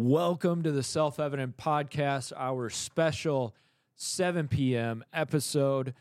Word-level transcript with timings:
Welcome 0.00 0.62
to 0.62 0.70
the 0.70 0.84
Self 0.84 1.18
Evident 1.18 1.56
Podcast, 1.56 2.32
our 2.36 2.70
special 2.70 3.52
7 3.96 4.46
p.m. 4.46 5.04
episode. 5.12 5.92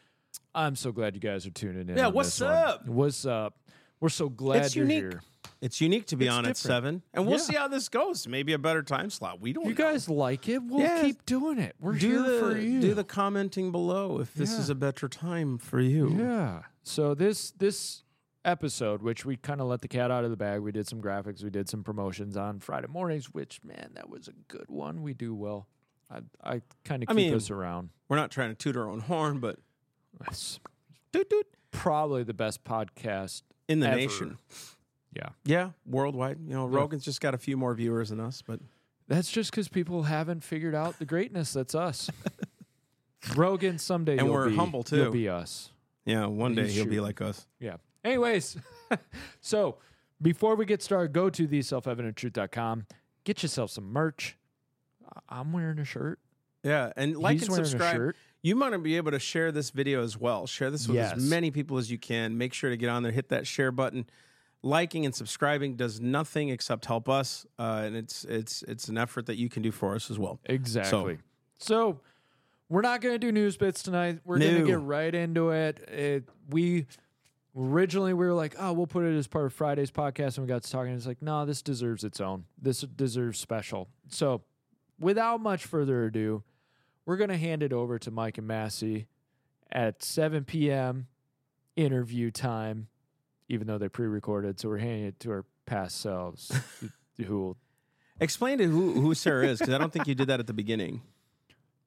I'm 0.53 0.75
so 0.75 0.91
glad 0.91 1.15
you 1.15 1.19
guys 1.19 1.47
are 1.47 1.49
tuning 1.49 1.89
in. 1.89 1.97
Yeah, 1.97 2.05
on 2.05 2.13
what's 2.13 2.37
this 2.37 2.47
one. 2.47 2.53
up? 2.55 2.85
What's 2.87 3.25
up? 3.25 3.57
We're 3.99 4.09
so 4.09 4.29
glad 4.29 4.65
It's 4.67 4.75
you're 4.75 4.85
unique. 4.85 5.13
here. 5.13 5.21
It's 5.61 5.81
unique 5.81 6.05
to 6.07 6.15
be 6.15 6.25
It's 6.27 6.31
on 6.35 6.45
at 6.45 6.49
different. 6.49 6.57
seven, 6.57 7.01
and 7.11 7.25
we'll 7.25 7.37
Yeah. 7.39 7.43
see 7.43 7.55
how 7.55 7.67
this 7.67 7.89
goes. 7.89 8.27
Maybe 8.27 8.53
a 8.53 8.59
better 8.59 8.83
time 8.83 9.09
slot. 9.09 9.41
We 9.41 9.51
don't. 9.51 9.63
You 9.63 9.71
know. 9.71 9.75
guys 9.75 10.07
like 10.07 10.47
it? 10.47 10.61
We'll 10.61 10.81
Yeah. 10.81 11.01
keep 11.01 11.25
doing 11.25 11.57
it. 11.57 11.75
We're 11.79 11.97
do 11.97 12.07
here 12.07 12.21
the 12.21 12.39
for 12.39 12.55
you. 12.59 12.79
do 12.79 12.93
the 12.93 13.03
commenting 13.03 13.71
below 13.71 14.19
if 14.19 14.31
this 14.35 14.51
Yeah. 14.51 14.59
is 14.59 14.69
a 14.69 14.75
better 14.75 15.09
time 15.09 15.57
for 15.57 15.79
you. 15.81 16.15
Yeah. 16.19 16.61
So 16.83 17.15
this 17.15 17.49
this 17.49 18.03
episode, 18.47 19.01
which 19.01 19.25
we 19.25 19.35
kind 19.35 19.61
of 19.61 19.67
let 19.67 19.81
the 19.81 19.87
cat 19.87 20.09
out 20.09 20.23
of 20.23 20.31
the 20.31 20.37
bag, 20.37 20.61
we 20.61 20.71
did 20.71 20.87
some 20.87 21.01
graphics, 21.01 21.43
we 21.43 21.49
did 21.49 21.67
some 21.69 21.83
promotions 21.83 22.35
on 22.37 22.59
Friday 22.59 22.87
mornings, 22.87 23.33
which 23.33 23.59
man, 23.63 23.91
that 23.95 24.09
was 24.09 24.27
a 24.27 24.33
good 24.47 24.65
one. 24.69 25.01
We 25.03 25.13
do 25.13 25.35
well. 25.35 25.67
I 26.09 26.21
I 26.43 26.61
kind 26.85 27.03
of 27.03 27.09
keep 27.09 27.15
mean- 27.17 27.33
us 27.33 27.51
around. 27.51 27.89
We're 28.09 28.15
not 28.17 28.31
trying 28.31 28.49
to 28.49 28.55
toot 28.55 28.77
our 28.77 28.89
own 28.89 29.01
horn, 29.01 29.39
but 29.39 29.59
It's 30.27 30.59
toot 31.11 31.29
toot 31.29 31.45
probably 31.71 32.23
the 32.23 32.33
best 32.33 32.63
podcast. 32.63 33.41
in 33.67 33.81
the 33.81 33.87
Ever. 33.87 33.97
nation. 33.97 34.37
Yeah. 35.13 35.29
Yeah, 35.43 35.71
worldwide. 35.85 36.39
You 36.47 36.53
know, 36.53 36.69
Yeah. 36.69 36.77
Rogan's 36.77 37.03
just 37.03 37.19
got 37.19 37.33
a 37.33 37.37
few 37.37 37.57
more 37.57 37.73
viewers 37.73 38.09
than 38.09 38.19
us, 38.21 38.41
but 38.41 38.61
That's 39.09 39.29
just 39.31 39.51
because 39.51 39.67
people 39.67 40.03
haven't 40.03 40.43
figured 40.43 40.73
out 40.75 40.99
the 40.99 41.05
greatness 41.05 41.51
that's 41.53 41.75
us. 41.75 42.09
Rogan, 43.35 43.77
someday 43.77 44.17
And 44.17 44.29
we're 44.31 44.49
be- 44.49 44.55
humble, 44.55 44.83
too. 44.83 45.11
be 45.11 45.27
us. 45.27 45.71
yeah, 46.05 46.25
one 46.27 46.55
day 46.55 46.69
he'll 46.69 46.85
be 46.85 46.99
like 47.01 47.19
us. 47.21 47.45
Yeah. 47.59 47.77
Anyways, 48.07 48.57
so 49.41 49.77
before 50.21 50.55
we 50.55 50.65
get 50.65 50.81
started, 50.81 51.11
go 51.11 51.29
to 51.29 51.45
theselfevidenttruth.com. 51.45 52.85
Get 53.25 53.43
yourself 53.43 53.69
some 53.71 53.91
merch. 53.91 54.37
I'm 55.27 55.51
wearing 55.51 55.79
a 55.79 55.83
shirt. 55.83 56.19
Yeah, 56.63 56.93
and 56.95 57.17
like 57.17 57.39
He's 57.39 57.47
and 57.49 57.55
subscribe. 57.55 58.13
You 58.41 58.57
want 58.57 58.73
to 58.73 58.79
be 58.79 58.95
able 58.95 59.11
to 59.11 59.19
share 59.19 59.51
this 59.51 59.71
video 59.71 60.03
as 60.03 60.17
well. 60.17 60.47
Share 60.47 60.71
this 60.71 60.87
with 60.87 60.95
Yes. 60.95 61.17
as 61.17 61.29
many 61.29 61.51
people 61.51 61.77
as 61.77 61.91
you 61.91 61.97
can. 61.97 62.37
Make 62.37 62.53
sure 62.53 62.69
to 62.69 62.77
get 62.77 62.87
on 62.89 63.03
there, 63.03 63.11
hit 63.11 63.27
that 63.29 63.45
share 63.45 63.71
button. 63.71 64.05
Liking 64.63 65.05
and 65.05 65.13
subscribing 65.13 65.75
does 65.75 65.99
nothing 65.99 66.49
except 66.49 66.85
help 66.85 67.09
us, 67.09 67.45
uh, 67.59 67.81
and 67.85 67.95
it's 67.95 68.23
it's 68.25 68.63
it's 68.63 68.87
an 68.87 68.97
effort 68.97 69.25
that 69.25 69.35
you 69.35 69.49
can 69.49 69.61
do 69.63 69.71
for 69.71 69.95
us 69.95 70.09
as 70.09 70.17
well. 70.17 70.39
Exactly. 70.45 71.19
So, 71.57 71.99
we're 72.69 72.81
not 72.81 73.01
going 73.01 73.13
to 73.15 73.19
do 73.19 73.31
news 73.31 73.55
bits 73.57 73.83
tonight. 73.83 74.19
We're 74.25 74.39
going 74.39 74.55
to 74.55 74.65
get 74.65 74.81
right 74.81 75.13
into 75.13 75.49
it. 75.51 75.79
it. 75.89 76.23
We 76.49 76.87
originally 77.57 78.13
we 78.13 78.25
were 78.25 78.33
like, 78.33 78.55
oh, 78.59 78.73
we'll 78.73 78.87
put 78.87 79.03
it 79.05 79.17
as 79.17 79.27
part 79.27 79.45
of 79.45 79.53
Friday's 79.53 79.91
podcast, 79.91 80.37
and 80.37 80.45
we 80.45 80.47
got 80.47 80.63
to 80.63 80.71
talking. 80.71 80.91
And 80.91 80.97
It's 80.97 81.07
like, 81.07 81.21
no, 81.21 81.45
this 81.45 81.61
deserves 81.61 82.03
its 82.03 82.21
own. 82.21 82.45
This 82.61 82.81
deserves 82.81 83.39
special. 83.39 83.89
So, 84.09 84.43
without 84.99 85.41
much 85.41 85.65
further 85.65 86.05
ado, 86.05 86.43
we're 87.05 87.17
going 87.17 87.29
to 87.29 87.37
hand 87.37 87.63
it 87.63 87.73
over 87.73 87.97
to 87.99 88.11
Mike 88.11 88.37
and 88.37 88.47
Massey 88.47 89.07
at 89.71 90.03
7 90.03 90.43
p.m. 90.43 91.07
interview 91.75 92.31
time, 92.31 92.87
even 93.49 93.67
though 93.67 93.77
they 93.77 93.89
pre-recorded. 93.89 94.59
So 94.59 94.69
we're 94.69 94.77
handing 94.77 95.05
it 95.05 95.19
to 95.21 95.31
our 95.31 95.45
past 95.65 95.99
selves, 95.99 96.51
who 97.25 97.39
will 97.39 97.57
Explain 98.19 98.57
to 98.57 98.65
who 98.65 98.93
who 98.93 99.13
Sarah 99.13 99.47
is 99.47 99.59
because 99.59 99.73
I 99.73 99.77
don't 99.77 99.93
think 99.93 100.07
you 100.07 100.15
did 100.15 100.27
that 100.29 100.39
at 100.39 100.47
the 100.47 100.53
beginning. 100.53 101.01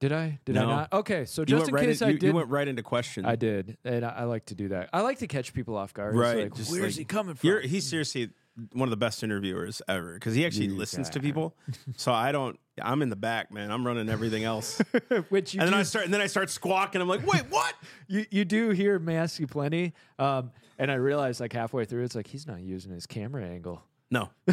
Did 0.01 0.13
I? 0.13 0.41
Did 0.47 0.57
I 0.57 0.65
not? 0.65 0.93
Okay, 0.95 1.27
so 1.27 1.45
just 1.45 1.69
in 1.69 1.75
right 1.75 1.85
case 1.85 2.01
in- 2.01 2.09
I 2.09 2.11
you, 2.13 2.19
did, 2.19 2.29
you 2.29 2.33
went 2.33 2.49
right 2.49 2.67
into 2.67 2.83
question. 2.83 3.27
I 3.27 3.37
did, 3.37 3.77
and 3.85 4.03
I, 4.05 4.09
I 4.09 4.25
like 4.25 4.47
to 4.47 4.55
do 4.55 4.69
that. 4.69 4.89
I 4.95 5.03
like 5.03 5.19
to 5.19 5.27
catch 5.27 5.53
people 5.53 5.77
off 5.77 5.93
guard. 5.93 6.17
Right, 6.17 6.45
like, 6.45 6.55
just 6.55 6.73
where's 6.73 6.97
like- 6.97 6.99
he 7.01 7.05
coming 7.05 7.35
from? 7.35 7.47
You're, 7.47 7.61
he's 7.61 7.87
seriously 7.87 8.31
one 8.73 8.89
of 8.89 8.91
the 8.91 8.97
best 8.97 9.23
interviewers 9.23 9.81
ever 9.89 10.15
because 10.15 10.35
he 10.35 10.45
actually 10.47 10.67
You 10.67 10.77
listens 10.77 11.11
to 11.11 11.21
people. 11.21 11.55
so 11.97 12.13
I 12.13 12.33
don't. 12.33 12.59
I'm 12.81 13.03
in 13.03 13.11
the 13.11 13.17
back, 13.17 13.53
man. 13.53 13.71
I'm 13.71 13.87
running 13.87 14.09
everything 14.09 14.45
else, 14.45 14.79
Which 15.29 15.53
you 15.53 15.61
and 15.61 15.69
do, 15.69 15.71
then 15.73 15.75
I 15.75 15.83
start. 15.83 16.07
And 16.07 16.15
then 16.15 16.23
I 16.23 16.29
start 16.29 16.49
squawking. 16.49 17.03
I'm 17.03 17.09
like, 17.09 17.27
wait, 17.27 17.43
what? 17.51 17.75
you, 18.09 18.25
you 18.31 18.47
do 18.47 18.71
hear 18.71 18.99
Massey 18.99 19.45
plenty, 19.45 19.93
um, 20.19 20.51
and 20.79 20.91
I 20.91 20.95
realize 20.95 21.41
like 21.41 21.53
halfway 21.53 21.85
through, 21.85 22.05
it's 22.05 22.15
like 22.15 22.27
he's 22.27 22.47
not 22.47 22.63
using 22.63 22.91
his 22.91 23.07
camera 23.07 23.45
angle. 23.45 23.83
No, 24.13 24.29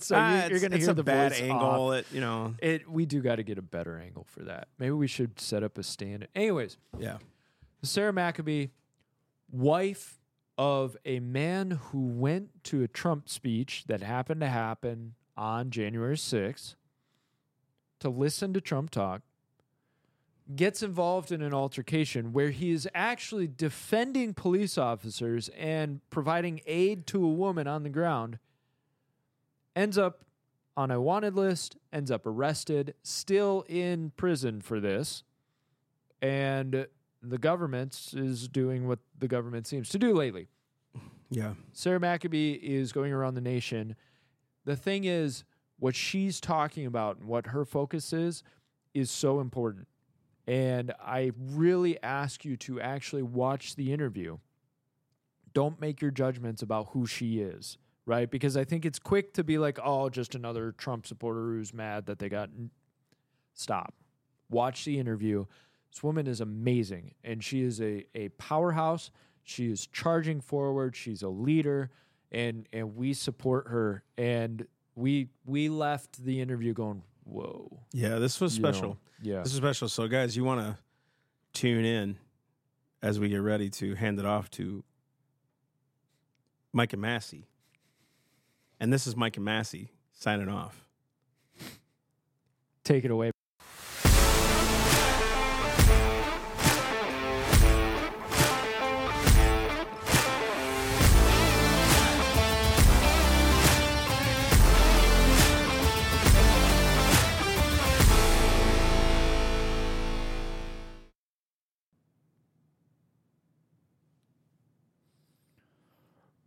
so 0.00 0.16
Ah, 0.16 0.32
you, 0.44 0.48
you're 0.48 0.56
it's- 0.56 0.60
going 0.60 0.72
to 0.72 0.78
hear 0.78 0.90
a 0.90 0.94
the 0.94 1.04
bad 1.04 1.32
voice 1.32 1.40
angle. 1.42 1.92
It 1.92 2.06
you 2.12 2.20
know. 2.20 2.54
It 2.58 2.90
we 2.90 3.06
do 3.06 3.20
got 3.22 3.36
to 3.36 3.42
get 3.44 3.58
a 3.58 3.62
better 3.62 3.96
angle 3.98 4.24
for 4.28 4.40
that. 4.42 4.68
Maybe 4.78 4.90
we 4.90 5.06
should 5.06 5.38
set 5.38 5.62
up 5.62 5.78
a 5.78 5.82
stand. 5.84 6.26
Anyways, 6.34 6.76
Yeah. 6.98 7.18
Sarah 7.82 8.12
McAbee, 8.12 8.70
wife 9.52 10.18
of 10.58 10.96
a 11.04 11.20
man 11.20 11.70
who 11.90 12.06
went 12.06 12.48
to 12.64 12.82
a 12.82 12.88
Trump 12.88 13.28
speech 13.28 13.84
that 13.86 14.00
happened 14.02 14.40
to 14.40 14.48
happen 14.48 15.14
on 15.36 15.70
January 15.70 16.16
6th 16.16 16.74
to 18.00 18.08
listen 18.08 18.52
to 18.54 18.60
Trump 18.60 18.90
talk, 18.90 19.22
gets 20.56 20.82
involved 20.82 21.30
in 21.30 21.42
an 21.42 21.52
altercation 21.54 22.32
where 22.32 22.50
he 22.50 22.70
is 22.70 22.88
actually 22.94 23.46
defending 23.46 24.32
police 24.34 24.76
officers 24.78 25.48
and 25.50 26.00
providing 26.10 26.60
aid 26.66 27.06
to 27.06 27.24
a 27.24 27.28
woman 27.28 27.66
on 27.66 27.82
the 27.82 27.88
ground, 27.90 28.38
ends 29.76 29.96
up 29.96 30.24
on 30.76 30.90
a 30.90 31.00
wanted 31.00 31.34
list, 31.34 31.76
ends 31.92 32.10
up 32.10 32.26
arrested, 32.26 32.94
still 33.02 33.64
in 33.68 34.10
prison 34.16 34.60
for 34.60 34.80
this. 34.80 35.22
And 36.20 36.86
the 37.22 37.38
government 37.38 38.12
is 38.14 38.48
doing 38.48 38.88
what 38.88 38.98
the 39.18 39.28
government 39.28 39.66
seems 39.66 39.88
to 39.90 39.98
do 39.98 40.12
lately. 40.14 40.48
Yeah. 41.30 41.54
Sarah 41.72 42.00
McAbee 42.00 42.60
is 42.60 42.92
going 42.92 43.12
around 43.12 43.34
the 43.34 43.40
nation. 43.40 43.96
The 44.64 44.76
thing 44.76 45.04
is, 45.04 45.44
what 45.78 45.94
she's 45.94 46.40
talking 46.40 46.86
about 46.86 47.18
and 47.18 47.26
what 47.28 47.48
her 47.48 47.64
focus 47.64 48.12
is, 48.12 48.42
is 48.94 49.10
so 49.10 49.40
important. 49.40 49.88
And 50.46 50.92
I 51.04 51.32
really 51.38 52.02
ask 52.02 52.44
you 52.44 52.56
to 52.58 52.80
actually 52.80 53.22
watch 53.22 53.74
the 53.76 53.92
interview. 53.92 54.38
Don't 55.52 55.80
make 55.80 56.00
your 56.00 56.10
judgments 56.10 56.62
about 56.62 56.88
who 56.90 57.06
she 57.06 57.40
is, 57.40 57.78
right? 58.06 58.30
Because 58.30 58.56
I 58.56 58.64
think 58.64 58.84
it's 58.86 58.98
quick 58.98 59.34
to 59.34 59.44
be 59.44 59.58
like, 59.58 59.78
oh, 59.82 60.08
just 60.08 60.34
another 60.34 60.72
Trump 60.72 61.06
supporter 61.06 61.40
who's 61.50 61.74
mad 61.74 62.06
that 62.06 62.18
they 62.18 62.28
got. 62.28 62.48
Stop. 63.54 63.94
Watch 64.48 64.84
the 64.84 64.98
interview. 64.98 65.44
This 65.90 66.02
woman 66.02 66.26
is 66.26 66.40
amazing, 66.40 67.14
and 67.24 67.42
she 67.42 67.62
is 67.62 67.80
a, 67.80 68.04
a 68.14 68.28
powerhouse. 68.30 69.10
She 69.42 69.70
is 69.70 69.86
charging 69.86 70.40
forward. 70.40 70.94
She's 70.94 71.22
a 71.22 71.28
leader, 71.28 71.90
and 72.30 72.68
and 72.72 72.96
we 72.96 73.12
support 73.14 73.68
her. 73.68 74.04
And 74.18 74.66
we 74.94 75.28
we 75.44 75.68
left 75.68 76.22
the 76.24 76.40
interview 76.40 76.74
going, 76.74 77.02
whoa, 77.24 77.80
Yeah. 77.92 78.18
This 78.18 78.40
was 78.40 78.56
you 78.56 78.62
know, 78.62 78.72
special. 78.72 78.98
yeah, 79.22 79.42
This 79.42 79.52
is 79.52 79.56
special. 79.58 79.88
So, 79.88 80.06
guys, 80.06 80.36
you 80.36 80.44
want 80.44 80.60
to 80.60 80.78
tune 81.52 81.84
in 81.84 82.18
as 83.02 83.18
we 83.18 83.28
get 83.28 83.38
ready 83.42 83.70
to 83.70 83.94
hand 83.94 84.18
it 84.18 84.26
off 84.26 84.50
to 84.52 84.84
Mike 86.72 86.92
and 86.92 87.00
Massey. 87.02 87.46
And 88.78 88.92
this 88.92 89.06
is 89.06 89.16
Mike 89.16 89.36
and 89.36 89.44
Massey 89.44 89.88
signing 90.12 90.48
off. 90.48 90.84
take 92.84 93.04
it 93.04 93.10
away. 93.10 93.30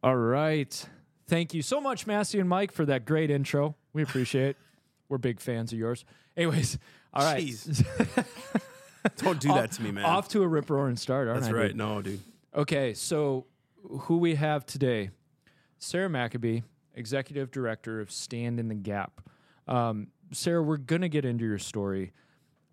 All 0.02 0.16
right. 0.16 0.90
Thank 1.30 1.54
you 1.54 1.62
so 1.62 1.80
much, 1.80 2.08
Massey 2.08 2.40
and 2.40 2.50
Mike, 2.50 2.72
for 2.72 2.86
that 2.86 3.06
great 3.06 3.30
intro. 3.30 3.76
We 3.94 4.02
appreciate 4.02 4.50
it. 4.50 4.58
We're 5.10 5.20
big 5.20 5.40
fans 5.40 5.72
of 5.72 5.78
yours. 5.78 6.04
Anyways, 6.36 6.80
all 7.14 7.24
right. 7.24 7.44
Jeez. 7.44 7.86
Don't 9.18 9.40
do 9.40 9.50
that 9.50 9.72
to 9.74 9.84
me, 9.84 9.92
man. 9.92 10.06
Off 10.06 10.28
to 10.30 10.42
a 10.42 10.48
rip 10.48 10.70
roaring 10.70 10.96
start, 10.96 11.28
aren't 11.28 11.42
That's 11.42 11.54
I? 11.54 11.58
right. 11.58 11.68
dude? 11.68 11.78
No, 11.78 12.02
dude. 12.02 12.22
Okay, 12.56 12.96
so 12.96 13.46
who 14.02 14.18
we 14.18 14.36
have 14.36 14.66
today? 14.66 15.12
Sarah 15.78 16.10
McAbee, 16.10 16.64
Executive 16.96 17.52
Director 17.52 18.02
of 18.02 18.12
Stand 18.12 18.60
in 18.60 18.68
the 18.68 18.76
Gap. 18.76 19.22
Um, 19.68 20.08
Sarah, 20.32 20.64
we're 20.64 20.78
going 20.78 21.02
to 21.02 21.10
get 21.10 21.26
into 21.26 21.46
your 21.46 21.60
story. 21.60 22.12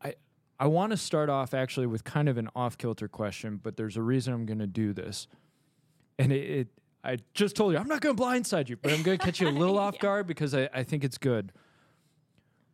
I 0.03 0.15
I 0.59 0.67
want 0.67 0.93
to 0.93 0.97
start 0.97 1.29
off 1.29 1.53
actually 1.53 1.87
with 1.87 2.05
kind 2.05 2.29
of 2.29 2.39
an 2.39 2.49
off 2.57 2.79
kilter 2.79 3.07
question, 3.07 3.61
but 3.63 3.77
there's 3.77 3.99
a 3.99 4.03
reason 4.03 4.33
I'm 4.33 4.47
going 4.47 4.59
to 4.61 4.67
do 4.67 4.95
this. 4.95 5.29
And 6.19 6.33
it, 6.33 6.51
it 6.51 6.69
I 7.07 7.19
just 7.35 7.57
told 7.57 7.73
you 7.73 7.79
I'm 7.79 7.89
not 7.89 8.01
going 8.01 8.17
to 8.17 8.23
blindside 8.23 8.69
you, 8.69 8.77
but 8.77 8.93
I'm 8.93 9.03
going 9.03 9.19
to 9.19 9.25
catch 9.25 9.41
you 9.41 9.49
a 9.49 9.51
little 9.63 9.79
off 9.79 9.99
guard 9.99 10.27
because 10.27 10.55
I, 10.55 10.69
I 10.75 10.83
think 10.83 11.05
it's 11.05 11.19
good. 11.19 11.53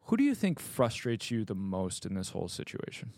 Who 0.06 0.16
do 0.16 0.24
you 0.24 0.34
think 0.34 0.58
frustrates 0.58 1.30
you 1.30 1.44
the 1.44 1.54
most 1.54 2.04
in 2.06 2.14
this 2.14 2.30
whole 2.30 2.48
situation? 2.48 3.12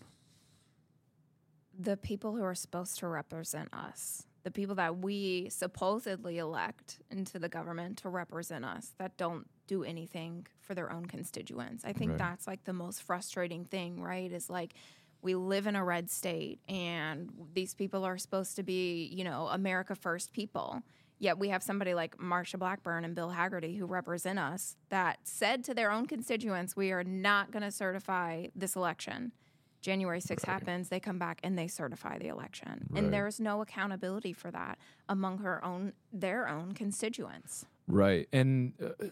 the 1.78 1.96
people 1.96 2.34
who 2.34 2.42
are 2.42 2.54
supposed 2.54 2.98
to 3.00 3.08
represent 3.08 3.72
us, 3.74 4.26
the 4.44 4.50
people 4.50 4.74
that 4.76 4.98
we 4.98 5.48
supposedly 5.50 6.38
elect 6.38 7.00
into 7.10 7.38
the 7.38 7.48
government 7.48 7.98
to 7.98 8.08
represent 8.08 8.64
us, 8.64 8.92
that 8.98 9.16
don't 9.16 9.48
do 9.66 9.82
anything 9.82 10.46
for 10.60 10.74
their 10.74 10.92
own 10.92 11.06
constituents. 11.06 11.84
I 11.84 11.92
think 11.92 12.10
Right. 12.10 12.18
that's 12.18 12.46
like 12.46 12.64
the 12.64 12.72
most 12.72 13.02
frustrating 13.02 13.64
thing, 13.64 14.00
right? 14.00 14.30
Is 14.30 14.48
like 14.50 14.74
we 15.22 15.34
live 15.34 15.66
in 15.66 15.74
a 15.74 15.84
red 15.84 16.10
state 16.10 16.60
and 16.68 17.32
these 17.54 17.74
people 17.74 18.04
are 18.04 18.18
supposed 18.18 18.56
to 18.56 18.62
be, 18.62 19.06
you 19.06 19.24
know, 19.24 19.48
America 19.48 19.94
first 19.94 20.32
people. 20.32 20.82
Yet 21.18 21.38
we 21.38 21.48
have 21.48 21.62
somebody 21.62 21.94
like 21.94 22.18
Marsha 22.18 22.58
Blackburn 22.58 23.04
and 23.04 23.14
Bill 23.14 23.30
Hagerty 23.30 23.78
who 23.78 23.86
represent 23.86 24.38
us 24.38 24.76
that 24.90 25.18
said 25.24 25.64
to 25.64 25.74
their 25.74 25.90
own 25.90 26.06
constituents, 26.06 26.76
we 26.76 26.92
are 26.92 27.04
not 27.04 27.50
going 27.50 27.62
to 27.62 27.70
certify 27.70 28.46
this 28.54 28.76
election. 28.76 29.32
January 29.80 30.20
6th 30.20 30.46
happens, 30.46 30.88
they 30.88 30.98
come 30.98 31.18
back 31.18 31.40
and 31.42 31.58
they 31.58 31.68
certify 31.68 32.18
the 32.18 32.28
election. 32.28 32.86
Right. 32.88 33.02
And 33.02 33.12
there's 33.12 33.38
no 33.38 33.60
accountability 33.60 34.32
for 34.32 34.50
that 34.50 34.78
among 35.10 35.38
her 35.38 35.62
own 35.62 35.92
their 36.10 36.48
own 36.48 36.72
constituents. 36.72 37.66
Right. 37.86 38.26
And 38.32 38.72
uh, 38.82 39.08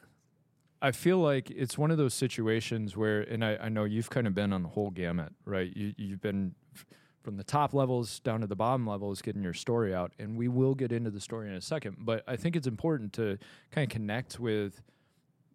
I 0.81 0.91
feel 0.91 1.19
like 1.19 1.51
it's 1.51 1.77
one 1.77 1.91
of 1.91 1.99
those 1.99 2.15
situations 2.15 2.97
where, 2.97 3.21
and 3.21 3.45
I, 3.45 3.57
I 3.57 3.69
know 3.69 3.85
you've 3.85 4.11
kind 4.11 4.27
of 4.27 4.35
been 4.35 4.53
on 4.53 4.63
the 4.63 4.71
whole 4.71 4.91
gamut, 4.91 5.33
right? 5.45 5.71
You, 5.77 5.95
you've 5.97 6.23
been 6.23 6.55
f- 6.75 6.87
from 7.23 7.37
the 7.37 7.45
top 7.45 7.73
levels 7.73 8.21
down 8.21 8.41
to 8.41 8.47
the 8.47 8.57
bottom 8.57 8.87
levels 8.87 9.23
getting 9.23 9.43
your 9.43 9.55
story 9.55 9.95
out. 9.95 10.13
And 10.19 10.37
we 10.37 10.49
will 10.49 10.75
get 10.75 10.93
into 10.93 11.11
the 11.11 11.21
story 11.21 11.49
in 11.49 11.55
a 11.55 11.61
second. 11.61 11.97
But 12.01 12.25
I 12.27 12.37
think 12.37 12.57
it's 12.57 12.67
important 12.67 13.13
to 13.15 13.39
kind 13.71 13.85
of 13.85 13.91
connect 13.95 14.41
with 14.41 14.83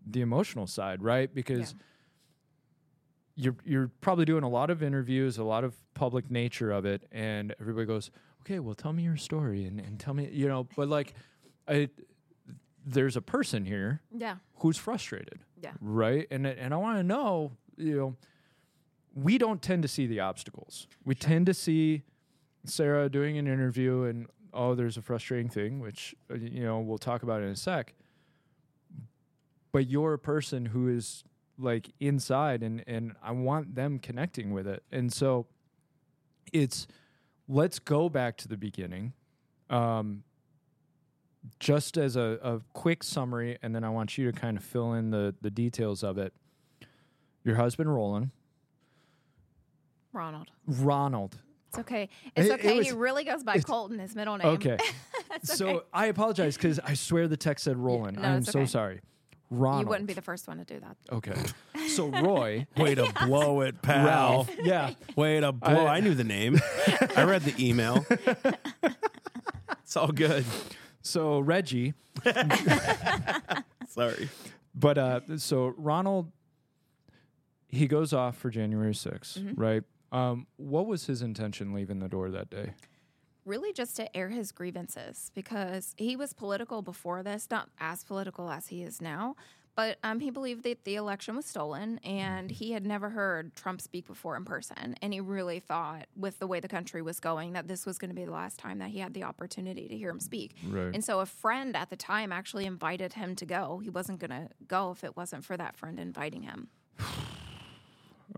the 0.06 0.22
emotional 0.22 0.68
side, 0.68 1.02
right? 1.04 1.34
Because 1.34 1.76
you're 3.36 3.56
you're 3.66 3.92
probably 4.02 4.26
doing 4.26 4.44
a 4.44 4.50
lot 4.50 4.70
of 4.70 4.82
interviews, 4.82 5.38
a 5.38 5.44
lot 5.44 5.64
of 5.64 5.76
public 5.94 6.32
nature 6.32 6.72
of 6.72 6.86
it, 6.86 7.04
and 7.12 7.54
everybody 7.60 7.86
goes, 7.86 8.10
"Okay, 8.42 8.60
well, 8.60 8.74
tell 8.74 8.94
me 8.94 9.04
your 9.04 9.18
story 9.18 9.66
and, 9.66 9.80
and 9.80 10.00
tell 10.00 10.14
me, 10.14 10.28
you 10.32 10.48
know." 10.48 10.68
But 10.76 10.88
like, 10.88 11.14
I 11.68 11.90
there's 12.86 13.18
a 13.18 13.22
person 13.22 13.66
here 13.66 14.02
Yeah. 14.16 14.38
who's 14.60 14.78
frustrated, 14.78 15.40
Yeah. 15.62 15.74
right? 15.82 16.26
And 16.32 16.48
and 16.48 16.74
I 16.74 16.78
want 16.78 16.98
to 17.00 17.04
know, 17.04 17.52
you 17.76 17.96
know, 17.98 18.16
we 19.18 19.38
don't 19.38 19.62
tend 19.62 19.82
to 19.82 19.88
see 19.88 20.06
the 20.06 20.20
obstacles. 20.20 20.88
We 21.04 21.16
tend 21.16 21.48
to 21.48 21.54
see 21.54 22.04
Sarah 22.66 23.10
doing 23.10 23.38
an 23.38 23.48
interview 23.48 24.04
and 24.04 24.28
oh, 24.54 24.76
there's 24.76 24.98
a 24.98 25.02
frustrating 25.02 25.50
thing, 25.50 25.80
which 25.80 26.16
uh, 26.32 26.36
you 26.36 26.64
know 26.64 26.80
we'll 26.80 26.98
talk 26.98 27.24
about 27.24 27.42
in 27.42 27.50
a 27.50 27.56
sec. 27.56 27.94
But 29.72 29.88
you're 29.88 30.14
a 30.14 30.20
person 30.20 30.68
who 30.68 30.88
is 30.88 31.24
like 31.58 31.90
inside, 32.00 32.64
and 32.64 32.84
and 32.88 33.16
I 33.24 33.32
want 33.32 33.76
them 33.76 34.00
connecting 34.00 34.52
with 34.52 34.68
it, 34.68 34.84
and 34.92 35.12
so 35.12 35.48
it's 36.54 36.88
let's 37.48 37.80
go 37.80 38.10
back 38.10 38.38
to 38.38 38.48
the 38.48 38.58
beginning. 38.58 39.14
Um, 39.70 40.24
just 41.60 41.98
as 41.98 42.16
a, 42.16 42.40
a 42.42 42.62
quick 42.74 43.04
summary, 43.04 43.58
and 43.62 43.74
then 43.74 43.84
I 43.84 43.90
want 43.90 44.18
you 44.18 44.30
to 44.30 44.38
kind 44.38 44.58
of 44.58 44.64
fill 44.64 44.94
in 44.94 45.12
the, 45.12 45.34
the 45.42 45.50
details 45.50 46.04
of 46.04 46.18
it. 46.18 46.34
Your 47.44 47.56
husband, 47.56 47.94
Roland, 47.94 48.32
Ronald. 50.18 50.50
Ronald. 50.66 51.38
It's 51.70 51.80
okay. 51.80 52.10
It's 52.36 52.48
It- 52.48 52.52
it 52.52 52.60
okay. 52.60 52.84
he 52.84 52.92
really 52.92 53.24
goes 53.24 53.44
by 53.44 53.60
Colton, 53.60 54.00
his 54.00 54.16
middle 54.16 54.38
name. 54.38 54.48
Okay. 54.48 54.78
So 55.44 55.68
okay. 55.68 55.86
I 55.94 56.06
apologize 56.08 56.56
because 56.58 56.80
I 56.80 56.94
swear 56.96 57.28
the 57.28 57.38
text 57.38 57.66
said 57.66 57.78
Roland. 57.78 58.18
no, 58.18 58.24
I'm 58.28 58.38
it's 58.40 58.52
so 58.52 58.60
okay. 58.60 58.66
sorry. 58.68 59.02
Ronald. 59.52 59.84
You 59.84 59.90
wouldn't 59.90 60.08
be 60.08 60.14
the 60.14 60.22
first 60.22 60.48
one 60.48 60.58
to 60.58 60.64
do 60.66 60.80
that. 60.80 60.98
Okay. 61.12 61.36
So 61.90 62.08
Roy, 62.08 62.66
Way 62.78 62.96
to 62.96 63.14
blow 63.26 63.62
it, 63.62 63.82
pal. 63.82 64.06
Ralph. 64.06 64.50
Yeah. 64.64 64.94
Way 65.16 65.40
to 65.42 65.52
blow. 65.52 65.86
I, 65.86 65.98
I- 65.98 66.00
knew 66.00 66.16
the 66.16 66.24
name. 66.24 66.60
I 67.16 67.24
read 67.24 67.44
the 67.44 67.54
email. 67.64 68.04
it's 69.84 69.96
all 69.96 70.08
good. 70.12 70.44
So 71.02 71.40
Reggie. 71.40 71.94
Sorry. 73.90 74.30
But 74.74 74.98
uh, 74.98 75.20
so 75.38 75.74
Ronald, 75.78 76.32
he 77.68 77.88
goes 77.88 78.14
off 78.14 78.38
for 78.38 78.50
January 78.50 78.94
6th, 78.94 79.40
Mm-hmm. 79.40 79.62
right? 79.62 79.84
Um, 80.12 80.48
what 80.58 80.88
was 80.88 81.06
his 81.06 81.22
intention 81.22 81.74
leaving 81.74 82.00
the 82.00 82.08
door 82.08 82.30
that 82.30 82.50
day? 82.50 82.74
Really, 83.46 83.72
just 83.72 83.96
to 83.96 84.16
air 84.16 84.30
his 84.30 84.52
grievances 84.52 85.32
because 85.34 85.94
he 85.98 86.16
was 86.16 86.34
political 86.34 86.82
before 86.82 87.24
this, 87.24 87.48
not 87.50 87.70
as 87.80 88.04
political 88.04 88.50
as 88.50 88.68
he 88.68 88.84
is 88.84 89.02
now. 89.02 89.36
But 89.78 90.00
um, 90.04 90.20
he 90.20 90.32
believed 90.32 90.64
that 90.64 90.86
the 90.86 90.96
election 90.96 91.36
was 91.36 91.46
stolen, 91.46 92.00
and 92.00 92.50
he 92.50 92.72
had 92.72 92.84
never 92.84 93.12
heard 93.12 93.56
Trump 93.56 93.80
speak 93.80 94.08
before 94.08 94.36
in 94.36 94.44
person. 94.44 94.96
And 95.04 95.14
he 95.14 95.22
really 95.22 95.60
thought, 95.60 96.08
with 96.16 96.40
the 96.40 96.48
way 96.48 96.60
the 96.60 96.68
country 96.68 97.04
was 97.04 97.20
going, 97.20 97.54
that 97.54 97.68
this 97.68 97.86
was 97.86 98.00
going 98.00 98.10
to 98.10 98.16
be 98.16 98.26
the 98.26 98.32
last 98.32 98.58
time 98.58 98.80
that 98.80 98.90
he 98.90 98.98
had 98.98 99.14
the 99.14 99.24
opportunity 99.24 99.88
to 99.88 99.96
hear 99.96 100.10
him 100.10 100.20
speak. 100.20 100.56
Right. 100.68 100.96
And 100.96 101.04
so, 101.04 101.20
a 101.20 101.28
friend 101.28 101.78
at 101.78 101.92
the 101.92 101.96
time 101.96 102.32
actually 102.32 102.66
invited 102.66 103.14
him 103.14 103.36
to 103.36 103.46
go. 103.46 103.80
He 103.84 103.92
wasn't 103.92 104.18
going 104.18 104.32
to 104.32 104.50
go 104.68 104.90
if 104.90 105.04
it 105.04 105.16
wasn't 105.16 105.46
for 105.46 105.56
that 105.58 105.78
friend 105.78 106.00
inviting 106.00 106.42
him. 106.42 106.70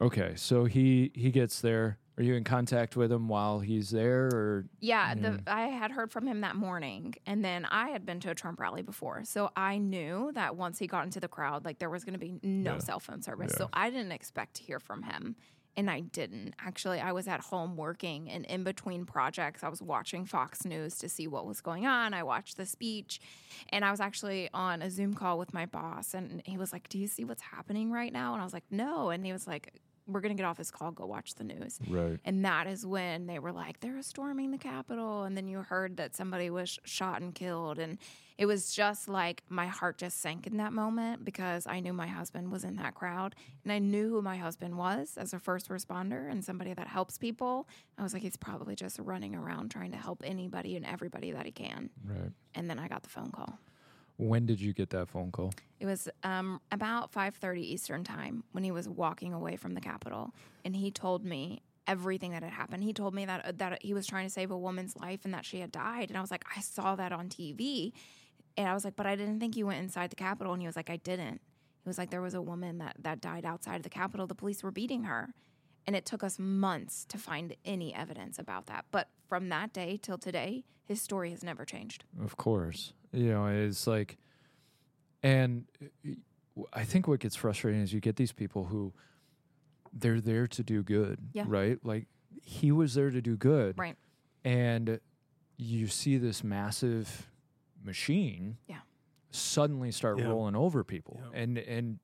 Okay, 0.01 0.33
so 0.35 0.65
he 0.65 1.11
he 1.13 1.31
gets 1.31 1.61
there. 1.61 1.97
Are 2.17 2.23
you 2.23 2.33
in 2.35 2.43
contact 2.43 2.97
with 2.97 3.11
him 3.11 3.29
while 3.29 3.61
he's 3.61 3.91
there, 3.91 4.27
or 4.27 4.65
Yeah, 4.81 5.15
the, 5.15 5.41
I 5.47 5.67
had 5.67 5.89
heard 5.89 6.11
from 6.11 6.27
him 6.27 6.41
that 6.41 6.57
morning, 6.57 7.15
and 7.25 7.45
then 7.45 7.63
I 7.63 7.89
had 7.89 8.05
been 8.05 8.19
to 8.19 8.31
a 8.31 8.35
Trump 8.35 8.59
rally 8.59 8.81
before, 8.81 9.23
so 9.23 9.51
I 9.55 9.77
knew 9.77 10.31
that 10.33 10.57
once 10.57 10.79
he 10.79 10.85
got 10.85 11.05
into 11.05 11.21
the 11.21 11.29
crowd, 11.29 11.63
like 11.63 11.79
there 11.79 11.89
was 11.89 12.03
going 12.03 12.13
to 12.13 12.19
be 12.19 12.37
no 12.43 12.77
cell 12.79 12.99
phone 12.99 13.21
service. 13.21 13.53
So 13.53 13.69
I 13.71 13.89
didn't 13.89 14.11
expect 14.11 14.55
to 14.55 14.63
hear 14.63 14.81
from 14.81 15.03
him, 15.03 15.37
and 15.77 15.89
I 15.89 16.01
didn't. 16.01 16.55
Actually, 16.59 16.99
I 16.99 17.11
was 17.11 17.27
at 17.27 17.39
home 17.39 17.75
working, 17.77 18.29
and 18.29 18.45
in 18.45 18.63
between 18.63 19.05
projects, 19.05 19.63
I 19.63 19.69
was 19.69 19.81
watching 19.81 20.25
Fox 20.25 20.65
News 20.65 20.97
to 20.99 21.09
see 21.09 21.27
what 21.27 21.45
was 21.45 21.61
going 21.61 21.85
on. 21.85 22.13
I 22.13 22.23
watched 22.23 22.57
the 22.57 22.65
speech, 22.65 23.19
and 23.69 23.85
I 23.85 23.91
was 23.91 23.99
actually 23.99 24.49
on 24.53 24.81
a 24.81 24.89
Zoom 24.89 25.13
call 25.13 25.37
with 25.37 25.53
my 25.53 25.65
boss, 25.65 26.13
and 26.13 26.41
he 26.45 26.57
was 26.57 26.73
like, 26.73 26.89
"Do 26.89 26.97
you 26.97 27.07
see 27.07 27.23
what's 27.23 27.41
happening 27.41 27.91
right 27.91 28.11
now?" 28.11 28.33
And 28.33 28.41
I 28.41 28.43
was 28.43 28.53
like, 28.53 28.65
"No," 28.71 29.09
and 29.09 29.25
he 29.25 29.31
was 29.31 29.47
like. 29.47 29.73
We're 30.09 30.21
gonna 30.21 30.33
get 30.35 30.45
off 30.45 30.57
this 30.57 30.71
call. 30.71 30.91
Go 30.91 31.05
watch 31.05 31.35
the 31.35 31.43
news. 31.43 31.79
right? 31.87 32.19
And 32.25 32.43
that 32.45 32.67
is 32.67 32.85
when 32.85 33.27
they 33.27 33.39
were 33.39 33.51
like, 33.51 33.79
they're 33.79 34.01
storming 34.01 34.51
the 34.51 34.57
Capitol. 34.57 35.23
And 35.23 35.37
then 35.37 35.47
you 35.47 35.59
heard 35.61 35.97
that 35.97 36.15
somebody 36.15 36.49
was 36.49 36.79
shot 36.83 37.21
and 37.21 37.33
killed. 37.33 37.79
And 37.79 37.97
it 38.37 38.45
was 38.45 38.73
just 38.73 39.07
like 39.09 39.43
my 39.49 39.67
heart 39.67 39.97
just 39.97 40.21
sank 40.21 40.47
in 40.47 40.57
that 40.57 40.71
moment 40.71 41.25
because 41.25 41.67
I 41.67 41.81
knew 41.81 41.91
my 41.93 42.07
husband 42.07 42.51
was 42.51 42.63
in 42.63 42.77
that 42.77 42.95
crowd. 42.95 43.35
And 43.63 43.71
I 43.71 43.79
knew 43.79 44.09
who 44.09 44.21
my 44.21 44.37
husband 44.37 44.77
was 44.77 45.17
as 45.17 45.33
a 45.33 45.39
first 45.39 45.69
responder 45.69 46.29
and 46.31 46.43
somebody 46.43 46.73
that 46.73 46.87
helps 46.87 47.17
people. 47.17 47.67
I 47.97 48.03
was 48.03 48.13
like, 48.13 48.21
he's 48.23 48.37
probably 48.37 48.75
just 48.75 48.97
running 48.99 49.35
around 49.35 49.71
trying 49.71 49.91
to 49.91 49.97
help 49.97 50.23
anybody 50.25 50.75
and 50.77 50.85
everybody 50.85 51.31
that 51.31 51.45
he 51.45 51.51
can. 51.51 51.89
Right. 52.03 52.31
And 52.55 52.69
then 52.69 52.79
I 52.79 52.87
got 52.87 53.03
the 53.03 53.09
phone 53.09 53.31
call. 53.31 53.59
When 54.19 54.45
did 54.45 54.59
you 54.59 54.73
get 54.73 54.89
that 54.89 55.07
phone 55.07 55.31
call? 55.31 55.53
It 55.79 55.85
was 55.85 56.09
um, 56.23 56.59
about 56.73 57.13
5:30 57.13 57.59
Eastern 57.59 58.03
time 58.03 58.43
when 58.51 58.65
he 58.65 58.71
was 58.71 58.89
walking 58.89 59.33
away 59.33 59.55
from 59.55 59.75
the 59.75 59.81
Capitol, 59.81 60.35
and 60.65 60.75
he 60.75 60.91
told 60.91 61.23
me 61.23 61.61
everything 61.87 62.31
that 62.31 62.43
had 62.43 62.51
happened. 62.51 62.83
He 62.83 62.91
told 62.91 63.13
me 63.13 63.25
that 63.25 63.59
that 63.59 63.81
he 63.81 63.93
was 63.93 64.05
trying 64.05 64.25
to 64.27 64.29
save 64.29 64.51
a 64.51 64.57
woman's 64.57 64.97
life 64.97 65.21
and 65.23 65.33
that 65.33 65.45
she 65.45 65.61
had 65.61 65.71
died, 65.71 66.09
and 66.09 66.17
I 66.17 66.21
was 66.21 66.31
like, 66.31 66.43
I 66.53 66.59
saw 66.59 66.97
that 66.97 67.13
on 67.13 67.29
TV, 67.29 67.93
and 68.57 68.67
I 68.67 68.73
was 68.73 68.83
like, 68.83 68.97
but 68.97 69.05
I 69.05 69.15
didn't 69.15 69.39
think 69.39 69.55
you 69.55 69.65
went 69.65 69.81
inside 69.81 70.09
the 70.09 70.17
Capitol, 70.17 70.51
and 70.51 70.61
he 70.61 70.67
was 70.67 70.75
like, 70.75 70.89
I 70.89 70.97
didn't. 70.97 71.39
He 71.81 71.87
was 71.87 71.97
like, 71.97 72.09
there 72.09 72.21
was 72.21 72.33
a 72.33 72.41
woman 72.41 72.79
that 72.79 72.97
that 72.99 73.21
died 73.21 73.45
outside 73.45 73.77
of 73.77 73.83
the 73.83 73.89
Capitol. 73.89 74.27
The 74.27 74.35
police 74.35 74.63
were 74.63 74.71
beating 74.71 75.03
her. 75.03 75.33
And 75.87 75.95
it 75.95 76.05
took 76.05 76.23
us 76.23 76.37
months 76.37 77.05
to 77.05 77.17
find 77.17 77.55
any 77.65 77.93
evidence 77.93 78.37
about 78.37 78.67
that. 78.67 78.85
But 78.91 79.09
from 79.27 79.49
that 79.49 79.73
day 79.73 79.97
till 80.01 80.17
today, 80.17 80.65
his 80.85 81.01
story 81.01 81.31
has 81.31 81.43
never 81.43 81.65
changed. 81.65 82.03
Of 82.21 82.37
course. 82.37 82.93
You 83.11 83.29
know, 83.29 83.47
it's 83.47 83.87
like, 83.87 84.17
and 85.23 85.65
I 86.73 86.83
think 86.83 87.07
what 87.07 87.19
gets 87.19 87.35
frustrating 87.35 87.81
is 87.81 87.91
you 87.93 87.99
get 87.99 88.17
these 88.17 88.31
people 88.31 88.65
who 88.65 88.93
they're 89.91 90.21
there 90.21 90.45
to 90.47 90.63
do 90.63 90.83
good, 90.83 91.19
Yeah. 91.33 91.45
right? 91.47 91.83
Like 91.83 92.07
he 92.43 92.71
was 92.71 92.93
there 92.93 93.09
to 93.09 93.21
do 93.21 93.35
good, 93.35 93.77
Right. 93.79 93.97
And 94.45 94.99
you 95.57 95.87
see 95.87 96.17
this 96.17 96.43
massive 96.43 97.29
machine, 97.83 98.57
Yeah. 98.67 98.81
suddenly 99.31 99.91
start 99.91 100.19
Yeah. 100.19 100.27
rolling 100.27 100.55
over 100.55 100.83
people, 100.83 101.19
Yeah. 101.19 101.39
and 101.41 101.57
and 101.57 101.99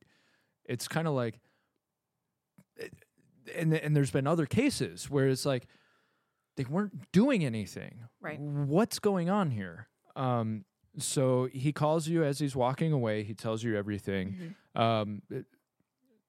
it's 0.66 0.88
kind 0.88 1.08
of 1.08 1.14
like, 1.14 1.40
and 3.54 3.74
and 3.74 3.96
there's 3.96 4.12
been 4.12 4.28
other 4.28 4.46
cases 4.46 5.10
where 5.10 5.28
it's 5.28 5.46
like 5.46 5.68
they 6.58 6.64
weren't 6.64 7.12
doing 7.12 7.44
anything. 7.46 8.00
Right. 8.22 8.40
What's 8.40 9.00
going 9.00 9.30
on 9.30 9.52
here? 9.52 9.88
Um, 10.16 10.66
so 10.98 11.50
he 11.52 11.74
calls 11.74 12.08
you 12.08 12.24
as 12.24 12.40
he's 12.40 12.56
walking 12.56 12.94
away. 12.94 13.24
He 13.24 13.34
tells 13.34 13.64
you 13.64 13.76
everything. 13.78 14.56
Mhm. 14.76 14.82
Um, 14.82 15.22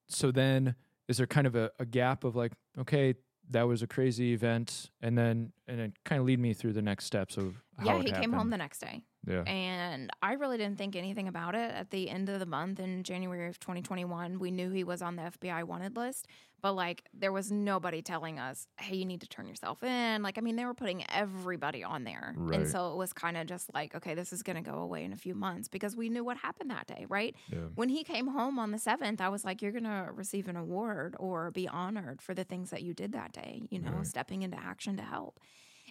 so 0.08 0.30
then, 0.30 0.74
is 1.08 1.16
there 1.18 1.26
kind 1.26 1.46
of 1.46 1.54
a, 1.54 1.70
a 1.78 1.84
gap 1.86 2.24
of 2.24 2.34
like, 2.36 2.52
okay, 2.78 3.14
that 3.50 3.62
was 3.62 3.82
a 3.82 3.86
crazy 3.86 4.32
event, 4.32 4.90
and 5.00 5.16
then 5.16 5.52
and 5.68 5.78
then 5.78 5.92
kind 6.04 6.20
of 6.20 6.26
lead 6.26 6.40
me 6.40 6.52
through 6.52 6.72
the 6.72 6.82
next 6.82 7.04
steps 7.04 7.36
of 7.36 7.62
how 7.78 7.86
Yeah, 7.86 7.96
it 8.00 8.06
he 8.06 8.12
came 8.12 8.32
home 8.32 8.50
the 8.50 8.56
next 8.56 8.80
day. 8.80 9.04
Yeah. 9.26 9.42
And 9.42 10.10
I 10.22 10.34
really 10.34 10.56
didn't 10.56 10.78
think 10.78 10.96
anything 10.96 11.28
about 11.28 11.54
it. 11.54 11.70
At 11.72 11.90
the 11.90 12.08
end 12.08 12.28
of 12.28 12.38
the 12.40 12.46
month 12.46 12.80
in 12.80 13.02
January 13.02 13.48
of 13.48 13.58
2021, 13.58 14.38
we 14.38 14.50
knew 14.50 14.70
he 14.70 14.84
was 14.84 15.02
on 15.02 15.16
the 15.16 15.22
FBI 15.22 15.64
wanted 15.64 15.96
list, 15.96 16.26
but 16.62 16.72
like 16.72 17.04
there 17.12 17.32
was 17.32 17.50
nobody 17.50 18.02
telling 18.02 18.38
us, 18.38 18.66
hey, 18.78 18.96
you 18.96 19.04
need 19.04 19.20
to 19.20 19.28
turn 19.28 19.46
yourself 19.48 19.82
in. 19.82 20.22
Like, 20.22 20.38
I 20.38 20.40
mean, 20.40 20.56
they 20.56 20.64
were 20.64 20.74
putting 20.74 21.04
everybody 21.10 21.82
on 21.84 22.04
there. 22.04 22.34
Right. 22.36 22.60
And 22.60 22.68
so 22.68 22.92
it 22.92 22.96
was 22.96 23.12
kind 23.12 23.36
of 23.36 23.46
just 23.46 23.72
like, 23.74 23.94
okay, 23.94 24.14
this 24.14 24.32
is 24.32 24.42
going 24.42 24.56
to 24.62 24.68
go 24.70 24.78
away 24.78 25.04
in 25.04 25.12
a 25.12 25.16
few 25.16 25.34
months 25.34 25.68
because 25.68 25.96
we 25.96 26.08
knew 26.08 26.24
what 26.24 26.36
happened 26.36 26.70
that 26.70 26.86
day, 26.86 27.06
right? 27.08 27.34
Yeah. 27.50 27.58
When 27.74 27.88
he 27.88 28.04
came 28.04 28.28
home 28.28 28.58
on 28.58 28.70
the 28.70 28.78
7th, 28.78 29.20
I 29.20 29.28
was 29.28 29.44
like, 29.44 29.60
you're 29.60 29.72
going 29.72 29.84
to 29.84 30.08
receive 30.14 30.48
an 30.48 30.56
award 30.56 31.16
or 31.18 31.50
be 31.50 31.68
honored 31.68 32.22
for 32.22 32.32
the 32.34 32.44
things 32.44 32.70
that 32.70 32.82
you 32.82 32.94
did 32.94 33.12
that 33.12 33.32
day, 33.32 33.62
you 33.70 33.80
know, 33.80 33.90
Right. 33.90 34.06
stepping 34.06 34.42
into 34.42 34.58
action 34.58 34.96
to 34.96 35.02
help. 35.02 35.40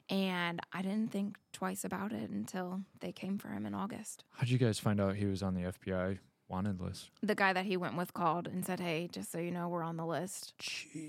And 0.10 0.60
I 0.72 0.82
didn't 0.82 1.12
think 1.12 1.38
twice 1.52 1.84
about 1.84 2.12
it 2.12 2.30
until 2.30 2.82
they 3.00 3.12
came 3.12 3.38
for 3.38 3.48
him 3.50 3.66
in 3.66 3.74
August. 3.74 4.24
How'd 4.34 4.50
you 4.50 4.58
guys 4.58 4.78
find 4.80 5.02
out 5.02 5.16
he 5.16 5.26
was 5.26 5.42
on 5.42 5.56
the 5.56 5.62
FBI 5.64 6.20
wanted 6.48 6.80
list? 6.80 7.10
The 7.24 7.34
guy 7.36 7.54
that 7.54 7.66
he 7.66 7.76
went 7.76 7.98
with 7.98 8.14
called 8.14 8.48
and 8.48 8.64
said, 8.66 8.80
Hey, 8.80 9.10
just 9.12 9.32
so 9.32 9.40
you 9.40 9.52
know, 9.52 9.68
we're 9.68 9.84
on 9.84 9.98
the 9.98 10.06
list. 10.06 10.54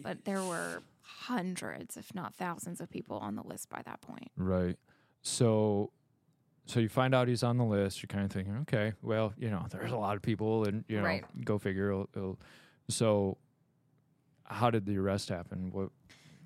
But 0.03 0.25
there 0.25 0.43
were 0.43 0.83
hundreds, 1.03 1.97
if 1.97 2.15
not 2.15 2.35
thousands, 2.35 2.81
of 2.81 2.91
people 2.91 3.19
on 3.19 3.35
the 3.37 3.43
list 3.43 3.69
by 3.69 3.83
that 3.85 4.01
point. 4.01 4.31
Right. 4.37 4.77
So 5.23 5.91
so 6.65 6.81
you 6.81 6.89
find 6.89 7.15
out 7.15 7.29
he's 7.29 7.43
on 7.45 7.59
the 7.59 7.65
list, 7.65 8.03
you're 8.03 8.09
kind 8.09 8.25
of 8.25 8.33
thinking, 8.33 8.57
okay, 8.63 8.93
well, 9.01 9.33
you 9.39 9.51
know, 9.51 9.67
there's 9.71 9.93
a 9.93 9.97
lot 9.97 10.17
of 10.17 10.23
people 10.23 10.65
and 10.65 10.85
you 10.89 10.97
know, 10.97 11.05
Right. 11.05 11.25
go 11.45 11.59
figure 11.59 11.91
it'll, 11.91 12.09
it'll 12.17 12.41
so 12.89 13.37
how 14.45 14.71
did 14.71 14.87
the 14.87 14.97
arrest 14.99 15.29
happen? 15.29 15.71
What 15.71 15.91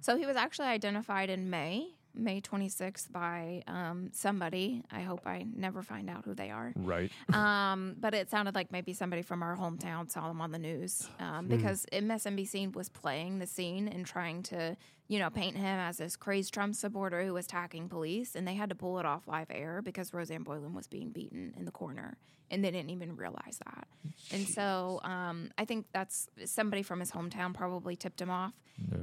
So 0.00 0.16
he 0.16 0.26
was 0.26 0.37
actually 0.37 0.69
identified 0.69 1.30
in 1.30 1.49
May, 1.49 1.88
May 2.14 2.40
26th, 2.40 3.10
by 3.12 3.62
um, 3.66 4.10
somebody. 4.12 4.82
I 4.90 5.00
hope 5.00 5.26
I 5.26 5.46
never 5.54 5.82
find 5.82 6.10
out 6.10 6.24
who 6.24 6.34
they 6.34 6.50
are. 6.50 6.72
right. 6.76 7.10
um, 7.32 7.96
but 8.00 8.14
it 8.14 8.30
sounded 8.30 8.54
like 8.54 8.72
maybe 8.72 8.92
somebody 8.92 9.22
from 9.22 9.42
our 9.42 9.56
hometown 9.56 10.10
saw 10.10 10.28
them 10.28 10.40
on 10.40 10.50
the 10.50 10.58
news 10.58 11.08
um, 11.18 11.46
because 11.46 11.86
MSNBC 11.92 12.74
was 12.74 12.88
playing 12.88 13.38
the 13.38 13.46
scene 13.46 13.88
and 13.88 14.04
trying 14.06 14.42
to, 14.44 14.76
you 15.10 15.18
know, 15.18 15.28
paint 15.28 15.56
him 15.56 15.80
as 15.80 15.96
this 15.96 16.14
crazed 16.14 16.54
Trump 16.54 16.72
supporter 16.72 17.24
who 17.24 17.34
was 17.34 17.44
attacking 17.44 17.88
police, 17.88 18.36
and 18.36 18.46
they 18.46 18.54
had 18.54 18.68
to 18.68 18.76
pull 18.76 19.00
it 19.00 19.04
off 19.04 19.26
live 19.26 19.48
air 19.50 19.82
because 19.82 20.14
Rosanne 20.14 20.44
Boyland 20.44 20.72
was 20.72 20.86
being 20.86 21.10
beaten 21.10 21.52
in 21.58 21.64
the 21.64 21.72
corner, 21.72 22.16
and 22.48 22.64
they 22.64 22.70
didn't 22.70 22.90
even 22.90 23.16
realize 23.16 23.58
that. 23.66 23.88
And 24.30 24.46
so 24.46 25.00
um, 25.02 25.50
I 25.58 25.64
think 25.64 25.86
that's 25.92 26.28
somebody 26.44 26.84
from 26.84 27.00
his 27.00 27.10
hometown 27.10 27.52
probably 27.52 27.96
tipped 27.96 28.20
him 28.20 28.30
off. 28.30 28.52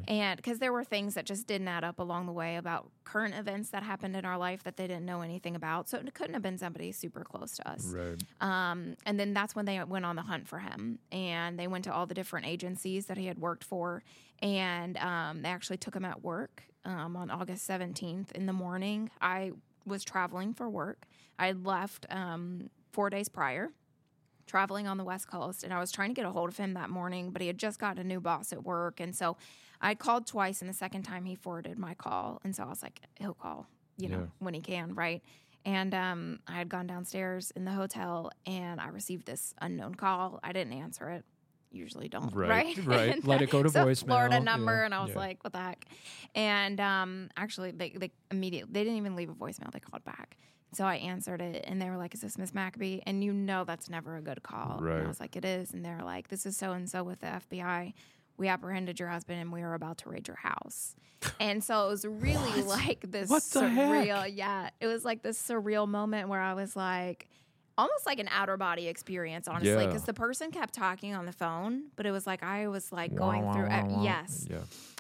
And 0.08 0.38
because 0.38 0.60
there 0.60 0.72
were 0.72 0.84
things 0.84 1.14
that 1.16 1.26
just 1.26 1.46
didn't 1.46 1.68
add 1.68 1.84
up 1.84 2.00
along 2.00 2.26
the 2.26 2.32
way 2.32 2.56
about 2.56 2.90
current 3.04 3.36
events 3.36 3.70
that 3.72 3.84
happened 3.84 4.16
in 4.16 4.26
our 4.26 4.38
life 4.38 4.64
that 4.64 4.78
they 4.78 4.88
didn't 4.88 5.06
know 5.06 5.22
anything 5.22 5.56
about. 5.56 5.88
So 5.88 5.98
it 5.98 6.14
couldn't 6.14 6.34
have 6.34 6.42
been 6.42 6.58
somebody 6.58 6.92
super 6.94 7.24
close 7.24 7.58
to 7.58 7.70
us. 7.70 7.86
Right. 7.86 8.20
Um, 8.42 8.96
and 9.06 9.20
then 9.20 9.34
that's 9.34 9.56
when 9.56 9.66
they 9.66 9.84
went 9.84 10.06
on 10.06 10.16
the 10.16 10.24
hunt 10.24 10.48
for 10.48 10.60
him. 10.60 11.00
And 11.12 11.60
they 11.60 11.68
went 11.68 11.84
to 11.84 11.94
all 11.94 12.08
the 12.08 12.16
different 12.16 12.48
agencies 12.48 13.06
that 13.06 13.18
he 13.18 13.28
had 13.28 13.38
worked 13.38 13.64
for. 13.64 14.04
And 14.42 14.98
um, 14.98 15.42
they 15.42 15.50
actually 15.50 15.78
took 15.78 15.96
him 15.96 16.06
at 16.06 16.24
work 16.24 16.64
um, 16.86 17.16
on 17.16 17.30
August 17.32 17.68
17th 17.70 18.32
in 18.34 18.46
the 18.46 18.54
morning. 18.54 19.10
I 19.22 19.52
was 19.86 20.04
traveling 20.04 20.54
for 20.54 20.70
work. 20.70 21.06
I 21.40 21.48
had 21.48 21.66
left 21.66 22.06
um, 22.10 22.70
four 22.92 23.10
days 23.10 23.30
prior 23.30 23.70
traveling 24.46 24.88
on 24.88 24.98
the 24.98 25.04
West 25.04 25.28
Coast, 25.30 25.66
and 25.66 25.74
I 25.74 25.80
was 25.80 25.92
trying 25.92 26.10
to 26.10 26.14
get 26.14 26.26
a 26.26 26.32
hold 26.32 26.48
of 26.48 26.56
him 26.56 26.74
that 26.76 26.90
morning, 26.90 27.32
but 27.32 27.42
he 27.42 27.48
had 27.48 27.58
just 27.58 27.80
gotten 27.80 28.00
a 28.00 28.04
new 28.06 28.22
boss 28.22 28.54
at 28.54 28.64
work, 28.64 29.02
and 29.02 29.14
so 29.14 29.36
I 29.82 29.94
called 29.94 30.26
twice, 30.26 30.62
and 30.62 30.70
the 30.70 30.74
second 30.74 31.04
time 31.04 31.26
he 31.26 31.36
forwarded 31.36 31.78
my 31.78 31.94
call, 31.94 32.40
and 32.46 32.56
so 32.56 32.64
I 32.64 32.68
was 32.70 32.82
like, 32.82 33.02
he'll 33.20 33.34
call, 33.34 33.68
you 33.98 34.08
know, 34.08 34.20
Yeah. 34.20 34.26
when 34.40 34.54
he 34.54 34.62
can, 34.62 34.96
right? 34.96 35.22
And 35.66 35.94
um, 35.94 36.40
I 36.48 36.54
had 36.54 36.70
gone 36.70 36.88
downstairs 36.88 37.52
in 37.58 37.66
the 37.66 37.72
hotel, 37.72 38.32
and 38.46 38.80
I 38.80 38.88
received 38.88 39.26
this 39.26 39.54
unknown 39.60 39.96
call. 39.96 40.40
I 40.42 40.54
didn't 40.54 40.72
answer 40.72 41.10
it. 41.10 41.26
Usually 41.72 42.08
don't, 42.08 42.34
Right, 42.34 42.50
right? 42.78 42.86
right. 42.86 43.24
Let 43.26 43.42
it 43.42 43.50
go 43.50 43.62
to 43.62 43.70
so 43.70 43.86
voicemail, 43.86 44.06
Florida 44.08 44.36
yeah, 44.36 44.44
number, 44.44 44.84
and 44.84 44.94
I 44.94 45.02
was 45.02 45.12
yeah. 45.12 45.18
like, 45.18 45.44
"What 45.44 45.54
the 45.54 45.60
heck?" 45.60 45.86
And 46.34 46.80
um, 46.80 47.30
actually, 47.36 47.72
they, 47.72 47.90
they 47.90 48.12
immediately 48.32 48.72
they 48.72 48.84
didn't 48.84 48.98
even 48.98 49.16
leave 49.16 49.30
a 49.30 49.34
voicemail. 49.34 49.72
They 49.72 49.80
called 49.80 50.04
back, 50.06 50.38
so 50.74 50.86
I 50.86 50.96
answered 50.96 51.42
it, 51.42 51.66
and 51.68 51.82
they 51.82 51.90
were 51.90 51.98
like, 51.98 52.14
"Is 52.14 52.22
this 52.22 52.38
Miss 52.38 52.52
McAbee?" 52.52 53.02
And 53.06 53.24
you 53.24 53.34
know 53.34 53.64
that's 53.66 53.90
never 53.90 54.16
a 54.16 54.22
good 54.22 54.44
call. 54.44 54.78
And 54.78 54.86
Right. 54.86 55.04
I 55.04 55.08
was 55.08 55.20
like, 55.20 55.36
"It 55.36 55.44
is," 55.46 55.74
and 55.74 55.84
they're 55.84 56.04
like, 56.04 56.30
"This 56.30 56.46
is 56.46 56.56
so 56.56 56.72
and 56.72 56.90
so 56.90 57.04
with 57.04 57.20
the 57.20 57.28
FBI." 57.28 57.94
We 58.38 58.48
apprehended 58.50 59.00
your 59.00 59.10
husband 59.10 59.42
and 59.42 59.52
we 59.52 59.62
were 59.62 59.74
about 59.74 59.98
to 60.00 60.10
raid 60.10 60.28
your 60.28 60.38
house. 60.38 60.96
And 61.40 61.64
so 61.64 61.86
it 61.88 61.90
was 61.90 62.06
really 62.06 62.62
like 62.62 63.04
this 63.12 63.30
What 63.32 63.42
the 63.46 63.68
heck? 63.68 63.90
surreal, 64.08 64.32
yeah. 64.32 64.70
It 64.80 64.86
was 64.86 65.04
like 65.04 65.24
this 65.24 65.42
surreal 65.42 65.88
moment 65.88 66.30
where 66.30 66.40
I 66.40 66.54
was 66.54 66.76
like, 66.76 67.28
almost 67.78 68.06
like 68.06 68.20
an 68.20 68.28
outer 68.32 68.58
body 68.58 68.88
experience, 68.88 69.48
honestly, 69.48 69.70
Yeah. 69.72 69.86
because 69.88 70.04
the 70.04 70.14
person 70.14 70.52
kept 70.52 70.74
talking 70.74 71.14
on 71.14 71.26
the 71.26 71.32
phone, 71.32 71.86
but 71.96 72.06
it 72.06 72.12
was 72.12 72.26
like 72.26 72.44
I 72.44 72.68
was 72.68 72.92
like 72.92 73.14
going 73.16 73.44
Wah, 73.44 73.54
through, 73.54 73.68
wah, 73.70 73.84
wah, 73.86 73.96
wah. 73.98 74.04
yes. 74.04 74.48
Yeah. 74.50 74.60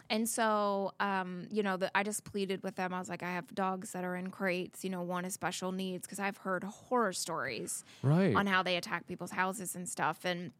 And 0.09 0.29
so, 0.29 0.93
um, 1.01 1.47
you 1.51 1.63
know, 1.63 1.75
the, 1.75 1.91
I 1.97 2.03
just 2.03 2.23
pleaded 2.23 2.63
with 2.63 2.75
them. 2.75 2.93
I 2.93 2.99
was 2.99 3.09
like, 3.09 3.23
I 3.23 3.31
have 3.33 3.53
dogs 3.53 3.91
that 3.91 4.05
are 4.05 4.15
in 4.15 4.29
crates. 4.29 4.83
You 4.85 4.89
know, 4.89 5.01
one 5.01 5.25
is 5.25 5.33
special 5.33 5.71
needs 5.73 6.07
because 6.07 6.19
I've 6.19 6.37
heard 6.37 6.63
horror 6.63 7.11
stories 7.11 7.83
Right. 8.03 8.33
on 8.35 8.47
how 8.47 8.63
they 8.63 8.77
attack 8.77 9.05
people's 9.07 9.31
houses 9.31 9.75
and 9.75 9.87
stuff. 9.89 10.23
And 10.23 10.51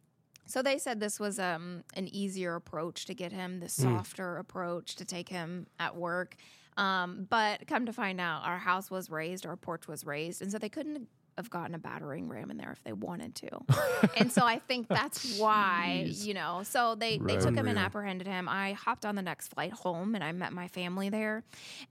so 0.47 0.62
they 0.62 0.77
said 0.77 1.00
this 1.00 1.17
was 1.19 1.39
um, 1.39 1.83
an 1.93 2.07
easier 2.13 2.55
approach 2.55 3.05
to 3.05 3.13
get 3.13 3.31
him, 3.31 3.59
the 3.62 3.69
softer 3.69 4.38
approach 4.38 4.95
to 4.97 5.05
take 5.05 5.29
him 5.29 5.67
at 5.79 5.95
work. 5.95 6.36
Um, 6.75 7.25
but 7.29 7.67
come 7.67 7.86
to 7.86 7.93
find 7.93 8.19
out, 8.21 8.43
our 8.45 8.57
house 8.57 8.91
was 8.91 9.09
raised, 9.09 9.45
our 9.45 9.55
porch 9.55 9.88
was 9.88 10.05
raised, 10.05 10.41
and 10.41 10.51
so 10.51 10.57
they 10.59 10.69
couldn't 10.69 11.07
have 11.38 11.50
gotten 11.50 11.75
a 11.75 11.79
battering 11.79 12.27
ram 12.27 12.51
in 12.51 12.58
there 12.58 12.72
if 12.72 12.84
they 12.84 12.94
wanted 12.94 13.36
to. 13.36 13.50
and 14.17 14.32
so 14.32 14.46
I 14.46 14.60
think 14.60 14.88
that's 14.88 15.39
why, 15.39 16.06
Jeez. 16.08 16.25
you 16.25 16.34
know. 16.34 16.62
So 16.63 16.96
they 16.96 17.17
they 17.17 17.38
took 17.38 17.56
him 17.56 17.67
and 17.67 17.77
apprehended 17.77 18.27
him. 18.27 18.50
I 18.50 18.74
hopped 18.74 19.06
on 19.06 19.15
the 19.15 19.22
next 19.22 19.50
flight 19.50 19.72
home 19.72 20.15
and 20.15 20.24
I 20.24 20.32
met 20.32 20.53
my 20.53 20.67
family 20.67 21.10
there, 21.10 21.44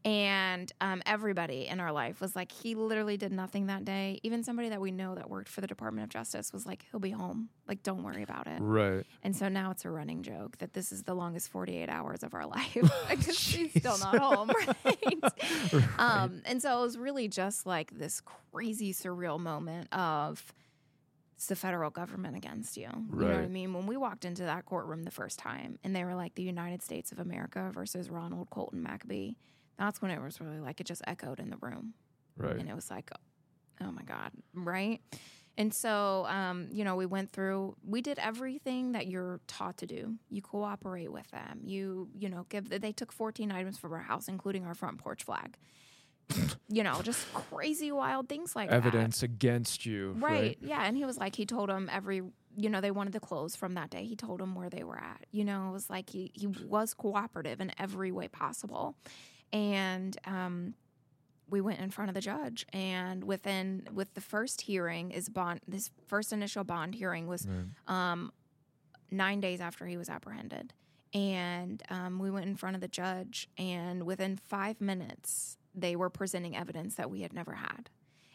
and 0.05 0.71
um, 0.81 1.03
everybody 1.07 1.67
in 1.67 1.81
our 1.81 1.93
life 1.93 2.21
was 2.21 2.37
like, 2.37 2.53
he 2.53 2.75
literally 2.75 3.17
did 3.17 3.33
nothing 3.33 3.67
that 3.67 3.85
day. 3.85 4.21
Even 4.23 4.43
somebody 4.43 4.69
that 4.69 4.81
we 4.81 4.91
know 4.91 5.15
that 5.15 5.31
worked 5.31 5.49
for 5.49 5.61
the 5.61 5.67
Department 5.67 6.05
of 6.05 6.11
Justice 6.11 6.53
was 6.53 6.67
like, 6.67 6.85
he'll 6.91 7.01
be 7.01 7.11
home. 7.11 7.49
Like, 7.69 7.83
don't 7.83 8.03
worry 8.03 8.23
about 8.23 8.47
it. 8.47 8.59
Right. 8.61 9.05
And 9.23 9.35
so 9.35 9.49
now 9.49 9.71
it's 9.71 9.85
a 9.85 9.91
running 9.91 10.23
joke 10.23 10.59
that 10.59 10.73
this 10.73 10.93
is 10.93 11.03
the 11.03 11.15
longest 11.15 11.49
48 11.49 11.89
hours 11.89 12.23
of 12.23 12.35
our 12.35 12.47
life 12.57 12.75
because 13.09 13.39
she's 13.39 13.71
still 13.71 13.99
not 13.99 14.19
home, 14.19 14.51
right? 14.77 15.19
Um, 15.99 16.43
and 16.45 16.61
so 16.61 16.79
it 16.79 16.83
was 16.83 16.99
really 16.99 17.29
just 17.29 17.67
like 17.67 17.97
this 17.99 18.21
crazy 18.57 18.93
surreal 18.93 19.39
moment 19.39 19.89
of 19.93 20.43
it's 21.37 21.47
the 21.49 21.57
federal 21.57 21.91
government 21.91 22.37
against 22.37 22.77
you. 22.79 22.89
You 23.13 23.21
know 23.21 23.27
what 23.35 23.45
I 23.45 23.49
mean? 23.49 23.75
When 23.75 23.87
we 23.87 23.97
walked 23.99 24.25
into 24.25 24.43
that 24.45 24.65
courtroom 24.65 25.03
the 25.03 25.11
first 25.11 25.39
time 25.39 25.79
and 25.85 25.95
they 25.95 26.03
were 26.05 26.15
like 26.15 26.35
the 26.35 26.43
United 26.43 26.83
States 26.83 27.13
of 27.13 27.19
America 27.19 27.71
versus 27.75 28.09
Ronald 28.09 28.49
Colton 28.49 28.83
McAbee, 28.83 29.37
that's 29.79 30.01
when 30.01 30.11
it 30.11 30.23
was 30.23 30.41
really 30.41 30.59
like 30.61 30.81
it 30.81 30.85
just 30.87 31.03
echoed 31.07 31.39
in 31.39 31.51
the 31.51 31.59
room 31.61 31.93
Right. 32.39 32.57
and 32.57 32.69
it 32.69 32.75
was 32.75 32.91
like 32.91 33.11
oh 33.83 33.91
my 33.93 34.03
god 34.03 34.31
right 34.55 35.01
and 35.59 35.73
so 35.73 36.27
um, 36.27 36.69
you 36.71 36.85
know 36.85 36.97
we 36.97 37.05
went 37.07 37.31
through 37.33 37.77
we 37.87 38.01
did 38.03 38.19
everything 38.19 38.93
that 38.93 39.07
you're 39.07 39.41
taught 39.47 39.77
to 39.79 39.87
do 39.87 40.15
you 40.31 40.41
cooperate 40.43 41.11
with 41.13 41.31
them 41.31 41.61
you 41.65 42.09
you 42.19 42.29
know 42.31 42.45
give 42.51 42.69
they 42.71 42.93
took 42.93 43.11
14 43.13 43.51
items 43.53 43.77
from 43.79 43.93
our 43.93 44.01
house 44.01 44.29
including 44.29 44.65
our 44.67 44.75
front 44.75 44.97
porch 44.99 45.25
flag 45.25 45.57
you 46.69 46.83
know 46.83 47.01
just 47.03 47.33
crazy 47.33 47.93
wild 47.93 48.29
things 48.29 48.57
like 48.57 48.69
that. 48.71 48.77
Evidence 48.77 49.23
against 49.23 49.87
you. 49.87 50.15
Right. 50.19 50.59
Yeah. 50.61 50.83
And 50.85 50.97
he 50.97 51.05
was 51.05 51.17
like, 51.19 51.37
he 51.37 51.47
told 51.47 51.69
them 51.69 51.89
every, 51.93 52.23
you 52.57 52.69
know, 52.71 52.81
they 52.81 52.91
wanted 52.91 53.13
the 53.13 53.21
clothes 53.21 53.55
from 53.55 53.75
that 53.75 53.91
day. 53.91 54.05
He 54.05 54.17
told 54.17 54.41
them 54.41 54.55
where 54.55 54.69
they 54.69 54.83
were 54.83 54.99
at. 54.99 55.27
You 55.31 55.45
know, 55.45 55.69
it 55.69 55.73
was 55.73 55.89
like 55.89 56.11
he, 56.11 56.33
he 56.35 56.47
was 56.49 56.95
cooperative 56.95 57.61
in 57.61 57.71
every 57.79 58.11
way 58.13 58.27
possible. 58.29 58.97
And 59.53 60.17
um, 60.25 60.75
we 61.49 61.61
went 61.61 61.79
in 61.79 61.91
front 61.91 62.09
of 62.11 62.15
the 62.15 62.21
judge. 62.21 62.67
And 62.73 63.23
within, 63.23 63.87
with 63.95 64.15
the 64.15 64.21
first 64.21 64.63
hearing, 64.63 65.13
is 65.13 65.29
bond, 65.29 65.61
this 65.69 65.91
first 66.09 66.33
initial 66.33 66.65
bond 66.65 66.95
hearing 66.97 67.29
was 67.29 67.47
Right. 67.47 68.11
um, 68.13 68.33
nine 69.13 69.41
days 69.41 69.61
after 69.61 69.87
he 69.87 69.97
was 69.97 70.09
apprehended. 70.09 70.73
And 71.15 71.83
um, 71.89 72.19
we 72.19 72.31
went 72.31 72.47
in 72.47 72.57
front 72.57 72.75
of 72.75 72.81
the 72.83 72.89
judge, 72.89 73.49
and 73.57 74.03
within 74.05 74.37
five 74.37 74.81
minutes, 74.81 75.57
they 75.77 75.95
were 75.97 76.11
presenting 76.11 76.57
evidence 76.57 76.95
that 76.97 77.11
we 77.11 77.21
had 77.21 77.33
never 77.33 77.53
had. 77.53 77.91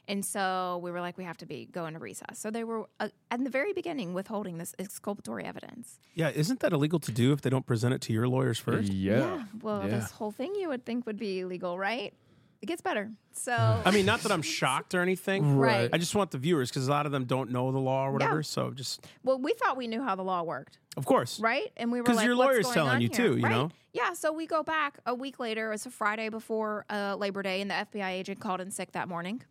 And 0.07 0.25
so 0.25 0.79
we 0.83 0.91
were 0.91 1.00
like, 1.00 1.17
we 1.17 1.24
have 1.24 1.38
to 1.38 1.45
be 1.45 1.67
going 1.71 1.93
to 1.93 2.00
recess. 2.00 2.38
So 2.39 2.50
they 2.51 2.63
were 2.63 2.88
uh, 3.00 3.10
at 3.29 3.43
the 3.43 3.50
very 3.50 3.71
beginning 3.71 4.13
withholding 4.13 4.57
this 4.57 4.75
exculpatory 4.79 5.45
evidence. 5.45 6.00
Yeah, 6.15 6.29
isn't 6.29 6.60
that 6.62 6.74
illegal 6.74 7.00
to 7.00 7.12
do 7.12 7.31
if 7.33 7.41
they 7.41 7.50
don't 7.50 7.65
present 7.65 7.93
it 7.93 8.01
to 8.01 8.13
your 8.13 8.27
lawyers 8.27 8.57
first? 8.60 8.91
Yeah. 8.91 9.43
Well, 9.62 9.83
Yeah. 9.83 10.00
this 10.00 10.12
whole 10.12 10.31
thing 10.31 10.53
you 10.55 10.69
would 10.69 10.86
think 10.86 11.05
would 11.05 11.19
be 11.19 11.39
illegal, 11.41 11.77
right? 11.77 12.13
It 12.62 12.68
gets 12.68 12.82
better. 12.82 13.10
So 13.34 13.53
I 13.53 13.89
mean, 13.91 14.06
not 14.06 14.22
that 14.22 14.32
I'm 14.32 14.41
shocked 14.60 14.94
or 14.94 15.01
anything. 15.01 15.58
Right. 15.58 15.89
I 15.91 15.98
just 15.98 16.13
want 16.13 16.30
the 16.32 16.38
viewers 16.38 16.70
because 16.70 16.88
a 16.88 16.91
lot 16.91 17.06
of 17.08 17.12
them 17.12 17.25
don't 17.25 17.50
know 17.51 17.72
the 17.72 17.80
law 17.80 18.06
or 18.08 18.12
whatever. 18.12 18.44
So 18.44 18.70
just, 18.72 19.08
well, 19.24 19.39
we 19.39 19.53
thought 19.53 19.77
we 19.77 19.88
knew 19.88 20.03
how 20.03 20.15
the 20.15 20.24
law 20.24 20.44
worked. 20.44 20.77
of 20.98 21.06
course. 21.06 21.39
right? 21.39 21.72
And 21.77 21.91
we 21.91 22.00
were 22.01 22.06
'Cause 22.06 22.18
like, 22.18 22.25
your 22.27 22.36
"What's 22.36 22.48
lawyer's 22.51 22.65
going 22.65 22.75
telling 22.75 23.01
you 23.01 23.10
here?" 23.12 23.30
too, 23.30 23.38
you 23.38 23.44
Right? 23.44 23.51
know? 23.51 23.72
Yeah. 23.94 24.13
So 24.13 24.32
we 24.32 24.46
go 24.46 24.62
back 24.62 25.00
a 25.06 25.15
week 25.15 25.39
later. 25.39 25.72
It's 25.74 25.86
a 25.86 25.89
Friday 25.91 26.30
before 26.30 26.86
uh, 26.89 27.15
Labor 27.18 27.41
Day, 27.41 27.62
and 27.62 27.72
the 27.72 27.75
FBI 27.75 28.10
agent 28.12 28.39
called 28.39 28.62
in 28.62 28.70
sick 28.72 28.91
that 28.91 29.08
morning. 29.08 29.41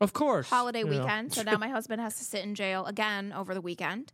Of 0.00 0.12
course. 0.12 0.50
holiday 0.50 0.80
you 0.80 0.86
know. 0.86 1.00
weekend. 1.02 1.32
So 1.34 1.42
now 1.42 1.56
my 1.58 1.68
husband 1.68 2.00
has 2.02 2.18
to 2.18 2.24
sit 2.24 2.42
in 2.44 2.54
jail 2.54 2.84
again 2.86 3.32
over 3.32 3.54
the 3.54 3.60
weekend. 3.62 4.12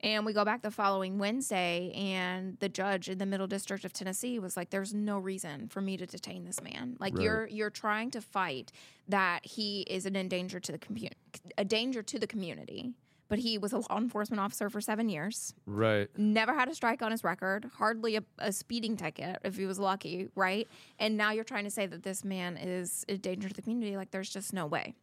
And 0.00 0.24
we 0.24 0.32
go 0.32 0.44
back 0.44 0.62
the 0.62 0.70
following 0.70 1.18
Wednesday, 1.18 1.90
and 1.92 2.56
the 2.60 2.68
judge 2.68 3.08
in 3.08 3.18
the 3.18 3.26
Middle 3.26 3.48
District 3.48 3.84
of 3.84 3.92
Tennessee 3.92 4.38
was 4.38 4.56
like, 4.56 4.70
"There's 4.70 4.94
no 4.94 5.18
reason 5.18 5.66
for 5.68 5.80
me 5.80 5.96
to 5.96 6.06
detain 6.06 6.44
this 6.44 6.62
man. 6.62 6.96
Like 7.00 7.14
Right. 7.14 7.24
you're 7.24 7.46
you're 7.48 7.70
trying 7.70 8.12
to 8.12 8.20
fight 8.20 8.70
that 9.08 9.44
he 9.44 9.80
is 9.82 10.06
an 10.06 10.14
endanger 10.14 10.60
to 10.60 10.70
the 10.72 10.78
commu- 10.78 11.10
a 11.56 11.64
danger 11.64 12.02
to 12.04 12.18
the 12.18 12.26
community." 12.28 12.94
But 13.28 13.40
he 13.40 13.58
was 13.58 13.74
a 13.74 13.78
law 13.80 13.98
enforcement 13.98 14.40
officer 14.40 14.70
for 14.70 14.80
seven 14.80 15.10
years 15.10 15.52
Right. 15.66 16.08
never 16.16 16.54
had 16.54 16.68
a 16.70 16.74
strike 16.74 17.02
on 17.02 17.10
his 17.10 17.22
record, 17.22 17.66
hardly 17.74 18.16
a, 18.16 18.22
a 18.38 18.52
speeding 18.52 18.96
ticket 18.96 19.36
if 19.44 19.56
he 19.58 19.66
was 19.66 19.78
lucky, 19.78 20.28
right? 20.34 20.66
And 20.98 21.18
now 21.18 21.32
you're 21.32 21.44
trying 21.44 21.64
to 21.64 21.70
say 21.70 21.84
that 21.86 22.04
this 22.04 22.24
man 22.24 22.56
is 22.56 23.04
a 23.06 23.18
danger 23.18 23.48
to 23.48 23.54
the 23.54 23.60
community. 23.60 23.98
Like, 23.98 24.12
there's 24.12 24.30
just 24.30 24.54
no 24.54 24.64
way. 24.64 24.94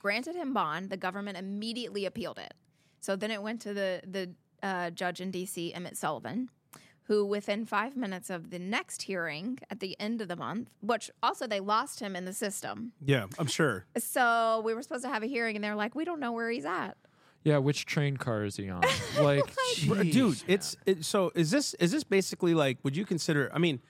Granted 0.00 0.36
him 0.36 0.52
bond, 0.52 0.88
the 0.90 0.96
government 0.96 1.36
immediately 1.36 2.04
appealed 2.04 2.38
it. 2.38 2.54
So 3.00 3.16
then 3.16 3.30
it 3.30 3.42
went 3.42 3.60
to 3.62 3.74
the 3.74 4.02
the 4.06 4.30
uh, 4.60 4.90
judge 4.90 5.20
in 5.20 5.30
D.C., 5.30 5.72
Emmett 5.72 5.96
Sullivan, 5.96 6.50
who 7.04 7.24
within 7.24 7.64
five 7.64 7.96
minutes 7.96 8.28
of 8.28 8.50
the 8.50 8.58
next 8.58 9.02
hearing 9.02 9.58
at 9.70 9.80
the 9.80 9.98
end 10.00 10.20
of 10.20 10.28
the 10.28 10.36
month, 10.36 10.68
which 10.80 11.10
also 11.22 11.46
they 11.46 11.60
lost 11.60 12.00
him 12.00 12.16
in 12.16 12.24
the 12.24 12.32
system. 12.32 12.92
Yeah, 13.04 13.26
I'm 13.38 13.46
sure. 13.46 13.86
So 13.96 14.62
we 14.64 14.74
were 14.74 14.82
supposed 14.82 15.04
to 15.04 15.10
have 15.10 15.22
a 15.22 15.26
hearing, 15.26 15.56
and 15.56 15.64
they're 15.64 15.76
like, 15.76 15.94
we 15.94 16.04
don't 16.04 16.20
know 16.20 16.32
where 16.32 16.50
he's 16.50 16.64
at. 16.64 16.96
Yeah. 17.44 17.58
Which 17.58 17.86
train 17.86 18.16
car 18.16 18.44
is 18.44 18.56
he 18.56 18.68
on? 18.68 18.82
like, 19.20 19.44
Bro, 19.86 20.02
dude 20.04 20.42
it's 20.46 20.76
it, 20.86 21.04
so 21.04 21.30
is 21.34 21.50
this 21.50 21.74
is 21.74 21.92
this 21.92 22.04
basically 22.04 22.52
like 22.54 22.78
would 22.82 22.96
you 22.96 23.04
consider 23.04 23.50
i 23.54 23.58
mean 23.58 23.80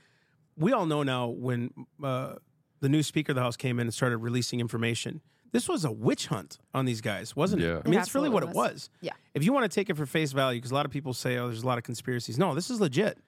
we 0.56 0.72
all 0.72 0.86
know 0.86 1.02
now 1.02 1.28
when 1.28 1.70
uh, 2.02 2.34
the 2.80 2.88
new 2.88 3.02
speaker 3.02 3.32
of 3.32 3.36
the 3.36 3.42
house 3.42 3.56
came 3.56 3.78
in 3.78 3.86
and 3.86 3.94
started 3.94 4.18
releasing 4.18 4.60
information 4.60 5.20
this 5.52 5.68
was 5.68 5.84
a 5.84 5.90
witch 5.92 6.26
hunt 6.26 6.58
on 6.74 6.84
these 6.84 7.00
guys 7.00 7.34
wasn't 7.36 7.62
Yeah. 7.62 7.76
it 7.78 7.82
i 7.84 7.88
mean 7.88 7.98
It 7.98 8.02
it's 8.02 8.14
really 8.14 8.28
what 8.28 8.42
it 8.42 8.48
was 8.48 8.54
was. 8.56 8.90
Yeah. 9.00 9.12
if 9.34 9.44
you 9.44 9.52
want 9.52 9.70
to 9.70 9.74
take 9.74 9.88
it 9.90 9.96
for 9.96 10.06
face 10.06 10.32
value 10.32 10.58
because 10.58 10.70
a 10.70 10.74
lot 10.74 10.86
of 10.86 10.92
people 10.92 11.12
say 11.14 11.36
oh 11.38 11.46
there's 11.48 11.62
a 11.62 11.66
lot 11.66 11.78
of 11.78 11.84
conspiracies 11.84 12.38
no 12.38 12.54
this 12.54 12.70
is 12.70 12.80
legit 12.80 13.18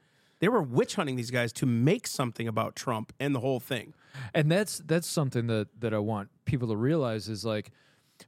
they 0.41 0.49
were 0.49 0.63
witch 0.63 0.95
hunting 0.95 1.17
these 1.17 1.31
guys 1.31 1.53
to 1.55 1.67
make 1.67 2.07
something 2.07 2.47
about 2.49 2.75
trump 2.77 3.13
and 3.21 3.35
the 3.35 3.41
whole 3.41 3.61
thing 3.61 3.95
and 4.35 4.51
that's 4.51 4.79
that's 4.87 5.07
something 5.07 5.47
that 5.47 5.69
that 5.79 5.95
I 5.95 5.99
want 5.99 6.31
people 6.45 6.69
to 6.69 6.77
realize 6.77 7.29
is 7.29 7.45
like 7.45 7.71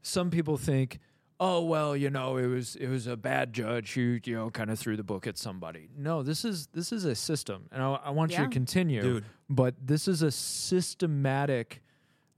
some 0.01 0.31
people 0.31 0.57
think 0.57 0.99
oh 1.41 1.61
well 1.65 1.97
you 1.97 2.09
know 2.09 2.37
it 2.37 2.47
was 2.47 2.77
it 2.77 2.87
was 2.89 3.09
a 3.09 3.17
bad 3.17 3.53
judge 3.53 3.95
who 3.95 4.21
you 4.25 4.35
know 4.37 4.49
kind 4.51 4.71
of 4.71 4.79
threw 4.79 4.97
the 4.97 5.03
book 5.03 5.27
at 5.27 5.37
somebody 5.37 5.89
no 5.97 6.23
this 6.23 6.45
is 6.45 6.69
this 6.69 6.93
is 6.93 7.05
a 7.05 7.15
system 7.17 7.69
and 7.73 7.83
I, 7.83 7.95
I 8.05 8.11
want 8.11 8.31
you 8.31 8.39
to 8.45 8.49
continue 8.49 9.03
Dude. 9.03 9.25
but 9.51 9.75
this 9.85 10.07
is 10.07 10.23
a 10.23 10.31
systematic 10.31 11.83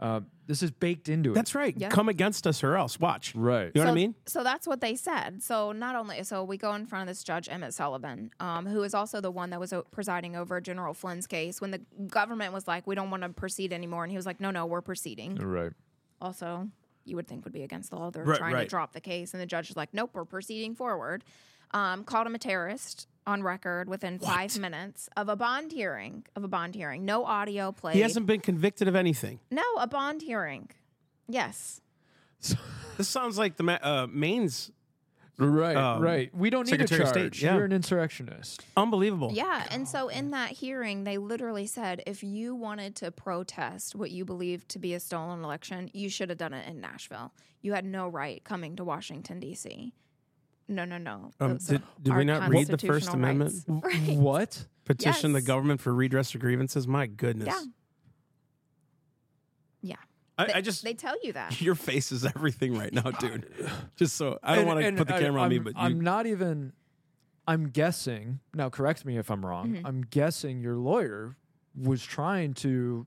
uh, 0.00 0.20
this 0.47 0.63
is 0.63 0.71
baked 0.71 1.09
into 1.09 1.31
it 1.31 1.35
that's 1.35 1.55
right 1.55 1.75
Yeah. 1.77 1.89
come 1.89 2.09
against 2.09 2.47
us 2.47 2.63
or 2.63 2.77
else 2.77 3.01
watch 3.01 3.35
right 3.35 3.71
you 3.75 3.81
know 3.81 3.87
what 3.87 3.91
i 3.93 3.95
mean 3.95 4.15
So 4.27 4.43
that's 4.45 4.67
what 4.67 4.81
they 4.81 4.95
said. 4.97 5.43
So 5.43 5.73
not 5.73 5.97
only 5.97 6.23
so 6.25 6.45
we 6.45 6.57
go 6.59 6.75
in 6.75 6.87
front 6.87 7.03
of 7.03 7.09
this 7.09 7.23
judge 7.25 7.49
Emmett 7.49 7.73
Sullivan, 7.75 8.31
um, 8.41 8.67
who 8.67 8.83
is 8.83 8.95
also 8.95 9.21
the 9.21 9.31
one 9.31 9.51
that 9.51 9.61
was 9.61 9.73
presiding 9.91 10.37
over 10.37 10.61
General 10.61 10.93
Flynn's 10.95 11.27
case 11.27 11.61
when 11.61 11.71
the 11.71 11.81
government 12.09 12.53
was 12.53 12.67
like, 12.69 12.87
"We 12.87 12.95
don't 12.95 13.11
want 13.11 13.23
to 13.23 13.29
proceed 13.31 13.73
anymore," 13.73 14.05
and 14.05 14.11
he 14.11 14.17
was 14.17 14.27
like, 14.27 14.41
"No, 14.41 14.51
no, 14.51 14.67
we're 14.67 14.81
proceeding." 14.83 15.37
right 15.37 15.73
Also, 16.21 16.69
you 17.05 17.17
would 17.17 17.27
think 17.29 17.45
would 17.45 17.53
be 17.53 17.63
against 17.63 17.91
the 17.91 17.97
law. 17.97 18.11
They're 18.11 18.25
Right, 18.25 18.39
trying 18.39 18.55
right. 18.55 18.63
to 18.63 18.69
drop 18.69 18.93
the 18.93 19.01
case, 19.01 19.35
and 19.35 19.41
the 19.43 19.47
judge 19.47 19.71
is 19.71 19.77
like, 19.77 19.93
"Nope, 19.93 20.11
we're 20.15 20.25
proceeding 20.25 20.75
forward." 20.75 21.25
Um, 21.73 22.05
called 22.05 22.27
him 22.27 22.35
a 22.35 22.39
terrorist 22.39 23.09
on 23.26 23.43
record 23.43 23.88
within 23.88 24.19
five 24.19 24.59
minutes 24.59 25.09
of 25.16 25.28
a 25.28 25.37
bond 25.37 25.73
hearing. 25.73 26.25
Of 26.37 26.45
a 26.45 26.49
bond 26.49 26.75
hearing, 26.75 27.04
no 27.04 27.25
audio 27.25 27.73
played. 27.73 27.97
he 27.97 28.00
hasn't 28.00 28.26
been 28.26 28.40
convicted 28.40 28.88
of 28.88 28.95
anything 28.95 29.40
no, 29.50 29.62
a 29.78 29.87
bond 29.87 30.23
hearing. 30.23 30.71
Yes. 31.28 31.81
this 32.97 33.09
sounds 33.09 33.38
like 33.38 33.57
the 33.57 33.87
uh, 33.87 34.07
maine's 34.07 34.71
right 35.38 35.76
Um, 35.76 36.00
right 36.00 36.31
we 36.35 36.49
don't 36.49 36.66
need 36.66 36.75
a 36.75 36.87
Secretary 36.87 37.00
of 37.00 37.12
charge 37.12 37.35
State, 37.35 37.43
yeah. 37.43 37.57
you're 37.57 37.64
an 37.64 37.73
insurrectionist 37.73 38.64
unbelievable 38.76 39.33
Yeah, 39.33 39.66
and 39.71 39.88
so 39.88 40.09
in 40.09 40.31
that 40.31 40.50
hearing, 40.50 41.04
they 41.04 41.19
literally 41.19 41.66
said 41.66 42.02
if 42.07 42.23
you 42.23 42.54
wanted 42.54 42.95
to 42.97 43.11
protest 43.11 43.97
what 43.97 44.11
you 44.11 44.25
believed 44.25 44.69
to 44.71 44.78
be 44.78 44.95
a 44.95 45.00
stolen 45.00 45.43
election, 45.43 45.90
you 45.93 46.09
should 46.09 46.28
have 46.28 46.38
done 46.38 46.52
it 46.52 46.69
in 46.69 46.81
Nashville. 46.81 47.33
You 47.62 47.73
had 47.73 47.85
no 47.85 48.09
right 48.09 48.45
coming 48.45 48.76
to 48.76 48.85
Washington 48.85 49.40
D.C. 49.40 49.93
No, 50.68 50.84
no, 50.84 50.99
no. 50.99 51.30
Um, 51.41 51.58
did- 51.58 51.82
did 52.02 52.17
we 52.17 52.25
not 52.25 52.49
read 52.49 52.67
the 52.69 52.78
First 52.78 53.08
constitutional 53.08 53.15
Amendment? 53.17 53.65
Right. 53.84 54.17
what 54.19 54.67
petition 54.84 55.32
the 55.32 55.43
government 55.43 55.80
for 55.80 55.93
redress 55.95 56.34
of 56.34 56.41
grievances. 56.41 56.86
My 56.89 57.06
goodness. 57.06 57.49
Yeah. 57.49 57.62
Yeah. 59.82 59.97
I, 60.39 60.47
They, 60.47 60.52
I 60.54 60.60
just 60.60 60.82
they 60.84 60.95
tell 60.95 61.17
you 61.23 61.32
that. 61.34 61.60
your 61.60 61.75
face 61.75 62.12
is 62.12 62.25
everything 62.25 62.76
right 62.76 62.93
now, 62.93 63.10
dude. 63.21 63.47
Just 63.97 64.17
so 64.17 64.39
I 64.43 64.56
don't 64.56 64.67
want 64.67 64.80
to 64.80 64.93
put 64.93 65.08
the 65.08 65.17
I- 65.17 65.21
camera 65.21 65.43
on 65.43 65.49
me, 65.50 65.56
I'm- 65.56 65.65
but 65.65 65.73
I'm 65.76 66.00
not 66.00 66.26
even. 66.26 66.73
I'm 67.47 67.69
guessing 67.69 68.41
now. 68.54 68.71
Correct 68.71 69.04
me 69.04 69.19
if 69.19 69.30
I'm 69.30 69.45
wrong. 69.45 69.75
Mm-hmm. 69.75 69.86
I'm 69.86 70.00
guessing 70.08 70.62
your 70.62 70.76
lawyer 70.76 71.36
was 71.78 72.02
trying 72.02 72.54
to 72.54 73.06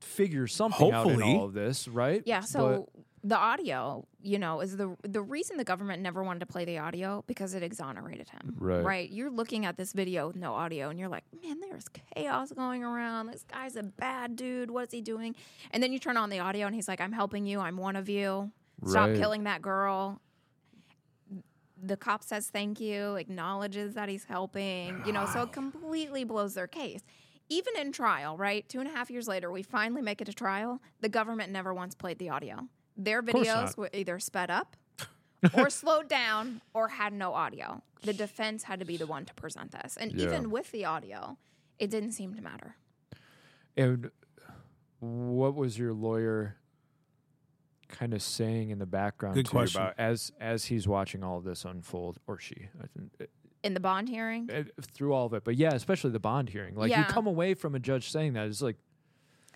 figure 0.00 0.46
something 0.46 0.92
out 0.92 1.08
in 1.08 1.20
all 1.20 1.44
of 1.46 1.52
this, 1.52 1.88
right? 1.88 2.22
Yeah, 2.26 2.40
so 2.40 2.88
the 3.26 3.36
audio, 3.38 4.06
you 4.22 4.38
know, 4.38 4.60
is 4.60 4.76
the 4.76 4.94
the 5.02 5.22
reason 5.22 5.56
the 5.56 5.64
government 5.64 6.02
never 6.02 6.22
wanted 6.22 6.40
to 6.40 6.46
play 6.46 6.66
the 6.66 6.76
audio 6.76 7.24
because 7.26 7.54
it 7.54 7.62
exonerated 7.62 8.28
him. 8.28 8.54
Right. 8.58 8.84
Right. 8.84 9.10
You're 9.10 9.30
looking 9.30 9.64
at 9.64 9.78
this 9.78 9.94
video 9.94 10.26
with 10.26 10.36
no 10.36 10.52
audio 10.52 10.90
and 10.90 10.98
you're 10.98 11.08
like, 11.08 11.24
man, 11.42 11.58
there's 11.60 11.86
chaos 12.14 12.52
going 12.52 12.84
around. 12.84 13.28
This 13.28 13.42
guy's 13.44 13.76
a 13.76 13.82
bad 13.82 14.36
dude. 14.36 14.70
What 14.70 14.88
is 14.88 14.92
he 14.92 15.00
doing? 15.00 15.34
And 15.70 15.82
then 15.82 15.90
you 15.90 15.98
turn 15.98 16.18
on 16.18 16.28
the 16.28 16.38
audio 16.40 16.66
and 16.66 16.74
he's 16.74 16.86
like, 16.86 17.00
I'm 17.00 17.12
helping 17.12 17.46
you. 17.46 17.60
I'm 17.60 17.78
one 17.78 17.96
of 17.96 18.10
you. 18.10 18.52
Stop 18.86 19.08
Right. 19.08 19.16
killing 19.16 19.44
that 19.44 19.62
girl. 19.62 20.20
The 21.82 21.96
cop 21.96 22.22
says 22.22 22.48
thank 22.48 22.80
you, 22.80 23.16
acknowledges 23.16 23.94
that 23.94 24.08
he's 24.08 24.24
helping, 24.24 25.02
you 25.06 25.12
know, 25.12 25.26
so 25.26 25.42
it 25.42 25.52
completely 25.60 26.24
blows 26.24 26.54
their 26.54 26.66
case. 26.66 27.00
Even 27.50 27.76
in 27.78 27.92
trial, 27.92 28.36
right? 28.38 28.66
Two 28.68 28.80
and 28.80 28.88
a 28.88 28.92
half 28.92 29.10
years 29.10 29.28
later, 29.28 29.50
we 29.50 29.62
finally 29.62 30.00
make 30.00 30.20
it 30.22 30.24
to 30.26 30.32
trial. 30.32 30.80
The 31.00 31.10
government 31.10 31.52
never 31.52 31.74
once 31.74 31.94
played 31.94 32.18
the 32.18 32.30
audio. 32.30 32.68
Their 32.96 33.22
videos 33.22 33.76
were 33.76 33.90
either 33.92 34.18
sped 34.18 34.50
up 34.50 34.76
or 35.54 35.68
slowed 35.70 36.08
down 36.08 36.60
or 36.72 36.88
had 36.88 37.12
no 37.12 37.34
audio. 37.34 37.82
The 38.02 38.12
defense 38.12 38.64
had 38.64 38.78
to 38.80 38.84
be 38.84 38.96
the 38.96 39.06
one 39.06 39.24
to 39.24 39.34
present 39.34 39.72
this. 39.72 39.96
And 39.96 40.12
Yeah. 40.12 40.26
even 40.26 40.50
with 40.50 40.70
the 40.72 40.84
audio, 40.84 41.36
it 41.78 41.90
didn't 41.90 42.12
seem 42.12 42.34
to 42.34 42.42
matter. 42.42 42.76
And 43.76 44.10
what 45.00 45.54
was 45.54 45.78
your 45.78 45.92
lawyer 45.92 46.56
kind 47.88 48.14
of 48.14 48.22
saying 48.22 48.70
in 48.70 48.78
the 48.78 48.86
background 48.86 49.34
Good 49.34 49.46
to 49.46 49.50
question. 49.50 49.80
about 49.82 49.94
as 49.98 50.32
as 50.40 50.66
he's 50.66 50.86
watching 50.88 51.22
all 51.22 51.38
of 51.38 51.44
this 51.44 51.64
unfold, 51.64 52.18
or 52.26 52.38
she? 52.38 52.68
I 52.82 52.86
think, 52.96 53.28
In 53.62 53.74
the 53.74 53.80
bond 53.80 54.08
hearing, 54.08 54.50
uh, 54.50 54.64
through 54.80 55.12
all 55.12 55.26
of 55.26 55.34
it, 55.34 55.44
but 55.44 55.56
yeah, 55.56 55.74
especially 55.74 56.10
the 56.10 56.20
bond 56.20 56.48
hearing. 56.50 56.74
Like 56.76 56.94
you 56.96 57.02
come 57.04 57.26
away 57.26 57.54
from 57.54 57.74
a 57.74 57.78
judge 57.80 58.10
saying 58.10 58.34
that, 58.34 58.46
it's 58.46 58.62
like 58.62 58.76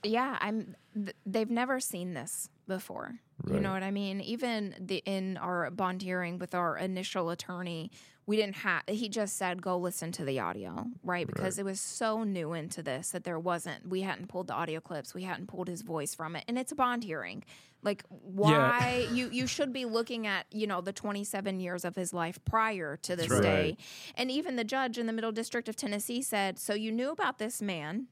yeah, 0.05 0.39
I'm. 0.41 0.77
Th- 0.95 1.17
they've 1.27 1.51
never 1.51 1.81
seen 1.81 2.15
this 2.15 2.49
before. 2.69 3.19
You 3.47 3.61
know 3.61 3.73
what 3.73 3.83
I 3.83 3.91
mean? 3.91 4.21
Even 4.21 4.75
the 4.81 5.03
in 5.07 5.37
our 5.37 5.71
bond 5.71 6.03
hearing 6.03 6.39
with 6.39 6.55
our 6.55 6.77
initial 6.77 7.31
attorney, 7.31 7.91
we 8.27 8.37
didn't 8.37 8.57
have. 8.57 8.83
He 8.89 9.09
just 9.09 9.37
said, 9.37 9.63
"Go 9.63 9.79
listen 9.79 10.13
to 10.13 10.25
the 10.25 10.41
audio," 10.41 10.87
right? 11.03 11.27
Because 11.27 11.59
it 11.59 11.65
was 11.65 11.81
so 11.81 12.25
new 12.25 12.53
into 12.53 12.83
this 12.83 13.11
that 13.13 13.25
there 13.25 13.39
wasn't. 13.39 13.89
We 13.89 14.03
hadn't 14.03 14.27
pulled 14.27 14.49
the 14.49 14.55
audio 14.55 14.81
clips. 14.81 15.15
We 15.15 15.23
hadn't 15.23 15.47
pulled 15.47 15.69
his 15.69 15.83
voice 15.83 16.15
from 16.15 16.37
it, 16.37 16.45
and 16.49 16.59
it's 16.59 16.73
a 16.73 16.75
bond 16.75 17.05
hearing. 17.05 17.45
Like, 17.83 18.05
why 18.09 19.07
you 19.13 19.31
you 19.31 19.47
should 19.47 19.73
be 19.73 19.85
looking 19.85 20.27
at 20.27 20.47
you 20.51 20.67
know 20.67 20.81
the 20.81 20.93
27 20.93 21.61
years 21.61 21.85
of 21.85 21.95
his 21.95 22.13
life 22.13 22.39
prior 22.45 22.97
to 22.99 23.15
this 23.15 23.31
right. 23.31 23.43
day, 23.43 23.77
and 24.17 24.31
even 24.31 24.57
the 24.57 24.65
judge 24.65 24.99
in 24.99 25.07
the 25.07 25.13
Middle 25.13 25.33
District 25.33 25.69
of 25.69 25.77
Tennessee 25.77 26.21
said, 26.21 26.59
"So 26.59 26.75
you 26.75 26.91
knew 26.93 27.11
about 27.11 27.39
this 27.39 27.63
man." 27.63 28.09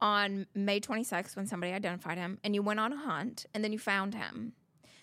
On 0.00 0.46
May 0.54 0.80
26th 0.80 1.36
when 1.36 1.46
somebody 1.46 1.72
identified 1.72 2.18
him, 2.18 2.38
and 2.44 2.54
you 2.54 2.62
went 2.62 2.80
on 2.80 2.92
a 2.92 2.96
hunt, 2.96 3.46
and 3.54 3.64
then 3.64 3.72
you 3.72 3.78
found 3.78 4.14
him. 4.14 4.52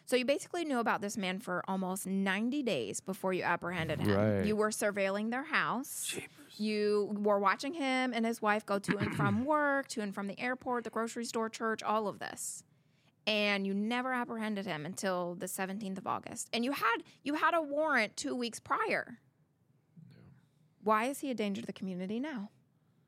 So 0.06 0.18
you 0.18 0.26
basically 0.26 0.66
knew 0.66 0.80
about 0.80 1.00
this 1.00 1.16
man 1.16 1.40
for 1.40 1.64
almost 1.70 2.06
90 2.06 2.64
days 2.64 3.00
before 3.00 3.32
you 3.32 3.44
apprehended 3.44 4.02
him. 4.02 4.14
Right. 4.14 4.46
You 4.46 4.58
were 4.58 4.70
surveilling 4.70 5.32
their 5.32 5.46
house. 5.46 6.18
You 6.58 7.16
were 7.18 7.40
watching 7.40 7.74
him 7.74 8.12
and 8.14 8.26
his 8.26 8.42
wife 8.42 8.66
go 8.66 8.78
to 8.78 8.98
and 8.98 9.16
from 9.16 9.46
work, 9.46 9.88
to 9.90 10.02
and 10.02 10.14
from 10.14 10.28
the 10.28 10.38
airport, 10.38 10.84
the 10.84 10.90
grocery 10.90 11.24
store, 11.24 11.48
church, 11.48 11.82
all 11.82 12.10
of 12.10 12.20
this. 12.20 12.64
And 13.26 13.66
you 13.66 13.74
never 13.74 14.12
apprehended 14.12 14.66
him 14.66 14.86
until 14.86 15.36
the 15.36 15.46
17th 15.46 16.00
of 16.00 16.08
August. 16.08 16.50
And 16.52 16.66
you 16.66 16.74
had 16.74 16.98
you 17.24 17.36
had 17.36 17.54
a 17.54 17.62
warrant 17.62 18.18
2 18.18 18.36
weeks 18.36 18.60
prior. 18.60 19.20
Why 20.84 21.06
is 21.06 21.20
he 21.20 21.32
a 21.32 21.36
danger 21.36 21.62
to 21.62 21.68
the 21.68 21.72
community 21.72 22.20
now? 22.20 22.50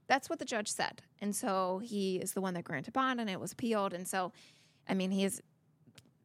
That's 0.07 0.29
what 0.29 0.39
the 0.39 0.45
judge 0.45 0.67
said. 0.67 1.01
And 1.21 1.35
so 1.35 1.79
he 1.83 2.17
is 2.17 2.33
the 2.33 2.41
one 2.41 2.53
that 2.55 2.63
granted 2.63 2.93
bond 2.93 3.19
and 3.21 3.29
it 3.29 3.39
was 3.39 3.53
appealed. 3.53 3.93
And 3.93 4.07
so, 4.07 4.31
I 4.87 4.93
mean, 4.93 5.11
he 5.11 5.23
has 5.23 5.41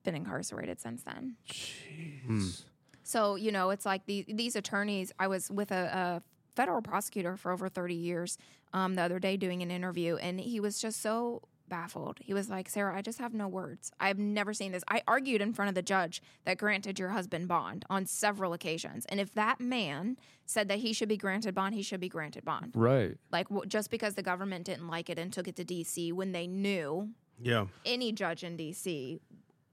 been 0.02 0.14
incarcerated 0.14 0.80
since 0.80 1.02
then. 1.02 1.36
Jeez. 1.48 2.62
So, 3.02 3.36
you 3.36 3.52
know, 3.52 3.70
it's 3.70 3.86
like 3.86 4.04
the, 4.06 4.24
these 4.28 4.56
attorneys, 4.56 5.12
I 5.18 5.28
was 5.28 5.50
with 5.50 5.70
a, 5.70 6.20
a 6.20 6.22
federal 6.54 6.82
prosecutor 6.82 7.36
for 7.36 7.52
over 7.52 7.68
30 7.68 7.94
years 7.94 8.36
um, 8.72 8.96
the 8.96 9.02
other 9.02 9.18
day 9.18 9.36
doing 9.36 9.62
an 9.62 9.70
interview, 9.70 10.16
and 10.16 10.40
he 10.40 10.60
was 10.60 10.80
just 10.80 11.00
so 11.00 11.42
baffled. 11.68 12.18
He 12.20 12.32
was 12.34 12.48
like, 12.48 12.68
Sarah, 12.68 12.96
I 12.96 13.02
just 13.02 13.18
have 13.18 13.34
no 13.34 13.48
words. 13.48 13.90
I've 14.00 14.18
never 14.18 14.52
seen 14.54 14.72
this. 14.72 14.82
I 14.88 15.02
argued 15.06 15.40
in 15.40 15.52
front 15.52 15.68
of 15.68 15.74
the 15.74 15.82
judge 15.82 16.22
that 16.44 16.58
granted 16.58 16.98
your 16.98 17.10
husband 17.10 17.48
bond 17.48 17.84
on 17.90 18.06
several 18.06 18.52
occasions. 18.52 19.04
And 19.08 19.20
if 19.20 19.34
that 19.34 19.60
man 19.60 20.16
said 20.46 20.68
that 20.68 20.78
he 20.78 20.92
should 20.92 21.08
be 21.08 21.16
granted 21.16 21.54
bond, 21.54 21.74
he 21.74 21.82
should 21.82 22.00
be 22.00 22.08
granted 22.08 22.44
bond. 22.44 22.72
Right. 22.74 23.16
Like, 23.30 23.48
w- 23.48 23.66
just 23.66 23.90
because 23.90 24.14
the 24.14 24.22
government 24.22 24.64
didn't 24.66 24.88
like 24.88 25.10
it 25.10 25.18
and 25.18 25.32
took 25.32 25.48
it 25.48 25.56
to 25.56 25.64
DC 25.64 26.12
when 26.12 26.32
they 26.32 26.46
knew 26.46 27.10
Yeah. 27.40 27.66
any 27.84 28.12
judge 28.12 28.42
in 28.44 28.56
DC. 28.56 29.20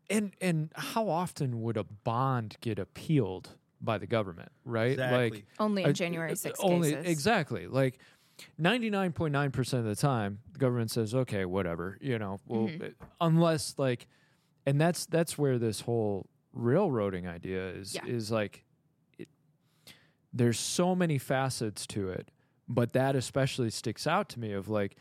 And 0.10 0.34
and 0.40 0.70
how 0.76 1.10
often 1.10 1.62
would 1.64 1.78
a 1.78 1.84
bond 1.84 2.58
get 2.62 2.78
appealed 2.78 3.50
by 3.82 3.98
the 3.98 4.08
government, 4.08 4.52
right? 4.64 4.92
Exactly. 4.92 5.30
Like 5.32 5.46
Only 5.60 5.84
in 5.84 5.94
January 5.94 6.32
uh, 6.32 6.36
6 6.36 6.60
only 6.62 6.92
cases. 6.94 7.06
exactly. 7.08 7.68
Like 7.68 8.00
99.9% 8.60 9.74
of 9.74 9.86
the 9.86 9.96
time 9.96 10.40
the 10.52 10.60
government 10.60 10.92
says 10.92 11.14
okay, 11.16 11.46
whatever, 11.46 11.98
you 12.02 12.18
know, 12.20 12.40
well 12.48 12.68
Mm-hmm. 12.68 12.84
uh, 12.84 13.06
unless 13.22 13.76
like 13.78 14.08
and 14.66 14.80
that's 14.80 15.06
that's 15.06 15.38
where 15.38 15.58
this 15.58 15.82
whole 15.82 16.28
railroading 16.54 17.28
idea 17.28 17.70
is 17.70 17.96
Yeah. 17.96 18.06
is 18.06 18.32
like 18.32 18.64
it, 19.18 19.28
there's 20.34 20.60
so 20.60 20.96
many 20.96 21.18
facets 21.18 21.86
to 21.88 22.10
it, 22.10 22.30
but 22.68 22.94
that 22.94 23.16
especially 23.16 23.70
sticks 23.70 24.08
out 24.08 24.30
to 24.30 24.40
me 24.40 24.52
of 24.54 24.68
like 24.70 24.96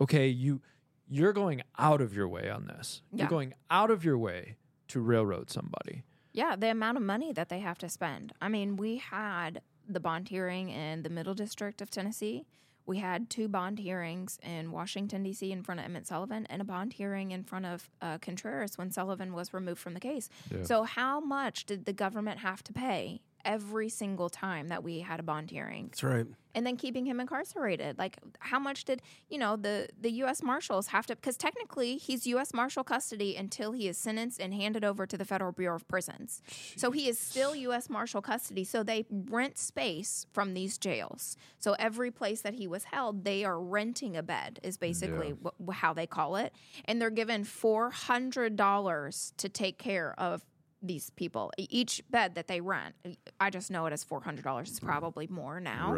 okay, 0.00 0.28
you 0.28 0.60
you're 1.08 1.32
going 1.32 1.62
out 1.78 2.00
of 2.00 2.14
your 2.14 2.28
way 2.28 2.48
on 2.48 2.66
this. 2.66 3.02
Yeah. 3.12 3.24
You're 3.24 3.30
going 3.30 3.54
out 3.70 3.90
of 3.90 4.04
your 4.04 4.16
way 4.18 4.56
to 4.88 5.00
railroad 5.00 5.50
somebody. 5.50 6.02
Yeah, 6.32 6.56
the 6.56 6.70
amount 6.70 6.96
of 6.96 7.02
money 7.02 7.32
that 7.34 7.50
they 7.50 7.58
have 7.60 7.76
to 7.78 7.88
spend. 7.90 8.32
I 8.40 8.48
mean, 8.48 8.76
we 8.76 8.96
had 8.96 9.60
the 9.88 10.00
bond 10.00 10.28
hearing 10.28 10.70
in 10.70 11.02
the 11.02 11.10
Middle 11.10 11.34
District 11.34 11.80
of 11.80 11.90
Tennessee. 11.90 12.44
We 12.84 12.98
had 12.98 13.30
two 13.30 13.46
bond 13.48 13.78
hearings 13.78 14.38
in 14.42 14.72
Washington, 14.72 15.22
D.C., 15.22 15.52
in 15.52 15.62
front 15.62 15.80
of 15.80 15.86
Emmett 15.86 16.06
Sullivan, 16.06 16.46
and 16.50 16.60
a 16.60 16.64
bond 16.64 16.94
hearing 16.94 17.30
in 17.30 17.44
front 17.44 17.64
of 17.64 17.88
uh, 18.00 18.18
Contreras 18.18 18.76
when 18.76 18.90
Sullivan 18.90 19.32
was 19.32 19.54
removed 19.54 19.80
from 19.80 19.94
the 19.94 20.00
case. 20.00 20.28
Yeah. 20.50 20.64
So, 20.64 20.82
how 20.82 21.20
much 21.20 21.64
did 21.64 21.84
the 21.84 21.92
government 21.92 22.40
have 22.40 22.64
to 22.64 22.72
pay 22.72 23.20
every 23.44 23.88
single 23.88 24.28
time 24.28 24.68
that 24.68 24.82
we 24.82 25.00
had 25.00 25.20
a 25.20 25.22
bond 25.22 25.50
hearing? 25.50 25.86
That's 25.90 26.02
right. 26.02 26.26
and 26.54 26.66
then 26.66 26.76
keeping 26.76 27.06
him 27.06 27.18
incarcerated. 27.20 27.98
Like, 27.98 28.18
how 28.40 28.58
much 28.58 28.84
did 28.84 29.00
you 29.30 29.38
know 29.38 29.56
the 29.56 29.88
the 30.00 30.10
U.S. 30.24 30.42
Marshals 30.42 30.88
have 30.88 31.06
to? 31.06 31.16
Because 31.16 31.36
technically, 31.36 31.96
he's 31.96 32.26
U.S. 32.26 32.52
Marshal 32.52 32.84
custody 32.84 33.36
until 33.36 33.72
he 33.72 33.88
is 33.88 33.96
sentenced 33.98 34.40
and 34.40 34.52
handed 34.52 34.84
over 34.84 35.06
to 35.06 35.16
the 35.16 35.24
Federal 35.24 35.52
Bureau 35.52 35.76
of 35.76 35.88
Prisons. 35.88 36.42
So 36.76 36.90
he 36.90 37.08
is 37.08 37.18
still 37.18 37.54
U.S. 37.56 37.88
Marshal 37.88 38.20
custody. 38.22 38.64
So 38.64 38.82
they 38.82 39.06
rent 39.10 39.56
space 39.58 40.26
from 40.32 40.54
these 40.54 40.76
jails. 40.78 41.36
So 41.58 41.74
every 41.78 42.10
place 42.10 42.42
that 42.42 42.54
he 42.54 42.66
was 42.66 42.84
held, 42.84 43.24
they 43.24 43.44
are 43.44 43.58
renting 43.60 44.16
a 44.16 44.22
bed. 44.22 44.60
Is 44.62 44.76
basically 44.76 45.34
wh- 45.42 45.72
how 45.72 45.92
they 45.94 46.06
call 46.06 46.36
it, 46.36 46.52
and 46.84 47.00
they're 47.00 47.10
given 47.10 47.44
four 47.44 47.90
hundred 47.90 48.56
dollars 48.56 49.32
to 49.38 49.48
take 49.48 49.78
care 49.78 50.14
of 50.18 50.44
these 50.82 51.10
people. 51.10 51.52
Each 51.56 52.02
bed 52.10 52.34
that 52.34 52.48
they 52.48 52.60
rent, 52.60 52.94
I 53.40 53.50
just 53.50 53.70
know 53.70 53.86
it 53.86 53.92
as 53.92 54.02
four 54.04 54.20
hundred 54.22 54.44
dollars. 54.44 54.70
It's 54.70 54.80
probably 54.80 55.26
more 55.28 55.60
now 55.60 55.92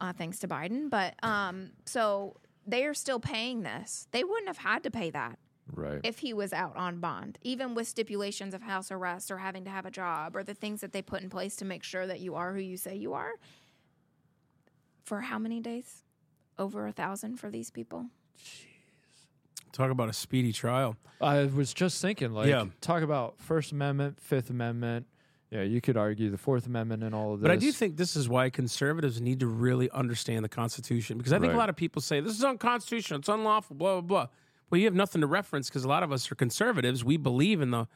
uh, 0.00 0.12
thanks 0.12 0.38
to 0.40 0.48
Biden. 0.48 0.88
But 0.90 1.14
um, 1.22 1.70
so 1.84 2.36
they 2.66 2.84
are 2.84 2.94
still 2.94 3.20
paying 3.20 3.62
this. 3.62 4.08
They 4.12 4.24
wouldn't 4.24 4.46
have 4.48 4.58
had 4.58 4.82
to 4.84 4.90
pay 4.90 5.10
that 5.10 5.38
Right. 5.74 6.00
if 6.02 6.18
he 6.18 6.32
was 6.34 6.52
out 6.52 6.76
on 6.76 6.98
bond, 7.00 7.38
even 7.42 7.74
with 7.74 7.86
stipulations 7.88 8.52
of 8.52 8.62
house 8.62 8.90
arrest 8.90 9.30
or 9.30 9.38
having 9.38 9.64
to 9.64 9.70
have 9.70 9.86
a 9.86 9.90
job 9.90 10.34
or 10.36 10.42
the 10.42 10.54
things 10.54 10.80
that 10.80 10.92
they 10.92 11.02
put 11.02 11.22
in 11.22 11.30
place 11.30 11.56
to 11.56 11.64
make 11.64 11.82
sure 11.84 12.06
that 12.06 12.20
you 12.20 12.34
are 12.34 12.52
who 12.52 12.60
you 12.60 12.76
say 12.76 12.96
you 12.96 13.14
are. 13.14 13.32
For 15.04 15.20
how 15.20 15.38
many 15.38 15.60
days? 15.60 16.02
Over 16.58 16.86
a 16.86 16.92
thousand 16.92 17.36
for 17.38 17.50
these 17.50 17.70
people. 17.70 18.06
Talk 19.72 19.90
about 19.90 20.08
a 20.08 20.12
speedy 20.12 20.52
trial. 20.52 20.96
I 21.20 21.44
was 21.44 21.72
just 21.72 22.02
thinking, 22.02 22.32
like, 22.32 22.48
Yeah. 22.48 22.66
talk 22.80 23.02
about 23.02 23.40
First 23.40 23.72
Amendment, 23.72 24.20
Fifth 24.20 24.50
Amendment. 24.50 25.06
Yeah, 25.50 25.62
you 25.62 25.80
could 25.80 25.96
argue 25.96 26.30
the 26.30 26.38
Fourth 26.38 26.66
Amendment 26.66 27.02
and 27.02 27.14
all 27.14 27.34
of 27.34 27.40
this. 27.40 27.44
But 27.46 27.52
I 27.52 27.56
do 27.56 27.72
think 27.72 27.96
this 27.96 28.16
is 28.16 28.28
why 28.28 28.48
conservatives 28.48 29.20
need 29.20 29.40
to 29.40 29.46
really 29.46 29.90
understand 29.90 30.44
the 30.44 30.48
Constitution 30.48 31.18
because 31.18 31.32
I 31.32 31.38
think 31.38 31.52
a 31.52 31.56
lot 31.56 31.68
of 31.68 31.76
people 31.76 32.00
say 32.00 32.20
this 32.20 32.36
is 32.38 32.44
unconstitutional, 32.44 33.20
it's 33.20 33.28
unlawful, 33.28 33.76
blah 33.76 34.00
blah 34.00 34.00
blah. 34.00 34.26
Well, 34.70 34.78
you 34.78 34.86
have 34.86 34.94
nothing 34.94 35.20
to 35.20 35.26
reference 35.26 35.68
because 35.68 35.84
a 35.84 35.88
lot 35.88 36.02
of 36.02 36.10
us 36.10 36.30
are 36.32 36.34
conservatives. 36.34 37.04
We 37.04 37.18
believe 37.18 37.60
in 37.60 37.70
the 37.70 37.86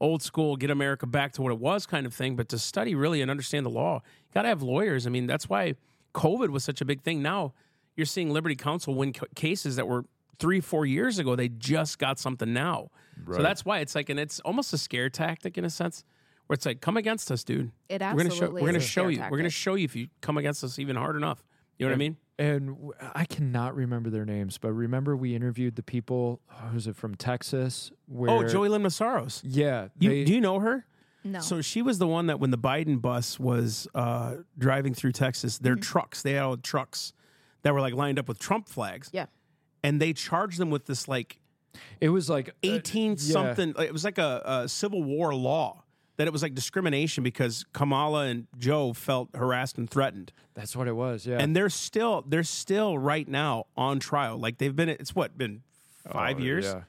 old 0.00 0.22
school, 0.22 0.56
get 0.56 0.70
America 0.70 1.06
back 1.06 1.32
to 1.34 1.42
what 1.42 1.52
it 1.52 1.58
was 1.60 1.86
kind 1.86 2.04
of 2.04 2.12
thing. 2.12 2.34
But 2.34 2.48
to 2.48 2.58
study 2.58 2.96
really 2.96 3.22
and 3.22 3.30
understand 3.30 3.64
the 3.64 3.70
law, 3.70 4.02
you 4.04 4.34
got 4.34 4.42
to 4.42 4.48
have 4.48 4.60
lawyers. 4.62 5.06
I 5.06 5.10
mean, 5.10 5.28
that's 5.28 5.48
why 5.48 5.74
COVID 6.14 6.48
was 6.48 6.64
such 6.64 6.80
a 6.80 6.84
big 6.84 7.02
thing. 7.02 7.22
Now 7.22 7.54
you're 7.96 8.06
seeing 8.06 8.30
Liberty 8.32 8.56
Counsel 8.56 8.96
win 8.96 9.12
cases 9.36 9.76
that 9.76 9.86
were 9.86 10.04
three, 10.38 10.60
four 10.60 10.86
years 10.86 11.18
ago. 11.18 11.36
They 11.36 11.48
just 11.48 11.98
got 11.98 12.18
something 12.18 12.52
now. 12.52 12.90
So 13.32 13.42
that's 13.42 13.64
why 13.64 13.78
it's 13.80 13.94
like, 13.94 14.08
and 14.08 14.18
it's 14.18 14.40
almost 14.40 14.72
a 14.72 14.78
scare 14.78 15.08
tactic 15.08 15.56
in 15.58 15.64
a 15.64 15.70
sense. 15.70 16.04
Where 16.46 16.54
it's 16.54 16.66
like, 16.66 16.80
come 16.82 16.96
against 16.98 17.30
us, 17.30 17.42
dude 17.42 17.70
It 17.88 18.02
we're 18.02 18.08
gonna 18.10 18.24
show 18.24 18.32
absolutely 18.34 18.62
we're 18.62 18.68
gonna 18.68 18.78
a 18.78 18.80
show 18.82 19.02
scare 19.02 19.10
you 19.12 19.30
we're 19.30 19.38
gonna 19.38 19.48
show 19.50 19.74
you 19.76 19.84
if 19.86 19.96
you 19.96 20.08
come 20.20 20.36
against 20.36 20.62
us 20.62 20.78
even 20.78 20.94
hard 20.96 21.16
enough. 21.16 21.42
You 21.78 21.86
know 21.86 21.90
what 21.90 21.94
I 21.94 21.98
mean? 21.98 22.16
And 22.38 22.76
I 23.14 23.24
cannot 23.24 23.74
remember 23.74 24.10
their 24.10 24.24
names, 24.26 24.58
but 24.58 24.72
remember 24.72 25.16
we 25.16 25.34
interviewed 25.34 25.76
the 25.76 25.82
people. 25.82 26.40
Who 26.48 26.74
was 26.74 26.86
it 26.86 26.96
from 26.96 27.14
Texas? 27.14 27.92
Where, 28.06 28.30
Oh, 28.30 28.46
Joey 28.46 28.68
Lynn 28.68 28.82
Mesaros. 28.82 29.40
Yeah, 29.44 29.88
You, 29.98 30.10
they- 30.10 30.24
do 30.24 30.34
you 30.34 30.40
know 30.40 30.58
her? 30.60 30.84
No. 31.26 31.40
So 31.40 31.62
she 31.62 31.80
was 31.80 31.98
the 31.98 32.06
one 32.06 32.26
that 32.26 32.38
when 32.38 32.50
the 32.50 32.58
Biden 32.58 33.00
bus 33.00 33.40
was 33.40 33.88
uh, 33.94 34.34
driving 34.58 34.92
through 34.92 35.12
Texas, 35.12 35.56
their 35.56 35.74
trucks, 35.76 36.20
they 36.22 36.32
had 36.32 36.42
all 36.42 36.56
trucks 36.58 37.14
that 37.62 37.72
were 37.72 37.80
like 37.80 37.94
lined 37.94 38.18
up 38.18 38.28
with 38.28 38.38
Trump 38.38 38.68
flags. 38.68 39.08
Yeah. 39.12 39.26
And 39.84 40.00
they 40.00 40.12
charged 40.12 40.58
them 40.58 40.70
with 40.70 40.86
this 40.86 41.06
like 41.06 41.38
it 42.00 42.08
was 42.08 42.28
like 42.28 42.48
uh, 42.48 42.52
18 42.62 43.12
yeah. 43.12 43.16
something. 43.18 43.74
It 43.78 43.92
was 43.92 44.04
like 44.04 44.18
a, 44.18 44.42
a 44.44 44.68
Civil 44.68 45.02
War 45.02 45.34
law 45.34 45.82
that 46.16 46.26
it 46.26 46.32
was 46.32 46.42
like 46.42 46.54
discrimination 46.54 47.24
because 47.24 47.64
Kamala 47.72 48.26
and 48.26 48.46
Joe 48.56 48.92
felt 48.92 49.28
harassed 49.34 49.78
and 49.78 49.88
threatened. 49.90 50.32
That's 50.54 50.76
what 50.76 50.86
it 50.86 50.94
was. 50.94 51.26
Yeah, 51.26 51.38
And 51.38 51.54
they're 51.56 51.68
still 51.70 52.24
they're 52.26 52.44
still 52.44 52.96
right 52.98 53.26
now 53.28 53.66
on 53.76 53.98
trial. 54.00 54.38
Like 54.38 54.58
they've 54.58 54.74
been 54.74 54.88
it's 54.88 55.14
what 55.14 55.36
been 55.36 55.62
five 56.10 56.38
Oh, 56.38 56.42
years. 56.42 56.64
Yeah. 56.66 56.82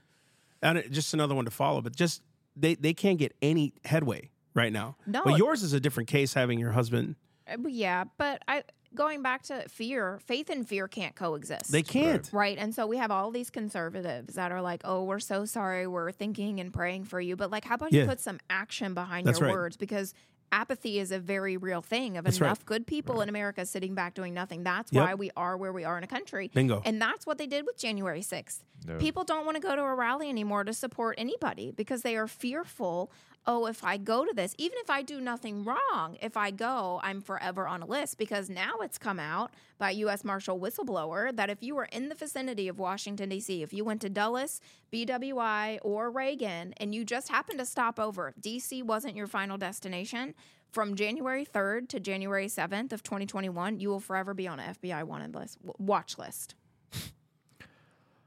and 0.61 0.77
it, 0.77 0.91
just 0.91 1.13
another 1.13 1.35
one 1.35 1.45
to 1.45 1.51
follow. 1.51 1.81
But 1.81 1.95
just 1.95 2.21
they 2.55 2.75
they 2.75 2.93
can't 2.93 3.17
get 3.17 3.35
any 3.41 3.73
headway 3.83 4.29
right 4.53 4.71
now. 4.71 4.95
No. 5.05 5.23
but 5.25 5.37
yours 5.37 5.63
is 5.63 5.73
a 5.73 5.79
different 5.79 6.07
case. 6.07 6.33
Having 6.35 6.59
your 6.59 6.71
husband, 6.71 7.15
Uh, 7.47 7.57
yeah, 7.67 8.03
but 8.17 8.43
I 8.47 8.63
going 8.95 9.21
back 9.21 9.43
to 9.43 9.67
fear, 9.69 10.19
faith 10.25 10.49
and 10.49 10.67
fear 10.67 10.87
can't 10.87 11.15
coexist. 11.15 11.71
they 11.71 11.83
can't. 11.83 12.27
Right. 12.33 12.57
And 12.57 12.73
so 12.73 12.87
we 12.87 12.97
have 12.97 13.11
all 13.11 13.29
these 13.31 13.49
conservatives 13.49 14.35
that 14.35 14.51
are 14.51 14.61
like, 14.61 14.81
oh, 14.85 15.03
we're 15.03 15.19
so 15.19 15.45
sorry. 15.45 15.85
We're 15.87 16.11
thinking 16.11 16.59
and 16.59 16.73
praying 16.73 17.03
for 17.05 17.19
you. 17.21 17.35
But 17.35 17.51
like, 17.51 17.65
how 17.65 17.75
about 17.75 17.93
Yeah. 17.93 18.01
you 18.01 18.07
put 18.07 18.19
some 18.19 18.39
action 18.49 18.93
behind 18.93 19.27
That's 19.27 19.39
your 19.39 19.49
right. 19.49 19.55
words? 19.55 19.77
Because 19.77 20.13
apathy 20.51 20.99
is 20.99 21.11
a 21.11 21.19
very 21.19 21.57
real 21.57 21.81
thing 21.81 22.17
of 22.17 22.23
That's 22.23 22.39
right. 22.39 22.47
enough 22.47 22.65
good 22.65 22.87
people 22.87 23.19
in 23.21 23.27
America 23.29 23.65
sitting 23.65 23.93
back 23.95 24.13
doing 24.13 24.33
nothing. 24.33 24.63
That's 24.63 24.91
Yep. 24.93 25.03
why 25.05 25.13
we 25.15 25.31
are 25.35 25.57
where 25.57 25.73
we 25.73 25.83
are 25.83 25.97
in 25.97 26.03
a 26.03 26.07
country. 26.07 26.49
Bingo. 26.53 26.81
And 26.85 27.01
that's 27.01 27.25
what 27.25 27.37
they 27.37 27.47
did 27.47 27.65
with 27.65 27.77
January 27.77 28.21
6th. 28.21 28.63
Yeah. 28.87 28.97
People 28.97 29.23
don't 29.23 29.45
want 29.45 29.55
to 29.55 29.61
go 29.61 29.75
to 29.75 29.81
a 29.81 29.95
rally 29.95 30.29
anymore 30.29 30.63
to 30.63 30.73
support 30.73 31.15
anybody 31.17 31.71
because 31.71 32.03
they 32.03 32.15
are 32.15 32.27
fearful. 32.27 33.11
Oh, 33.47 33.67
if 33.67 33.83
I 33.83 33.97
go 33.97 34.25
to 34.25 34.33
this, 34.33 34.55
even 34.57 34.77
if 34.79 34.89
I 34.89 35.03
do 35.03 35.21
nothing 35.21 35.63
wrong, 35.63 36.17
if 36.19 36.35
I 36.35 36.49
go, 36.49 36.99
I'm 37.03 37.21
forever 37.21 37.67
on 37.67 37.83
a 37.83 37.85
list 37.85 38.17
because 38.17 38.49
now 38.49 38.73
it's 38.81 38.97
come 38.97 39.19
out 39.19 39.51
by 39.77 39.91
U.S. 39.91 40.23
Marshal 40.23 40.59
whistleblower 40.59 41.35
that 41.35 41.51
if 41.51 41.61
you 41.61 41.75
were 41.75 41.85
in 41.85 42.09
the 42.09 42.15
vicinity 42.15 42.67
of 42.67 42.79
Washington, 42.79 43.29
D.C., 43.29 43.61
if 43.61 43.71
you 43.71 43.85
went 43.85 44.01
to 44.01 44.09
Dulles, 44.09 44.61
BWI, 44.91 45.77
or 45.83 46.09
Reagan, 46.09 46.73
and 46.77 46.95
you 46.95 47.05
just 47.05 47.29
happened 47.29 47.59
to 47.59 47.65
stop 47.65 47.99
over, 47.99 48.33
D.C. 48.39 48.81
wasn't 48.81 49.15
your 49.15 49.27
final 49.27 49.57
destination, 49.57 50.33
from 50.71 50.95
January 50.95 51.45
3rd 51.45 51.87
to 51.87 52.01
January 52.01 52.47
7th 52.47 52.91
of 52.91 53.01
2021, 53.01 53.79
you 53.79 53.87
will 53.87 54.01
forever 54.01 54.33
be 54.33 54.45
on 54.45 54.59
an 54.59 54.75
FBI 54.75 55.05
wanted 55.05 55.33
list, 55.33 55.57
watch 55.77 56.17
list. 56.17 56.55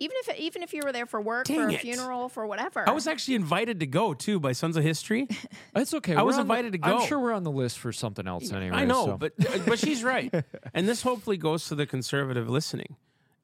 Even 0.00 0.16
if 0.20 0.38
even 0.38 0.62
if 0.62 0.72
you 0.72 0.82
were 0.84 0.92
there 0.92 1.06
for 1.06 1.20
work, 1.20 1.46
for 1.48 1.68
a 1.68 1.72
it. 1.72 1.80
funeral, 1.80 2.28
for 2.28 2.46
whatever. 2.46 2.88
I 2.88 2.92
was 2.92 3.06
actually 3.08 3.34
invited 3.34 3.80
to 3.80 3.86
go 3.86 4.14
too 4.14 4.38
by 4.38 4.52
Sons 4.52 4.76
of 4.76 4.84
History. 4.84 5.26
It's 5.74 5.92
okay. 5.94 6.14
I 6.14 6.22
We're 6.22 6.26
was 6.26 6.38
on 6.38 6.46
the- 6.46 6.54
invited 6.54 6.72
to 6.72 6.78
go. 6.78 6.98
I'm 6.98 7.06
sure 7.06 7.18
we're 7.18 7.32
on 7.32 7.42
the 7.44 7.50
list 7.50 7.78
for 7.78 7.92
something 7.92 8.26
else 8.26 8.52
anyway. 8.52 8.76
I 8.76 8.84
know, 8.84 9.06
so- 9.06 9.16
but 9.16 9.32
uh, 9.44 9.58
but 9.66 9.78
she's 9.78 10.02
right, 10.04 10.32
and 10.74 10.88
this 10.88 11.02
hopefully 11.02 11.36
goes 11.36 11.66
to 11.68 11.74
the 11.74 11.86
conservative 11.86 12.48
listening, 12.48 12.96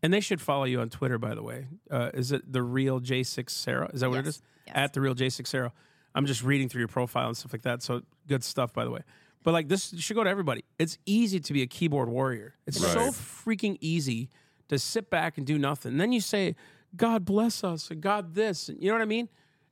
and 0.02 0.12
they 0.12 0.20
should 0.20 0.40
follow 0.40 0.64
you 0.64 0.80
on 0.80 0.90
Twitter. 0.90 1.18
By 1.18 1.34
the 1.34 1.42
way, 1.42 1.66
uh, 1.90 2.10
is 2.14 2.32
it 2.32 2.50
the 2.52 2.62
real 2.62 3.00
J 3.00 3.22
six 3.24 3.52
Sarah? 3.52 3.90
Is 3.92 4.00
that 4.00 4.10
what 4.10 4.18
it 4.20 4.24
Yes. 4.26 4.36
is? 4.36 4.42
Yes. 4.66 4.76
At 4.76 4.92
the 4.94 5.00
real 5.00 5.14
J 5.14 5.28
six 5.30 5.50
Sarah. 5.50 5.72
I'm 6.14 6.26
just 6.26 6.44
reading 6.44 6.68
through 6.68 6.80
your 6.80 6.88
profile 6.88 7.26
and 7.28 7.36
stuff 7.36 7.52
like 7.52 7.62
that. 7.62 7.82
So 7.82 8.02
good 8.28 8.44
stuff, 8.44 8.72
by 8.72 8.84
the 8.84 8.90
way. 8.92 9.00
But 9.42 9.52
like 9.52 9.68
this 9.68 9.92
should 9.98 10.14
go 10.14 10.22
to 10.24 10.30
everybody. 10.30 10.64
It's 10.78 10.96
easy 11.04 11.40
to 11.40 11.52
be 11.52 11.62
a 11.62 11.66
keyboard 11.66 12.08
warrior. 12.08 12.54
It's 12.66 12.78
so 12.80 13.10
freaking 13.10 13.76
easy 13.80 14.30
to 14.68 14.78
sit 14.78 15.10
back 15.10 15.36
and 15.38 15.46
do 15.46 15.58
nothing. 15.58 15.92
And 15.92 16.00
then 16.00 16.12
you 16.12 16.20
say, 16.20 16.54
"God 16.96 17.24
bless 17.24 17.62
us," 17.64 17.90
and 17.90 18.00
"God 18.00 18.34
this," 18.34 18.68
and 18.68 18.80
you 18.82 18.88
know 18.88 18.94
what 18.94 19.02
I 19.02 19.06
mean. 19.06 19.28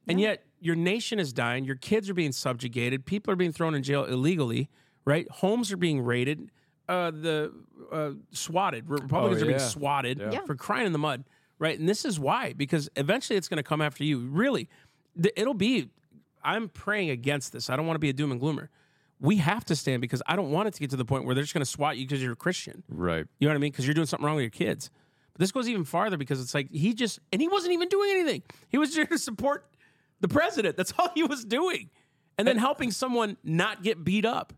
And 0.08 0.20
yet 0.20 0.44
your 0.60 0.74
nation 0.74 1.18
is 1.18 1.32
dying. 1.32 1.64
Your 1.64 1.76
kids 1.76 2.10
are 2.10 2.14
being 2.14 2.32
subjugated. 2.32 3.04
People 3.06 3.32
are 3.32 3.36
being 3.36 3.52
thrown 3.52 3.74
in 3.74 3.82
jail 3.82 4.04
illegally. 4.04 4.68
Right? 5.04 5.28
Homes 5.30 5.72
are 5.72 5.76
being 5.76 6.00
raided. 6.00 6.50
Uh, 6.88 7.10
the 7.10 7.52
uh, 7.90 8.10
swatted. 8.32 8.88
Republicans 8.88 9.42
are 9.42 9.46
being 9.46 9.58
swatted 9.58 10.18
Yeah. 10.20 10.40
for 10.46 10.54
crying 10.54 10.86
in 10.86 10.92
the 10.92 10.98
mud. 10.98 11.24
right? 11.58 11.78
And 11.78 11.88
this 11.88 12.04
is 12.04 12.18
why, 12.20 12.52
because 12.52 12.88
eventually 12.96 13.36
it's 13.36 13.48
going 13.48 13.56
to 13.58 13.62
come 13.62 13.80
after 13.80 14.02
you. 14.04 14.18
Really, 14.18 14.68
th- 15.20 15.32
it'll 15.36 15.54
be. 15.54 15.88
I'm 16.44 16.68
praying 16.68 17.10
against 17.10 17.52
this. 17.52 17.70
I 17.70 17.76
don't 17.76 17.86
want 17.86 17.94
to 17.94 18.00
be 18.00 18.08
a 18.10 18.12
doom 18.12 18.32
and 18.32 18.40
gloomer. 18.40 18.68
We 19.22 19.36
have 19.36 19.64
to 19.66 19.76
stand 19.76 20.00
because 20.00 20.20
I 20.26 20.36
don't 20.36 20.50
want 20.50 20.68
it 20.68 20.74
to 20.74 20.80
get 20.80 20.90
to 20.90 20.96
the 20.96 21.04
point 21.04 21.24
where 21.24 21.34
they're 21.34 21.44
just 21.44 21.54
going 21.54 21.64
to 21.64 21.70
swat 21.70 21.96
you 21.96 22.04
because 22.04 22.20
you're 22.20 22.32
a 22.32 22.36
Christian. 22.36 22.82
Right. 22.88 23.24
You 23.38 23.46
know 23.46 23.52
what 23.52 23.56
I 23.56 23.60
mean? 23.60 23.70
Because 23.70 23.86
you're 23.86 23.94
doing 23.94 24.06
something 24.06 24.26
wrong 24.26 24.34
with 24.34 24.42
your 24.42 24.50
kids. 24.50 24.90
But 25.32 25.40
this 25.40 25.52
goes 25.52 25.68
even 25.68 25.84
farther 25.84 26.16
because 26.16 26.40
it's 26.40 26.54
like 26.54 26.70
he 26.70 26.92
just 26.92 27.20
and 27.32 27.40
he 27.40 27.48
wasn't 27.48 27.72
even 27.72 27.88
doing 27.88 28.10
anything. 28.10 28.42
He 28.68 28.78
was 28.78 28.94
there 28.94 29.06
to 29.06 29.18
support 29.18 29.64
the 30.20 30.28
president. 30.28 30.76
That's 30.76 30.92
all 30.98 31.10
he 31.14 31.22
was 31.22 31.44
doing, 31.44 31.88
and 32.36 32.46
then 32.46 32.58
helping 32.58 32.90
someone 32.90 33.36
not 33.42 33.82
get 33.82 34.04
beat 34.04 34.26
up. 34.26 34.52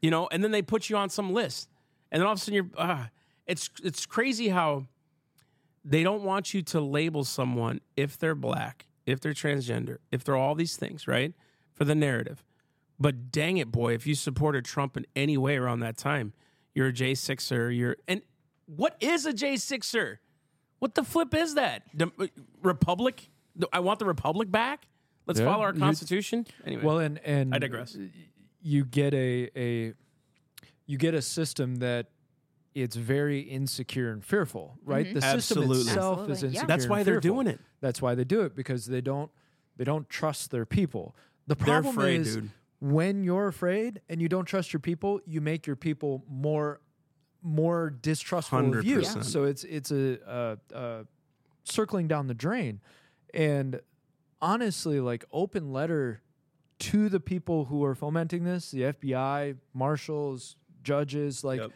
You 0.00 0.10
know, 0.10 0.28
and 0.30 0.42
then 0.42 0.52
they 0.52 0.62
put 0.62 0.88
you 0.88 0.96
on 0.96 1.10
some 1.10 1.32
list, 1.32 1.68
and 2.10 2.20
then 2.20 2.26
all 2.26 2.32
of 2.32 2.38
a 2.38 2.40
sudden 2.40 2.54
you're. 2.54 2.70
Uh, 2.76 3.06
it's 3.46 3.68
it's 3.82 4.06
crazy 4.06 4.48
how 4.48 4.86
they 5.84 6.02
don't 6.02 6.22
want 6.22 6.54
you 6.54 6.62
to 6.62 6.80
label 6.80 7.24
someone 7.24 7.80
if 7.96 8.16
they're 8.18 8.34
black, 8.34 8.86
if 9.06 9.20
they're 9.20 9.32
transgender, 9.32 9.98
if 10.12 10.22
they're 10.22 10.36
all 10.36 10.54
these 10.54 10.76
things, 10.76 11.08
right? 11.08 11.34
For 11.72 11.84
the 11.84 11.94
narrative. 11.94 12.44
But 13.00 13.30
dang 13.30 13.58
it, 13.58 13.70
boy, 13.70 13.94
if 13.94 14.06
you 14.06 14.14
supported 14.14 14.64
Trump 14.64 14.96
in 14.96 15.06
any 15.14 15.36
way 15.36 15.56
around 15.56 15.80
that 15.80 15.96
time, 15.96 16.32
you're 16.74 16.88
a 16.88 16.92
J6er, 16.92 17.76
you're 17.76 17.96
and 18.08 18.22
what 18.66 18.96
is 19.00 19.24
a 19.26 19.32
J6er? 19.32 20.18
What 20.80 20.94
the 20.94 21.02
flip 21.04 21.34
is 21.34 21.54
that? 21.54 21.82
The, 21.94 22.10
uh, 22.18 22.26
Republic? 22.62 23.30
I 23.72 23.80
want 23.80 23.98
the 23.98 24.04
Republic 24.04 24.50
back? 24.50 24.86
Let's 25.26 25.40
Yeah, 25.40 25.46
follow 25.46 25.62
our 25.64 25.72
Constitution? 25.72 26.46
Anyway, 26.64 26.82
Well, 26.84 26.98
and 26.98 27.18
and 27.24 27.54
I 27.54 27.58
digress. 27.58 27.96
You 28.62 28.84
get 28.84 29.14
a 29.14 29.50
a 29.56 29.94
you 30.86 30.98
get 30.98 31.14
a 31.14 31.22
system 31.22 31.76
that 31.76 32.06
it's 32.74 32.96
very 32.96 33.40
insecure 33.40 34.10
and 34.10 34.24
fearful, 34.24 34.78
right? 34.84 35.12
The 35.12 35.20
system 35.20 35.62
Absolutely. 35.62 35.78
itself 35.82 36.18
is 36.20 36.30
Absolutely, 36.30 36.40
yeah. 36.40 36.46
insecure. 36.48 36.66
That's 36.66 36.84
and 36.84 36.90
why 36.90 37.02
they're 37.02 37.20
doing 37.20 37.46
it. 37.46 37.60
That's 37.80 38.00
why 38.02 38.14
they 38.14 38.24
do 38.24 38.42
it 38.42 38.54
because 38.54 38.86
they 38.86 39.00
don't 39.00 39.30
they 39.76 39.84
don't 39.84 40.08
trust 40.08 40.50
their 40.50 40.64
people. 40.66 41.14
The 41.46 41.54
They're 41.54 41.64
problem 41.64 41.96
afraid, 41.98 42.20
is 42.20 42.34
dude. 42.36 42.50
When 42.80 43.22
you're 43.24 43.48
afraid 43.48 44.00
and 44.08 44.20
you 44.22 44.28
don't 44.28 44.44
trust 44.44 44.72
your 44.72 44.80
people, 44.80 45.20
you 45.26 45.40
make 45.40 45.66
your 45.66 45.76
people 45.76 46.24
more 46.28 46.80
more 47.40 47.90
distrustful 47.90 48.76
of 48.76 48.84
you. 48.84 48.98
100%. 48.98 49.24
So 49.24 49.44
it's 49.44 49.64
it's 49.64 49.90
a, 49.92 50.18
a, 50.72 50.76
a 50.76 51.06
circling 51.64 52.08
down 52.08 52.26
the 52.26 52.34
drain. 52.34 52.80
And 53.32 53.80
honestly, 54.40 55.00
like 55.00 55.24
open 55.32 55.72
letter 55.72 56.22
to 56.80 57.08
the 57.08 57.20
people 57.20 57.64
who 57.66 57.84
are 57.84 57.94
fomenting 57.94 58.44
this, 58.44 58.70
the 58.70 58.82
FBI, 58.82 59.56
marshals, 59.74 60.56
judges, 60.82 61.42
like 61.44 61.60
Yep. 61.60 61.70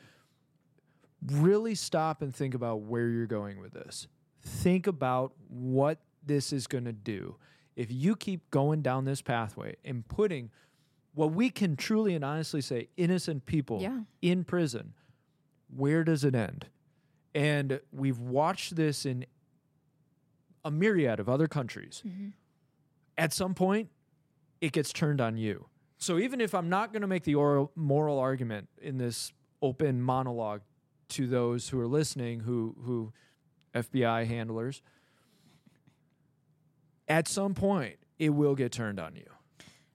really 1.31 1.75
stop 1.75 2.23
and 2.23 2.35
think 2.35 2.55
about 2.55 2.83
where 2.83 3.09
you're 3.09 3.27
going 3.27 3.61
with 3.61 3.73
this. 3.73 4.07
Think 4.45 4.87
about 4.87 5.33
what 5.49 5.99
this 6.25 6.53
is 6.53 6.67
going 6.67 6.85
to 6.85 6.93
do. 6.93 7.37
If 7.77 7.91
you 7.91 8.17
keep 8.17 8.51
going 8.51 8.83
down 8.83 9.05
this 9.05 9.23
pathway 9.23 9.77
and 9.85 10.07
putting 10.07 10.51
what 11.15 11.33
we 11.33 11.51
can 11.51 11.77
truly 11.77 12.15
and 12.15 12.25
honestly 12.25 12.61
say 12.61 12.89
innocent 12.97 13.47
people 13.47 13.81
Yeah. 13.81 14.01
in 14.23 14.45
prison, 14.45 14.95
where 15.75 16.05
does 16.05 16.25
it 16.25 16.35
end? 16.35 16.67
And 17.35 17.81
we've 17.93 18.19
watched 18.19 18.77
this 18.77 19.05
in 19.07 19.27
a 20.65 20.71
myriad 20.71 21.19
of 21.21 21.29
other 21.29 21.49
countries. 21.49 22.03
Mm-hmm. 22.07 22.29
At 23.19 23.33
some 23.33 23.55
point, 23.55 23.89
it 24.61 24.73
gets 24.73 24.93
turned 24.93 25.21
on 25.21 25.37
you. 25.37 25.67
So 25.99 26.19
even 26.19 26.41
if 26.41 26.55
I'm 26.55 26.69
not 26.69 26.93
going 26.93 27.03
to 27.03 27.07
make 27.09 27.25
the 27.25 27.35
oral, 27.35 27.73
moral 27.77 28.19
argument 28.19 28.69
in 28.81 28.99
this 28.99 29.33
open 29.61 30.03
monologue 30.03 30.63
to 31.11 31.27
those 31.27 31.69
who 31.69 31.79
are 31.79 31.87
listening, 31.87 32.41
who 32.41 32.75
who 32.85 33.13
FBI 33.75 34.27
handlers, 34.27 34.83
at 37.09 37.29
some 37.29 37.55
point 37.55 37.97
it 38.19 38.31
will 38.31 38.55
get 38.55 38.73
turned 38.73 38.99
on 38.99 39.15
you. 39.17 39.27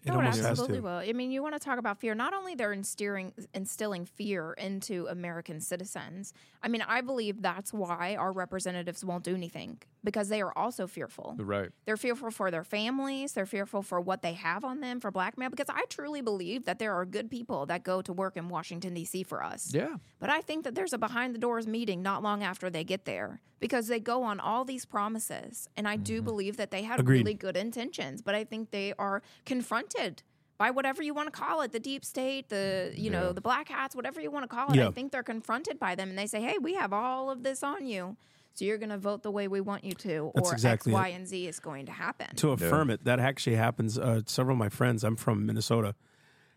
It 0.08 0.12
No, 0.12 0.20
it 0.20 0.24
almost 0.24 0.38
has 0.38 0.46
absolutely 0.48 0.78
to. 0.78 0.84
will. 0.84 0.98
I 1.10 1.14
mean, 1.14 1.32
you 1.32 1.44
want 1.44 1.54
to 1.56 1.60
talk 1.60 1.80
about 1.80 2.00
fear. 2.00 2.16
Not 2.16 2.34
only 2.34 2.56
they're 2.56 2.74
instilling 2.74 3.34
instilling 3.54 4.06
fear 4.06 4.54
into 4.54 5.08
American 5.08 5.60
citizens. 5.60 6.34
I 6.64 6.70
mean, 6.70 6.82
I 6.88 7.02
believe 7.02 7.42
that's 7.42 7.74
why 7.74 8.16
our 8.18 8.32
representatives 8.32 9.04
won't 9.04 9.24
do 9.24 9.36
anything 9.36 9.82
because 10.04 10.30
they 10.30 10.42
are 10.42 10.58
also 10.58 10.88
fearful. 10.88 11.36
Right. 11.38 11.70
They're 11.86 11.98
fearful 11.98 12.32
for 12.32 12.52
their 12.52 12.64
families. 12.64 13.34
They're 13.34 13.46
fearful 13.46 13.82
for 13.82 14.00
what 14.00 14.22
they 14.22 14.34
have 14.34 14.64
on 14.64 14.80
them 14.80 15.00
for 15.00 15.12
blackmail. 15.12 15.50
Because 15.50 15.70
I 15.70 15.84
truly 15.90 16.22
believe 16.22 16.66
that 16.66 16.80
there 16.80 16.94
are 16.94 17.06
good 17.06 17.30
people 17.30 17.66
that 17.68 17.84
go 17.84 18.02
to 18.02 18.14
work 18.14 18.38
in 18.38 18.50
Washington 18.50 18.94
D.C. 18.94 19.24
for 19.24 19.44
us. 19.44 19.74
Yeah. 19.74 19.96
But 20.20 20.30
I 20.30 20.42
think 20.42 20.64
that 20.64 20.76
there's 20.76 20.94
a 20.94 20.98
behind 20.98 21.36
the 21.36 21.40
doors 21.40 21.68
meeting 21.68 22.02
not 22.02 22.24
long 22.24 22.44
after 22.44 22.70
they 22.70 22.84
get 22.84 23.06
there 23.06 23.42
because 23.60 23.88
they 23.88 24.00
go 24.00 24.24
on 24.24 24.40
all 24.40 24.64
these 24.66 24.86
promises. 24.86 25.68
And 25.76 25.88
I 25.88 25.96
do 25.96 26.22
believe 26.22 26.58
that 26.58 26.72
they 26.72 26.84
had 26.84 27.00
Agreed. 27.00 27.20
really 27.20 27.34
good 27.34 27.58
intentions, 27.58 28.22
but 28.22 28.36
I 28.36 28.44
think 28.44 28.72
they 28.72 28.94
are 29.00 29.22
confronted 29.46 30.24
by 30.58 30.72
whatever 30.72 31.04
you 31.04 31.14
want 31.14 31.32
to 31.32 31.40
call 31.40 31.62
it 31.62 31.72
the 31.72 31.80
deep 31.80 32.04
state, 32.04 32.50
the, 32.50 32.92
you 32.96 33.10
know, 33.10 33.32
the 33.32 33.42
black 33.42 33.70
hats, 33.70 33.96
whatever 33.96 34.20
you 34.20 34.32
want 34.32 34.44
to 34.44 34.48
call 34.48 34.70
it. 34.72 34.76
Yeah. 34.76 34.88
I 34.88 34.92
think 34.92 35.12
they're 35.12 35.22
confronted 35.24 35.80
by 35.80 35.96
them 35.96 36.10
and 36.10 36.18
they 36.18 36.26
say, 36.28 36.42
hey, 36.42 36.58
we 36.60 36.74
have 36.74 36.94
all 36.94 37.30
of 37.30 37.44
this 37.44 37.62
on 37.64 37.86
you. 37.86 38.18
So 38.54 38.66
you're 38.66 38.80
going 38.80 38.90
to 38.90 38.98
vote 38.98 39.22
the 39.22 39.30
way 39.30 39.48
we 39.48 39.62
want 39.62 39.84
you 39.84 39.94
to, 39.94 40.32
That's 40.34 40.50
or 40.50 40.54
exactly 40.54 40.92
X, 40.92 40.98
it. 40.98 41.00
Y, 41.00 41.08
and 41.10 41.28
Z 41.28 41.48
is 41.48 41.60
going 41.60 41.86
to 41.86 41.92
happen. 41.92 42.36
to 42.38 42.54
affirm 42.54 42.90
it, 42.90 43.04
that 43.06 43.20
actually 43.20 43.56
happens. 43.56 44.00
Uh, 44.00 44.22
several 44.26 44.56
of 44.56 44.58
my 44.58 44.70
friends, 44.70 45.04
I'm 45.04 45.16
from 45.16 45.46
Minnesota, 45.46 45.94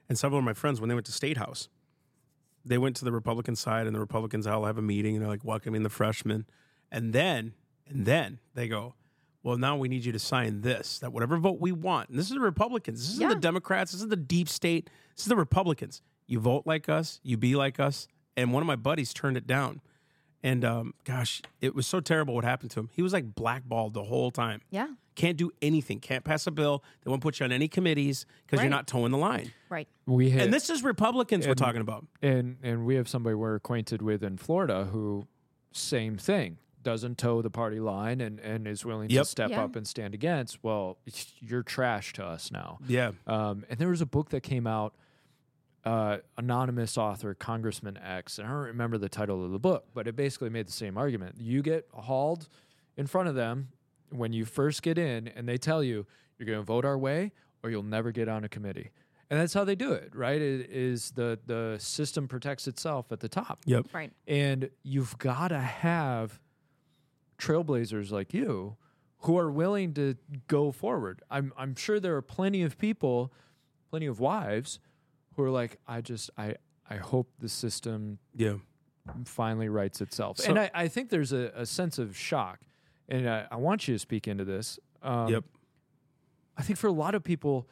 and 0.08 0.18
several 0.18 0.38
of 0.38 0.44
my 0.46 0.54
friends, 0.54 0.80
when 0.80 0.88
they 0.88 0.94
went 0.94 1.04
to 1.06 1.12
State 1.12 1.36
House, 1.36 1.68
they 2.64 2.78
went 2.78 2.96
to 2.96 3.04
the 3.04 3.12
Republican 3.12 3.54
side, 3.54 3.86
and 3.86 3.94
the 3.94 4.00
Republicans 4.00 4.46
all 4.46 4.64
have 4.64 4.78
a 4.78 4.82
meeting, 4.82 5.14
and 5.16 5.22
they're 5.22 5.30
like 5.30 5.44
welcoming 5.44 5.82
the 5.82 5.90
freshmen, 5.90 6.46
and 6.90 7.12
then, 7.12 7.54
and 7.88 8.04
then 8.06 8.38
they 8.54 8.68
go, 8.68 8.94
well, 9.42 9.56
now 9.56 9.76
we 9.76 9.88
need 9.88 10.04
you 10.04 10.12
to 10.12 10.18
sign 10.18 10.60
this, 10.60 10.98
that 10.98 11.12
whatever 11.12 11.36
vote 11.38 11.60
we 11.60 11.72
want, 11.72 12.10
and 12.10 12.18
this 12.18 12.26
is 12.26 12.32
the 12.34 12.40
Republicans, 12.40 13.00
this 13.00 13.14
isn't 13.14 13.28
the 13.28 13.34
Democrats, 13.36 13.92
this 13.92 14.02
is 14.02 14.08
the 14.08 14.16
deep 14.16 14.48
state, 14.48 14.90
this 15.16 15.24
is 15.24 15.28
the 15.28 15.36
Republicans. 15.36 16.02
You 16.26 16.40
vote 16.40 16.64
like 16.66 16.88
us, 16.88 17.20
you 17.22 17.36
be 17.36 17.56
like 17.56 17.80
us, 17.80 18.06
and 18.36 18.52
one 18.52 18.62
of 18.62 18.66
my 18.66 18.76
buddies 18.76 19.12
turned 19.14 19.36
it 19.36 19.46
down. 19.46 19.80
And 20.42 20.64
um, 20.64 20.94
gosh, 21.04 21.42
it 21.60 21.74
was 21.74 21.86
so 21.86 22.00
terrible 22.00 22.34
what 22.34 22.44
happened 22.44 22.70
to 22.72 22.80
him. 22.80 22.88
He 22.92 23.02
was 23.02 23.12
like 23.12 23.34
blackballed 23.34 23.92
the 23.94 24.04
whole 24.04 24.30
time. 24.30 24.62
yeah, 24.70 24.86
Can't 25.14 25.36
do 25.36 25.50
anything. 25.60 26.00
Can't 26.00 26.24
pass 26.24 26.46
a 26.46 26.50
bill. 26.50 26.82
They 27.04 27.10
won't 27.10 27.20
put 27.22 27.40
you 27.40 27.44
on 27.44 27.52
any 27.52 27.68
committees 27.68 28.24
because 28.46 28.58
Right. 28.58 28.64
you're 28.64 28.70
not 28.70 28.86
toeing 28.86 29.10
the 29.12 29.18
line. 29.18 29.52
right. 29.68 29.86
We 30.06 30.30
had, 30.30 30.42
And 30.44 30.54
this 30.54 30.70
is 30.70 30.82
Republicans 30.82 31.46
we're 31.46 31.54
talking 31.54 31.80
about. 31.82 32.06
and 32.22 32.56
and 32.62 32.86
we 32.86 32.94
have 32.94 33.06
somebody 33.08 33.34
we're 33.34 33.54
acquainted 33.56 34.00
with 34.02 34.22
in 34.22 34.36
Florida 34.38 34.86
who 34.86 35.26
same 35.72 36.16
thing 36.16 36.56
doesn't 36.82 37.18
toe 37.18 37.42
the 37.42 37.50
party 37.50 37.80
line 37.80 38.20
and 38.20 38.38
and 38.40 38.66
is 38.66 38.84
willing 38.84 39.10
Yep. 39.10 39.22
to 39.24 39.28
step 39.28 39.50
Yeah. 39.50 39.64
up 39.64 39.76
and 39.76 39.86
stand 39.86 40.14
against. 40.14 40.62
Well, 40.62 40.98
you're 41.40 41.62
trash 41.62 42.12
to 42.14 42.24
us 42.24 42.50
now. 42.50 42.78
Yeah. 42.86 43.12
Um, 43.26 43.64
and 43.68 43.78
there 43.78 43.88
was 43.88 44.00
a 44.00 44.06
book 44.06 44.30
that 44.30 44.42
came 44.42 44.66
out, 44.66 44.94
uh, 45.84 46.18
anonymous 46.36 46.98
author 46.98 47.34
Congressman 47.34 47.96
X, 47.96 48.38
and 48.38 48.46
I 48.46 48.50
don't 48.50 48.60
remember 48.66 48.98
the 48.98 49.08
title 49.08 49.44
of 49.44 49.50
the 49.50 49.58
book, 49.58 49.86
but 49.94 50.06
it 50.06 50.14
basically 50.16 50.50
made 50.50 50.66
the 50.68 50.72
same 50.72 50.98
argument. 50.98 51.36
You 51.38 51.62
get 51.62 51.86
hauled 51.92 52.48
in 52.96 53.06
front 53.06 53.28
of 53.28 53.34
them 53.34 53.68
when 54.10 54.32
you 54.32 54.44
first 54.44 54.82
get 54.82 54.98
in, 54.98 55.28
and 55.28 55.48
they 55.48 55.56
tell 55.56 55.82
you 55.82 56.06
you're 56.38 56.46
going 56.46 56.58
to 56.58 56.64
vote 56.64 56.84
our 56.84 56.98
way, 56.98 57.32
or 57.62 57.70
you'll 57.70 57.82
never 57.82 58.10
get 58.12 58.28
on 58.28 58.44
a 58.44 58.48
committee. 58.48 58.90
And 59.30 59.38
that's 59.38 59.54
how 59.54 59.62
they 59.64 59.76
do 59.76 59.92
it, 59.92 60.14
right? 60.14 60.40
It 60.42 60.68
is 60.70 61.12
the 61.12 61.38
the 61.46 61.76
system 61.78 62.26
protects 62.26 62.66
itself 62.66 63.12
at 63.12 63.20
the 63.20 63.28
top. 63.28 63.60
Yep. 63.64 63.86
Right. 63.94 64.12
And 64.26 64.70
you've 64.82 65.16
got 65.18 65.48
to 65.48 65.60
have 65.60 66.40
trailblazers 67.40 68.10
like 68.10 68.32
you 68.34 68.76
who 69.20 69.36
are 69.38 69.50
willing 69.50 69.92
to 69.94 70.16
go 70.46 70.70
forward. 70.72 71.22
I'm 71.30 71.52
I'm 71.56 71.74
sure 71.74 71.98
there 72.00 72.16
are 72.16 72.22
plenty 72.22 72.62
of 72.62 72.78
people, 72.78 73.32
plenty 73.90 74.06
of 74.06 74.20
wives 74.20 74.78
who 75.36 75.42
are 75.44 75.50
like, 75.50 75.78
I 75.88 76.00
just 76.00 76.30
I 76.38 76.54
I 76.88 76.96
hope 76.96 77.28
the 77.38 77.48
system 77.48 78.18
Yeah. 78.34 78.54
finally 79.24 79.68
rights 79.68 80.00
itself. 80.00 80.38
So- 80.38 80.50
and 80.50 80.58
I, 80.58 80.70
I 80.74 80.88
think 80.88 81.08
there's 81.10 81.32
a, 81.32 81.52
a 81.54 81.66
sense 81.66 81.98
of 81.98 82.16
shock. 82.16 82.60
And 83.08 83.28
I, 83.28 83.46
I 83.50 83.56
want 83.56 83.86
you 83.88 83.94
to 83.94 83.98
speak 83.98 84.26
into 84.28 84.44
this. 84.44 84.78
Um, 85.02 85.28
Yep. 85.28 85.44
I 86.56 86.62
think 86.62 86.78
for 86.78 86.86
a 86.88 86.92
lot 86.92 87.14
of 87.14 87.22
people, 87.24 87.68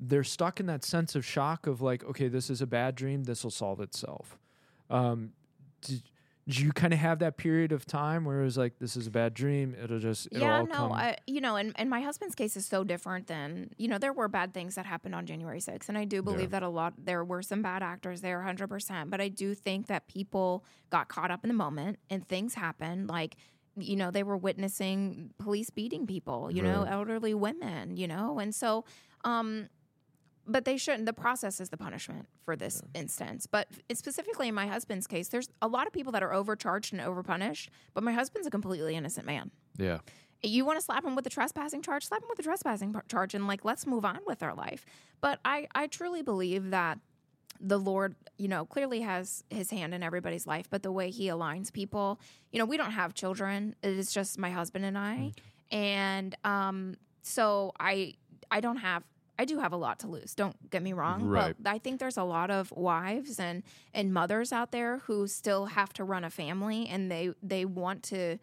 they're 0.00 0.24
stuck 0.24 0.58
in 0.58 0.66
that 0.66 0.84
sense 0.84 1.14
of 1.14 1.24
shock 1.24 1.66
of 1.66 1.80
like, 1.80 2.02
okay, 2.04 2.28
this 2.28 2.50
is 2.50 2.60
a 2.60 2.66
bad 2.66 2.94
dream. 2.94 3.24
This 3.24 3.44
will 3.44 3.50
solve 3.52 3.80
itself. 3.80 4.38
Um, 4.90 5.32
did, 5.82 6.02
did 6.48 6.58
you 6.58 6.72
kind 6.72 6.92
of 6.92 6.98
have 6.98 7.20
that 7.20 7.36
period 7.36 7.70
of 7.70 7.86
time 7.86 8.24
where 8.24 8.40
it 8.40 8.44
was 8.44 8.58
like, 8.58 8.78
this 8.80 8.96
is 8.96 9.06
a 9.06 9.10
bad 9.10 9.32
dream? 9.32 9.76
It'll 9.80 10.00
just, 10.00 10.26
it'll 10.32 10.40
yeah, 10.40 10.58
all 10.58 10.66
no, 10.66 10.74
come. 10.74 10.92
I, 10.92 11.16
you 11.26 11.40
know, 11.40 11.54
and, 11.54 11.72
and 11.76 11.88
my 11.88 12.00
husband's 12.00 12.34
case 12.34 12.56
is 12.56 12.66
so 12.66 12.82
different 12.82 13.28
than, 13.28 13.70
you 13.78 13.86
know, 13.86 13.98
there 13.98 14.12
were 14.12 14.26
bad 14.26 14.52
things 14.52 14.74
that 14.74 14.84
happened 14.84 15.14
on 15.14 15.24
January 15.24 15.60
6th. 15.60 15.88
And 15.88 15.96
I 15.96 16.04
do 16.04 16.20
believe 16.20 16.50
that 16.50 16.64
a 16.64 16.68
lot, 16.68 16.94
there 16.98 17.24
were 17.24 17.42
some 17.42 17.62
bad 17.62 17.84
actors 17.84 18.22
there 18.22 18.44
100%. 18.44 19.08
But 19.08 19.20
I 19.20 19.28
do 19.28 19.54
think 19.54 19.86
that 19.86 20.08
people 20.08 20.64
got 20.90 21.08
caught 21.08 21.30
up 21.30 21.44
in 21.44 21.48
the 21.48 21.54
moment 21.54 22.00
and 22.10 22.26
things 22.26 22.54
happened. 22.54 23.08
Like, 23.08 23.36
you 23.76 23.94
know, 23.94 24.10
they 24.10 24.24
were 24.24 24.36
witnessing 24.36 25.30
police 25.38 25.70
beating 25.70 26.06
people, 26.06 26.50
you 26.50 26.62
know, 26.62 26.82
elderly 26.82 27.34
women, 27.34 27.96
you 27.96 28.08
know, 28.08 28.38
and 28.38 28.54
so, 28.54 28.84
um, 29.24 29.68
but 30.46 30.64
they 30.64 30.76
shouldn't. 30.76 31.06
The 31.06 31.12
process 31.12 31.60
is 31.60 31.68
the 31.70 31.76
punishment 31.76 32.26
for 32.44 32.56
this 32.56 32.82
instance. 32.94 33.46
But 33.46 33.68
specifically 33.92 34.48
in 34.48 34.54
my 34.54 34.66
husband's 34.66 35.06
case, 35.06 35.28
there's 35.28 35.48
a 35.60 35.68
lot 35.68 35.86
of 35.86 35.92
people 35.92 36.12
that 36.12 36.22
are 36.22 36.32
overcharged 36.32 36.92
and 36.92 37.02
overpunished. 37.02 37.68
But 37.94 38.02
my 38.02 38.12
husband's 38.12 38.46
a 38.46 38.50
completely 38.50 38.96
innocent 38.96 39.26
man. 39.26 39.50
Yeah. 39.76 39.98
You 40.42 40.64
want 40.64 40.78
to 40.78 40.84
slap 40.84 41.04
him 41.04 41.14
with 41.14 41.24
the 41.24 41.30
trespassing 41.30 41.82
charge? 41.82 42.04
Slap 42.04 42.22
him 42.22 42.28
with 42.28 42.36
the 42.38 42.42
trespassing 42.42 42.94
charge, 43.08 43.34
and 43.34 43.46
like 43.46 43.64
let's 43.64 43.86
move 43.86 44.04
on 44.04 44.18
with 44.26 44.42
our 44.42 44.54
life. 44.54 44.84
But 45.20 45.38
I 45.44 45.68
I 45.74 45.86
truly 45.86 46.22
believe 46.22 46.70
that 46.70 46.98
the 47.60 47.78
Lord, 47.78 48.16
you 48.38 48.48
know, 48.48 48.64
clearly 48.64 49.02
has 49.02 49.44
his 49.48 49.70
hand 49.70 49.94
in 49.94 50.02
everybody's 50.02 50.48
life, 50.48 50.68
but 50.68 50.82
the 50.82 50.90
way 50.90 51.10
he 51.10 51.28
aligns 51.28 51.72
people, 51.72 52.18
you 52.50 52.58
know, 52.58 52.64
we 52.64 52.76
don't 52.76 52.90
have 52.90 53.14
children. 53.14 53.76
It 53.84 53.96
is 53.96 54.12
just 54.12 54.36
my 54.36 54.50
husband 54.50 54.84
and 54.84 54.98
I. 54.98 55.32
And 55.70 56.36
um 56.44 56.96
so 57.22 57.72
I 57.78 58.14
I 58.50 58.60
don't 58.60 58.78
have 58.78 59.04
I 59.42 59.44
do 59.44 59.58
have 59.58 59.72
a 59.72 59.76
lot 59.86 59.96
to 60.00 60.06
lose. 60.06 60.34
Don't 60.34 60.56
get 60.70 60.82
me 60.82 60.92
wrong, 60.92 61.18
Right. 61.24 61.54
but 61.58 61.70
I 61.70 61.78
think 61.78 61.94
there's 62.00 62.16
a 62.16 62.24
lot 62.36 62.50
of 62.50 62.70
wives 62.72 63.38
and 63.40 63.62
and 63.92 64.12
mothers 64.20 64.52
out 64.52 64.70
there 64.72 64.98
who 65.06 65.26
still 65.26 65.66
have 65.78 65.92
to 65.94 66.04
run 66.04 66.24
a 66.24 66.30
family 66.30 66.80
and 66.92 67.10
they 67.10 67.24
they 67.42 67.64
want 67.64 68.02
to 68.04 68.38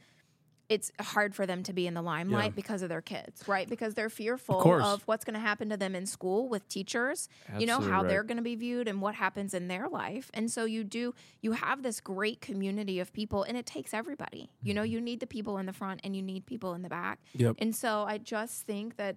it's 0.78 0.92
hard 1.02 1.34
for 1.34 1.48
them 1.48 1.64
to 1.64 1.74
be 1.74 1.88
in 1.88 1.96
the 1.96 2.02
limelight 2.04 2.52
Yeah. 2.52 2.62
because 2.62 2.82
of 2.84 2.90
their 2.90 3.02
kids, 3.02 3.42
right? 3.48 3.68
Because 3.68 3.96
they're 3.96 4.08
fearful 4.24 4.62
course. 4.62 4.86
of 4.86 5.02
what's 5.08 5.26
going 5.26 5.34
to 5.34 5.40
happen 5.40 5.68
to 5.70 5.78
them 5.78 5.96
in 5.96 6.06
school 6.06 6.48
with 6.48 6.64
teachers, 6.70 7.28
you 7.58 7.66
know, 7.66 7.80
how 7.82 8.02
right. 8.02 8.08
they're 8.10 8.22
going 8.30 8.38
to 8.38 8.44
be 8.44 8.56
viewed 8.56 8.88
and 8.88 9.02
what 9.02 9.16
happens 9.16 9.56
in 9.56 9.68
their 9.68 9.90
life. 9.90 10.30
And 10.32 10.52
so 10.52 10.66
you 10.66 10.84
do, 10.84 11.16
you 11.42 11.54
have 11.54 11.82
this 11.82 12.00
great 12.00 12.40
community 12.40 13.00
of 13.00 13.12
people, 13.14 13.42
and 13.42 13.58
it 13.58 13.66
takes 13.66 13.96
everybody. 13.96 14.52
You 14.62 14.70
Mm-hmm. 14.70 14.76
know, 14.76 14.84
you 14.84 15.02
need 15.02 15.20
the 15.22 15.26
people 15.38 15.58
in 15.58 15.66
the 15.66 15.74
front 15.74 16.02
and 16.04 16.16
you 16.16 16.22
need 16.22 16.46
people 16.46 16.76
in 16.76 16.84
the 16.84 16.90
back. 17.02 17.18
Yep. 17.34 17.56
And 17.58 17.76
so 17.76 18.04
I 18.08 18.20
just 18.20 18.68
think 18.68 18.96
that 18.98 19.16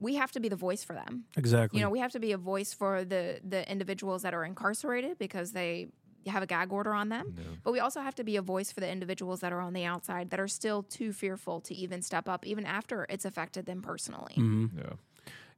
we 0.00 0.14
have 0.16 0.30
to 0.32 0.40
be 0.40 0.48
the 0.48 0.56
voice 0.56 0.84
for 0.84 0.92
them. 0.94 1.24
Exactly. 1.36 1.78
You 1.78 1.84
know, 1.84 1.90
we 1.90 1.98
have 2.00 2.12
to 2.12 2.20
be 2.20 2.32
a 2.32 2.38
voice 2.38 2.72
for 2.74 3.04
the 3.04 3.40
the 3.42 3.68
individuals 3.70 4.22
that 4.22 4.34
are 4.34 4.44
incarcerated 4.44 5.18
because 5.18 5.52
they 5.52 5.88
have 6.26 6.42
a 6.42 6.46
gag 6.46 6.72
order 6.72 6.92
on 6.92 7.08
them. 7.08 7.36
But 7.62 7.72
we 7.72 7.78
also 7.78 8.00
have 8.00 8.14
to 8.16 8.24
be 8.24 8.36
a 8.36 8.42
voice 8.42 8.72
for 8.72 8.80
the 8.80 8.90
individuals 8.90 9.40
that 9.40 9.52
are 9.52 9.60
on 9.60 9.72
the 9.74 9.84
outside 9.84 10.30
that 10.30 10.40
are 10.40 10.48
still 10.48 10.82
too 10.82 11.12
fearful 11.12 11.60
to 11.60 11.74
even 11.74 12.02
step 12.02 12.28
up, 12.28 12.44
even 12.44 12.66
after 12.66 13.06
it's 13.08 13.24
affected 13.24 13.64
them 13.66 13.80
personally. 13.80 14.34
Mm-hmm. 14.36 14.78
Yeah. 14.78 14.84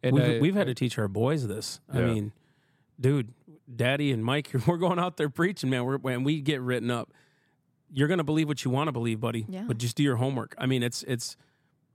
And 0.03 0.15
we've, 0.15 0.25
I- 0.25 0.39
we've 0.41 0.55
had 0.55 0.67
to 0.67 0.75
teach 0.75 0.99
our 0.99 1.09
boys 1.09 1.49
this. 1.49 1.81
I 1.93 2.01
mean, 2.03 2.33
dude, 3.01 3.33
Daddy 3.75 4.13
and 4.13 4.23
Mike, 4.25 4.51
we're 4.67 4.77
going 4.77 4.99
out 4.99 5.17
there 5.17 5.31
preaching, 5.31 5.71
man. 5.71 5.85
We're, 5.85 5.97
when 5.99 6.23
we 6.23 6.41
get 6.43 6.61
written 6.61 6.91
up, 6.91 7.13
you're 7.91 8.09
gonna 8.09 8.23
believe 8.25 8.47
what 8.47 8.63
you 8.65 8.71
want 8.71 8.89
to 8.89 8.93
believe, 8.93 9.21
buddy. 9.21 9.47
Yeah. 9.49 9.65
But 9.67 9.79
just 9.79 9.97
do 9.97 10.03
your 10.03 10.17
homework. 10.17 10.55
I 10.59 10.67
mean, 10.67 10.83
it's 10.83 11.03
it's 11.05 11.37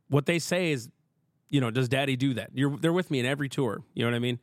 what 0.10 0.26
they 0.26 0.40
say 0.40 0.72
is, 0.72 0.90
you 1.54 1.62
know, 1.62 1.72
does 1.72 1.88
Daddy 1.88 2.18
do 2.18 2.34
that? 2.34 2.50
You're 2.54 2.76
they're 2.76 2.92
with 2.92 3.10
me 3.12 3.20
in 3.22 3.26
every 3.26 3.48
tour. 3.48 3.82
You 3.94 4.04
know 4.04 4.12
what 4.12 4.16
I 4.18 4.20
mean? 4.20 4.40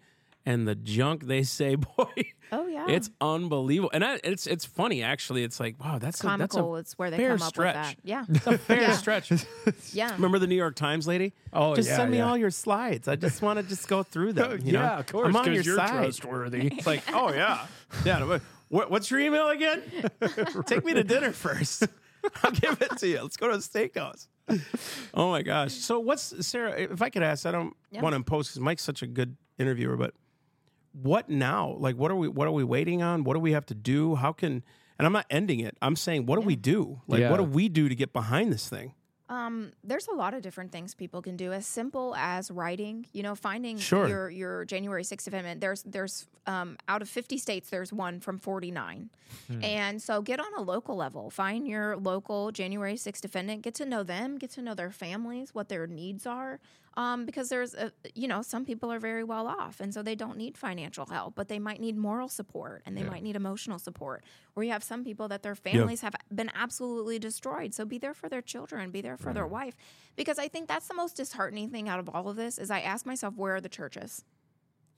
And 0.46 0.66
the 0.66 0.75
junk 0.75 1.27
they 1.27 1.42
say, 1.42 1.75
boy, 1.96 2.07
Oh 2.53 2.66
yeah, 2.66 2.87
it's 2.88 3.11
unbelievable. 3.20 3.90
And 3.92 4.03
I, 4.03 4.18
it's 4.25 4.46
it's 4.46 4.64
funny 4.64 5.03
actually. 5.03 5.42
It's 5.44 5.61
like, 5.61 5.79
wow, 5.79 5.99
that's 5.99 6.20
a, 6.20 6.27
that's 6.38 6.55
comical. 6.55 6.77
a 6.77 6.79
it's 6.79 6.96
where 6.99 7.11
they 7.11 7.18
fair 7.18 7.37
come 7.37 7.42
up 7.42 7.49
stretch. 7.53 7.75
with 7.77 7.85
that. 7.85 7.96
Yeah, 8.05 8.25
it's 8.31 8.46
a 8.46 8.57
fair 8.59 8.81
Yeah. 8.81 8.96
stretch. 8.96 9.33
yeah. 9.92 10.12
Remember 10.14 10.38
the 10.38 10.46
New 10.46 10.55
York 10.57 10.77
Times 10.77 11.07
lady? 11.07 11.35
Oh, 11.53 11.75
just 11.77 11.88
yeah, 11.90 11.96
send 11.96 12.11
me 12.12 12.18
yeah. 12.18 12.29
all 12.31 12.38
your 12.38 12.51
slides. 12.51 13.07
I 13.09 13.16
just 13.16 13.42
want 13.42 13.59
to 13.59 13.64
just 13.64 13.87
go 13.87 14.03
through 14.03 14.33
them. 14.33 14.61
You 14.64 14.73
know? 14.73 14.81
yeah, 14.81 14.99
of 15.01 15.07
course. 15.07 15.27
I'm 15.29 15.37
on 15.37 15.44
'cause 15.44 15.55
your 15.57 15.64
you're 15.64 15.77
side. 15.77 15.90
trustworthy. 16.05 16.68
It's 16.68 16.87
like, 16.87 17.03
oh 17.12 17.33
yeah, 17.35 17.66
yeah. 18.07 18.25
but 18.25 18.40
What, 18.68 18.90
what's 18.90 19.11
your 19.11 19.20
email 19.20 19.49
again? 19.51 19.83
Take 20.66 20.85
me 20.85 20.94
to 20.94 21.03
dinner 21.05 21.33
first. 21.33 21.87
I'll 22.44 22.51
give 22.53 22.81
it 22.81 22.96
to 22.99 23.09
you. 23.09 23.20
Let's 23.23 23.37
go 23.37 23.49
to 23.49 23.55
a 23.55 23.59
steakhouse. 23.59 24.27
Oh 25.15 25.31
my 25.31 25.43
gosh. 25.43 25.75
So 25.75 25.99
what's 26.01 26.47
Sarah? 26.47 26.73
If 26.73 27.03
I 27.03 27.11
could 27.11 27.23
ask, 27.23 27.45
I 27.47 27.51
don't 27.53 27.75
Yeah. 27.91 28.01
want 28.03 28.13
to 28.13 28.17
impose 28.17 28.49
because 28.49 28.61
Mike's 28.61 28.83
such 28.85 29.03
a 29.03 29.07
good 29.07 29.37
interviewer, 29.59 29.97
but 29.97 30.15
what 30.93 31.29
now? 31.29 31.77
Like, 31.79 31.97
what 31.97 32.11
are 32.11 32.17
we? 32.17 32.29
What 32.29 32.47
are 32.49 32.53
we 32.53 32.65
waiting 32.65 33.03
on? 33.03 33.25
What 33.25 33.35
do 33.35 33.41
we 33.41 33.53
have 33.53 33.67
to 33.67 33.75
do? 33.75 34.15
How 34.17 34.33
can? 34.33 34.63
And 34.99 35.07
I'm 35.07 35.13
not 35.13 35.27
ending 35.31 35.61
it. 35.61 35.77
I'm 35.83 35.97
saying, 35.97 36.27
what 36.27 36.39
do 36.41 36.47
we 36.47 36.57
do? 36.57 37.01
Like, 37.07 37.21
Yeah. 37.21 37.31
what 37.31 37.39
do 37.39 37.45
we 37.45 37.69
do 37.69 37.89
to 37.89 37.95
get 37.95 38.13
behind 38.13 38.53
this 38.53 38.69
thing? 38.69 38.95
Um, 39.31 39.73
there's 39.85 40.09
a 40.09 40.12
lot 40.14 40.35
of 40.35 40.43
different 40.43 40.73
things 40.73 40.93
people 40.95 41.23
can 41.23 41.37
do, 41.37 41.53
as 41.53 41.64
simple 41.64 42.14
as 42.16 42.51
writing. 42.51 43.07
You 43.12 43.23
know, 43.23 43.35
finding 43.37 43.79
Sure. 43.79 44.09
your 44.09 44.29
your 44.31 44.64
January 44.64 45.05
6th 45.05 45.27
amendment. 45.29 45.61
There's 45.61 45.83
there's 45.85 46.27
um, 46.47 46.77
out 46.88 47.01
of 47.01 47.09
50 47.09 47.38
states, 47.38 47.71
there's 47.71 47.93
one 47.93 48.19
from 48.19 48.38
49, 48.38 49.09
and 49.62 50.03
so 50.03 50.21
get 50.21 50.40
on 50.40 50.53
a 50.57 50.62
local 50.62 50.97
level. 50.97 51.31
Find 51.31 51.69
your 51.69 51.97
local 51.97 52.51
January 52.51 52.95
6th 52.97 53.21
defendant. 53.21 53.62
Get 53.62 53.75
to 53.77 53.85
know 53.87 54.03
them. 54.03 54.37
Get 54.37 54.51
to 54.53 54.62
know 54.62 54.75
their 54.75 54.90
families, 54.90 55.55
what 55.55 55.69
their 55.69 55.87
needs 55.87 56.27
are. 56.27 56.59
Um, 56.96 57.24
because 57.24 57.48
there's 57.48 57.72
a 57.74 57.92
you 58.16 58.26
know 58.26 58.42
some 58.42 58.64
people 58.64 58.90
are 58.92 58.98
very 58.98 59.22
well 59.22 59.46
off, 59.46 59.79
and 59.81 59.94
so 59.94 60.03
they 60.03 60.16
don't 60.16 60.37
need 60.37 60.59
financial 60.59 61.07
help, 61.07 61.37
but 61.37 61.46
they 61.46 61.61
might 61.61 61.81
need 61.81 61.96
moral 61.96 62.29
support 62.29 62.83
and 62.85 62.96
they 62.96 63.03
might 63.11 63.22
need 63.22 63.37
emotional 63.37 63.79
support. 63.79 64.24
Or 64.57 64.64
you 64.64 64.72
have 64.72 64.83
some 64.83 65.05
people 65.05 65.29
that 65.29 65.42
their 65.44 65.55
families 65.55 66.00
have 66.00 66.16
been 66.35 66.50
absolutely 66.53 67.20
destroyed. 67.20 67.74
So 67.74 67.85
be 67.85 67.98
there 67.98 68.12
for 68.12 68.29
their 68.29 68.42
children, 68.42 68.90
be 68.90 69.00
there 69.03 69.16
for 69.16 69.33
their 69.33 69.46
wife, 69.46 69.76
because 70.16 70.38
I 70.38 70.48
think 70.48 70.66
that's 70.66 70.88
the 70.88 70.94
most 70.94 71.16
disheartening 71.16 71.70
thing 71.70 71.88
out 71.88 72.00
of 72.00 72.09
all 72.09 72.29
of 72.29 72.35
this. 72.37 72.59
Is 72.59 72.72
I 72.72 72.81
ask 72.81 73.07
myself, 73.07 73.35
where 73.37 73.55
are 73.55 73.61
the 73.61 73.68
churches? 73.68 74.24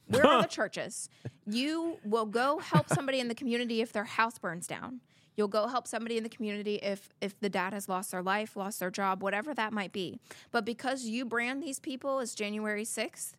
Where 0.07 0.27
are 0.27 0.43
the 0.43 0.49
churches? 0.61 1.11
You 1.47 1.99
will 2.05 2.27
go 2.27 2.59
help 2.59 2.89
somebody 2.89 3.21
in 3.21 3.29
the 3.29 3.35
community 3.35 3.83
if 3.83 3.93
their 3.93 4.05
house 4.05 4.39
burns 4.39 4.67
down. 4.67 5.01
You'll 5.37 5.49
go 5.49 5.67
help 5.67 5.87
somebody 5.87 6.17
in 6.17 6.23
the 6.23 6.29
community 6.29 6.77
if 6.77 7.09
if 7.21 7.39
the 7.41 7.49
dad 7.49 7.73
has 7.73 7.89
lost 7.89 8.11
their 8.11 8.23
life, 8.23 8.57
lost 8.57 8.81
their 8.81 8.91
job, 8.91 9.23
whatever 9.23 9.55
that 9.55 9.73
might 9.73 9.93
be. 9.93 10.19
But 10.51 10.65
because 10.65 11.05
you 11.05 11.25
brand 11.25 11.63
these 11.63 11.79
people 11.79 12.19
as 12.19 12.35
January 12.35 12.85
6th, 12.85 13.35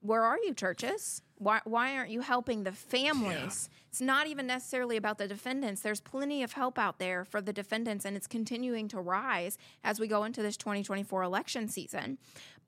where 0.00 0.22
are 0.22 0.38
you 0.38 0.54
churches? 0.54 1.22
Why 1.38 1.60
why 1.64 1.96
aren't 1.96 2.10
you 2.10 2.20
helping 2.20 2.64
the 2.64 2.72
families? 2.72 3.68
It's 3.90 4.00
not 4.00 4.26
even 4.26 4.46
necessarily 4.46 4.96
about 4.96 5.18
the 5.18 5.28
defendants. 5.28 5.80
There's 5.80 6.00
plenty 6.00 6.42
of 6.42 6.52
help 6.52 6.78
out 6.78 6.98
there 6.98 7.24
for 7.24 7.40
the 7.40 7.52
defendants 7.52 8.04
and 8.04 8.16
it's 8.16 8.26
continuing 8.26 8.88
to 8.88 9.00
rise 9.00 9.58
as 9.84 10.00
we 10.00 10.06
go 10.06 10.24
into 10.24 10.42
this 10.42 10.56
2024 10.56 11.22
election 11.22 11.68
season. 11.68 12.18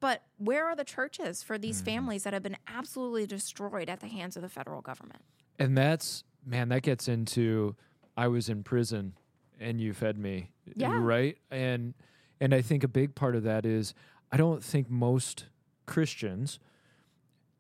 But 0.01 0.23
where 0.37 0.67
are 0.67 0.77
the 0.77 0.85
churches 0.85 1.43
for 1.43 1.59
these 1.59 1.79
mm-hmm. 1.79 1.87
families 1.87 2.23
that 2.25 2.33
have 2.33 2.43
been 2.43 2.57
absolutely 2.67 3.27
destroyed 3.27 3.89
at 3.89 4.01
the 4.01 4.07
hands 4.07 4.37
of 4.37 4.43
the 4.43 4.49
federal 4.49 4.81
government? 4.81 5.23
And 5.59 5.77
that's 5.77 6.25
man, 6.45 6.69
that 6.71 6.83
gets 6.83 7.09
into 7.09 7.77
I 8.17 8.29
was 8.29 8.49
in 8.49 8.63
prison 8.63 9.15
and 9.61 9.81
you 9.81 9.93
fed 9.93 10.19
me. 10.19 10.51
Yeah. 10.75 10.99
Right? 11.01 11.39
And 11.51 11.95
and 12.41 12.55
I 12.55 12.63
think 12.63 12.85
a 12.85 12.89
big 12.89 13.15
part 13.15 13.37
of 13.37 13.45
that 13.45 13.67
is 13.67 13.95
I 14.31 14.37
don't 14.37 14.63
think 14.63 14.91
most 14.91 15.47
Christians 15.87 16.59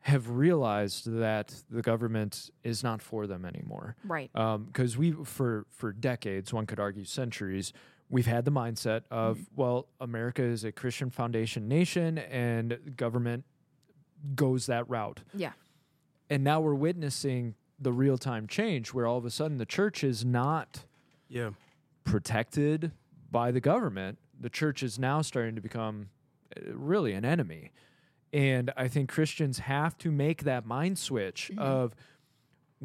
have 0.00 0.30
realized 0.30 1.10
that 1.10 1.54
the 1.70 1.82
government 1.82 2.50
is 2.62 2.82
not 2.82 3.02
for 3.02 3.26
them 3.26 3.44
anymore. 3.44 3.96
Right. 4.04 4.30
Um, 4.34 4.64
because 4.64 4.96
we 4.96 5.12
for 5.12 5.66
for 5.70 5.92
decades, 5.92 6.52
one 6.52 6.66
could 6.66 6.80
argue 6.80 7.04
centuries, 7.04 7.72
we've 8.08 8.26
had 8.26 8.44
the 8.44 8.52
mindset 8.52 9.02
of 9.10 9.36
mm-hmm. 9.36 9.60
well, 9.60 9.88
America 10.00 10.42
is 10.42 10.64
a 10.64 10.72
Christian 10.72 11.10
foundation 11.10 11.68
nation, 11.68 12.18
and 12.18 12.96
government 12.96 13.44
goes 14.34 14.66
that 14.66 14.88
route. 14.88 15.20
Yeah. 15.34 15.52
And 16.30 16.44
now 16.44 16.60
we're 16.60 16.74
witnessing 16.74 17.54
the 17.80 17.92
real 17.92 18.18
time 18.18 18.46
change, 18.46 18.92
where 18.92 19.06
all 19.06 19.18
of 19.18 19.24
a 19.24 19.30
sudden 19.30 19.58
the 19.58 19.66
church 19.66 20.02
is 20.04 20.24
not 20.24 20.84
Yeah. 21.28 21.50
protected 22.04 22.92
by 23.30 23.50
the 23.50 23.60
government. 23.60 24.18
The 24.40 24.50
church 24.50 24.82
is 24.82 24.98
now 24.98 25.22
starting 25.22 25.54
to 25.54 25.60
become 25.60 26.08
uh, 26.56 26.72
really 26.74 27.12
an 27.12 27.24
enemy. 27.24 27.70
And 28.32 28.72
I 28.76 28.88
think 28.88 29.10
Christians 29.10 29.58
have 29.60 29.96
to 29.98 30.10
make 30.10 30.44
that 30.44 30.66
mind 30.66 30.98
switch 30.98 31.50
of 31.56 31.94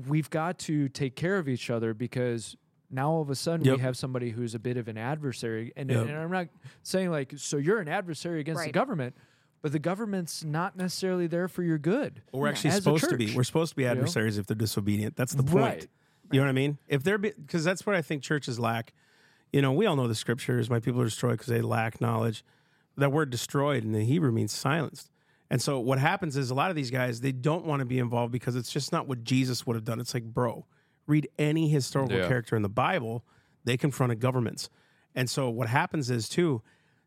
we've 0.07 0.29
got 0.29 0.57
to 0.59 0.89
take 0.89 1.15
care 1.15 1.37
of 1.37 1.47
each 1.47 1.69
other 1.69 1.93
because 1.93 2.55
now 2.89 3.11
all 3.11 3.21
of 3.21 3.29
a 3.29 3.35
sudden 3.35 3.65
Yep. 3.65 3.75
we 3.77 3.81
have 3.81 3.97
somebody 3.97 4.29
who's 4.31 4.55
a 4.55 4.59
bit 4.59 4.77
of 4.77 4.87
an 4.87 4.97
adversary. 4.97 5.71
And, 5.75 5.89
Yep. 5.89 6.07
and 6.07 6.17
I'm 6.17 6.31
not 6.31 6.47
saying 6.81 7.11
like, 7.11 7.33
so 7.37 7.57
you're 7.57 7.79
an 7.79 7.87
adversary 7.89 8.39
against 8.39 8.63
the 8.63 8.71
government, 8.71 9.15
but 9.63 9.71
the 9.71 9.79
government's 9.79 10.43
not 10.43 10.75
necessarily 10.75 11.25
there 11.25 11.47
for 11.47 11.63
your 11.63 11.77
good. 11.77 12.21
Well, 12.31 12.41
we're 12.41 12.49
actually 12.49 12.71
supposed 12.71 13.09
to 13.09 13.17
be. 13.17 13.33
We're 13.33 13.45
supposed 13.45 13.71
to 13.71 13.75
be 13.77 13.85
know? 13.85 13.91
adversaries 13.91 14.37
if 14.37 14.45
they're 14.45 14.55
disobedient. 14.55 15.15
That's 15.15 15.33
the 15.33 15.41
point. 15.41 15.55
Right. 15.63 15.87
You 16.31 16.39
know 16.39 16.45
what 16.45 16.49
I 16.49 16.53
mean? 16.53 16.77
If 16.87 17.03
they're 17.03 17.17
because 17.17 17.63
that's 17.63 17.85
what 17.85 17.95
I 17.95 18.01
think 18.01 18.21
churches 18.21 18.59
lack. 18.59 18.93
You 19.53 19.61
know, 19.61 19.71
we 19.71 19.85
all 19.85 19.95
know 19.95 20.07
the 20.07 20.15
scriptures. 20.15 20.69
My 20.69 20.79
people 20.79 20.99
are 21.01 21.05
destroyed 21.05 21.33
because 21.33 21.47
they 21.47 21.61
lack 21.61 22.01
knowledge. 22.01 22.43
That 22.97 23.11
word 23.11 23.29
"destroyed" 23.29 23.83
in 23.83 23.93
the 23.93 24.03
Hebrew 24.03 24.31
means 24.31 24.51
silenced. 24.51 25.09
And 25.49 25.61
so 25.61 25.79
what 25.79 25.97
happens 25.97 26.35
is 26.35 26.49
a 26.49 26.55
lot 26.55 26.69
of 26.69 26.75
these 26.75 26.91
guys 26.91 27.21
they 27.21 27.31
don't 27.31 27.65
want 27.65 27.79
to 27.79 27.85
be 27.85 27.99
involved 27.99 28.33
because 28.33 28.55
it's 28.57 28.71
just 28.71 28.91
not 28.91 29.07
what 29.07 29.23
Jesus 29.23 29.65
would 29.65 29.75
have 29.75 29.85
done. 29.85 29.99
It's 30.01 30.13
like, 30.13 30.25
bro, 30.25 30.65
read 31.07 31.29
any 31.39 31.69
historical 31.69 32.17
Yeah. 32.17 32.27
character 32.27 32.55
in 32.57 32.63
the 32.63 32.69
Bible. 32.69 33.23
They 33.63 33.77
confronted 33.77 34.19
governments, 34.19 34.69
and 35.15 35.29
so 35.29 35.49
what 35.49 35.69
happens 35.69 36.09
is 36.09 36.27
too. 36.27 36.61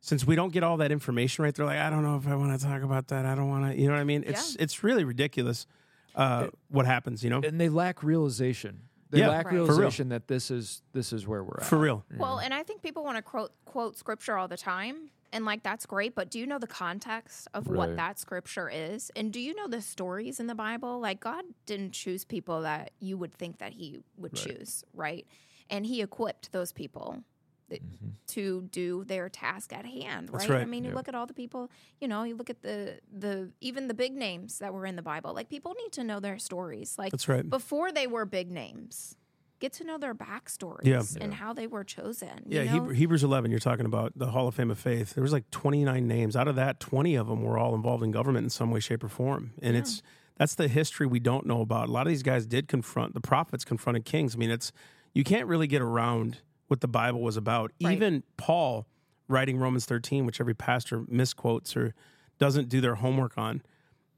Since 0.06 0.24
we 0.24 0.36
don't 0.36 0.52
get 0.52 0.62
all 0.62 0.76
that 0.76 0.92
information 0.92 1.42
right, 1.42 1.52
they're 1.52 1.66
like, 1.66 1.80
I 1.80 1.90
don't 1.90 2.04
know 2.04 2.16
if 2.16 2.28
I 2.28 2.36
want 2.36 2.56
to 2.56 2.64
talk 2.64 2.82
about 2.82 3.08
that. 3.08 3.26
I 3.26 3.34
don't 3.34 3.48
want 3.48 3.72
to, 3.72 3.76
you 3.76 3.88
know 3.88 3.94
what 3.94 4.00
I 4.00 4.04
mean? 4.04 4.22
It's 4.24 4.54
it's 4.54 4.84
really 4.84 5.02
ridiculous 5.02 5.66
uh, 6.14 6.46
what 6.68 6.86
happens, 6.86 7.24
you 7.24 7.30
know? 7.30 7.40
And 7.42 7.60
they 7.60 7.68
lack 7.68 8.04
realization. 8.04 8.82
They 9.10 9.18
Yeah, 9.18 9.30
lack 9.30 9.46
Right. 9.46 9.54
For 9.54 9.62
real. 9.62 9.66
realization 9.66 10.10
that 10.10 10.28
this 10.28 10.52
is 10.52 10.82
this 10.92 11.12
is 11.12 11.26
where 11.26 11.42
we're 11.42 11.58
at. 11.60 11.66
For 11.66 11.76
real. 11.76 12.04
Well, 12.16 12.38
and 12.38 12.54
I 12.54 12.62
think 12.62 12.82
people 12.82 13.02
want 13.02 13.16
to 13.16 13.22
quote 13.22 13.50
quote 13.64 13.96
scripture 13.96 14.36
all 14.36 14.46
the 14.46 14.56
time, 14.56 15.10
and 15.32 15.44
like 15.44 15.64
that's 15.64 15.86
great. 15.86 16.14
But 16.14 16.30
do 16.30 16.38
you 16.38 16.46
know 16.46 16.60
the 16.60 16.68
context 16.68 17.48
of 17.52 17.66
Right. 17.66 17.76
what 17.76 17.96
that 17.96 18.20
scripture 18.20 18.70
is? 18.72 19.10
And 19.16 19.32
do 19.32 19.40
you 19.40 19.56
know 19.56 19.66
the 19.66 19.82
stories 19.82 20.38
in 20.38 20.46
the 20.46 20.54
Bible? 20.54 21.00
Like 21.00 21.18
God 21.18 21.44
didn't 21.66 21.94
choose 21.94 22.24
people 22.24 22.62
that 22.62 22.92
you 23.00 23.18
would 23.18 23.34
think 23.34 23.58
that 23.58 23.72
He 23.72 24.04
would 24.16 24.34
choose, 24.34 24.84
right? 24.94 25.26
And 25.68 25.84
He 25.84 26.00
equipped 26.00 26.52
those 26.52 26.70
people 26.70 27.24
th- 27.68 27.82
mm-hmm. 27.82 28.08
to 28.28 28.62
do 28.70 29.04
their 29.04 29.28
task 29.28 29.72
at 29.72 29.84
hand, 29.84 30.30
right? 30.32 30.48
That's 30.48 30.62
I 30.62 30.64
mean, 30.64 30.84
you 30.84 30.90
Yep. 30.90 30.96
look 30.96 31.08
at 31.08 31.14
all 31.14 31.26
the 31.26 31.34
people, 31.34 31.70
you 32.00 32.08
know, 32.08 32.22
you 32.24 32.34
look 32.36 32.50
at 32.50 32.62
the 32.62 33.00
the 33.12 33.50
even 33.60 33.88
the 33.88 33.94
big 33.94 34.14
names 34.14 34.58
that 34.58 34.72
were 34.72 34.86
in 34.86 34.96
the 34.96 35.02
Bible. 35.02 35.34
Like 35.34 35.48
people 35.48 35.74
need 35.82 35.92
to 35.92 36.04
know 36.04 36.20
their 36.20 36.38
stories. 36.38 36.96
Like 36.98 37.10
That's 37.12 37.28
right. 37.28 37.48
before 37.48 37.92
they 37.92 38.06
were 38.06 38.24
big 38.24 38.50
names. 38.50 39.16
Get 39.58 39.72
to 39.74 39.84
know 39.84 39.96
their 39.96 40.14
backstories 40.14 40.84
Yeah. 40.84 41.02
and 41.24 41.32
how 41.32 41.54
they 41.54 41.66
were 41.66 41.82
chosen. 41.82 42.42
Yeah, 42.46 42.62
you 42.62 42.80
know? 42.80 42.88
Hebrews 42.90 43.24
11, 43.24 43.50
you're 43.50 43.58
talking 43.58 43.86
about 43.86 44.12
the 44.14 44.26
Hall 44.26 44.46
of 44.46 44.54
Fame 44.54 44.70
of 44.70 44.78
Faith. 44.78 45.14
There 45.14 45.22
was 45.22 45.32
like 45.32 45.50
29 45.50 46.06
names. 46.06 46.36
Out 46.36 46.46
of 46.46 46.56
that, 46.56 46.78
20 46.78 47.14
of 47.14 47.28
them 47.28 47.42
were 47.42 47.56
all 47.56 47.74
involved 47.74 48.02
in 48.04 48.10
government 48.10 48.44
in 48.44 48.50
some 48.50 48.70
way, 48.70 48.80
shape, 48.80 49.02
or 49.02 49.08
form. 49.08 49.52
And 49.62 49.72
Yeah. 49.74 49.80
it's 49.80 50.02
that's 50.36 50.54
the 50.56 50.68
history 50.68 51.06
we 51.06 51.20
don't 51.20 51.46
know 51.46 51.62
about. 51.62 51.88
A 51.88 51.92
lot 51.92 52.06
of 52.06 52.10
these 52.10 52.22
guys 52.22 52.46
did 52.46 52.68
confront 52.68 53.14
the 53.14 53.20
prophets, 53.22 53.64
confronted 53.64 54.04
kings. 54.04 54.34
I 54.34 54.38
mean, 54.38 54.50
it's 54.50 54.72
you 55.14 55.24
can't 55.24 55.46
really 55.46 55.66
get 55.66 55.80
around 55.80 56.42
what 56.68 56.80
the 56.80 56.88
Bible 56.88 57.20
was 57.20 57.36
about. 57.36 57.72
Right. 57.82 57.92
Even 57.94 58.22
Paul 58.36 58.86
writing 59.28 59.58
Romans 59.58 59.84
13, 59.86 60.26
which 60.26 60.40
every 60.40 60.54
pastor 60.54 61.04
misquotes 61.08 61.76
or 61.76 61.94
doesn't 62.38 62.68
do 62.68 62.80
their 62.80 62.96
homework 62.96 63.36
on. 63.38 63.62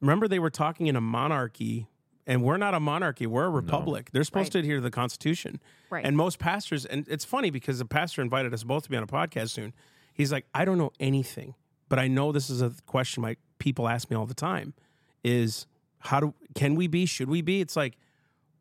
Remember, 0.00 0.28
they 0.28 0.38
were 0.38 0.50
talking 0.50 0.86
in 0.86 0.96
a 0.96 1.00
monarchy, 1.00 1.88
and 2.26 2.42
we're 2.42 2.56
not 2.56 2.74
a 2.74 2.80
monarchy. 2.80 3.26
We're 3.26 3.46
a 3.46 3.50
republic. 3.50 4.10
They're 4.12 4.24
supposed 4.24 4.48
Right. 4.48 4.52
to 4.52 4.58
adhere 4.60 4.76
to 4.76 4.80
the 4.82 4.90
Constitution. 4.90 5.60
Right. 5.90 6.04
And 6.04 6.16
most 6.16 6.38
pastors, 6.38 6.84
and 6.84 7.06
it's 7.08 7.24
funny 7.24 7.50
because 7.50 7.78
the 7.78 7.84
pastor 7.84 8.22
invited 8.22 8.52
us 8.54 8.64
both 8.64 8.84
to 8.84 8.90
be 8.90 8.96
on 8.96 9.02
a 9.02 9.06
podcast 9.06 9.50
soon. 9.50 9.72
He's 10.12 10.30
like, 10.32 10.46
I 10.54 10.64
don't 10.64 10.78
know 10.78 10.92
anything, 11.00 11.54
but 11.88 11.98
I 11.98 12.08
know 12.08 12.32
this 12.32 12.50
is 12.50 12.60
a 12.60 12.72
question 12.86 13.22
my 13.22 13.36
people 13.58 13.88
ask 13.88 14.10
me 14.10 14.16
all 14.16 14.26
the 14.26 14.34
time: 14.34 14.74
is 15.24 15.66
how 16.00 16.20
do 16.20 16.34
can 16.54 16.74
we 16.74 16.86
be? 16.86 17.06
Should 17.06 17.28
we 17.28 17.40
be? 17.40 17.60
It's 17.60 17.76
like, 17.76 17.96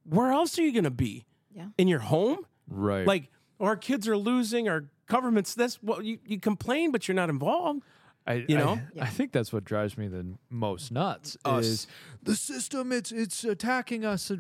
where 0.04 0.32
else 0.32 0.58
are 0.58 0.62
you 0.64 0.72
going 0.72 0.84
to 0.86 0.92
be? 0.92 1.26
Yeah. 1.54 1.68
In 1.78 1.88
your 1.88 2.00
home? 2.00 2.40
Right. 2.70 3.06
Like, 3.06 3.30
our 3.60 3.76
kids 3.76 4.08
are 4.08 4.18
losing. 4.18 4.68
Our 4.70 4.86
government's 5.08 5.54
this. 5.56 5.82
Well, 5.82 6.02
you, 6.02 6.20
you 6.26 6.40
complain, 6.40 6.92
but 6.92 7.08
you're 7.08 7.16
not 7.16 7.30
involved. 7.30 7.82
I, 8.26 8.46
You 8.48 8.58
I- 8.58 8.60
know? 8.60 8.80
I, 9.00 9.08
think 9.08 9.32
that's 9.32 9.54
what 9.54 9.64
drives 9.64 9.98
me 9.98 10.08
the 10.08 10.26
most 10.50 10.92
nuts 10.92 11.38
Us. 11.46 11.66
is 11.66 11.88
the 12.24 12.36
system. 12.36 12.92
It's 12.92 13.12
it's 13.12 13.44
attacking 13.44 14.04
us. 14.06 14.32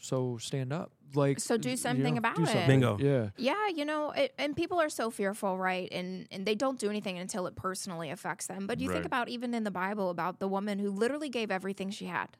So 0.00 0.38
stand 0.38 0.72
up. 0.72 0.92
Like 1.14 1.40
So 1.40 1.56
do 1.56 1.70
you 1.70 1.76
something 1.76 2.14
know, 2.14 2.18
about 2.18 2.36
do 2.36 2.44
it. 2.44 2.66
Bingo. 2.66 2.98
Yeah. 2.98 3.30
Yeah, 3.36 3.68
you 3.74 3.84
know, 3.84 4.10
it, 4.10 4.34
and 4.38 4.54
people 4.56 4.80
are 4.80 4.88
so 4.88 5.10
fearful, 5.10 5.56
right? 5.58 5.88
And 5.92 6.26
and 6.30 6.44
they 6.44 6.54
don't 6.54 6.78
do 6.78 6.90
anything 6.90 7.18
until 7.18 7.46
it 7.46 7.56
personally 7.56 8.10
affects 8.10 8.46
them. 8.46 8.66
But 8.66 8.80
you 8.80 8.90
think 8.90 9.04
about 9.04 9.28
even 9.28 9.54
in 9.54 9.64
the 9.64 9.70
Bible 9.70 10.10
about 10.10 10.38
the 10.40 10.48
woman 10.48 10.78
who 10.78 10.90
literally 10.90 11.28
gave 11.28 11.50
everything 11.50 11.90
she 11.90 12.06
had. 12.06 12.36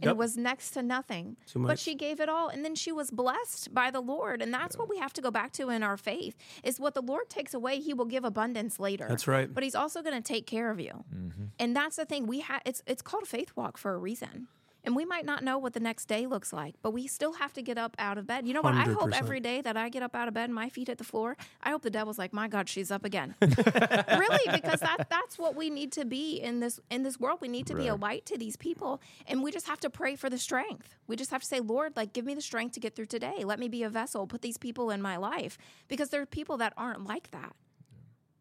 And 0.00 0.06
Yep. 0.06 0.12
it 0.12 0.16
was 0.16 0.36
next 0.36 0.70
to 0.72 0.82
nothing. 0.82 1.36
Too 1.46 1.58
But 1.60 1.78
she 1.78 1.94
gave 1.94 2.20
it 2.20 2.28
all 2.28 2.48
and 2.48 2.64
then 2.64 2.74
she 2.74 2.90
was 2.90 3.10
blessed 3.10 3.74
by 3.74 3.90
the 3.90 4.00
Lord. 4.00 4.40
And 4.40 4.52
that's 4.52 4.76
what 4.78 4.88
we 4.88 4.96
have 4.98 5.12
to 5.14 5.20
go 5.20 5.30
back 5.30 5.52
to 5.52 5.68
in 5.68 5.82
our 5.82 5.96
faith. 5.96 6.36
Is 6.64 6.80
what 6.80 6.94
the 6.94 7.02
Lord 7.02 7.28
takes 7.28 7.52
away, 7.54 7.80
he 7.80 7.92
will 7.92 8.06
give 8.06 8.24
abundance 8.24 8.80
later. 8.80 9.06
That's 9.08 9.28
right. 9.28 9.52
But 9.52 9.62
he's 9.62 9.74
also 9.74 10.02
going 10.02 10.16
to 10.20 10.22
take 10.22 10.46
care 10.46 10.70
of 10.70 10.80
you. 10.80 11.04
Mm-hmm. 11.14 11.44
And 11.58 11.76
that's 11.76 11.96
the 11.96 12.04
thing. 12.06 12.26
We 12.26 12.40
have 12.40 12.62
it's 12.64 12.82
it's 12.86 13.02
called 13.02 13.26
faith 13.28 13.52
walk 13.56 13.76
for 13.76 13.94
a 13.94 13.98
reason. 13.98 14.48
And 14.84 14.96
we 14.96 15.04
might 15.04 15.26
not 15.26 15.44
know 15.44 15.58
what 15.58 15.74
the 15.74 15.80
next 15.80 16.06
day 16.06 16.26
looks 16.26 16.52
like, 16.52 16.74
but 16.82 16.92
we 16.92 17.06
still 17.06 17.34
have 17.34 17.52
to 17.54 17.62
get 17.62 17.76
up 17.76 17.94
out 17.98 18.16
of 18.16 18.26
bed. 18.26 18.46
You 18.46 18.54
know 18.54 18.62
what? 18.62 18.74
I 18.74 18.84
hope 18.84 19.10
every 19.14 19.40
day 19.40 19.60
that 19.60 19.76
I 19.76 19.88
get 19.88 20.02
up 20.02 20.14
out 20.14 20.28
of 20.28 20.34
bed 20.34 20.44
and 20.44 20.54
my 20.54 20.68
feet 20.68 20.88
hit 20.88 20.98
the 20.98 21.04
floor, 21.04 21.36
I 21.62 21.70
hope 21.70 21.82
the 21.82 21.90
devil's 21.90 22.18
like, 22.18 22.32
"My 22.32 22.48
God, 22.48 22.68
she's 22.68 22.90
up 22.90 23.04
again." 23.04 23.34
really, 23.40 24.52
because 24.52 24.80
that 24.80 25.06
that's 25.10 25.38
what 25.38 25.54
we 25.54 25.70
need 25.70 25.92
to 25.92 26.04
be 26.04 26.36
in 26.36 26.60
this 26.60 26.80
in 26.90 27.02
this 27.02 27.20
world. 27.20 27.40
We 27.40 27.48
need 27.48 27.66
to 27.66 27.74
be 27.74 27.88
a 27.88 27.94
light 27.94 28.24
to 28.26 28.38
these 28.38 28.56
people, 28.56 29.00
and 29.26 29.42
we 29.42 29.52
just 29.52 29.66
have 29.66 29.80
to 29.80 29.90
pray 29.90 30.16
for 30.16 30.30
the 30.30 30.38
strength. 30.38 30.96
We 31.06 31.16
just 31.16 31.30
have 31.30 31.42
to 31.42 31.46
say, 31.46 31.60
"Lord, 31.60 31.96
like 31.96 32.12
give 32.12 32.24
me 32.24 32.34
the 32.34 32.40
strength 32.40 32.72
to 32.74 32.80
get 32.80 32.96
through 32.96 33.06
today. 33.06 33.44
Let 33.44 33.58
me 33.58 33.68
be 33.68 33.82
a 33.82 33.90
vessel. 33.90 34.26
Put 34.26 34.42
these 34.42 34.56
people 34.56 34.90
in 34.90 35.02
my 35.02 35.16
life 35.16 35.58
because 35.88 36.08
there 36.08 36.22
are 36.22 36.26
people 36.26 36.56
that 36.58 36.72
aren't 36.76 37.06
like 37.06 37.30
that." 37.32 37.54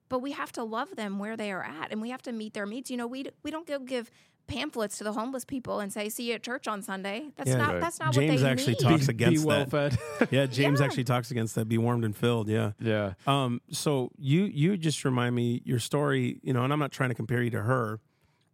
but 0.09 0.23
we 0.23 0.31
have 0.31 0.51
to 0.51 0.63
love 0.63 0.95
them 0.95 1.19
where 1.19 1.37
they 1.37 1.51
are 1.51 1.63
at 1.63 1.91
and 1.91 2.01
we 2.01 2.09
have 2.09 2.23
to 2.23 2.31
meet 2.31 2.53
their 2.53 2.65
needs. 2.65 2.89
You 2.91 2.97
know, 2.97 3.07
we 3.07 3.27
we 3.43 3.51
don't 3.51 3.67
go 3.67 3.79
give 3.79 4.11
pamphlets 4.49 4.97
to 4.97 5.03
the 5.05 5.13
homeless 5.13 5.45
people 5.45 5.79
and 5.79 5.93
say, 5.93 6.09
"See 6.09 6.23
you 6.29 6.33
at 6.33 6.43
church 6.43 6.67
on 6.67 6.81
Sunday." 6.81 7.29
That's 7.37 7.49
Yeah. 7.49 7.57
not 7.57 7.71
Right. 7.73 7.81
that's 7.81 7.99
not 7.99 8.11
James 8.13 8.41
what 8.41 8.45
they 8.45 8.51
actually 8.51 8.73
need. 8.73 8.79
talks 8.79 9.07
Be- 9.07 9.11
against 9.11 9.41
be 9.43 9.47
well 9.47 9.65
that. 9.65 9.93
fed. 9.93 10.29
Yeah, 10.31 10.45
James 10.47 10.79
Yeah. 10.79 10.85
actually 10.87 11.03
talks 11.05 11.31
against 11.31 11.55
that. 11.55 11.65
Be 11.69 11.77
warmed 11.77 12.03
and 12.03 12.15
filled. 12.15 12.49
Yeah. 12.49 12.71
yeah. 12.81 13.13
Um, 13.27 13.61
so 13.71 14.11
you 14.17 14.43
you 14.43 14.75
just 14.75 15.05
remind 15.05 15.35
me 15.35 15.61
your 15.63 15.79
story, 15.79 16.39
you 16.43 16.51
know, 16.53 16.63
and 16.63 16.73
I'm 16.73 16.79
not 16.79 16.91
trying 16.91 17.09
to 17.09 17.15
compare 17.15 17.41
you 17.41 17.51
to 17.51 17.61
her, 17.61 18.01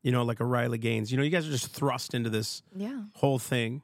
you 0.04 0.12
know, 0.12 0.24
like 0.24 0.40
a 0.40 0.46
Riley 0.46 0.78
Gaines. 0.78 1.12
You 1.12 1.18
know, 1.18 1.24
you 1.24 1.30
guys 1.32 1.48
are 1.48 1.52
just 1.52 1.72
thrust 1.72 2.14
into 2.14 2.30
this 2.30 2.62
Yeah, 2.76 3.04
whole 3.16 3.40
thing. 3.40 3.82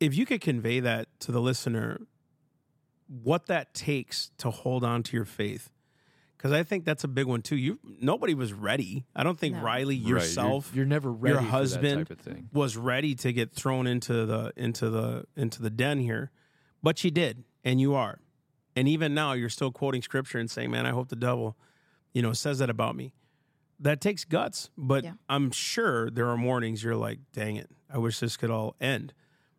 If 0.00 0.16
you 0.16 0.26
could 0.26 0.40
convey 0.40 0.80
that 0.80 1.08
to 1.20 1.32
the 1.32 1.40
listener, 1.40 2.00
what 3.06 3.46
that 3.46 3.72
takes 3.74 4.30
to 4.38 4.50
hold 4.50 4.84
on 4.84 5.02
to 5.04 5.16
your 5.16 5.24
faith, 5.24 5.70
because 6.42 6.52
I 6.52 6.64
think 6.64 6.84
that's 6.84 7.04
a 7.04 7.08
big 7.08 7.26
one 7.26 7.40
too. 7.40 7.56
You 7.56 7.78
nobody 8.00 8.34
was 8.34 8.52
ready. 8.52 9.04
I 9.14 9.22
don't 9.22 9.38
think 9.38 9.54
No. 9.54 9.62
Riley 9.62 9.96
Right. 9.98 10.06
You're- 10.08 10.20
yourself 10.22 10.72
You're, 10.74 10.84
never 10.84 11.12
ready. 11.12 11.36
for 11.36 11.42
that 11.42 11.48
husband 11.50 12.08
type 12.08 12.18
of 12.18 12.24
thing. 12.24 12.48
was 12.52 12.76
ready 12.76 13.14
to 13.16 13.32
get 13.32 13.52
thrown 13.52 13.86
into 13.86 14.26
the 14.26 14.52
into 14.56 14.90
the 14.90 15.24
into 15.36 15.62
the 15.62 15.70
den 15.70 16.00
here, 16.00 16.32
but 16.82 16.98
she 16.98 17.10
did, 17.10 17.44
and 17.62 17.80
you 17.80 17.94
are, 17.94 18.18
and 18.74 18.88
even 18.88 19.14
now 19.14 19.34
you're 19.34 19.48
still 19.48 19.70
quoting 19.70 20.02
scripture 20.02 20.38
and 20.38 20.50
saying, 20.50 20.70
"Man, 20.72 20.84
I 20.84 20.90
hope 20.90 21.08
the 21.10 21.16
devil, 21.16 21.56
you 22.12 22.22
know, 22.22 22.32
says 22.32 22.58
that 22.58 22.68
about 22.70 22.96
me." 22.96 23.14
That 23.78 24.00
takes 24.00 24.24
guts, 24.24 24.70
but 24.76 25.04
Yeah. 25.04 25.12
I'm 25.28 25.50
sure 25.52 26.10
there 26.10 26.28
are 26.28 26.36
mornings 26.36 26.82
you're 26.82 26.96
like, 26.96 27.20
"Dang 27.32 27.56
it, 27.56 27.70
I 27.88 27.98
wish 27.98 28.18
this 28.18 28.36
could 28.36 28.50
all 28.50 28.74
end." 28.80 29.12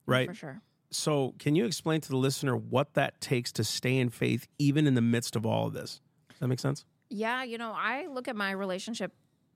Right. 0.05 0.27
for 0.27 0.33
sure. 0.35 0.61
So, 0.91 1.33
can 1.39 1.55
you 1.55 1.65
explain 1.65 2.01
to 2.01 2.09
the 2.09 2.17
listener 2.17 2.55
what 2.55 2.93
that 2.93 3.19
takes 3.19 3.51
to 3.53 3.63
stay 3.63 3.97
in 3.97 4.09
faith, 4.09 4.47
even 4.59 4.85
in 4.85 4.93
the 4.93 5.01
midst 5.01 5.35
of 5.35 5.43
all 5.45 5.65
of 5.67 5.73
this? 5.73 6.01
That 6.43 6.49
make 6.49 6.59
sense? 6.59 6.83
Yeah, 7.07 7.43
you 7.43 7.57
know, 7.57 7.71
I 7.73 8.07
look 8.07 8.27
at 8.27 8.35
my 8.35 8.51
relationship 8.51 9.13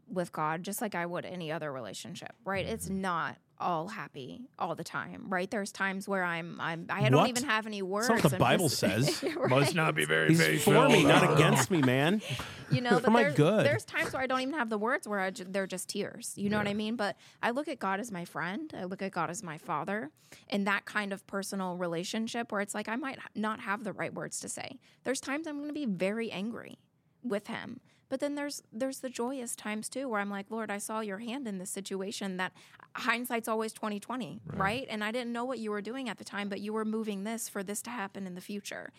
with 0.08 0.32
God 0.32 0.64
just 0.64 0.82
like 0.82 0.96
I 0.96 1.06
would 1.06 1.26
any 1.26 1.52
other 1.52 1.70
relationship, 1.70 2.32
right? 2.46 2.66
It's 2.66 2.86
mm-hmm. 2.86 3.02
not 3.02 3.36
all 3.60 3.88
happy 3.88 4.42
all 4.60 4.76
the 4.76 4.84
time, 4.84 5.26
right? 5.30 5.50
There's 5.50 5.72
times 5.72 6.08
where 6.08 6.24
I'm 6.24 6.58
I'm 6.62 6.86
I 6.90 7.10
don't 7.10 7.22
What? 7.22 7.30
even 7.30 7.44
have 7.44 7.66
any 7.66 7.82
words. 7.82 8.08
That's 8.08 8.24
what 8.24 8.30
the 8.32 8.36
I'm 8.38 8.40
Bible 8.40 8.70
just- 8.70 8.80
says. 9.22 9.24
Must 9.50 9.74
not 9.76 9.96
be 9.96 10.06
very 10.06 10.30
He's 10.30 10.42
faithful. 10.42 10.74
for 10.74 10.90
me, 10.90 11.04
not 11.04 11.34
against 11.36 11.72
me, 11.72 11.82
man. 11.82 12.22
you 12.70 12.82
know, 12.82 12.90
For 12.98 13.02
but 13.04 13.12
my 13.12 13.24
there's, 13.24 13.36
good. 13.36 13.66
there's 13.66 13.86
times 13.86 14.14
where 14.14 14.22
I 14.22 14.28
don't 14.28 14.42
even 14.42 14.54
have 14.54 14.70
the 14.70 14.78
words 14.78 15.08
where 15.08 15.20
I 15.20 15.32
ju- 15.32 15.46
they're 15.48 15.68
just 15.68 15.90
tears. 15.90 16.34
You 16.36 16.50
know 16.50 16.58
what 16.58 16.68
I 16.68 16.74
mean? 16.74 16.96
But 16.96 17.16
I 17.42 17.52
look 17.52 17.68
at 17.68 17.80
God 17.80 18.00
as 18.00 18.12
my 18.12 18.26
friend. 18.26 18.72
I 18.78 18.84
look 18.86 19.02
at 19.02 19.12
God 19.12 19.30
as 19.30 19.42
my 19.44 19.58
father, 19.58 20.12
and 20.50 20.68
that 20.68 20.86
kind 20.86 21.12
of 21.14 21.26
personal 21.28 21.76
relationship 21.78 22.52
where 22.52 22.62
it's 22.62 22.76
like 22.76 22.88
I 22.90 22.96
might 22.96 23.20
not 23.36 23.60
have 23.62 23.84
the 23.84 23.94
right 23.94 24.14
words 24.14 24.40
to 24.42 24.50
say. 24.50 24.80
There's 25.04 25.20
times 25.22 25.48
I'm 25.48 25.56
going 25.58 25.70
to 25.70 25.74
be 25.74 25.86
very 25.86 26.32
angry 26.32 26.78
with 27.24 27.48
Him. 27.48 27.80
But 28.10 28.20
then 28.20 28.36
there's 28.36 28.64
there's 28.72 29.00
the 29.00 29.10
joyous 29.10 29.56
times 29.56 29.90
too 29.90 30.08
where 30.08 30.22
I'm 30.22 30.30
like, 30.30 30.48
Lord, 30.50 30.72
I 30.72 30.78
saw 30.78 31.02
your 31.02 31.20
hand 31.20 31.48
in 31.48 31.58
this 31.58 31.70
situation 31.70 32.38
that 32.38 32.54
hindsight's 32.94 33.48
always 33.48 33.74
2020, 33.74 34.42
right. 34.56 34.88
And 34.90 35.04
I 35.04 35.12
didn't 35.12 35.34
know 35.34 35.46
what 35.46 35.60
you 35.60 35.72
were 35.72 35.82
doing 35.82 36.10
at 36.10 36.18
the 36.18 36.24
time, 36.24 36.50
but 36.50 36.62
you 36.62 36.74
were 36.74 36.86
moving 36.86 37.24
this 37.24 37.50
for 37.50 37.64
this 37.64 37.82
to 37.84 37.90
happen 37.90 38.26
in 38.26 38.36
the 38.36 38.42
future. 38.42 38.92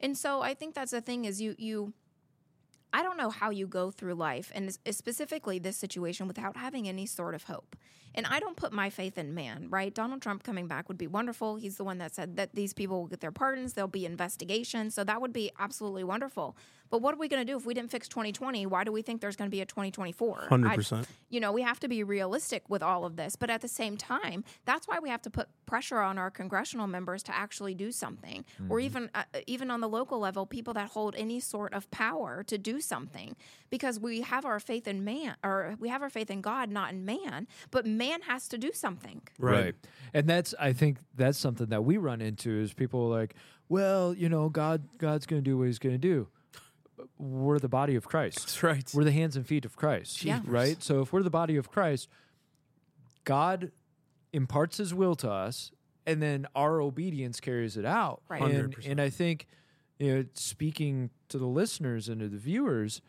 And 0.00 0.16
so 0.16 0.42
I 0.42 0.54
think 0.54 0.74
that's 0.74 0.90
the 0.90 1.00
thing 1.00 1.24
is 1.24 1.40
you 1.40 1.54
you 1.58 1.92
I 2.92 3.02
don't 3.02 3.18
know 3.18 3.30
how 3.30 3.50
you 3.50 3.66
go 3.66 3.90
through 3.90 4.14
life, 4.14 4.50
and 4.54 4.76
specifically 4.90 5.58
this 5.58 5.76
situation, 5.76 6.26
without 6.26 6.56
having 6.56 6.88
any 6.88 7.04
sort 7.04 7.34
of 7.34 7.44
hope. 7.44 7.76
And 8.14 8.26
I 8.26 8.40
don't 8.40 8.56
put 8.56 8.72
my 8.72 8.88
faith 8.88 9.18
in 9.18 9.34
man, 9.34 9.66
right? 9.68 9.94
Donald 9.94 10.22
Trump 10.22 10.42
coming 10.42 10.66
back 10.66 10.88
would 10.88 10.96
be 10.96 11.06
wonderful. 11.06 11.56
He's 11.56 11.76
the 11.76 11.84
one 11.84 11.98
that 11.98 12.14
said 12.14 12.36
that 12.36 12.54
these 12.54 12.72
people 12.72 13.00
will 13.00 13.08
get 13.08 13.20
their 13.20 13.32
pardons, 13.32 13.74
there'll 13.74 13.88
be 13.88 14.06
investigations. 14.06 14.94
So 14.94 15.04
that 15.04 15.20
would 15.20 15.34
be 15.34 15.50
absolutely 15.58 16.04
wonderful. 16.04 16.56
But 16.90 17.02
what 17.02 17.14
are 17.14 17.18
we 17.18 17.28
going 17.28 17.44
to 17.44 17.50
do 17.50 17.56
if 17.56 17.66
we 17.66 17.74
didn't 17.74 17.90
fix 17.90 18.08
2020? 18.08 18.66
Why 18.66 18.84
do 18.84 18.92
we 18.92 19.02
think 19.02 19.20
there's 19.20 19.36
going 19.36 19.50
to 19.50 19.54
be 19.54 19.60
a 19.60 19.66
2024? 19.66 20.48
100%. 20.50 21.06
you 21.28 21.40
know, 21.40 21.52
we 21.52 21.62
have 21.62 21.80
to 21.80 21.88
be 21.88 22.02
realistic 22.02 22.68
with 22.68 22.82
all 22.82 23.04
of 23.04 23.16
this. 23.16 23.36
But 23.36 23.50
at 23.50 23.60
the 23.60 23.68
same 23.68 23.96
time, 23.96 24.44
that's 24.64 24.86
why 24.86 24.98
we 24.98 25.08
have 25.08 25.22
to 25.22 25.30
put 25.30 25.48
pressure 25.66 25.98
on 25.98 26.18
our 26.18 26.30
congressional 26.30 26.86
members 26.86 27.22
to 27.24 27.36
actually 27.36 27.74
do 27.74 27.90
something, 27.90 28.44
or 28.68 28.80
even 28.80 29.10
uh, 29.14 29.24
even 29.46 29.70
on 29.70 29.80
the 29.80 29.88
local 29.88 30.18
level, 30.18 30.46
people 30.46 30.74
that 30.74 30.88
hold 30.90 31.14
any 31.16 31.40
sort 31.40 31.74
of 31.74 31.90
power 31.90 32.44
to 32.44 32.56
do 32.56 32.80
something, 32.80 33.36
because 33.70 33.98
we 33.98 34.20
have 34.20 34.44
our 34.44 34.60
faith 34.60 34.86
in 34.86 35.04
man, 35.04 35.36
or 35.42 35.74
we 35.80 35.88
have 35.88 36.02
our 36.02 36.10
faith 36.10 36.30
in 36.30 36.40
God, 36.40 36.70
not 36.70 36.92
in 36.92 37.04
man. 37.04 37.46
But 37.70 37.86
man 37.86 38.22
has 38.22 38.48
to 38.48 38.58
do 38.58 38.72
something. 38.72 39.22
Right. 39.38 39.74
And 40.14 40.28
that's 40.28 40.54
I 40.58 40.72
think 40.72 40.98
that's 41.14 41.38
something 41.38 41.66
that 41.66 41.84
we 41.84 41.96
run 41.96 42.20
into 42.20 42.50
is 42.50 42.72
people 42.72 43.08
like, 43.08 43.34
well, 43.68 44.14
you 44.14 44.28
know, 44.28 44.48
God 44.48 44.82
God's 44.98 45.26
going 45.26 45.42
to 45.42 45.44
do 45.50 45.58
what 45.58 45.66
he's 45.66 45.78
going 45.78 45.94
to 45.94 45.98
do. 45.98 46.28
We're 47.18 47.58
the 47.58 47.68
body 47.68 47.94
of 47.94 48.06
Christ. 48.06 48.40
That's 48.40 48.62
right. 48.62 48.90
We're 48.94 49.04
the 49.04 49.12
hands 49.12 49.36
and 49.36 49.46
feet 49.46 49.64
of 49.64 49.76
Christ. 49.76 50.24
Yeah. 50.24 50.40
Right? 50.44 50.82
So 50.82 51.00
if 51.00 51.12
we're 51.12 51.22
the 51.22 51.30
body 51.30 51.56
of 51.56 51.70
Christ, 51.70 52.08
God 53.24 53.72
imparts 54.32 54.78
his 54.78 54.94
will 54.94 55.14
to 55.16 55.30
us 55.30 55.72
and 56.06 56.22
then 56.22 56.46
our 56.54 56.80
obedience 56.80 57.40
carries 57.40 57.76
it 57.76 57.84
out. 57.84 58.22
Right. 58.28 58.42
And 58.42 58.74
100%. 58.74 58.90
and 58.90 59.00
I 59.00 59.10
think 59.10 59.46
you 59.98 60.14
know, 60.14 60.24
speaking 60.34 61.10
to 61.28 61.38
the 61.38 61.46
listeners 61.46 62.08
and 62.08 62.20
to 62.20 62.28
the 62.28 62.36
viewers, 62.36 63.00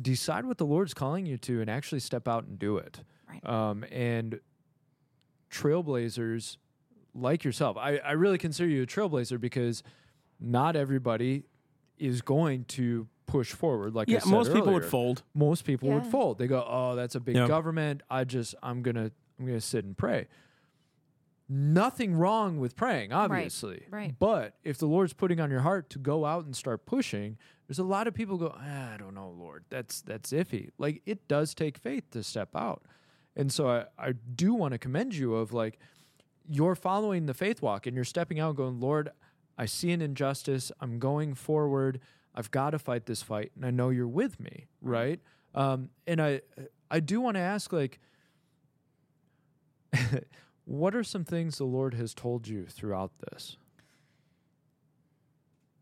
decide 0.00 0.44
what 0.46 0.58
the 0.58 0.66
Lord's 0.66 0.94
calling 0.94 1.26
you 1.26 1.36
to 1.38 1.60
and 1.60 1.68
actually 1.70 2.00
step 2.00 2.26
out 2.26 2.44
and 2.44 2.58
do 2.58 2.78
it. 2.78 3.00
Right. 3.28 3.46
Um, 3.46 3.84
and 3.90 4.40
trailblazers 5.50 6.56
like 7.14 7.44
yourself, 7.44 7.76
I, 7.76 7.98
I 7.98 8.12
really 8.12 8.38
consider 8.38 8.68
you 8.68 8.82
a 8.82 8.86
trailblazer 8.86 9.38
because 9.38 9.82
not 10.40 10.76
everybody 10.76 11.44
is 12.02 12.20
going 12.22 12.64
to 12.64 13.06
push 13.26 13.52
forward. 13.52 13.94
Like 13.94 14.08
I 14.08 14.12
Yeah, 14.12 14.18
said 14.18 14.30
most 14.30 14.52
people 14.52 14.72
would 14.74 14.84
fold. 14.84 15.22
Most 15.34 15.64
people 15.64 15.88
would 15.90 16.06
fold. 16.06 16.38
They 16.38 16.46
go, 16.46 16.64
"Oh, 16.68 16.96
that's 16.96 17.14
a 17.14 17.20
big 17.20 17.36
Yeah. 17.36 17.46
government. 17.48 18.02
I 18.10 18.24
just 18.24 18.54
I'm 18.62 18.82
gonna 18.82 19.10
I'm 19.38 19.46
gonna 19.46 19.60
sit 19.60 19.84
and 19.84 19.96
pray." 19.96 20.26
Nothing 21.48 22.14
wrong 22.14 22.58
with 22.58 22.76
praying, 22.76 23.12
obviously. 23.12 23.86
right. 23.90 24.14
But 24.18 24.56
if 24.64 24.78
the 24.78 24.86
Lord's 24.86 25.12
putting 25.12 25.38
on 25.38 25.50
your 25.50 25.60
heart 25.60 25.90
to 25.90 25.98
go 25.98 26.24
out 26.24 26.46
and 26.46 26.56
start 26.56 26.86
pushing, 26.86 27.36
there's 27.66 27.78
a 27.78 27.84
lot 27.84 28.06
of 28.06 28.14
people 28.14 28.38
go, 28.38 28.54
ah, 28.56 28.94
I 28.94 28.96
don't 28.96 29.14
know, 29.14 29.28
Lord. 29.30 29.64
That's 29.68 30.00
that's 30.00 30.32
iffy. 30.32 30.70
Like 30.78 31.02
it 31.04 31.28
does 31.28 31.54
take 31.54 31.76
faith 31.76 32.10
to 32.12 32.22
step 32.22 32.50
out. 32.54 32.84
And 33.36 33.52
so 33.52 33.68
I, 33.68 33.84
I 33.98 34.12
do 34.12 34.54
want 34.54 34.72
to 34.72 34.78
commend 34.78 35.14
you 35.14 35.34
of 35.34 35.52
like 35.52 35.78
you're 36.48 36.74
following 36.74 37.26
the 37.26 37.34
faith 37.34 37.60
walk 37.60 37.86
and 37.86 37.94
you're 37.94 38.04
stepping 38.04 38.40
out 38.40 38.48
and 38.50 38.56
going, 38.56 38.80
Lord, 38.80 39.10
I 39.58 39.66
see 39.66 39.92
an 39.92 40.00
injustice. 40.00 40.72
I'm 40.80 40.98
going 40.98 41.34
forward. 41.34 42.00
I've 42.34 42.50
got 42.50 42.70
to 42.70 42.78
fight 42.78 43.06
this 43.06 43.22
fight. 43.22 43.52
And 43.54 43.64
I 43.64 43.70
know 43.70 43.90
you're 43.90 44.08
with 44.08 44.40
me. 44.40 44.66
Right. 44.80 45.20
Um, 45.54 45.90
and 46.06 46.20
I 46.20 46.40
I 46.90 47.00
do 47.00 47.20
want 47.20 47.36
to 47.36 47.40
ask 47.40 47.72
like 47.72 47.98
what 50.64 50.94
are 50.94 51.04
some 51.04 51.24
things 51.24 51.58
the 51.58 51.64
Lord 51.64 51.94
has 51.94 52.14
told 52.14 52.48
you 52.48 52.66
throughout 52.66 53.12
this? 53.18 53.56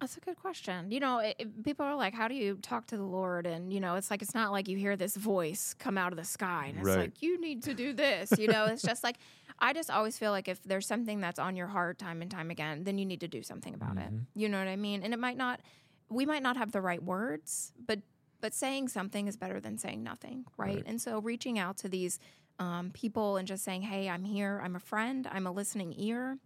That's 0.01 0.17
a 0.17 0.21
good 0.21 0.37
question. 0.41 0.91
You 0.91 0.99
know, 1.01 1.19
it, 1.19 1.37
it- 1.39 1.63
people 1.65 1.85
are 1.85 1.95
like, 1.95 2.15
"How 2.15 2.27
do 2.27 2.35
you 2.35 2.55
talk 2.63 2.87
to 2.87 2.97
the 2.97 3.05
Lord?" 3.05 3.47
And 3.47 3.73
you 3.73 3.81
know, 3.81 3.97
it's 3.97 4.11
like 4.11 4.23
it's 4.23 4.35
not 4.35 4.51
like 4.51 4.67
you 4.67 4.79
hear 4.79 4.97
this 4.97 5.15
voice 5.17 5.75
come 5.79 5.99
out 5.99 6.13
of 6.13 6.17
the 6.19 6.25
sky, 6.25 6.67
and 6.69 6.79
it's 6.79 6.87
Right. 6.89 6.99
like 6.99 7.23
you 7.23 7.39
need 7.41 7.63
to 7.65 7.75
do 7.75 7.93
this. 7.93 8.33
You 8.39 8.49
know, 8.49 8.65
it's 8.67 8.83
just 8.83 9.05
like 9.05 9.17
I 9.59 9.75
just 9.75 9.91
always 9.91 10.17
feel 10.17 10.31
like 10.31 10.49
if 10.49 10.63
there's 10.63 10.87
something 10.87 11.21
that's 11.21 11.39
on 11.39 11.55
your 11.55 11.67
heart 11.67 11.99
time 11.99 12.23
and 12.23 12.31
time 12.31 12.51
again, 12.51 12.85
then 12.85 12.97
you 12.97 13.05
need 13.05 13.21
to 13.21 13.29
do 13.29 13.43
something 13.43 13.75
about 13.75 13.99
it. 13.99 14.11
You 14.35 14.49
know 14.49 14.59
what 14.59 14.69
I 14.69 14.77
mean? 14.77 15.03
And 15.03 15.13
it 15.13 15.19
might 15.19 15.37
not, 15.37 15.61
we 16.09 16.25
might 16.25 16.43
not 16.43 16.57
have 16.57 16.73
the 16.73 16.81
right 16.81 17.03
words, 17.03 17.73
but 17.87 17.99
but 18.41 18.55
saying 18.55 18.89
something 18.89 19.29
is 19.29 19.37
better 19.37 19.61
than 19.61 19.77
saying 19.77 20.03
nothing, 20.03 20.47
right? 20.57 20.77
Right. 20.77 20.83
And 20.87 20.99
so 20.99 21.19
reaching 21.21 21.59
out 21.59 21.77
to 21.79 21.91
these 21.91 22.19
um, 22.59 22.91
people 22.95 23.37
and 23.37 23.47
just 23.47 23.65
saying, 23.65 23.83
"Hey, 23.83 24.09
I'm 24.09 24.25
here. 24.25 24.63
I'm 24.65 24.77
a 24.77 24.81
friend. 24.81 25.29
I'm 25.31 25.47
a 25.47 25.53
listening 25.53 25.93
ear." 25.99 26.39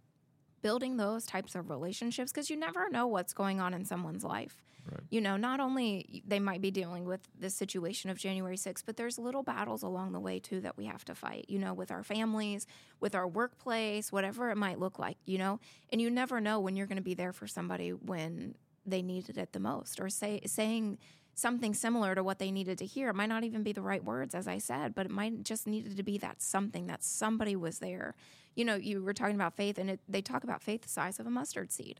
Building 0.65 0.97
those 0.97 1.27
types 1.27 1.53
of 1.53 1.69
relationships 1.69 2.31
because 2.31 2.49
you 2.49 2.55
never 2.55 2.89
know 2.89 3.05
what's 3.05 3.33
going 3.33 3.59
on 3.59 3.71
in 3.71 3.85
someone's 3.85 4.23
life. 4.23 4.63
Right. 4.91 5.01
You 5.11 5.21
know, 5.21 5.37
not 5.37 5.59
only 5.59 6.23
they 6.25 6.39
might 6.39 6.59
be 6.59 6.71
dealing 6.71 7.05
with 7.05 7.21
the 7.39 7.51
situation 7.51 8.09
of 8.09 8.17
January 8.17 8.57
6th, 8.57 8.81
but 8.83 8.97
there's 8.97 9.19
little 9.19 9.43
battles 9.43 9.83
along 9.83 10.13
the 10.13 10.19
way 10.19 10.39
too 10.39 10.61
that 10.61 10.75
we 10.75 10.85
have 10.85 11.05
to 11.05 11.13
fight, 11.13 11.45
you 11.49 11.59
know, 11.59 11.75
with 11.75 11.91
our 11.91 12.03
families, 12.03 12.65
with 12.99 13.13
our 13.13 13.27
workplace, 13.27 14.11
whatever 14.11 14.49
it 14.49 14.57
might 14.57 14.79
look 14.79 14.97
like, 14.97 15.17
you 15.27 15.37
know. 15.37 15.59
And 15.91 16.01
you 16.01 16.09
never 16.09 16.41
know 16.41 16.59
when 16.59 16.75
you're 16.75 16.87
going 16.87 16.97
to 16.97 17.03
be 17.03 17.13
there 17.13 17.31
for 17.31 17.45
somebody 17.45 17.91
when 17.91 18.55
they 18.87 19.03
needed 19.03 19.37
it 19.37 19.53
the 19.53 19.59
most 19.59 19.99
or 19.99 20.09
say 20.09 20.41
saying 20.47 20.97
something 21.35 21.75
similar 21.75 22.15
to 22.15 22.23
what 22.23 22.39
they 22.39 22.49
needed 22.49 22.79
to 22.79 22.87
hear. 22.87 23.09
It 23.09 23.15
might 23.15 23.29
not 23.29 23.43
even 23.43 23.61
be 23.61 23.73
the 23.73 23.83
right 23.83 24.03
words, 24.03 24.33
as 24.33 24.47
I 24.47 24.57
said, 24.57 24.95
but 24.95 25.05
it 25.05 25.11
might 25.11 25.43
just 25.43 25.67
needed 25.67 25.95
to 25.97 26.03
be 26.03 26.17
that 26.17 26.41
something 26.41 26.87
that 26.87 27.03
somebody 27.03 27.55
was 27.55 27.77
there. 27.77 28.15
You 28.55 28.65
know, 28.65 28.75
you 28.75 29.03
were 29.03 29.13
talking 29.13 29.35
about 29.35 29.55
faith, 29.55 29.77
and 29.77 29.89
it, 29.89 29.99
they 30.07 30.21
talk 30.21 30.43
about 30.43 30.61
faith 30.61 30.81
the 30.81 30.89
size 30.89 31.19
of 31.19 31.27
a 31.27 31.29
mustard 31.29 31.71
seed. 31.71 31.99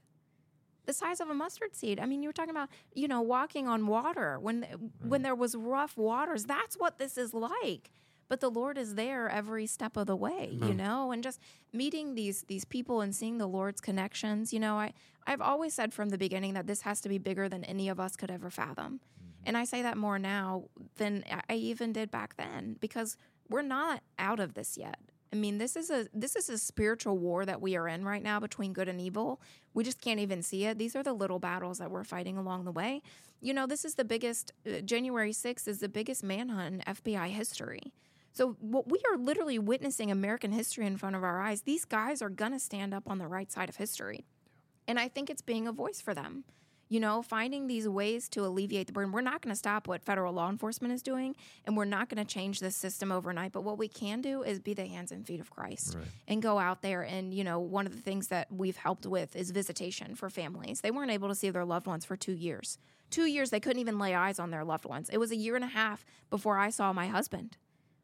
The 0.86 0.94
size 0.94 1.20
of 1.20 1.30
a 1.30 1.34
mustard 1.34 1.76
seed. 1.76 2.00
I 2.00 2.06
mean, 2.06 2.22
you 2.22 2.30
were 2.30 2.34
talking 2.34 2.52
about, 2.52 2.70
you 2.94 3.08
know, 3.08 3.22
walking 3.22 3.68
on 3.68 3.88
water 3.88 4.40
when 4.40 4.64
when 5.02 5.22
mm. 5.22 5.24
there 5.24 5.36
was 5.36 5.56
rough 5.56 5.98
waters. 5.98 6.46
That's 6.46 6.76
what 6.76 7.00
this 7.00 7.18
is 7.18 7.34
like. 7.34 7.92
But 8.28 8.40
the 8.40 8.50
Lord 8.50 8.78
is 8.78 8.96
there 8.96 9.30
every 9.30 9.68
step 9.68 9.98
of 9.98 10.08
the 10.08 10.16
way, 10.16 10.50
you 10.52 10.74
mm. 10.74 10.76
know, 10.76 11.12
and 11.12 11.24
just 11.24 11.40
meeting 11.74 12.16
these 12.16 12.44
these 12.44 12.66
people 12.66 13.02
and 13.02 13.16
seeing 13.16 13.38
the 13.38 13.48
Lord's 13.48 13.82
connections. 13.82 14.54
You 14.54 14.60
know, 14.60 14.76
I 14.76 14.94
I've 15.28 15.42
always 15.42 15.74
said 15.74 15.94
from 15.94 16.10
the 16.10 16.18
beginning 16.18 16.54
that 16.54 16.68
this 16.68 16.82
has 16.82 17.02
to 17.02 17.10
be 17.10 17.18
bigger 17.18 17.50
than 17.50 17.64
any 17.64 17.90
of 17.90 18.00
us 18.00 18.16
could 18.16 18.32
ever 18.32 18.50
fathom. 18.50 19.00
Mm-hmm. 19.00 19.44
And 19.48 19.58
I 19.58 19.64
say 19.64 19.82
that 19.82 19.98
more 19.98 20.20
now 20.20 20.66
than 20.98 21.24
I 21.50 21.56
even 21.56 21.94
did 21.94 22.10
back 22.12 22.36
then 22.38 22.78
because 22.80 23.18
we're 23.50 23.62
not 23.62 24.02
out 24.18 24.40
of 24.40 24.54
this 24.54 24.78
yet. 24.78 24.98
I 25.36 25.38
mean, 25.38 25.58
this 25.58 25.76
is 25.76 25.90
a 25.90 26.08
this 26.14 26.38
is 26.38 26.48
a 26.48 26.58
spiritual 26.58 27.18
war 27.18 27.46
that 27.46 27.62
we 27.62 27.76
are 27.76 27.90
in 27.90 28.06
right 28.06 28.24
now 28.24 28.40
between 28.40 28.72
good 28.72 28.88
and 28.88 29.02
evil. 29.02 29.42
We 29.74 29.84
just 29.84 30.00
can't 30.00 30.22
even 30.22 30.42
see 30.42 30.64
it. 30.64 30.78
These 30.78 30.96
are 30.96 31.04
the 31.04 31.12
little 31.12 31.40
battles 31.40 31.80
that 31.80 31.92
we're 31.92 32.06
fighting 32.06 32.38
along 32.38 32.64
the 32.64 32.72
way. 32.72 33.02
You 33.42 33.54
know, 33.54 33.68
this 33.68 33.84
is 33.84 33.96
the 33.96 34.06
biggest 34.06 34.54
uh, 34.66 34.80
January 34.80 35.34
6th 35.34 35.68
is 35.68 35.80
the 35.80 35.90
biggest 35.90 36.24
manhunt 36.24 36.76
in 36.76 36.96
FBI 36.96 37.28
history. 37.28 37.92
So 38.32 38.56
what 38.62 38.90
we 38.90 39.02
are 39.12 39.18
literally 39.18 39.60
witnessing 39.60 40.10
American 40.10 40.54
history 40.54 40.86
in 40.86 40.96
front 40.96 41.18
of 41.18 41.24
our 41.26 41.42
eyes. 41.42 41.64
These 41.64 41.84
guys 41.84 42.22
are 42.22 42.30
going 42.30 42.54
to 42.54 42.60
stand 42.60 42.94
up 42.94 43.04
on 43.08 43.18
the 43.18 43.28
right 43.28 43.52
side 43.52 43.68
of 43.68 43.76
history. 43.76 44.26
And 44.88 44.98
I 44.98 45.10
think 45.10 45.30
it's 45.30 45.42
being 45.42 45.68
a 45.68 45.74
voice 45.74 46.00
for 46.00 46.14
them. 46.14 46.46
You 46.88 47.00
know, 47.00 47.24
finding 47.24 47.66
these 47.66 47.88
ways 47.88 48.30
to 48.30 48.46
alleviate 48.46 48.86
the 48.88 48.94
burden. 48.94 49.12
We're 49.12 49.22
not 49.22 49.42
going 49.42 49.52
to 49.52 49.58
stop 49.58 49.88
what 49.88 50.04
federal 50.04 50.34
law 50.34 50.50
enforcement 50.50 50.94
is 50.94 51.02
doing, 51.02 51.36
and 51.66 51.76
we're 51.76 51.86
not 51.86 52.10
going 52.10 52.24
to 52.24 52.32
change 52.32 52.60
the 52.60 52.70
system 52.70 53.12
overnight. 53.12 53.52
But 53.54 53.64
what 53.64 53.80
we 53.80 53.88
can 53.88 54.22
do 54.22 54.44
is 54.44 54.60
be 54.60 54.76
the 54.76 54.86
hands 54.86 55.12
and 55.12 55.26
feet 55.26 55.40
of 55.40 55.50
Christ 55.50 55.96
and 56.28 56.42
go 56.42 56.60
out 56.60 56.84
there. 56.84 57.02
And, 57.02 57.34
you 57.34 57.44
know, 57.44 57.60
one 57.60 57.88
of 57.88 57.96
the 57.96 58.02
things 58.02 58.28
that 58.28 58.52
we've 58.52 58.78
helped 58.78 59.06
with 59.08 59.36
is 59.36 59.50
visitation 59.50 60.14
for 60.16 60.30
families. 60.30 60.82
They 60.82 60.92
weren't 60.92 61.12
able 61.12 61.28
to 61.30 61.36
see 61.36 61.50
their 61.50 61.66
loved 61.66 61.88
ones 61.88 62.06
for 62.06 62.16
two 62.16 62.34
years. 62.34 62.78
Two 63.10 63.26
years, 63.26 63.50
they 63.50 63.60
couldn't 63.60 63.80
even 63.80 63.98
lay 63.98 64.14
eyes 64.14 64.40
on 64.40 64.52
their 64.52 64.64
loved 64.64 64.86
ones. 64.86 65.10
It 65.10 65.18
was 65.18 65.32
a 65.32 65.36
year 65.36 65.56
and 65.56 65.64
a 65.64 65.70
half 65.70 66.06
before 66.30 66.58
I 66.58 66.70
saw 66.70 66.94
my 66.94 67.08
husband. 67.08 67.58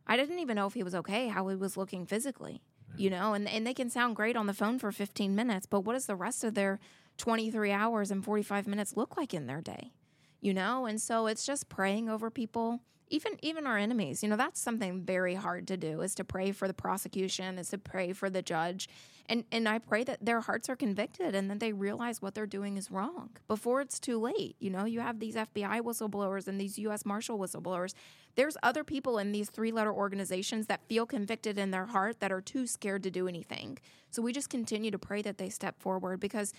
I 0.08 0.18
didn't 0.18 0.40
even 0.40 0.56
know 0.56 0.68
if 0.68 0.74
he 0.74 0.84
was 0.84 0.96
okay, 0.96 1.28
how 1.28 1.48
he 1.48 1.56
was 1.56 1.78
looking 1.78 2.06
physically, 2.06 2.62
you 2.98 3.10
know, 3.10 3.34
and, 3.34 3.48
and 3.48 3.66
they 3.66 3.74
can 3.74 3.90
sound 3.90 4.16
great 4.16 4.36
on 4.36 4.48
the 4.48 4.54
phone 4.54 4.80
for 4.80 4.92
15 4.92 5.36
minutes, 5.36 5.66
but 5.66 5.82
what 5.82 5.96
is 5.96 6.06
the 6.06 6.16
rest 6.16 6.44
of 6.44 6.54
their 6.54 6.80
23 7.22 7.72
hours 7.72 8.10
and 8.10 8.26
45 8.26 8.66
minutes 8.66 8.98
look 8.98 9.16
like 9.16 9.32
in 9.32 9.46
their 9.46 9.62
day? 9.62 9.92
You 10.42 10.56
know, 10.56 10.88
and 10.88 11.00
so 11.00 11.28
it's 11.28 11.46
just 11.46 11.70
praying 11.70 12.10
over 12.10 12.32
people, 12.32 12.80
even 13.10 13.34
even 13.44 13.68
our 13.68 13.78
enemies. 13.78 14.24
You 14.24 14.30
know, 14.30 14.38
that's 14.38 14.60
something 14.60 15.04
very 15.04 15.36
hard 15.36 15.68
to 15.68 15.78
do 15.78 16.02
is 16.02 16.16
to 16.16 16.24
pray 16.24 16.52
for 16.52 16.68
the 16.68 16.74
prosecution, 16.74 17.60
is 17.60 17.70
to 17.70 17.78
pray 17.78 18.14
for 18.14 18.32
the 18.32 18.42
judge. 18.42 18.90
And 19.30 19.44
and 19.52 19.70
I 19.70 19.78
pray 19.78 20.04
that 20.04 20.26
their 20.26 20.42
hearts 20.42 20.68
are 20.68 20.76
convicted 20.76 21.36
and 21.36 21.48
that 21.52 21.60
they 21.60 21.74
realize 21.74 22.24
what 22.24 22.34
they're 22.34 22.48
doing 22.48 22.76
is 22.76 22.90
wrong 22.90 23.30
before 23.48 23.82
it's 23.82 24.00
too 24.00 24.20
late. 24.20 24.56
You 24.58 24.72
know, 24.72 24.86
you 24.86 25.02
have 25.02 25.20
these 25.20 25.36
FBI 25.36 25.82
whistleblowers 25.82 26.48
and 26.48 26.60
these 26.60 26.80
US 26.80 27.06
Marshal 27.06 27.38
whistleblowers. 27.38 27.94
There's 28.34 28.58
other 28.64 28.84
people 28.84 29.20
in 29.20 29.32
these 29.32 29.52
three 29.52 29.72
letter 29.72 29.94
organizations 29.94 30.66
that 30.68 30.88
feel 30.88 31.06
convicted 31.06 31.60
in 31.60 31.70
their 31.70 31.86
heart 31.86 32.20
that 32.20 32.32
are 32.32 32.42
too 32.42 32.66
scared 32.66 33.04
to 33.04 33.12
do 33.12 33.28
anything. 33.28 33.78
So 34.10 34.22
we 34.24 34.34
just 34.34 34.50
continue 34.50 34.90
to 34.90 35.00
pray 35.00 35.22
that 35.22 35.38
they 35.38 35.50
step 35.50 35.80
forward 35.80 36.20
because 36.20 36.54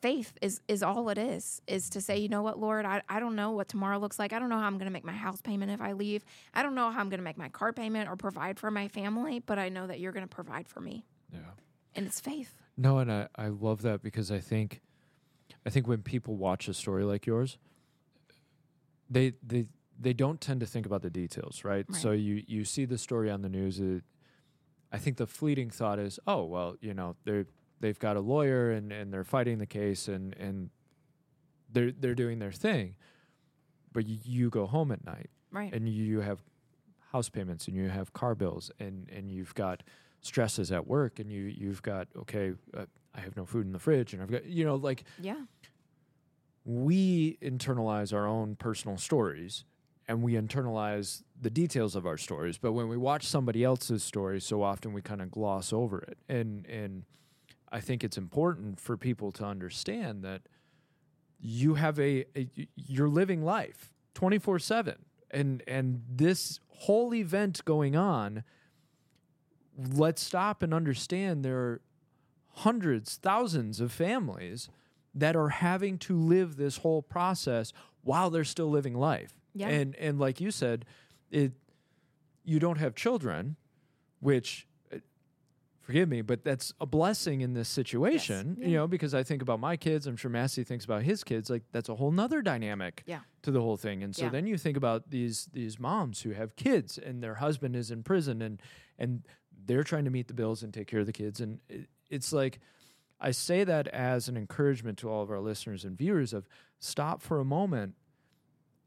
faith 0.00 0.32
is 0.40 0.60
is 0.68 0.82
all 0.82 1.08
it 1.10 1.18
is 1.18 1.60
is 1.66 1.90
to 1.90 2.00
say 2.00 2.16
you 2.18 2.28
know 2.28 2.42
what 2.42 2.58
lord 2.58 2.84
I, 2.86 3.02
I 3.08 3.20
don't 3.20 3.36
know 3.36 3.50
what 3.50 3.68
tomorrow 3.68 3.98
looks 3.98 4.18
like 4.18 4.32
i 4.32 4.38
don't 4.38 4.48
know 4.48 4.58
how 4.58 4.66
i'm 4.66 4.78
going 4.78 4.86
to 4.86 4.92
make 4.92 5.04
my 5.04 5.12
house 5.12 5.40
payment 5.42 5.70
if 5.70 5.80
i 5.80 5.92
leave 5.92 6.24
i 6.54 6.62
don't 6.62 6.74
know 6.74 6.90
how 6.90 7.00
i'm 7.00 7.08
going 7.10 7.18
to 7.18 7.24
make 7.24 7.36
my 7.36 7.48
car 7.50 7.72
payment 7.72 8.08
or 8.08 8.16
provide 8.16 8.58
for 8.58 8.70
my 8.70 8.88
family 8.88 9.40
but 9.40 9.58
i 9.58 9.68
know 9.68 9.86
that 9.86 10.00
you're 10.00 10.12
going 10.12 10.26
to 10.26 10.34
provide 10.34 10.66
for 10.68 10.80
me 10.80 11.04
Yeah. 11.32 11.40
and 11.94 12.06
it's 12.06 12.20
faith 12.20 12.54
No, 12.76 12.98
and 12.98 13.12
I, 13.12 13.28
I 13.36 13.48
love 13.48 13.82
that 13.82 14.02
because 14.02 14.30
I 14.30 14.38
think 14.38 14.80
I 15.66 15.70
think 15.70 15.86
when 15.86 16.02
people 16.02 16.36
watch 16.36 16.68
a 16.68 16.72
story 16.74 17.04
like 17.04 17.26
yours, 17.26 17.58
they 19.10 19.34
they 19.46 19.66
they 20.00 20.12
don't 20.14 20.40
tend 20.40 20.60
to 20.60 20.66
think 20.66 20.86
about 20.86 21.02
the 21.02 21.10
details, 21.10 21.62
right? 21.64 21.84
Right. 21.88 22.00
So 22.00 22.12
you 22.12 22.42
you 22.46 22.64
see 22.64 22.86
the 22.86 22.96
story 22.96 23.30
on 23.30 23.42
the 23.42 23.48
news. 23.50 23.78
It, 23.80 24.02
I 24.90 24.98
think 24.98 25.18
the 25.18 25.26
fleeting 25.26 25.68
thought 25.70 25.98
is, 25.98 26.18
oh 26.26 26.44
well, 26.44 26.76
you 26.80 26.94
know 26.94 27.16
they're 27.24 27.46
they've 27.80 27.98
got 27.98 28.16
a 28.16 28.20
lawyer 28.20 28.70
and, 28.70 28.92
and 28.92 29.12
they're 29.12 29.24
fighting 29.24 29.58
the 29.58 29.66
case 29.66 30.08
and 30.08 30.34
and 30.36 30.70
they're 31.72 31.92
they're 31.92 32.14
doing 32.14 32.38
their 32.38 32.52
thing, 32.52 32.94
but 33.92 34.06
you, 34.06 34.18
you 34.24 34.50
go 34.50 34.66
home 34.66 34.92
at 34.92 35.04
night 35.04 35.30
right. 35.52 35.72
and 35.72 35.88
you 35.88 36.20
have 36.20 36.42
house 37.12 37.28
payments 37.28 37.66
and 37.66 37.76
you 37.76 37.88
have 37.88 38.12
car 38.12 38.34
bills 38.34 38.70
and 38.78 39.08
and 39.10 39.30
you've 39.30 39.54
got 39.54 39.82
stresses 40.20 40.70
at 40.70 40.86
work 40.86 41.18
and 41.18 41.30
you 41.30 41.42
you've 41.42 41.82
got 41.82 42.08
okay 42.16 42.52
uh, 42.76 42.84
I 43.14 43.20
have 43.20 43.36
no 43.36 43.44
food 43.44 43.66
in 43.66 43.72
the 43.72 43.78
fridge 43.78 44.12
and 44.12 44.22
I've 44.22 44.30
got 44.30 44.44
you 44.46 44.64
know 44.64 44.76
like 44.76 45.04
yeah. 45.20 45.42
we 46.64 47.38
internalize 47.42 48.12
our 48.12 48.26
own 48.26 48.54
personal 48.54 48.96
stories 48.96 49.64
and 50.06 50.22
we 50.22 50.34
internalize 50.34 51.22
the 51.40 51.50
details 51.50 51.96
of 51.96 52.06
our 52.06 52.16
stories 52.16 52.58
but 52.58 52.72
when 52.72 52.88
we 52.88 52.96
watch 52.96 53.26
somebody 53.26 53.64
else's 53.64 54.04
story 54.04 54.40
so 54.40 54.62
often 54.62 54.92
we 54.92 55.02
kind 55.02 55.22
of 55.22 55.30
gloss 55.30 55.72
over 55.72 55.98
it. 56.00 56.18
And 56.28 56.66
and 56.66 57.04
I 57.72 57.80
think 57.80 58.02
it's 58.04 58.18
important 58.18 58.80
for 58.80 58.96
people 58.96 59.30
to 59.32 59.44
understand 59.44 60.22
that 60.24 60.42
you 61.38 61.74
have 61.74 61.98
a, 61.98 62.24
a 62.36 62.48
you're 62.76 63.08
living 63.08 63.42
life 63.42 63.92
24/7 64.14 64.96
and 65.30 65.62
and 65.66 66.02
this 66.08 66.60
whole 66.68 67.14
event 67.14 67.64
going 67.64 67.96
on 67.96 68.44
let's 69.94 70.22
stop 70.22 70.62
and 70.62 70.74
understand 70.74 71.44
there 71.44 71.58
are 71.58 71.80
hundreds 72.56 73.16
thousands 73.16 73.80
of 73.80 73.90
families 73.92 74.68
that 75.14 75.34
are 75.34 75.48
having 75.48 75.96
to 75.98 76.16
live 76.18 76.56
this 76.56 76.78
whole 76.78 77.02
process 77.02 77.72
while 78.02 78.28
they're 78.30 78.44
still 78.44 78.68
living 78.68 78.94
life 78.94 79.38
Yeah. 79.54 79.68
and 79.68 79.94
and 79.96 80.18
like 80.18 80.40
you 80.40 80.50
said 80.50 80.84
it 81.30 81.52
you 82.44 82.58
don't 82.58 82.78
have 82.78 82.94
children 82.94 83.56
which 84.20 84.66
forgive 85.80 86.08
me, 86.08 86.20
but 86.22 86.44
that's 86.44 86.72
a 86.80 86.86
blessing 86.86 87.40
in 87.40 87.54
this 87.54 87.68
situation, 87.68 88.56
you 88.60 88.74
know, 88.74 88.86
because 88.86 89.14
I 89.14 89.22
think 89.22 89.42
about 89.42 89.58
my 89.60 89.76
kids. 89.76 90.06
I'm 90.06 90.16
sure 90.16 90.30
Massey 90.30 90.62
thinks 90.62 90.84
about 90.84 91.02
his 91.02 91.24
kids. 91.24 91.50
Like 91.50 91.62
that's 91.72 91.88
a 91.88 91.94
whole 91.96 92.10
nother 92.10 92.42
dynamic 92.42 93.02
Yeah. 93.06 93.20
to 93.42 93.50
the 93.50 93.60
whole 93.60 93.76
thing. 93.76 94.02
And 94.02 94.14
so 94.14 94.24
Yeah. 94.24 94.30
then 94.30 94.46
you 94.46 94.56
think 94.58 94.76
about 94.76 95.10
these 95.10 95.46
these 95.52 95.78
moms 95.80 96.22
who 96.22 96.30
have 96.30 96.54
kids 96.56 96.98
and 96.98 97.22
their 97.22 97.36
husband 97.36 97.74
is 97.76 97.90
in 97.90 98.02
prison 98.02 98.40
and 98.42 98.60
and 98.98 99.26
they're 99.66 99.84
trying 99.84 100.04
to 100.04 100.10
meet 100.10 100.28
the 100.28 100.34
bills 100.34 100.62
and 100.62 100.72
take 100.72 100.86
care 100.86 101.00
of 101.00 101.06
the 101.06 101.12
kids. 101.12 101.40
And 101.40 101.60
it, 101.68 101.88
it's 102.08 102.32
like 102.32 102.60
I 103.20 103.30
say 103.32 103.64
that 103.64 103.86
as 103.88 104.28
an 104.28 104.36
encouragement 104.36 104.98
to 104.98 105.10
all 105.10 105.22
of 105.22 105.30
our 105.30 105.40
listeners 105.40 105.84
and 105.84 105.96
viewers 105.98 106.32
of 106.32 106.46
stop 106.78 107.20
for 107.22 107.40
a 107.40 107.44
moment 107.44 107.94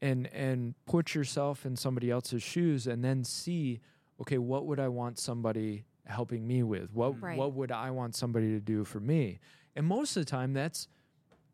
and 0.00 0.26
and 0.32 0.74
put 0.86 1.14
yourself 1.14 1.64
in 1.64 1.76
somebody 1.76 2.10
else's 2.10 2.42
shoes 2.42 2.86
and 2.86 3.04
then 3.04 3.22
see 3.24 3.80
okay 4.20 4.38
what 4.38 4.66
would 4.66 4.80
i 4.80 4.88
want 4.88 5.18
somebody 5.18 5.84
helping 6.06 6.46
me 6.46 6.62
with? 6.62 6.92
What 6.92 7.14
mm. 7.14 7.22
Right. 7.22 7.38
what 7.38 7.52
would 7.54 7.72
i 7.72 7.90
want 7.90 8.14
somebody 8.14 8.50
to 8.50 8.60
do 8.60 8.84
for 8.84 9.00
me? 9.00 9.40
And 9.76 9.86
most 9.86 10.16
of 10.16 10.24
the 10.24 10.30
time 10.30 10.52
that's 10.52 10.88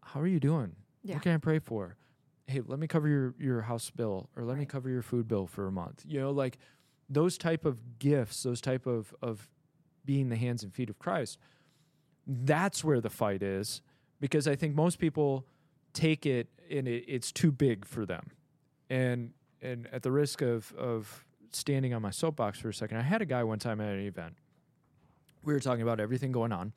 how 0.03 0.21
are 0.21 0.27
you 0.27 0.41
doing? 0.41 0.77
Yeah. 1.03 1.15
what 1.15 1.23
can 1.23 1.33
i 1.33 1.39
pray 1.39 1.59
for? 1.59 1.97
Hey 2.47 2.61
let 2.67 2.79
me 2.79 2.87
cover 2.87 3.09
your 3.09 3.35
your 3.39 3.63
house 3.63 3.91
bill 3.91 4.29
or 4.37 4.45
let 4.45 4.59
me 4.59 4.67
cover 4.67 4.89
your 4.89 5.03
food 5.03 5.29
bill 5.29 5.47
for 5.47 5.67
a 5.67 5.73
month. 5.73 6.05
You 6.07 6.21
know 6.21 6.31
like 6.31 6.59
those 7.09 7.37
type 7.37 7.65
of 7.65 7.99
gifts 7.99 8.43
those 8.43 8.61
type 8.61 8.87
of 8.87 9.15
of 9.23 9.49
being 10.05 10.29
the 10.29 10.37
hands 10.37 10.63
and 10.63 10.73
feet 10.73 10.89
of 10.89 10.99
christ 10.99 11.39
that's 12.27 12.83
where 12.85 13.01
the 13.01 13.11
fight 13.11 13.43
is 13.43 13.83
because 14.21 14.47
i 14.47 14.55
think 14.55 14.77
most 14.77 15.01
people 15.01 15.45
take 15.93 16.27
it 16.27 16.49
and 16.71 16.87
it, 16.89 17.05
it's 17.07 17.33
too 17.33 17.53
big 17.53 17.85
for 17.85 18.07
them. 18.07 18.31
And 18.89 19.33
and 19.61 19.89
at 19.93 20.03
the 20.03 20.11
risk 20.11 20.43
of 20.43 20.73
of 20.75 21.25
standing 21.51 21.93
on 21.95 22.03
my 22.03 22.11
soapbox 22.11 22.59
for 22.59 22.69
a 22.69 22.75
second 22.75 22.99
i 22.99 23.03
had 23.03 23.21
a 23.23 23.27
guy 23.27 23.43
one 23.43 23.59
time 23.59 23.81
at 23.81 23.89
an 23.93 24.01
event. 24.01 24.35
We 25.43 25.53
were 25.55 25.61
talking 25.61 25.83
about 25.83 26.01
everything 26.01 26.33
going 26.33 26.53
on 26.53 26.73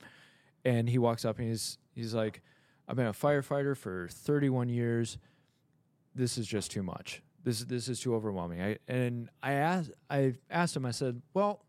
and 0.65 0.89
he 0.89 0.97
walks 0.97 1.26
up 1.26 1.38
and 1.39 1.47
he's 1.49 1.78
he's 1.93 2.13
like 2.13 2.41
i've 2.88 2.95
been 2.95 3.07
a 3.07 3.13
firefighter 3.13 3.76
for 3.76 4.07
31 4.09 4.69
years. 4.69 5.17
This 6.15 6.38
is 6.38 6.47
just 6.47 6.71
too 6.71 6.84
much. 6.84 7.21
This 7.43 7.61
this 7.65 7.89
is 7.89 7.99
too 7.99 8.15
overwhelming. 8.15 8.61
I, 8.61 8.78
and 8.88 9.30
i 9.41 9.53
asked 9.53 9.91
i 10.09 10.34
asked 10.49 10.76
him 10.76 10.86
i 10.86 10.91
said 10.91 11.21
well 11.34 11.65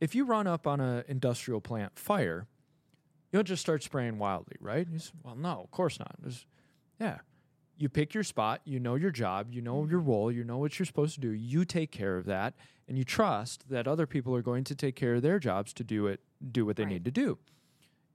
if 0.00 0.14
you 0.14 0.24
run 0.24 0.46
up 0.46 0.66
on 0.66 0.80
an 0.80 1.04
industrial 1.08 1.60
plant 1.60 1.98
fire 1.98 2.46
you 3.32 3.38
don't 3.38 3.46
just 3.46 3.60
start 3.62 3.82
spraying 3.82 4.18
wildly 4.18 4.56
right? 4.60 4.86
He 4.90 4.98
said, 4.98 5.12
well 5.22 5.36
no 5.36 5.60
of 5.64 5.70
course 5.70 5.98
not. 5.98 6.14
There's- 6.20 6.46
yeah 7.00 7.18
you 7.78 7.88
pick 7.88 8.14
your 8.14 8.24
spot, 8.24 8.60
you 8.64 8.80
know 8.80 8.94
your 8.94 9.10
job, 9.10 9.48
you 9.52 9.60
know 9.60 9.86
your 9.86 10.00
mm-hmm. 10.00 10.10
role, 10.10 10.32
you 10.32 10.44
know 10.44 10.58
what 10.58 10.78
you're 10.78 10.86
supposed 10.86 11.14
to 11.14 11.20
do. 11.20 11.30
You 11.30 11.64
take 11.64 11.90
care 11.90 12.16
of 12.16 12.24
that, 12.26 12.54
and 12.88 12.96
you 12.96 13.04
trust 13.04 13.68
that 13.68 13.86
other 13.86 14.06
people 14.06 14.34
are 14.34 14.42
going 14.42 14.64
to 14.64 14.74
take 14.74 14.96
care 14.96 15.14
of 15.14 15.22
their 15.22 15.38
jobs 15.38 15.72
to 15.74 15.84
do 15.84 16.06
it, 16.06 16.20
do 16.52 16.64
what 16.64 16.76
they 16.76 16.84
Right. 16.84 16.92
need 16.92 17.04
to 17.04 17.10
do. 17.10 17.38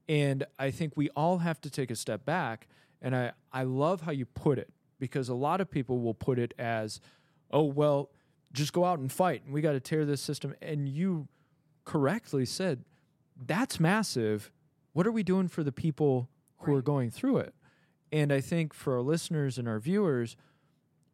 And 0.08 0.46
I 0.60 0.72
think 0.72 0.98
we 0.98 1.10
all 1.10 1.40
have 1.40 1.62
to 1.62 1.70
take 1.70 1.92
a 1.92 1.96
step 1.96 2.26
back. 2.26 2.68
And 3.02 3.16
I, 3.16 3.32
I 3.52 3.64
love 3.64 4.02
how 4.02 4.12
you 4.12 4.26
put 4.26 4.58
it 4.58 4.70
because 5.00 5.30
a 5.30 5.34
lot 5.34 5.62
of 5.62 5.70
people 5.70 6.00
will 6.00 6.14
put 6.14 6.38
it 6.38 6.54
as, 6.60 7.00
oh, 7.50 7.64
well, 7.64 8.10
just 8.54 8.74
go 8.74 8.84
out 8.84 9.00
and 9.00 9.12
fight 9.12 9.44
and 9.46 9.54
we 9.54 9.62
got 9.62 9.72
to 9.72 9.80
tear 9.80 10.06
this 10.06 10.22
system. 10.22 10.54
And 10.62 10.90
you 10.90 11.28
correctly 11.86 12.46
said, 12.46 12.84
that's 13.46 13.80
massive. 13.80 14.52
What 14.94 15.08
are 15.08 15.12
we 15.12 15.24
doing 15.24 15.48
for 15.48 15.64
the 15.64 15.72
people 15.72 16.30
who 16.58 16.76
are 16.76 16.82
going 16.82 17.10
through 17.10 17.38
it? 17.38 17.56
And 18.12 18.32
I 18.34 18.42
think 18.42 18.74
for 18.74 18.96
our 18.96 19.02
listeners 19.02 19.58
and 19.58 19.68
our 19.68 19.80
viewers, 19.80 20.36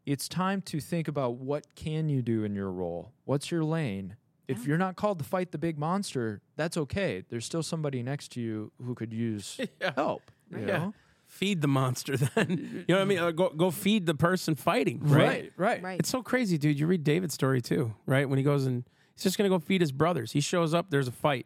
it's 0.05 0.27
time 0.27 0.61
to 0.63 0.79
think 0.79 1.07
about 1.07 1.35
what 1.35 1.65
can 1.75 2.09
you 2.09 2.21
do 2.21 2.43
in 2.43 2.55
your 2.55 2.71
role? 2.71 3.11
What's 3.25 3.51
your 3.51 3.63
lane? 3.63 4.15
If 4.47 4.65
you're 4.65 4.77
not 4.77 4.95
called 4.95 5.19
to 5.19 5.25
fight 5.25 5.51
the 5.51 5.57
big 5.57 5.77
monster, 5.77 6.41
that's 6.55 6.77
okay. 6.77 7.23
There's 7.29 7.45
still 7.45 7.61
somebody 7.63 8.01
next 8.01 8.31
to 8.31 8.41
you 8.41 8.71
who 8.83 8.95
could 8.95 9.11
use 9.11 9.59
Yeah. 9.81 9.91
help. 9.95 10.31
You 10.49 10.59
Yeah. 10.59 10.65
know? 10.65 10.93
Feed 11.25 11.59
the 11.61 11.67
monster 11.67 12.15
then. 12.35 12.85
You 12.87 12.95
know 12.95 12.95
what 12.95 13.01
I 13.01 13.05
mean? 13.05 13.17
Uh, 13.19 13.31
go 13.31 13.49
go 13.49 13.69
feed 13.69 14.05
the 14.05 14.15
person 14.15 14.55
fighting, 14.55 14.99
right? 15.01 15.27
Right, 15.27 15.51
right. 15.57 15.83
Right. 15.83 15.99
It's 15.99 16.07
so 16.07 16.23
crazy, 16.23 16.57
dude. 16.57 16.79
You 16.79 16.87
read 16.87 17.03
David's 17.03 17.33
story 17.33 17.61
too, 17.61 17.93
right? 18.05 18.29
When 18.29 18.37
he 18.37 18.43
goes 18.43 18.65
and 18.65 18.85
he's 19.13 19.23
just 19.23 19.37
gonna 19.37 19.49
go 19.49 19.59
feed 19.59 19.81
his 19.81 19.91
brothers. 19.91 20.31
He 20.31 20.39
shows 20.39 20.73
up, 20.73 20.89
there's 20.89 21.09
a 21.09 21.11
fight. 21.11 21.45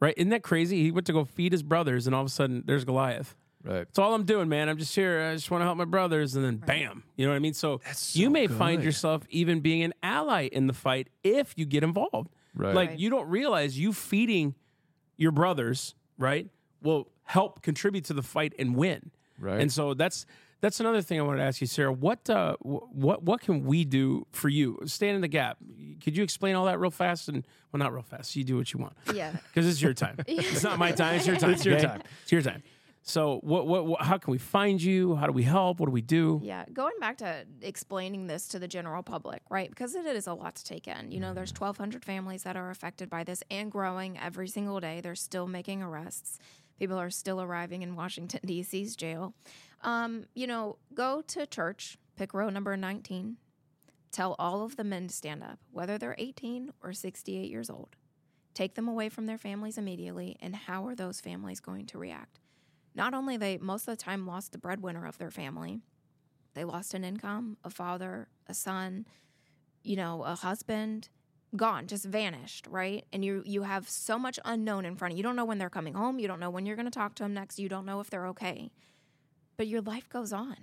Right? 0.00 0.12
Isn't 0.16 0.30
that 0.30 0.42
crazy? 0.42 0.82
He 0.82 0.90
went 0.90 1.06
to 1.06 1.12
go 1.12 1.24
feed 1.24 1.52
his 1.52 1.62
brothers 1.62 2.08
and 2.08 2.16
all 2.16 2.22
of 2.22 2.26
a 2.26 2.30
sudden 2.30 2.64
there's 2.66 2.84
Goliath. 2.84 3.36
Right. 3.66 3.78
That's 3.86 3.98
all 3.98 4.14
I'm 4.14 4.24
doing, 4.24 4.48
man. 4.48 4.68
I'm 4.68 4.78
just 4.78 4.94
here. 4.94 5.22
I 5.22 5.34
just 5.34 5.50
want 5.50 5.62
to 5.62 5.64
help 5.66 5.76
my 5.76 5.84
brothers. 5.84 6.34
And 6.36 6.44
then 6.44 6.56
bam. 6.56 7.02
You 7.16 7.26
know 7.26 7.32
what 7.32 7.36
I 7.36 7.40
mean? 7.40 7.54
So, 7.54 7.80
That's 7.84 8.14
you 8.16 8.26
so 8.26 8.30
may 8.30 8.46
find 8.46 8.82
yourself 8.84 9.22
even 9.28 9.60
being 9.60 9.82
an 9.82 9.92
ally 10.02 10.48
in 10.50 10.66
the 10.66 10.72
fight 10.72 11.08
if 11.24 11.54
you 11.56 11.66
get 11.66 11.82
involved. 11.82 12.30
Right. 12.54 12.74
Like 12.74 12.88
Right. 12.90 12.98
you 12.98 13.10
don't 13.10 13.28
realize 13.28 13.78
you 13.78 13.92
feeding 13.92 14.54
your 15.16 15.32
brothers, 15.32 15.94
right, 16.18 16.48
will 16.82 17.08
help 17.24 17.62
contribute 17.62 18.04
to 18.04 18.14
the 18.14 18.22
fight 18.22 18.54
and 18.58 18.76
win. 18.76 19.10
Right. 19.38 19.60
And 19.60 19.72
so 19.72 19.92
that's 19.94 20.24
that's 20.62 20.80
another 20.80 21.02
thing 21.02 21.18
I 21.20 21.22
wanted 21.22 21.38
to 21.38 21.44
ask 21.44 21.60
you, 21.60 21.66
Sarah. 21.66 21.92
What 21.92 22.30
uh, 22.30 22.56
what 22.60 23.22
what 23.22 23.40
can 23.42 23.64
we 23.64 23.84
do 23.84 24.26
for 24.32 24.48
you? 24.48 24.78
Stand 24.86 25.16
in 25.16 25.20
the 25.20 25.28
gap. 25.28 25.58
Could 26.02 26.16
you 26.16 26.22
explain 26.24 26.54
all 26.54 26.64
that 26.64 26.80
real 26.80 26.90
fast? 26.90 27.28
And 27.28 27.46
well, 27.72 27.78
not 27.78 27.92
real 27.92 28.02
fast. 28.02 28.34
You 28.36 28.44
do 28.44 28.56
what 28.56 28.72
you 28.72 28.80
want 28.80 28.94
Yeah. 29.12 29.32
because 29.52 29.66
it's 29.68 29.82
your 29.82 29.92
time. 29.92 30.16
it's 30.26 30.62
not 30.62 30.78
my 30.78 30.92
time. 30.92 31.16
It's 31.16 31.26
your 31.26 31.36
time. 31.42 31.50
It's 31.50 31.64
your 31.66 31.76
okay? 31.76 31.86
time. 31.86 32.02
It's 32.22 32.32
your 32.32 32.40
time. 32.42 32.62
So 33.08 33.38
what, 33.44 33.68
what 33.68 33.86
what 33.86 34.02
how 34.02 34.18
can 34.18 34.32
we 34.32 34.38
find 34.38 34.82
you? 34.82 35.14
How 35.14 35.26
do 35.26 35.32
we 35.32 35.44
help? 35.44 35.78
What 35.78 35.86
do 35.86 35.92
we 35.92 36.02
do? 36.02 36.40
Yeah, 36.42 36.64
going 36.72 36.94
back 36.98 37.18
to 37.18 37.46
explaining 37.62 38.26
this 38.26 38.48
to 38.48 38.58
the 38.58 38.66
general 38.66 39.04
public, 39.04 39.42
right? 39.48 39.70
Because 39.70 39.94
it 39.94 40.04
is 40.06 40.26
a 40.26 40.34
lot 40.34 40.56
to 40.56 40.64
take 40.64 40.88
in. 40.88 41.12
You 41.12 41.20
know, 41.20 41.32
there's 41.32 41.52
1,200 41.56 42.04
families 42.04 42.42
that 42.42 42.56
are 42.56 42.68
affected 42.68 43.08
by 43.08 43.22
this 43.22 43.44
and 43.48 43.70
growing 43.70 44.18
every 44.18 44.48
single 44.48 44.80
day. 44.80 45.00
They're 45.00 45.14
still 45.14 45.46
making 45.46 45.84
arrests. 45.84 46.40
People 46.80 46.98
are 46.98 47.10
still 47.10 47.40
arriving 47.40 47.82
in 47.82 47.94
Washington, 47.94 48.40
D.C.'s 48.44 48.96
jail. 48.96 49.34
Um, 49.82 50.24
you 50.34 50.48
know, 50.48 50.76
go 50.92 51.22
to 51.28 51.46
church, 51.46 51.98
pick 52.16 52.34
row 52.34 52.50
number 52.50 52.76
19. 52.76 53.36
Tell 54.10 54.34
all 54.36 54.64
of 54.64 54.74
the 54.74 54.84
men 54.84 55.06
to 55.06 55.14
stand 55.14 55.44
up, 55.44 55.60
whether 55.70 55.96
they're 55.96 56.16
18 56.18 56.72
or 56.82 56.92
68 56.92 57.48
years 57.48 57.70
old. 57.70 57.94
Take 58.52 58.74
them 58.74 58.88
away 58.88 59.10
from 59.10 59.26
their 59.26 59.38
families 59.38 59.78
immediately, 59.78 60.36
and 60.40 60.56
how 60.56 60.88
are 60.88 60.96
those 60.96 61.20
families 61.20 61.60
going 61.60 61.86
to 61.86 61.98
react? 61.98 62.40
Not 62.96 63.14
only 63.14 63.36
they 63.36 63.58
most 63.58 63.82
of 63.86 63.96
the 63.96 64.02
time 64.02 64.26
lost 64.26 64.52
the 64.52 64.58
breadwinner 64.58 65.06
of 65.06 65.18
their 65.18 65.30
family, 65.30 65.80
they 66.54 66.64
lost 66.64 66.94
an 66.94 67.04
income, 67.04 67.58
a 67.62 67.70
father, 67.70 68.28
a 68.46 68.54
son, 68.54 69.06
you 69.84 69.96
know, 69.96 70.24
a 70.24 70.34
husband, 70.34 71.10
gone, 71.54 71.86
just 71.86 72.06
vanished, 72.06 72.66
right? 72.66 73.04
And 73.12 73.22
you 73.24 73.42
you 73.44 73.62
have 73.62 73.88
so 73.88 74.18
much 74.18 74.40
unknown 74.44 74.86
in 74.86 74.96
front 74.96 75.12
of 75.12 75.16
you. 75.16 75.18
You 75.18 75.22
don't 75.24 75.36
know 75.36 75.44
when 75.44 75.58
they're 75.58 75.70
coming 75.70 75.94
home, 75.94 76.18
you 76.18 76.26
don't 76.26 76.40
know 76.40 76.50
when 76.50 76.64
you're 76.64 76.76
going 76.76 76.86
to 76.86 76.90
talk 76.90 77.14
to 77.16 77.22
them 77.22 77.34
next, 77.34 77.58
you 77.58 77.68
don't 77.68 77.86
know 77.86 78.00
if 78.00 78.08
they're 78.08 78.26
okay. 78.28 78.70
But 79.58 79.68
your 79.68 79.82
life 79.82 80.08
goes 80.08 80.32
on. 80.32 80.56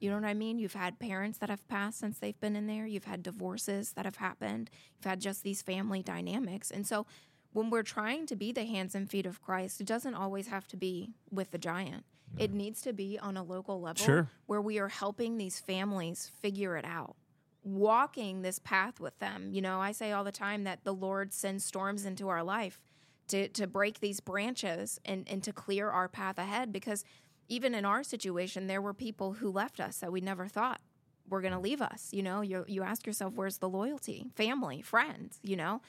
You 0.00 0.08
know 0.10 0.16
what 0.16 0.24
I 0.24 0.34
mean? 0.34 0.58
You've 0.58 0.72
had 0.72 0.98
parents 0.98 1.38
that 1.38 1.50
have 1.50 1.66
passed 1.68 1.98
since 1.98 2.18
they've 2.18 2.40
been 2.40 2.56
in 2.56 2.66
there. 2.66 2.86
You've 2.86 3.04
had 3.04 3.22
divorces 3.22 3.92
that 3.92 4.06
have 4.06 4.16
happened. 4.16 4.70
You've 4.96 5.04
had 5.04 5.20
just 5.20 5.42
these 5.42 5.60
family 5.60 6.02
dynamics. 6.02 6.70
And 6.70 6.86
so 6.86 7.06
when 7.52 7.70
we're 7.70 7.82
trying 7.82 8.26
to 8.26 8.36
be 8.36 8.52
the 8.52 8.64
hands 8.64 8.94
and 8.94 9.10
feet 9.10 9.26
of 9.26 9.42
Christ, 9.42 9.80
it 9.80 9.86
doesn't 9.86 10.14
always 10.14 10.48
have 10.48 10.68
to 10.68 10.76
be 10.76 11.14
with 11.30 11.50
the 11.50 11.58
giant. 11.58 12.04
It 12.38 12.52
needs 12.52 12.80
to 12.82 12.92
be 12.92 13.18
on 13.18 13.36
a 13.36 13.42
local 13.42 13.80
level 13.80 14.04
Sure. 14.04 14.28
where 14.46 14.60
we 14.60 14.78
are 14.78 14.88
helping 14.88 15.36
these 15.36 15.58
families 15.58 16.30
figure 16.40 16.76
it 16.76 16.84
out, 16.84 17.16
walking 17.64 18.42
this 18.42 18.60
path 18.60 19.00
with 19.00 19.18
them. 19.18 19.50
You 19.52 19.62
know, 19.62 19.80
I 19.80 19.92
say 19.92 20.12
all 20.12 20.22
the 20.22 20.30
time 20.30 20.64
that 20.64 20.84
the 20.84 20.94
Lord 20.94 21.32
sends 21.32 21.64
storms 21.64 22.04
into 22.04 22.28
our 22.28 22.44
life 22.44 22.80
to, 23.28 23.48
to 23.48 23.66
break 23.66 24.00
these 24.00 24.20
branches 24.20 25.00
and, 25.04 25.28
and 25.28 25.42
to 25.42 25.52
clear 25.52 25.90
our 25.90 26.08
path 26.08 26.38
ahead 26.38 26.72
because 26.72 27.04
even 27.48 27.74
in 27.74 27.84
our 27.84 28.04
situation, 28.04 28.68
there 28.68 28.80
were 28.80 28.94
people 28.94 29.34
who 29.34 29.50
left 29.50 29.80
us 29.80 29.98
that 29.98 30.12
we 30.12 30.20
never 30.20 30.46
thought 30.46 30.80
were 31.28 31.40
going 31.40 31.52
to 31.52 31.58
mm. 31.58 31.64
leave 31.64 31.82
us. 31.82 32.10
You 32.12 32.22
know, 32.22 32.42
you, 32.42 32.64
you 32.68 32.82
ask 32.82 33.06
yourself, 33.06 33.34
where's 33.34 33.58
the 33.58 33.68
loyalty? 33.68 34.26
Family, 34.36 34.82
friends, 34.82 35.40
you 35.42 35.56
know? 35.56 35.80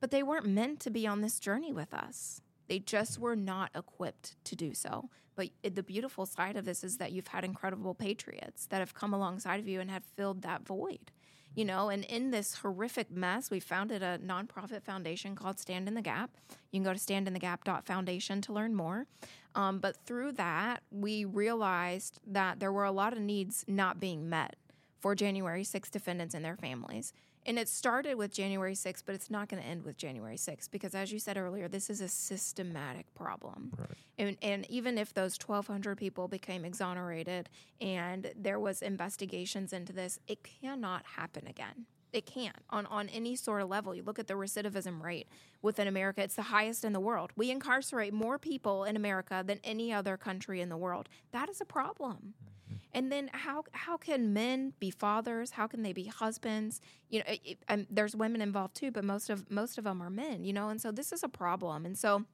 But 0.00 0.10
they 0.10 0.22
weren't 0.22 0.46
meant 0.46 0.80
to 0.80 0.90
be 0.90 1.06
on 1.06 1.20
this 1.20 1.38
journey 1.38 1.72
with 1.72 1.92
us. 1.92 2.40
They 2.68 2.78
just 2.78 3.18
were 3.18 3.36
not 3.36 3.70
equipped 3.74 4.36
to 4.44 4.56
do 4.56 4.74
so. 4.74 5.08
But 5.34 5.50
the 5.62 5.82
beautiful 5.82 6.26
side 6.26 6.56
of 6.56 6.64
this 6.64 6.82
is 6.82 6.98
that 6.98 7.12
you've 7.12 7.28
had 7.28 7.44
incredible 7.44 7.94
patriots 7.94 8.66
that 8.66 8.80
have 8.80 8.94
come 8.94 9.14
alongside 9.14 9.60
of 9.60 9.68
you 9.68 9.80
and 9.80 9.90
have 9.90 10.04
filled 10.16 10.42
that 10.42 10.66
void. 10.66 11.12
You 11.54 11.64
know, 11.64 11.88
and 11.88 12.04
in 12.04 12.30
this 12.30 12.54
horrific 12.56 13.10
mess, 13.10 13.50
we 13.50 13.58
founded 13.58 14.02
a 14.02 14.18
nonprofit 14.18 14.82
foundation 14.82 15.34
called 15.34 15.58
Stand 15.58 15.88
in 15.88 15.94
the 15.94 16.02
Gap. 16.02 16.30
You 16.70 16.80
can 16.80 16.84
go 16.84 16.92
to 16.92 16.98
standinthegap.foundation 16.98 18.42
to 18.42 18.52
learn 18.52 18.74
more. 18.74 19.06
Um, 19.54 19.78
but 19.78 19.96
through 20.04 20.32
that, 20.32 20.82
we 20.90 21.24
realized 21.24 22.20
that 22.26 22.60
there 22.60 22.72
were 22.72 22.84
a 22.84 22.92
lot 22.92 23.12
of 23.12 23.18
needs 23.20 23.64
not 23.66 23.98
being 23.98 24.28
met 24.28 24.56
for 25.00 25.14
January 25.14 25.64
6 25.64 25.90
defendants 25.90 26.34
and 26.34 26.44
their 26.44 26.56
families. 26.56 27.12
And 27.48 27.58
it 27.58 27.66
started 27.66 28.16
with 28.16 28.30
January 28.30 28.74
6th, 28.74 29.04
but 29.06 29.14
it's 29.14 29.30
not 29.30 29.48
going 29.48 29.62
to 29.62 29.66
end 29.66 29.82
with 29.82 29.96
January 29.96 30.36
6th 30.36 30.70
because, 30.70 30.94
as 30.94 31.10
you 31.10 31.18
said 31.18 31.38
earlier, 31.38 31.66
this 31.66 31.88
is 31.88 32.02
a 32.02 32.08
systematic 32.08 33.06
problem. 33.14 33.72
And, 34.18 34.36
and 34.42 34.70
even 34.70 34.98
if 34.98 35.14
those 35.14 35.38
1,200 35.42 35.96
people 35.96 36.28
became 36.28 36.66
exonerated 36.66 37.48
and 37.80 38.30
there 38.36 38.60
was 38.60 38.82
investigations 38.82 39.72
into 39.72 39.94
this, 39.94 40.20
it 40.28 40.44
cannot 40.44 41.06
happen 41.16 41.46
again. 41.46 41.86
It 42.12 42.26
can't 42.26 42.56
on, 42.68 42.84
on 42.84 43.08
any 43.08 43.34
sort 43.34 43.62
of 43.62 43.70
level. 43.70 43.94
You 43.94 44.02
look 44.02 44.18
at 44.18 44.26
the 44.26 44.34
recidivism 44.34 45.02
rate 45.02 45.26
within 45.62 45.88
America, 45.88 46.22
it's 46.22 46.34
the 46.36 46.42
highest 46.42 46.84
in 46.84 46.92
the 46.92 47.00
world. 47.00 47.32
We 47.34 47.50
incarcerate 47.50 48.12
more 48.12 48.38
people 48.38 48.84
in 48.84 48.94
America 48.94 49.42
than 49.46 49.58
any 49.64 49.90
other 49.90 50.18
country 50.18 50.60
in 50.60 50.68
the 50.68 50.76
world. 50.76 51.08
That 51.32 51.48
is 51.48 51.62
a 51.62 51.66
problem. 51.66 52.34
Mm-hmm. 52.44 52.77
And 52.94 53.12
then 53.12 53.30
how 53.32 53.64
how 53.72 53.96
can 53.96 54.32
men 54.32 54.72
be 54.80 54.90
fathers? 54.90 55.52
How 55.52 55.66
can 55.66 55.82
they 55.82 55.92
be 55.92 56.04
husbands? 56.04 56.80
You 57.10 57.20
know, 57.20 57.24
it, 57.28 57.58
it, 57.68 57.86
there's 57.94 58.16
women 58.16 58.40
involved 58.40 58.74
too, 58.74 58.90
but 58.90 59.04
most 59.04 59.28
of 59.28 59.50
most 59.50 59.78
of 59.78 59.84
them 59.84 60.02
are 60.02 60.10
men. 60.10 60.44
You 60.44 60.52
know, 60.52 60.68
and 60.70 60.80
so 60.80 60.90
this 60.90 61.12
is 61.12 61.22
a 61.22 61.28
problem. 61.28 61.84
And 61.84 61.98
so 61.98 62.24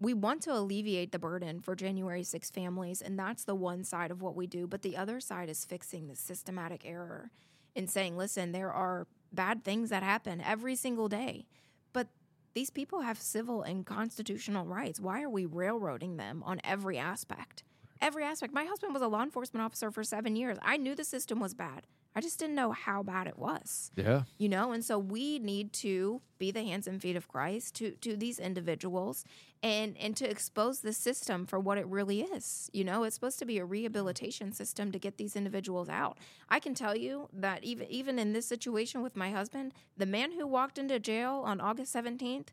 we 0.00 0.14
want 0.14 0.42
to 0.42 0.52
alleviate 0.52 1.12
the 1.12 1.18
burden 1.18 1.60
for 1.60 1.76
January 1.76 2.24
6 2.24 2.50
families, 2.50 3.00
and 3.00 3.16
that's 3.16 3.44
the 3.44 3.54
one 3.54 3.84
side 3.84 4.10
of 4.10 4.20
what 4.20 4.34
we 4.34 4.48
do. 4.48 4.66
But 4.66 4.82
the 4.82 4.96
other 4.96 5.20
side 5.20 5.48
is 5.48 5.64
fixing 5.64 6.08
the 6.08 6.16
systematic 6.16 6.84
error 6.84 7.30
and 7.76 7.88
saying, 7.88 8.16
listen, 8.16 8.50
there 8.50 8.72
are 8.72 9.06
bad 9.32 9.62
things 9.62 9.90
that 9.90 10.02
happen 10.02 10.40
every 10.40 10.74
single 10.74 11.08
day, 11.08 11.46
but 11.92 12.08
these 12.54 12.68
people 12.68 13.02
have 13.02 13.18
civil 13.20 13.62
and 13.62 13.86
constitutional 13.86 14.66
rights. 14.66 14.98
Why 14.98 15.22
are 15.22 15.30
we 15.30 15.46
railroading 15.46 16.16
them 16.16 16.42
on 16.44 16.60
every 16.64 16.98
aspect? 16.98 17.62
Every 18.02 18.24
aspect. 18.24 18.52
My 18.52 18.64
husband 18.64 18.92
was 18.92 19.02
a 19.02 19.06
law 19.06 19.22
enforcement 19.22 19.64
officer 19.64 19.92
for 19.92 20.02
seven 20.02 20.34
years. 20.34 20.58
I 20.60 20.76
knew 20.76 20.96
the 20.96 21.04
system 21.04 21.38
was 21.38 21.54
bad. 21.54 21.86
I 22.14 22.20
just 22.20 22.38
didn't 22.38 22.56
know 22.56 22.72
how 22.72 23.02
bad 23.02 23.26
it 23.26 23.38
was. 23.38 23.90
Yeah. 23.96 24.22
You 24.36 24.48
know, 24.48 24.72
and 24.72 24.84
so 24.84 24.98
we 24.98 25.38
need 25.38 25.72
to 25.74 26.20
be 26.38 26.50
the 26.50 26.62
hands 26.62 26.86
and 26.86 27.00
feet 27.00 27.16
of 27.16 27.28
Christ 27.28 27.76
to 27.76 27.92
to 27.92 28.16
these 28.16 28.38
individuals 28.38 29.24
and 29.62 29.96
and 29.98 30.16
to 30.16 30.28
expose 30.28 30.80
the 30.80 30.92
system 30.92 31.46
for 31.46 31.58
what 31.58 31.78
it 31.78 31.86
really 31.86 32.22
is. 32.22 32.68
You 32.72 32.84
know, 32.84 33.04
it's 33.04 33.14
supposed 33.14 33.38
to 33.38 33.46
be 33.46 33.58
a 33.58 33.64
rehabilitation 33.64 34.52
system 34.52 34.92
to 34.92 34.98
get 34.98 35.16
these 35.16 35.36
individuals 35.36 35.88
out. 35.88 36.18
I 36.48 36.58
can 36.58 36.74
tell 36.74 36.96
you 36.96 37.28
that 37.32 37.64
even 37.64 37.86
even 37.88 38.18
in 38.18 38.32
this 38.32 38.46
situation 38.46 39.02
with 39.02 39.16
my 39.16 39.30
husband, 39.30 39.72
the 39.96 40.06
man 40.06 40.32
who 40.32 40.46
walked 40.46 40.78
into 40.78 40.98
jail 40.98 41.42
on 41.46 41.60
August 41.60 41.94
17th, 41.94 42.48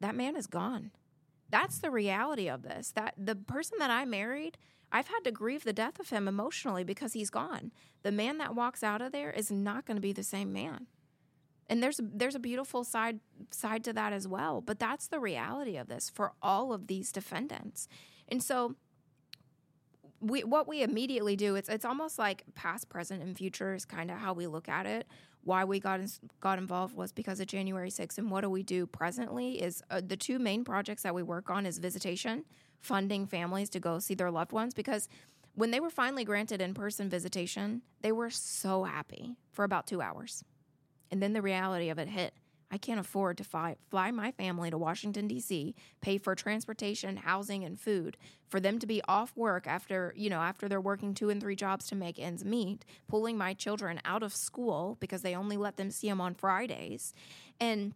that 0.00 0.14
man 0.14 0.36
is 0.36 0.46
gone. 0.46 0.90
That's 1.50 1.78
the 1.78 1.90
reality 1.90 2.48
of 2.48 2.62
this. 2.62 2.92
That 2.92 3.14
the 3.16 3.34
person 3.36 3.78
that 3.78 3.90
I 3.90 4.04
married 4.04 4.58
I've 4.92 5.08
had 5.08 5.24
to 5.24 5.30
grieve 5.30 5.64
the 5.64 5.72
death 5.72 5.98
of 5.98 6.10
him 6.10 6.28
emotionally 6.28 6.84
because 6.84 7.12
he's 7.12 7.30
gone. 7.30 7.72
The 8.02 8.12
man 8.12 8.38
that 8.38 8.54
walks 8.54 8.82
out 8.82 9.02
of 9.02 9.12
there 9.12 9.30
is 9.30 9.50
not 9.50 9.84
going 9.84 9.96
to 9.96 10.00
be 10.00 10.12
the 10.12 10.22
same 10.22 10.52
man. 10.52 10.86
And 11.68 11.82
there's 11.82 12.00
there's 12.00 12.36
a 12.36 12.40
beautiful 12.40 12.84
side 12.84 13.18
side 13.50 13.82
to 13.84 13.92
that 13.94 14.12
as 14.12 14.28
well, 14.28 14.60
but 14.60 14.78
that's 14.78 15.08
the 15.08 15.18
reality 15.18 15.76
of 15.76 15.88
this 15.88 16.08
for 16.08 16.32
all 16.40 16.72
of 16.72 16.86
these 16.86 17.10
defendants. 17.10 17.88
And 18.28 18.40
so 18.40 18.76
we 20.20 20.44
what 20.44 20.68
we 20.68 20.82
immediately 20.82 21.34
do 21.34 21.56
it's 21.56 21.68
it's 21.68 21.84
almost 21.84 22.18
like 22.18 22.44
past, 22.54 22.88
present 22.88 23.22
and 23.22 23.36
future 23.36 23.74
is 23.74 23.84
kind 23.84 24.12
of 24.12 24.18
how 24.18 24.32
we 24.32 24.46
look 24.46 24.68
at 24.68 24.86
it. 24.86 25.08
Why 25.46 25.64
we 25.64 25.78
got 25.78 26.00
in, 26.00 26.08
got 26.40 26.58
involved 26.58 26.96
was 26.96 27.12
because 27.12 27.38
of 27.38 27.46
January 27.46 27.88
6th 27.88 28.18
and 28.18 28.32
what 28.32 28.40
do 28.40 28.50
we 28.50 28.64
do 28.64 28.84
presently 28.84 29.62
is 29.62 29.80
uh, 29.92 30.00
the 30.04 30.16
two 30.16 30.40
main 30.40 30.64
projects 30.64 31.04
that 31.04 31.14
we 31.14 31.22
work 31.22 31.50
on 31.50 31.66
is 31.66 31.78
visitation 31.78 32.44
funding 32.80 33.28
families 33.28 33.70
to 33.70 33.78
go 33.78 34.00
see 34.00 34.14
their 34.14 34.32
loved 34.32 34.50
ones 34.50 34.74
because 34.74 35.08
when 35.54 35.70
they 35.70 35.78
were 35.78 35.88
finally 35.88 36.24
granted 36.24 36.60
in 36.60 36.74
person 36.74 37.08
visitation, 37.08 37.82
they 38.02 38.10
were 38.10 38.28
so 38.28 38.82
happy 38.82 39.36
for 39.52 39.64
about 39.64 39.86
two 39.86 40.02
hours. 40.02 40.44
And 41.12 41.22
then 41.22 41.32
the 41.32 41.42
reality 41.42 41.90
of 41.90 41.98
it 42.00 42.08
hit. 42.08 42.34
I 42.70 42.78
can't 42.78 42.98
afford 42.98 43.38
to 43.38 43.44
fly, 43.44 43.76
fly 43.90 44.10
my 44.10 44.32
family 44.32 44.70
to 44.70 44.78
Washington, 44.78 45.28
D.C., 45.28 45.74
pay 46.00 46.18
for 46.18 46.34
transportation, 46.34 47.18
housing, 47.18 47.64
and 47.64 47.78
food, 47.78 48.16
for 48.48 48.58
them 48.58 48.78
to 48.80 48.86
be 48.86 49.00
off 49.06 49.36
work 49.36 49.66
after, 49.66 50.12
you 50.16 50.28
know, 50.28 50.40
after 50.40 50.68
they're 50.68 50.80
working 50.80 51.14
two 51.14 51.30
and 51.30 51.40
three 51.40 51.54
jobs 51.54 51.86
to 51.88 51.94
make 51.94 52.18
ends 52.18 52.44
meet, 52.44 52.84
pulling 53.06 53.38
my 53.38 53.54
children 53.54 54.00
out 54.04 54.22
of 54.22 54.34
school 54.34 54.96
because 55.00 55.22
they 55.22 55.34
only 55.34 55.56
let 55.56 55.76
them 55.76 55.90
see 55.90 56.08
them 56.08 56.20
on 56.20 56.34
Fridays. 56.34 57.14
And 57.60 57.94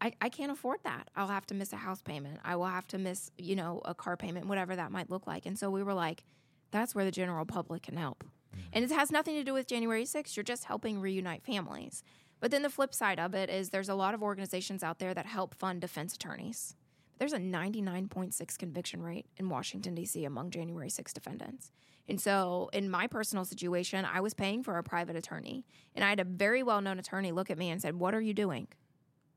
I, 0.00 0.12
I 0.20 0.28
can't 0.30 0.50
afford 0.50 0.80
that. 0.84 1.08
I'll 1.14 1.28
have 1.28 1.46
to 1.46 1.54
miss 1.54 1.72
a 1.72 1.76
house 1.76 2.00
payment. 2.00 2.40
I 2.42 2.56
will 2.56 2.66
have 2.66 2.86
to 2.88 2.98
miss, 2.98 3.30
you 3.36 3.54
know, 3.54 3.82
a 3.84 3.94
car 3.94 4.16
payment, 4.16 4.46
whatever 4.46 4.74
that 4.76 4.90
might 4.90 5.10
look 5.10 5.26
like. 5.26 5.44
And 5.44 5.58
so 5.58 5.70
we 5.70 5.82
were 5.82 5.94
like, 5.94 6.24
that's 6.70 6.94
where 6.94 7.04
the 7.04 7.10
general 7.10 7.44
public 7.44 7.82
can 7.82 7.96
help. 7.96 8.24
Mm-hmm. 8.24 8.68
And 8.72 8.84
it 8.84 8.90
has 8.92 9.10
nothing 9.12 9.36
to 9.36 9.44
do 9.44 9.52
with 9.52 9.66
January 9.66 10.04
6th. 10.04 10.36
You're 10.36 10.44
just 10.44 10.64
helping 10.64 11.00
reunite 11.00 11.44
families. 11.44 12.02
But 12.40 12.50
then 12.50 12.62
the 12.62 12.70
flip 12.70 12.94
side 12.94 13.20
of 13.20 13.34
it 13.34 13.50
is 13.50 13.68
there's 13.68 13.88
a 13.88 13.94
lot 13.94 14.14
of 14.14 14.22
organizations 14.22 14.82
out 14.82 14.98
there 14.98 15.14
that 15.14 15.26
help 15.26 15.54
fund 15.54 15.80
defense 15.80 16.14
attorneys. 16.14 16.74
There's 17.18 17.34
a 17.34 17.38
99.6 17.38 18.56
conviction 18.58 19.02
rate 19.02 19.26
in 19.36 19.50
Washington, 19.50 19.94
D.C. 19.94 20.24
among 20.24 20.50
January 20.50 20.88
6 20.88 21.12
defendants. 21.12 21.70
And 22.08 22.18
so, 22.18 22.70
in 22.72 22.90
my 22.90 23.06
personal 23.06 23.44
situation, 23.44 24.06
I 24.06 24.20
was 24.20 24.32
paying 24.32 24.62
for 24.62 24.78
a 24.78 24.82
private 24.82 25.16
attorney. 25.16 25.66
And 25.94 26.02
I 26.02 26.08
had 26.08 26.18
a 26.18 26.24
very 26.24 26.62
well 26.62 26.80
known 26.80 26.98
attorney 26.98 27.30
look 27.30 27.50
at 27.50 27.58
me 27.58 27.68
and 27.70 27.80
said, 27.80 27.96
What 27.96 28.14
are 28.14 28.20
you 28.22 28.32
doing? 28.32 28.68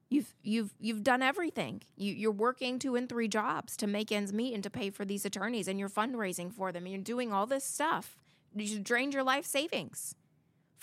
You've 0.09 0.33
you've 0.43 0.73
you've 0.79 1.03
done 1.03 1.21
everything. 1.21 1.81
You, 1.97 2.13
you're 2.13 2.31
working 2.31 2.79
two 2.79 2.95
and 2.95 3.09
three 3.09 3.27
jobs 3.27 3.75
to 3.77 3.85
make 3.85 4.11
ends 4.11 4.31
meet 4.31 4.53
and 4.53 4.63
to 4.63 4.69
pay 4.69 4.89
for 4.89 5.03
these 5.03 5.25
attorneys, 5.25 5.67
and 5.67 5.77
you're 5.77 5.89
fundraising 5.89 6.53
for 6.53 6.71
them. 6.71 6.83
And 6.83 6.93
you're 6.93 7.03
doing 7.03 7.33
all 7.33 7.45
this 7.45 7.65
stuff. 7.65 8.15
You 8.55 8.79
drained 8.79 9.13
your 9.13 9.23
life 9.23 9.45
savings 9.45 10.15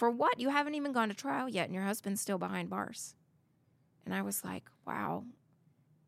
for 0.01 0.11
what? 0.11 0.40
You 0.40 0.48
haven't 0.48 0.76
even 0.76 0.92
gone 0.92 1.11
to 1.11 1.14
trial 1.14 1.46
yet, 1.46 1.66
and 1.66 1.74
your 1.74 1.84
husband's 1.84 2.22
still 2.22 2.38
behind 2.38 2.70
bars. 2.70 3.16
And 4.07 4.14
I 4.14 4.22
was 4.22 4.42
like, 4.42 4.64
wow. 4.86 5.24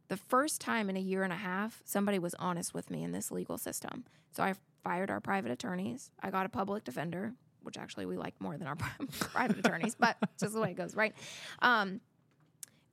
The 0.08 0.16
first 0.16 0.62
time 0.62 0.88
in 0.88 0.96
a 0.96 1.00
year 1.00 1.24
and 1.24 1.32
a 1.32 1.36
half, 1.36 1.82
somebody 1.84 2.18
was 2.18 2.34
honest 2.38 2.72
with 2.72 2.90
me 2.90 3.02
in 3.02 3.12
this 3.12 3.30
legal 3.30 3.58
system. 3.58 4.06
So 4.34 4.42
I 4.42 4.54
fired 4.82 5.10
our 5.10 5.20
private 5.20 5.52
attorneys. 5.52 6.10
I 6.22 6.30
got 6.30 6.46
a 6.46 6.48
public 6.48 6.84
defender, 6.84 7.34
which 7.64 7.76
actually 7.76 8.06
we 8.06 8.16
like 8.16 8.32
more 8.40 8.56
than 8.56 8.66
our 8.66 8.76
private 9.20 9.58
attorneys, 9.58 9.94
but 9.94 10.16
just 10.40 10.54
the 10.54 10.60
way 10.62 10.70
it 10.70 10.76
goes, 10.78 10.96
right? 10.96 11.12
Um, 11.60 12.00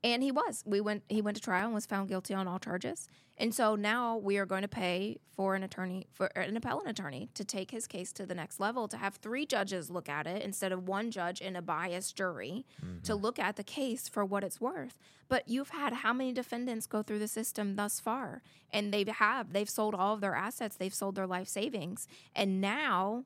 and 0.04 0.24
he 0.24 0.32
was. 0.32 0.64
We 0.66 0.82
went 0.82 1.04
he 1.10 1.22
went 1.22 1.36
to 1.38 1.44
trial 1.44 1.66
and 1.66 1.74
was 1.74 1.86
found 1.86 2.08
guilty 2.08 2.34
on 2.34 2.48
all 2.48 2.60
charges. 2.60 3.08
And 3.38 3.56
so 3.56 3.76
now 3.76 4.18
we 4.18 4.38
are 4.38 4.46
going 4.46 4.64
to 4.64 4.68
pay 4.68 5.18
for 5.32 5.56
an 5.56 5.64
attorney 5.64 6.08
for 6.12 6.28
an 6.38 6.58
appellant 6.58 6.90
attorney 6.90 7.30
to 7.36 7.46
take 7.46 7.72
his 7.72 7.88
case 7.88 8.12
to 8.14 8.26
the 8.26 8.36
next 8.36 8.60
level 8.60 8.88
to 8.90 8.98
have 8.98 9.16
three 9.16 9.46
judges 9.46 9.90
look 9.90 10.10
at 10.10 10.28
it 10.28 10.42
instead 10.42 10.72
of 10.72 10.88
one 10.88 11.10
judge 11.12 11.42
and 11.42 11.56
a 11.56 11.62
biased 11.62 12.16
jury 12.16 12.66
mm-hmm. 12.84 13.02
to 13.04 13.16
look 13.16 13.40
at 13.40 13.56
the 13.56 13.64
case 13.64 14.10
for 14.10 14.26
what 14.26 14.44
it's 14.44 14.60
worth. 14.60 14.98
But 15.28 15.48
you've 15.48 15.70
had 15.70 15.94
how 15.94 16.14
many 16.14 16.34
defendants 16.34 16.86
go 16.86 17.02
through 17.02 17.20
the 17.20 17.28
system 17.28 17.76
thus 17.76 18.00
far? 18.00 18.42
And 18.72 18.94
they 18.94 19.06
have 19.08 19.54
they've 19.54 19.70
sold 19.70 19.96
all 19.96 20.14
of 20.14 20.22
their 20.22 20.36
assets. 20.36 20.76
They've 20.76 20.94
sold 20.94 21.16
their 21.16 21.28
life 21.28 21.48
savings. 21.48 22.08
And 22.36 22.62
now 22.62 23.26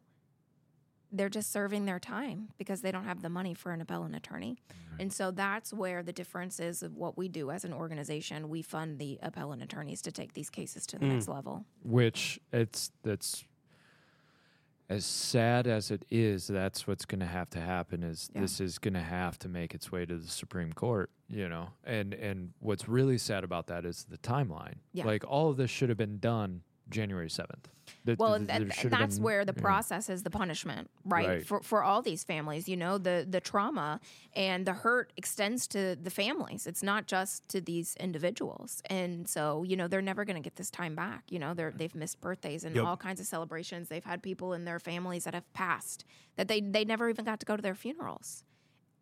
they're 1.14 1.30
just 1.30 1.52
serving 1.52 1.86
their 1.86 2.00
time 2.00 2.50
because 2.58 2.82
they 2.82 2.92
don't 2.92 3.06
have 3.06 3.22
the 3.22 3.30
money 3.30 3.54
for 3.54 3.72
an 3.72 3.80
appellant 3.80 4.16
attorney. 4.16 4.58
And 5.00 5.14
so 5.14 5.32
that's 5.32 5.72
where 5.72 6.04
the 6.04 6.12
difference 6.12 6.60
is 6.60 6.84
of 6.84 6.96
what 6.96 7.18
we 7.18 7.28
do 7.28 7.52
as 7.52 7.64
an 7.64 7.74
organization. 7.74 8.50
We 8.50 8.62
fund 8.62 9.00
the 9.00 9.20
appellant 9.22 9.62
attorneys 9.64 10.02
to 10.04 10.12
take 10.12 10.34
these 10.34 10.50
cases 10.50 10.86
to 10.88 11.00
the 11.00 11.06
mm. 11.06 11.14
next 11.14 11.28
level. 11.28 11.66
Which 11.84 12.40
it's 12.52 12.92
that's 13.04 13.46
as 14.90 15.06
sad 15.06 15.66
as 15.66 15.92
it 15.92 16.06
is, 16.12 16.48
that's 16.48 16.86
what's 16.86 17.06
going 17.06 17.22
to 17.22 17.26
have 17.26 17.50
to 17.52 17.60
happen. 17.60 18.04
Is 18.04 18.30
yeah. 18.34 18.42
this 18.42 18.60
is 18.60 18.78
going 18.78 18.94
to 18.94 19.02
have 19.02 19.40
to 19.40 19.50
make 19.50 19.74
its 19.74 19.92
way 19.92 20.06
to 20.06 20.18
the 20.18 20.28
Supreme 20.28 20.74
Court? 20.74 21.10
You 21.30 21.48
know, 21.50 21.70
and 21.84 22.14
and 22.14 22.54
what's 22.60 22.88
really 22.88 23.18
sad 23.18 23.44
about 23.44 23.68
that 23.68 23.86
is 23.86 24.06
the 24.10 24.18
timeline. 24.18 24.76
Yeah. 24.94 25.06
Like 25.06 25.24
all 25.28 25.50
of 25.50 25.58
this 25.58 25.72
should 25.72 25.90
have 25.90 25.98
been 25.98 26.20
done 26.20 26.62
January 26.90 27.30
7th. 27.30 27.66
That, 28.06 28.20
well, 28.20 28.40
that, 28.40 28.68
that's 28.86 29.16
been, 29.16 29.24
where 29.24 29.46
the 29.46 29.54
process 29.54 30.10
is 30.10 30.24
the 30.24 30.30
punishment, 30.30 30.90
right? 31.06 31.28
right? 31.28 31.46
For 31.46 31.62
for 31.62 31.84
all 31.84 32.02
these 32.02 32.24
families, 32.24 32.68
you 32.68 32.78
know, 32.78 32.98
the 32.98 33.26
the 33.30 33.42
trauma 33.42 34.00
and 34.36 34.66
the 34.66 34.74
hurt 34.74 35.12
extends 35.18 35.68
to 35.70 35.96
the 35.96 36.10
families. 36.10 36.66
It's 36.66 36.84
not 36.84 37.08
just 37.08 37.48
to 37.50 37.62
these 37.62 37.96
individuals, 38.00 38.82
and 38.90 39.28
so 39.28 39.64
you 39.64 39.76
know 39.76 39.88
they're 39.88 40.02
never 40.02 40.24
going 40.26 40.36
to 40.36 40.42
get 40.42 40.56
this 40.56 40.70
time 40.70 40.96
back. 40.96 41.24
You 41.30 41.40
know, 41.40 41.54
they're 41.54 41.72
mm. 41.72 41.78
they've 41.78 41.96
missed 41.96 42.22
birthdays 42.22 42.64
and 42.64 42.76
yep. 42.76 42.86
all 42.86 42.98
kinds 42.98 43.20
of 43.20 43.26
celebrations. 43.26 43.90
They've 43.90 44.04
had 44.04 44.24
people 44.24 44.54
in 44.54 44.66
their 44.66 44.80
families 44.80 45.26
that 45.26 45.34
have 45.34 45.52
passed 45.54 46.06
that 46.36 46.48
they 46.48 46.62
they 46.62 46.86
never 46.86 47.10
even 47.10 47.26
got 47.26 47.40
to 47.42 47.46
go 47.46 47.56
to 47.56 47.62
their 47.62 47.76
funerals 47.76 48.44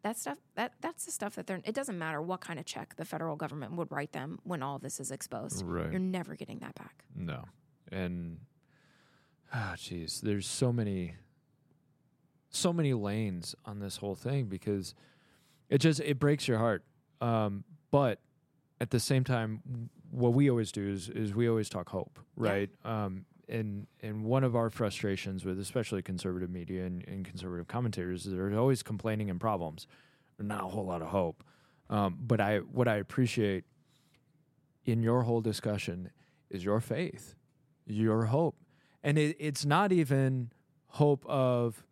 that 0.03 0.17
stuff 0.17 0.37
that 0.55 0.73
that's 0.81 1.05
the 1.05 1.11
stuff 1.11 1.35
that 1.35 1.47
they're 1.47 1.61
it 1.63 1.75
doesn't 1.75 1.97
matter 1.97 2.21
what 2.21 2.41
kind 2.41 2.59
of 2.59 2.65
check 2.65 2.95
the 2.95 3.05
federal 3.05 3.35
government 3.35 3.73
would 3.73 3.91
write 3.91 4.11
them 4.13 4.39
when 4.43 4.63
all 4.63 4.79
this 4.79 4.99
is 4.99 5.11
exposed 5.11 5.63
right. 5.65 5.91
you're 5.91 5.99
never 5.99 6.35
getting 6.35 6.59
that 6.59 6.73
back 6.75 7.03
no 7.15 7.43
and 7.91 8.37
ah, 9.53 9.71
oh, 9.71 9.75
jeez, 9.75 10.21
there's 10.21 10.47
so 10.47 10.71
many, 10.71 11.15
so 12.49 12.71
many 12.73 12.93
lanes 12.93 13.55
on 13.65 13.79
this 13.79 13.97
whole 13.97 14.15
thing 14.15 14.45
because 14.45 14.95
it 15.69 15.79
just 15.79 15.99
it 16.01 16.19
breaks 16.19 16.47
your 16.47 16.57
heart. 16.57 16.83
Um, 17.19 17.63
but 17.91 18.19
at 18.79 18.89
the 18.89 18.99
same 18.99 19.23
time, 19.23 19.89
what 20.09 20.33
we 20.33 20.49
always 20.49 20.71
do 20.71 20.87
is 20.87 21.09
is 21.09 21.33
we 21.33 21.47
always 21.49 21.69
talk 21.69 21.89
hope, 21.89 22.19
right? 22.35 22.69
Yeah. 22.83 23.05
Um, 23.05 23.25
and 23.47 23.87
and 24.01 24.23
one 24.23 24.43
of 24.43 24.55
our 24.55 24.69
frustrations 24.69 25.45
with 25.45 25.59
especially 25.59 26.01
conservative 26.01 26.49
media 26.49 26.85
and, 26.85 27.05
and 27.07 27.25
conservative 27.25 27.67
commentators 27.67 28.25
is 28.25 28.33
they're 28.33 28.57
always 28.57 28.81
complaining 28.81 29.29
and 29.29 29.39
problems, 29.39 29.87
not 30.39 30.63
a 30.63 30.67
whole 30.67 30.85
lot 30.85 31.01
of 31.01 31.09
hope. 31.09 31.43
Um, 31.89 32.17
but 32.21 32.39
I 32.39 32.59
what 32.59 32.87
I 32.87 32.95
appreciate 32.95 33.65
in 34.85 35.03
your 35.03 35.23
whole 35.23 35.41
discussion 35.41 36.09
is 36.49 36.63
your 36.63 36.79
faith 36.79 37.35
your 37.85 38.25
hope. 38.25 38.55
And 39.03 39.17
it, 39.17 39.35
it's 39.39 39.65
not 39.65 39.91
even 39.91 40.51
hope 40.87 41.25
of 41.27 41.83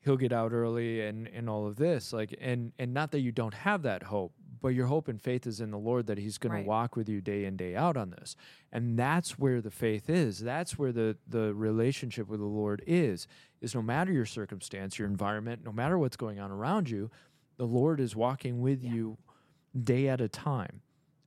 he'll 0.00 0.16
get 0.16 0.32
out 0.32 0.52
early 0.52 1.02
and 1.02 1.26
and 1.28 1.50
all 1.50 1.66
of 1.66 1.76
this 1.76 2.12
like 2.14 2.34
and 2.40 2.72
and 2.78 2.94
not 2.94 3.10
that 3.10 3.20
you 3.20 3.30
don't 3.30 3.52
have 3.52 3.82
that 3.82 4.04
hope 4.04 4.32
but 4.62 4.68
your 4.68 4.86
hope 4.86 5.06
and 5.06 5.20
faith 5.20 5.46
is 5.46 5.60
in 5.60 5.70
the 5.70 5.76
lord 5.78 6.06
that 6.06 6.16
he's 6.16 6.38
going 6.38 6.52
Right. 6.54 6.62
to 6.62 6.66
walk 6.68 6.96
with 6.96 7.10
you 7.10 7.20
day 7.20 7.44
in 7.44 7.58
day 7.58 7.76
out 7.76 7.98
on 7.98 8.08
this 8.10 8.34
and 8.72 8.98
that's 8.98 9.38
where 9.38 9.60
the 9.60 9.70
faith 9.70 10.08
is 10.08 10.38
that's 10.38 10.78
where 10.78 10.92
the 10.92 11.18
the 11.28 11.52
relationship 11.52 12.26
with 12.26 12.40
the 12.40 12.46
lord 12.46 12.82
is 12.86 13.26
is 13.60 13.74
no 13.74 13.82
matter 13.82 14.10
your 14.10 14.24
circumstance 14.24 14.98
your 14.98 15.08
environment 15.08 15.60
no 15.62 15.72
matter 15.72 15.98
what's 15.98 16.16
going 16.16 16.40
on 16.40 16.50
around 16.50 16.88
you 16.88 17.10
the 17.58 17.66
lord 17.66 18.00
is 18.00 18.16
walking 18.16 18.62
with 18.62 18.82
Yeah. 18.82 18.92
you 18.92 19.18
day 19.78 20.08
at 20.08 20.22
a 20.22 20.28
time 20.28 20.80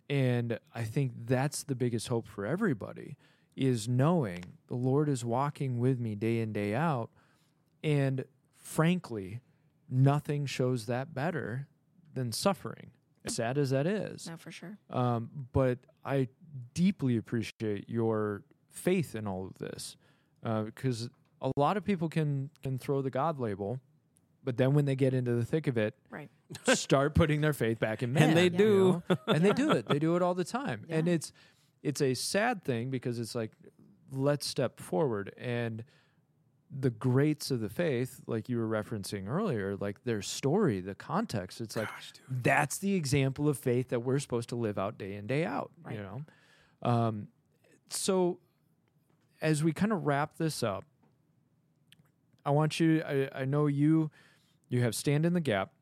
and 0.10 0.58
i 0.74 0.84
think 0.84 1.12
that's 1.26 1.62
the 1.64 1.76
biggest 1.76 2.08
hope 2.08 2.26
for 2.28 2.48
everybody 2.48 3.16
is 3.56 3.88
knowing 3.88 4.44
the 4.68 4.76
lord 4.76 5.10
is 5.10 5.24
walking 5.26 5.78
with 5.80 6.00
me 6.00 6.16
day 6.16 6.40
in 6.40 6.54
day 6.54 6.74
out 6.74 7.10
and 7.84 8.26
frankly, 8.56 9.40
nothing 9.90 10.46
shows 10.46 10.86
that 10.86 11.14
better 11.14 11.68
than 12.14 12.32
suffering, 12.32 12.92
as 13.26 13.36
sad 13.36 13.58
as 13.58 13.72
that 13.72 13.88
is. 13.88 14.28
No, 14.30 14.38
for 14.38 14.52
sure. 14.52 14.78
Um, 14.90 15.30
but 15.52 15.80
I 16.06 16.28
deeply 16.74 17.18
appreciate 17.18 17.90
your 17.90 18.44
faith 18.70 19.16
in 19.16 19.28
all 19.28 19.48
of 19.48 19.58
this 19.58 19.98
because 20.44 21.10
a 21.42 21.52
lot 21.58 21.76
of 21.78 21.84
people 21.84 22.08
can 22.08 22.50
can 22.62 22.78
throw 22.78 23.02
the 23.02 23.10
God 23.10 23.40
label, 23.40 23.80
but 24.44 24.58
then 24.58 24.74
when 24.74 24.86
they 24.86 24.96
get 24.96 25.14
into 25.14 25.34
the 25.34 25.46
thick 25.46 25.66
of 25.68 25.78
it, 25.78 25.96
Right. 26.12 26.30
start 26.76 27.16
putting 27.16 27.42
their 27.42 27.54
faith 27.54 27.80
back 27.80 28.04
in 28.04 28.14
man. 28.14 28.30
And 28.30 28.38
they 28.38 28.44
you 28.46 28.50
do. 28.50 29.04
know? 29.10 29.18
and 29.28 29.44
they 29.44 29.54
do 29.64 29.72
it. 29.72 29.88
They 29.88 29.98
do 30.00 30.16
it 30.16 30.22
all 30.22 30.36
the 30.36 30.44
time, 30.46 30.86
and 30.90 31.08
it's 31.08 31.32
it's 31.84 32.02
a 32.02 32.14
sad 32.14 32.64
thing 32.64 32.90
because 32.90 33.20
it's 33.20 33.36
like 33.36 33.52
let's 34.12 34.46
step 34.46 34.80
forward. 34.80 35.34
And 35.38 35.84
the 36.80 36.90
greats 36.90 37.52
of 37.52 37.60
the 37.60 37.68
faith 37.70 38.22
like 38.28 38.48
you 38.48 38.58
were 38.58 38.66
referencing 38.68 39.28
earlier 39.28 39.76
like 39.76 40.02
their 40.06 40.22
story 40.22 40.80
the 40.80 40.96
context 40.96 41.60
it's 41.60 41.76
like 41.76 41.90
Gosh, 41.90 42.14
that's 42.30 42.78
the 42.78 42.94
example 42.96 43.50
of 43.50 43.58
faith 43.58 43.90
that 43.90 44.00
we're 44.00 44.20
supposed 44.20 44.48
to 44.50 44.56
live 44.56 44.80
out 44.80 44.98
day 44.98 45.16
in 45.16 45.28
day 45.28 45.44
out 45.44 45.70
Right. 45.84 45.98
you 45.98 46.02
know? 46.02 46.22
Um, 46.82 47.28
so 47.90 48.40
as 49.42 49.66
we 49.66 49.74
kind 49.74 49.92
of 49.92 50.06
wrap 50.06 50.38
this 50.38 50.64
up 50.64 50.86
i 52.46 52.52
want 52.52 52.80
you 52.80 53.04
I, 53.06 53.30
I 53.42 53.44
know 53.44 53.68
you 53.68 54.10
you 54.70 54.82
have 54.84 54.96
stand 54.96 55.26
in 55.26 55.34
the 55.34 55.42
gap 55.42 55.74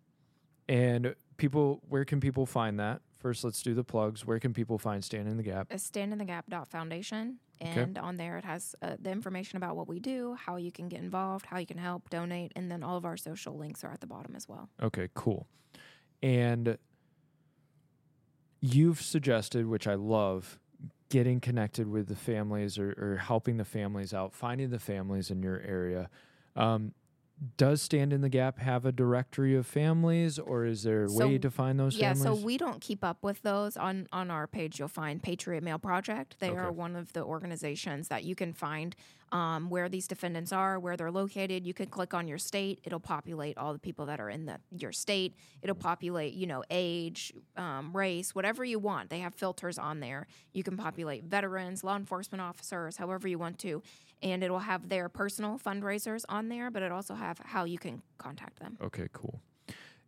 and 0.67 1.13
people 1.37 1.81
where 1.87 2.03
can 2.03 2.19
people 2.19 2.47
find 2.47 2.79
that 2.79 3.01
first 3.19 3.43
let's 3.43 3.61
do 3.61 3.73
the 3.73 3.83
plugs 3.83 4.25
where 4.25 4.39
can 4.39 4.53
people 4.53 4.77
find 4.77 5.03
stand 5.03 5.27
in 5.27 5.37
the 5.37 5.43
gap 5.43 5.67
It's 5.69 5.83
Stand 5.83 6.11
in 6.11 6.17
the 6.19 6.25
Gap 6.25 6.45
dot 6.49 6.67
foundation, 6.67 7.39
Okay. 7.61 7.81
and 7.81 7.97
on 7.97 8.15
there 8.15 8.37
it 8.37 8.45
has 8.45 8.73
uh, 8.81 8.95
the 8.99 9.11
information 9.11 9.57
about 9.57 9.75
what 9.75 9.87
we 9.87 9.99
do, 9.99 10.35
how 10.35 10.55
you 10.55 10.71
can 10.71 10.87
get 10.87 10.99
involved, 11.01 11.45
how 11.45 11.57
you 11.57 11.65
can 11.65 11.77
help, 11.77 12.09
donate, 12.09 12.53
and 12.55 12.71
then 12.71 12.83
all 12.83 12.95
of 12.95 13.03
our 13.05 13.17
social 13.17 13.57
links 13.57 13.83
are 13.83 13.91
at 13.91 13.99
the 13.99 14.07
bottom 14.07 14.33
as 14.35 14.47
well. 14.47 14.69
Okay, 14.81 15.09
cool. 15.13 15.45
And 16.23 16.77
you've 18.61 19.01
suggested, 19.01 19.65
which 19.67 19.87
I 19.87 19.95
love, 19.95 20.59
getting 21.09 21.39
connected 21.39 21.87
with 21.87 22.07
the 22.07 22.15
families 22.15 22.77
or, 22.77 22.91
or 22.97 23.17
helping 23.17 23.57
the 23.57 23.65
families 23.65 24.13
out, 24.13 24.33
finding 24.33 24.69
the 24.69 24.79
families 24.79 25.29
in 25.31 25.41
your 25.41 25.59
area. 25.61 26.09
Um, 26.55 26.93
does 27.57 27.81
Stand 27.81 28.11
in 28.11 28.21
the 28.21 28.29
Gap 28.29 28.59
have 28.59 28.85
a 28.85 28.91
directory 28.91 29.55
of 29.55 29.65
families, 29.65 30.37
or 30.37 30.65
is 30.65 30.83
there 30.83 31.03
a 31.05 31.09
So, 31.09 31.27
way 31.27 31.37
to 31.37 31.49
find 31.49 31.79
those 31.79 31.95
yeah, 31.95 32.13
families? 32.13 32.39
so 32.39 32.45
we 32.45 32.57
don't 32.57 32.81
keep 32.81 33.03
up 33.03 33.23
with 33.23 33.41
those 33.43 33.77
on 33.77 34.07
on 34.11 34.29
our 34.29 34.47
page. 34.47 34.77
You'll 34.79 34.87
find 34.89 35.23
Patriot 35.23 35.63
Mail 35.63 35.79
Project. 35.79 36.35
They 36.39 36.49
are 36.49 36.71
one 36.71 36.95
of 36.95 37.13
the 37.13 37.23
organizations 37.23 38.09
that 38.09 38.23
you 38.25 38.35
can 38.35 38.53
find 38.53 38.95
um, 39.31 39.69
where 39.69 39.87
these 39.87 40.07
defendants 40.07 40.51
are, 40.51 40.79
where 40.79 40.97
they're 40.97 41.11
located. 41.11 41.65
You 41.65 41.73
can 41.73 41.85
click 41.87 42.13
on 42.13 42.27
your 42.27 42.37
state; 42.39 42.81
it'll 42.83 42.99
populate 42.99 43.57
all 43.57 43.71
the 43.73 43.79
people 43.79 44.05
that 44.07 44.19
are 44.19 44.29
in 44.29 44.45
the 44.45 44.57
your 44.77 44.91
state. 44.91 45.35
It'll 45.61 45.75
populate, 45.75 46.33
you 46.33 46.47
know, 46.47 46.63
age, 46.69 47.31
um, 47.55 47.95
race, 47.95 48.35
whatever 48.35 48.65
you 48.65 48.79
want. 48.79 49.09
They 49.09 49.19
have 49.19 49.33
filters 49.33 49.77
on 49.77 50.01
there. 50.01 50.27
You 50.51 50.63
can 50.63 50.75
populate 50.75 51.23
veterans, 51.23 51.83
law 51.83 51.95
enforcement 51.95 52.41
officers, 52.41 52.97
however 52.97 53.27
you 53.27 53.39
want 53.39 53.59
to, 53.59 53.81
and 54.21 54.43
it'll 54.43 54.59
have 54.59 54.89
their 54.89 55.09
personal 55.09 55.57
fundraisers 55.59 56.23
on 56.29 56.49
there. 56.49 56.69
But 56.71 56.83
it 56.83 56.91
also 56.91 57.15
have 57.15 57.39
how 57.43 57.63
you 57.65 57.77
can 57.77 58.01
contact 58.17 58.59
them. 58.59 58.77
okay, 58.81 59.07
cool. 59.13 59.41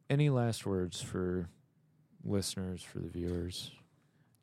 Any 0.09 0.30
last 0.30 0.66
words 0.66 1.01
for 1.01 1.47
listeners, 2.24 2.84
for 2.84 2.99
the 2.99 3.07
viewers? 3.07 3.72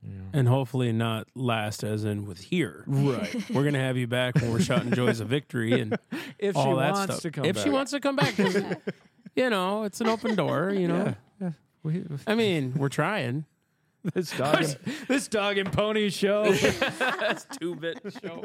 You 0.03 0.15
know? 0.15 0.25
And 0.33 0.47
hopefully 0.49 0.93
not 0.93 1.27
last 1.35 1.83
as 1.83 2.05
in 2.05 2.25
with 2.27 2.39
here. 2.41 2.85
Right. 2.87 3.51
We're 3.51 3.65
gonna 3.65 3.81
have 3.81 3.97
you 3.97 4.07
back 4.07 4.37
when 4.37 4.53
we're 4.53 4.61
shouting 4.61 4.93
joys 4.93 5.19
of 5.19 5.27
victory 5.29 5.81
and 5.81 5.99
if 6.39 6.55
she 6.55 6.61
all 6.61 6.77
that 6.77 6.93
wants 6.93 7.15
stuff. 7.15 7.21
to 7.23 7.31
come 7.33 7.43
back. 7.43 7.51
if 7.51 7.57
back. 7.57 7.65
she 7.65 7.71
wants 7.71 7.91
to 7.91 8.01
come 8.01 8.15
back, 8.17 8.39
you 9.35 9.51
know, 9.51 9.83
it's 9.83 10.01
an 10.01 10.07
open 10.07 10.37
door. 10.37 10.71
You 10.73 10.87
know, 10.89 11.15
Yeah. 11.41 11.51
We, 11.83 12.05
I 12.29 12.35
mean, 12.37 12.75
we're 12.77 12.89
trying. 12.89 13.45
this 14.15 14.31
dog, 14.37 14.63
and, 14.63 14.79
this 15.09 15.29
dog 15.29 15.59
and 15.59 15.73
pony 15.73 16.11
show. 16.11 16.51
That's 16.99 17.47
two 17.59 17.75
bit 17.75 18.01
show. 18.23 18.45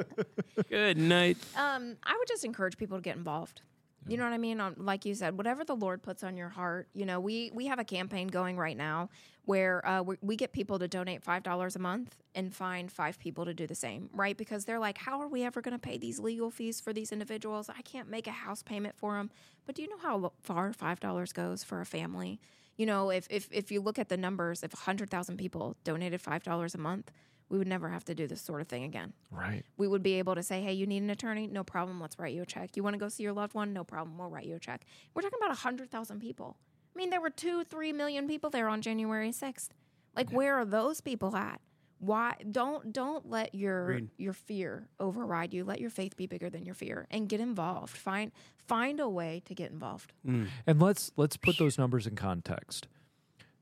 Good 0.70 0.98
night. 0.98 1.38
Um, 1.56 1.98
I 2.04 2.16
would 2.18 2.28
just 2.28 2.46
encourage 2.46 2.78
people 2.78 2.98
to 2.98 3.02
get 3.02 3.16
involved. 3.16 3.62
You 4.06 4.18
know 4.18 4.26
what 4.26 4.34
I 4.34 4.38
mean? 4.38 4.60
On, 4.60 4.76
like 4.78 5.06
you 5.06 5.16
said, 5.16 5.38
whatever 5.38 5.64
the 5.64 5.76
Lord 5.76 6.02
puts 6.02 6.26
on 6.26 6.36
your 6.36 6.50
heart. 6.50 6.90
You 6.94 7.06
know, 7.06 7.22
we 7.22 7.52
we 7.54 7.68
have 7.68 7.80
a 7.80 7.86
campaign 7.86 8.28
going 8.28 8.58
right 8.58 8.76
now 8.76 9.10
where 9.46 9.86
uh, 9.88 10.02
we, 10.02 10.18
we 10.22 10.36
get 10.36 10.52
people 10.52 10.78
to 10.80 10.88
donate 10.90 11.24
five 11.24 11.42
dollars 11.44 11.78
a 11.78 11.80
month 11.80 12.18
and 12.36 12.54
find 12.54 12.92
five 12.92 13.18
people 13.18 13.46
to 13.46 13.54
do 13.54 13.66
the 13.66 13.76
same, 13.76 14.10
right? 14.12 14.36
Because 14.36 14.66
they're 14.66 14.80
like, 14.80 14.98
how 14.98 15.22
are 15.22 15.28
we 15.28 15.44
ever 15.44 15.62
going 15.62 15.74
to 15.74 15.80
pay 15.80 15.98
these 15.98 16.20
legal 16.20 16.52
fees 16.52 16.82
for 16.82 16.92
these 16.92 17.14
individuals? 17.14 17.70
I 17.70 17.82
can't 17.82 18.10
make 18.10 18.28
a 18.28 18.32
house 18.32 18.62
payment 18.62 18.96
for 18.98 19.16
them. 19.16 19.32
But 19.66 19.76
do 19.76 19.82
you 19.82 19.90
know 19.90 20.00
how 20.00 20.34
far 20.42 20.74
five 20.74 21.00
dollars 21.00 21.32
goes 21.32 21.64
for 21.64 21.80
a 21.80 21.86
family? 21.86 22.42
You 22.78 22.86
know, 22.86 23.10
if 23.10 23.28
if 23.30 23.48
if 23.52 23.72
you 23.72 23.82
look 23.82 24.00
at 24.00 24.10
the 24.10 24.18
numbers, 24.18 24.64
if 24.64 24.72
hundred 24.74 25.10
thousand 25.10 25.38
people 25.38 25.76
donated 25.84 26.22
five 26.22 26.44
dollars 26.44 26.74
a 26.74 26.80
month, 26.80 27.12
we 27.50 27.58
would 27.58 27.68
never 27.68 27.90
have 27.90 28.04
to 28.06 28.16
do 28.16 28.26
this 28.26 28.42
sort 28.42 28.62
of 28.62 28.68
thing 28.68 28.84
again 28.84 29.14
right. 29.30 29.64
we 29.78 29.88
would 29.88 30.02
be 30.02 30.14
able 30.14 30.34
to 30.34 30.42
say, 30.42 30.62
hey, 30.62 30.74
you 30.74 30.88
need 30.88 31.04
an 31.04 31.10
attorney? 31.12 31.46
No 31.46 31.64
problem. 31.64 32.02
Let's 32.02 32.18
write 32.18 32.34
you 32.34 32.42
a 32.42 32.46
check. 32.46 32.76
You 32.76 32.84
want 32.84 32.96
to 32.96 32.98
go 32.98 33.10
see 33.10 33.22
your 33.22 33.34
loved 33.34 33.54
one? 33.54 33.74
No 33.74 33.84
problem. 33.84 34.18
We'll 34.18 34.30
write 34.30 34.46
you 34.46 34.56
a 34.56 34.60
check. 34.60 34.86
We're 35.14 35.22
talking 35.22 35.38
about 35.40 35.50
100,000 35.50 36.20
people. 36.20 36.58
I 36.96 36.98
mean, 36.98 37.10
there 37.10 37.22
were 37.22 37.30
two, 37.30 37.64
three 37.64 37.94
million 37.94 38.28
people 38.28 38.50
there 38.50 38.68
on 38.68 38.82
January 38.82 39.30
6th. 39.30 39.70
Like, 40.16 40.32
where 40.32 40.56
are 40.56 40.66
those 40.66 41.02
people 41.02 41.36
at? 41.36 41.60
Why 42.04 42.36
don't 42.52 42.92
don't 42.92 43.30
let 43.30 43.56
your 43.56 43.92
Agreed. 43.92 44.10
your 44.18 44.34
fear 44.34 44.90
override 45.00 45.54
you. 45.54 45.64
Let 45.64 45.80
your 45.80 45.90
faith 45.90 46.18
be 46.18 46.28
bigger 46.28 46.50
than 46.50 46.66
your 46.66 46.76
fear 46.76 47.08
and 47.10 47.30
get 47.30 47.40
involved. 47.40 47.96
Find 47.96 48.32
find 48.58 49.00
a 49.00 49.08
way 49.08 49.42
to 49.46 49.56
get 49.56 49.72
involved. 49.72 50.12
Mm. 50.28 50.48
And 50.68 50.82
let's 50.82 51.12
let's 51.16 51.38
put 51.38 51.58
those 51.58 51.78
numbers 51.78 52.06
in 52.06 52.16
context. 52.16 52.88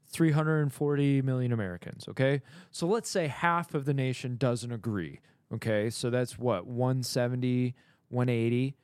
340 0.08 1.22
million 1.22 1.54
Americans, 1.54 2.08
okay? 2.10 2.42
So 2.72 2.88
let's 2.88 3.10
say 3.10 3.28
half 3.28 3.74
of 3.74 3.86
the 3.86 3.94
nation 3.94 4.36
doesn't 4.36 4.72
agree, 4.72 5.22
okay? 5.54 5.90
So 5.90 6.10
that's 6.10 6.38
what 6.38 6.68
170, 6.68 7.76
180. 8.10 8.76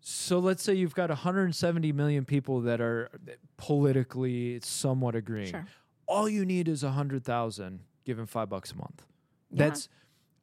So 0.00 0.38
let's 0.38 0.62
say 0.62 0.74
you've 0.74 0.94
got 0.94 1.08
170 1.08 1.92
million 1.92 2.26
people 2.26 2.60
that 2.62 2.80
are 2.80 3.08
politically 3.56 4.60
somewhat 4.62 5.14
agreeing. 5.14 5.52
Sure. 5.52 5.66
All 6.06 6.28
you 6.28 6.44
need 6.44 6.68
is 6.68 6.82
100,000 6.82 7.80
given 8.04 8.26
5 8.26 8.48
bucks 8.48 8.72
a 8.72 8.76
month. 8.76 9.04
Yeah. 9.50 9.68
That's 9.68 9.88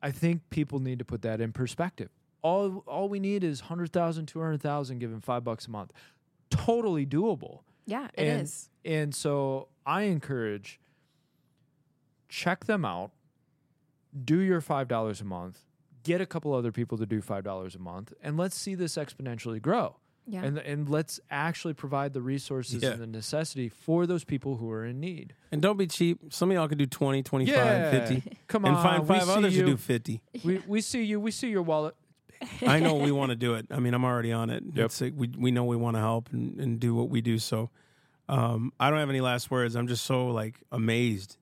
I 0.02 0.12
think 0.12 0.50
people 0.50 0.80
need 0.80 1.00
to 1.00 1.06
put 1.06 1.22
that 1.24 1.42
in 1.42 1.52
perspective. 1.52 2.10
All 2.42 2.84
all 2.88 3.10
we 3.10 3.20
need 3.20 3.44
is 3.44 3.62
100,000, 3.62 4.26
200,000 4.26 5.00
given 5.00 5.20
5 5.20 5.44
bucks 5.44 5.68
a 5.68 5.72
month. 5.72 5.92
Totally 6.50 7.06
doable. 7.06 7.62
Yeah, 7.86 8.08
it 8.14 8.28
is. 8.28 8.70
and, 8.84 8.94
And 8.94 9.16
so 9.16 9.70
I 9.86 10.04
encourage 10.04 10.80
check 12.30 12.66
them 12.66 12.84
out, 12.84 13.12
do 14.26 14.40
your 14.40 14.62
$5 14.62 15.22
a 15.22 15.24
month, 15.24 15.60
get 16.04 16.20
a 16.22 16.26
couple 16.26 16.54
other 16.54 16.72
people 16.72 16.98
to 16.98 17.06
do 17.06 17.22
$5 17.22 17.76
a 17.76 17.80
month, 17.80 18.14
and 18.22 18.38
let's 18.38 18.56
see 18.56 18.76
this 18.76 18.96
exponentially 18.96 19.62
grow. 19.62 19.96
Yeah. 20.30 20.44
And, 20.44 20.58
and 20.58 20.90
let's 20.90 21.20
actually 21.32 21.74
provide 21.74 22.12
the 22.14 22.22
resources 22.22 22.84
Yeah. 22.84 22.92
and 22.92 23.02
the 23.02 23.08
necessity 23.08 23.70
for 23.70 24.06
those 24.06 24.24
people 24.26 24.58
who 24.58 24.70
are 24.72 24.86
in 24.86 25.00
need. 25.00 25.34
And 25.52 25.62
don't 25.62 25.78
be 25.78 25.88
cheap. 25.88 26.20
Some 26.34 26.52
of 26.52 26.56
y'all 26.56 26.68
can 26.68 26.78
do 26.78 26.86
20, 26.86 27.24
25, 27.24 27.92
50. 27.92 28.38
Come 28.48 28.66
And 28.66 28.76
on. 28.76 28.84
find 28.84 29.02
we 29.04 29.08
five 29.08 29.24
see 29.24 29.32
others 29.32 29.56
you. 29.56 29.62
to 29.64 29.68
do 29.72 29.78
50. 29.78 30.22
We, 30.44 30.62
we 30.68 30.82
see 30.82 31.04
you. 31.04 31.20
We 31.22 31.32
see 31.32 31.50
your 31.50 31.62
wallet. 31.62 31.96
I 32.62 32.80
know 32.80 32.96
we 32.96 33.12
want 33.12 33.30
to 33.32 33.36
do 33.36 33.56
it. 33.56 33.68
I 33.72 33.80
mean, 33.80 33.94
I'm 33.94 34.04
already 34.06 34.32
on 34.32 34.50
it. 34.50 34.64
Yep. 34.74 34.86
It's 34.86 35.02
like 35.02 35.14
we 35.16 35.32
we 35.36 35.50
know 35.50 35.64
we 35.64 35.76
want 35.76 35.96
to 35.96 36.02
help 36.02 36.30
and, 36.32 36.60
and 36.60 36.80
do 36.80 36.94
what 36.94 37.10
we 37.10 37.20
do. 37.22 37.40
So 37.40 37.72
um, 38.30 38.72
I 38.80 38.90
don't 38.92 39.00
have 39.00 39.10
any 39.10 39.22
last 39.22 39.50
words. 39.50 39.76
I'm 39.76 39.88
just 39.88 40.04
so 40.06 40.28
like 40.28 40.60
amazed 40.72 41.38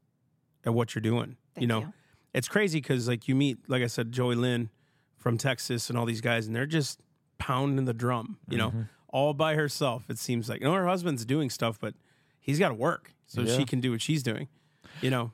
at 0.63 0.73
what 0.73 0.95
you're 0.95 1.01
doing. 1.01 1.36
Thank 1.55 1.61
you 1.63 1.67
know, 1.67 1.79
you. 1.81 1.93
it's 2.33 2.47
crazy 2.47 2.79
because 2.79 3.07
like 3.09 3.27
you 3.27 3.36
meet, 3.36 3.57
like 3.67 3.81
I 3.83 3.88
said, 3.88 4.11
Joey 4.13 4.36
Lynn 4.36 4.69
from 5.17 5.38
Texas 5.38 5.89
and 5.89 5.97
all 5.97 6.05
these 6.05 6.21
guys, 6.21 6.47
and 6.47 6.55
they're 6.55 6.65
just 6.65 6.99
pounding 7.38 7.86
the 7.86 7.93
drum. 7.93 8.38
You 8.49 8.57
Mm-hmm. 8.57 8.77
know, 8.79 8.86
all 9.09 9.33
by 9.33 9.55
herself. 9.55 10.09
It 10.09 10.17
seems 10.19 10.49
like. 10.49 10.59
You 10.61 10.67
know, 10.67 10.73
her 10.73 10.88
husband's 10.88 11.25
doing 11.25 11.49
stuff, 11.49 11.79
but 11.79 11.93
he's 12.39 12.59
got 12.59 12.69
to 12.69 12.75
work 12.75 13.13
so 13.27 13.41
Yeah. 13.41 13.55
she 13.57 13.65
can 13.65 13.79
do 13.79 13.91
what 13.91 14.01
she's 14.01 14.23
doing. 14.23 14.47
You 15.01 15.09
know, 15.09 15.31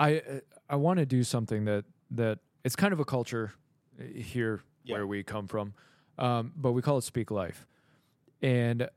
I 0.00 0.22
I 0.68 0.76
want 0.76 0.98
to 0.98 1.06
do 1.06 1.22
something 1.24 1.64
that 1.66 1.84
that 2.10 2.38
it's 2.64 2.76
kind 2.76 2.92
of 2.92 3.00
a 3.00 3.04
culture 3.04 3.52
uh, 4.00 4.04
here 4.04 4.62
Yeah. 4.84 4.96
where 4.96 5.06
we 5.06 5.22
come 5.22 5.46
from, 5.48 5.74
um, 6.18 6.52
but 6.56 6.72
we 6.72 6.82
call 6.82 6.98
it 6.98 7.02
speak 7.04 7.30
life. 7.30 7.66
And 8.40 8.88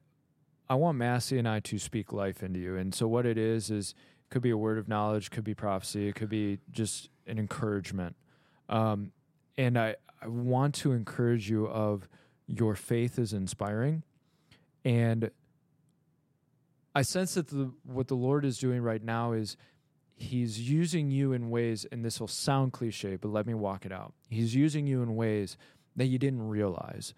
I 0.70 0.76
want 0.76 0.98
Massey 0.98 1.38
and 1.38 1.48
I 1.48 1.60
to 1.62 1.78
speak 1.78 2.12
life 2.12 2.41
into 2.41 2.60
you. 2.60 2.76
And 2.76 2.93
so 2.96 3.08
what 3.08 3.26
it 3.26 3.38
is 3.38 3.70
is 3.70 3.91
it 3.91 4.30
could 4.34 4.41
be 4.41 4.50
a 4.50 4.58
word 4.58 4.78
of 4.80 4.88
knowledge, 4.88 5.30
could 5.30 5.43
be 5.43 5.54
prophecy, 5.54 6.08
it 6.08 6.16
could 6.16 6.30
be 6.30 6.60
just 6.72 7.10
an 7.28 7.38
encouragement. 7.38 8.16
Um, 8.70 9.12
and 9.58 9.78
I, 9.78 9.96
I 10.22 10.28
want 10.28 10.74
to 10.76 10.91
encourage 10.93 11.50
you 11.50 11.68
of 11.68 12.10
your 12.48 12.76
faith 12.76 13.18
is 13.18 13.34
inspiring. 13.34 14.04
And 14.84 15.32
I 16.93 17.02
sense 17.02 17.34
that 17.34 17.48
the, 17.48 17.72
what 17.84 18.08
the 18.08 18.16
Lord 18.16 18.46
is 18.46 18.58
doing 18.58 18.82
right 18.82 19.04
now 19.04 19.34
is 19.34 19.58
He's 20.18 20.70
using 20.70 21.12
you 21.12 21.34
in 21.34 21.50
ways, 21.50 21.86
and 21.91 22.06
this 22.06 22.22
will 22.22 22.30
sound 22.30 22.72
cliche, 22.72 23.18
but 23.18 23.28
let 23.28 23.46
me 23.46 23.54
walk 23.54 23.86
it 23.86 23.91
out. 23.91 24.14
He's 24.30 24.56
using 24.56 24.88
you 24.88 25.04
in 25.04 25.16
ways 25.16 25.58
that 25.98 26.06
you 26.06 26.18
didn't 26.18 26.48
realize. 26.48 27.14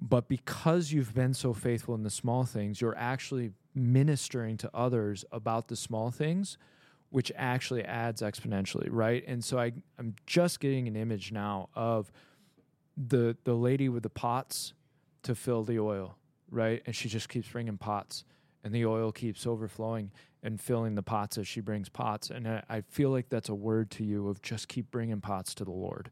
But 0.00 0.26
because 0.26 0.90
you've 0.90 1.14
been 1.14 1.34
so 1.34 1.52
faithful 1.52 1.94
in 1.94 2.02
the 2.02 2.10
small 2.10 2.44
things, 2.44 2.80
you're 2.80 2.96
actually 2.96 3.52
ministering 3.74 4.56
to 4.58 4.70
others 4.72 5.24
about 5.32 5.68
the 5.68 5.76
small 5.76 6.10
things, 6.10 6.56
which 7.10 7.30
actually 7.36 7.84
adds 7.84 8.22
exponentially, 8.22 8.88
right? 8.90 9.22
And 9.26 9.44
so 9.44 9.58
I, 9.58 9.72
I'm 9.98 10.14
just 10.26 10.60
getting 10.60 10.88
an 10.88 10.96
image 10.96 11.30
now 11.30 11.68
of 11.74 12.10
the 12.96 13.36
the 13.44 13.54
lady 13.54 13.88
with 13.88 14.02
the 14.02 14.10
pots 14.10 14.74
to 15.22 15.34
fill 15.34 15.62
the 15.62 15.78
oil, 15.78 16.16
right? 16.50 16.82
And 16.86 16.94
she 16.94 17.08
just 17.08 17.28
keeps 17.28 17.48
bringing 17.48 17.78
pots, 17.78 18.24
and 18.62 18.74
the 18.74 18.86
oil 18.86 19.12
keeps 19.12 19.46
overflowing 19.46 20.10
and 20.42 20.60
filling 20.60 20.94
the 20.94 21.02
pots 21.02 21.38
as 21.38 21.48
she 21.48 21.60
brings 21.60 21.88
pots. 21.88 22.30
And 22.30 22.46
I, 22.46 22.62
I 22.68 22.80
feel 22.82 23.10
like 23.10 23.30
that's 23.30 23.48
a 23.48 23.54
word 23.54 23.90
to 23.92 24.04
you 24.04 24.28
of 24.28 24.42
just 24.42 24.68
keep 24.68 24.90
bringing 24.90 25.20
pots 25.20 25.54
to 25.54 25.64
the 25.64 25.72
Lord 25.72 26.10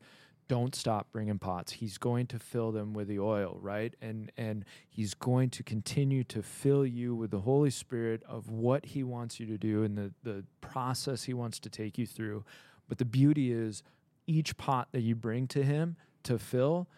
don't 0.52 0.74
stop 0.74 1.10
bringing 1.12 1.38
pots 1.38 1.72
he's 1.72 1.96
going 1.96 2.26
to 2.26 2.38
fill 2.38 2.72
them 2.72 2.92
with 2.92 3.08
the 3.08 3.18
oil 3.18 3.56
right 3.62 3.94
and 4.02 4.30
and 4.36 4.66
he's 4.90 5.14
going 5.14 5.48
to 5.48 5.62
continue 5.62 6.22
to 6.24 6.42
fill 6.42 6.84
you 6.84 7.14
with 7.14 7.30
the 7.30 7.40
holy 7.40 7.70
spirit 7.70 8.22
of 8.28 8.50
what 8.50 8.84
he 8.84 9.02
wants 9.02 9.40
you 9.40 9.46
to 9.46 9.56
do 9.56 9.82
and 9.82 9.96
the 9.96 10.12
the 10.24 10.44
process 10.60 11.24
he 11.24 11.32
wants 11.32 11.58
to 11.58 11.70
take 11.70 11.96
you 11.96 12.06
through 12.06 12.44
but 12.88 12.98
the 12.98 13.04
beauty 13.04 13.52
is 13.52 13.82
each 14.26 14.56
pot 14.56 14.88
that 14.92 15.00
you 15.00 15.14
bring 15.14 15.46
to 15.46 15.62
him 15.62 15.96
to 16.24 16.38
fill 16.38 16.88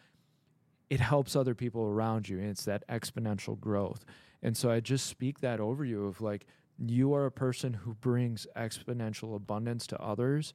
it 0.90 1.00
helps 1.00 1.34
other 1.34 1.54
people 1.54 1.82
around 1.84 2.28
you 2.28 2.38
and 2.38 2.48
it's 2.50 2.64
that 2.64 2.86
exponential 2.88 3.58
growth 3.58 4.04
and 4.42 4.56
so 4.56 4.70
i 4.70 4.80
just 4.80 5.06
speak 5.06 5.40
that 5.40 5.60
over 5.60 5.84
you 5.84 6.06
of 6.06 6.20
like 6.20 6.46
you 6.78 7.14
are 7.14 7.26
a 7.26 7.30
person 7.32 7.72
who 7.74 7.94
brings 7.94 8.46
exponential 8.56 9.34
abundance 9.36 9.86
to 9.86 10.00
others 10.00 10.52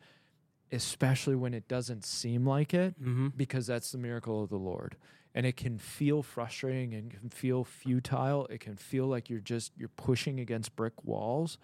especially 0.71 1.35
when 1.35 1.53
it 1.55 1.67
doesn't 1.67 2.05
seem 2.05 2.45
like 2.45 2.75
it, 2.75 2.93
Mm-hmm. 3.01 3.29
because 3.35 3.65
that's 3.65 3.91
the 3.91 3.97
miracle 3.97 4.43
of 4.43 4.49
the 4.49 4.57
Lord. 4.57 4.97
And 5.33 5.43
it 5.47 5.57
can 5.57 5.79
feel 5.79 6.21
frustrating 6.21 6.93
and 6.93 7.09
can 7.09 7.29
feel 7.31 7.63
futile. 7.63 8.45
It 8.51 8.59
can 8.59 8.75
feel 8.75 9.07
like 9.07 9.31
you're 9.31 9.39
just 9.39 9.71
you're 9.77 9.89
pushing 9.89 10.39
against 10.39 10.75
brick 10.75 10.93
walls. 11.03 11.57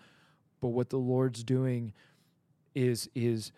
But 0.59 0.69
what 0.69 0.89
the 0.89 0.97
Lord's 0.97 1.43
doing 1.43 1.93
is 2.73 3.07
is 3.13 3.51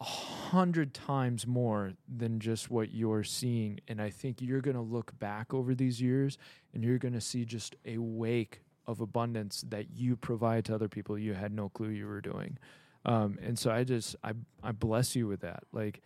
a 0.00 0.04
hundred 0.04 0.92
times 0.92 1.46
more 1.46 1.92
than 2.08 2.38
just 2.38 2.70
what 2.70 2.92
you're 2.92 3.24
seeing. 3.24 3.80
And 3.88 4.00
I 4.00 4.10
think 4.10 4.40
you're 4.40 4.60
gonna 4.60 4.82
look 4.82 5.18
back 5.18 5.54
over 5.54 5.74
these 5.74 6.00
years 6.00 6.38
and 6.74 6.84
you're 6.84 6.98
gonna 6.98 7.20
see 7.20 7.44
just 7.44 7.76
a 7.84 7.98
wake 7.98 8.60
of 8.86 9.00
abundance 9.00 9.64
that 9.68 9.90
you 9.90 10.16
provide 10.16 10.64
to 10.66 10.74
other 10.74 10.88
people 10.88 11.18
you 11.18 11.34
had 11.34 11.52
no 11.52 11.68
clue 11.68 11.88
you 11.88 12.06
were 12.06 12.20
doing. 12.20 12.58
Um, 13.04 13.38
and 13.42 13.58
so 13.58 13.70
I 13.70 13.84
just 13.84 14.16
I 14.22 14.32
I 14.62 14.72
bless 14.72 15.16
you 15.16 15.26
with 15.26 15.40
that. 15.40 15.64
Like 15.72 16.02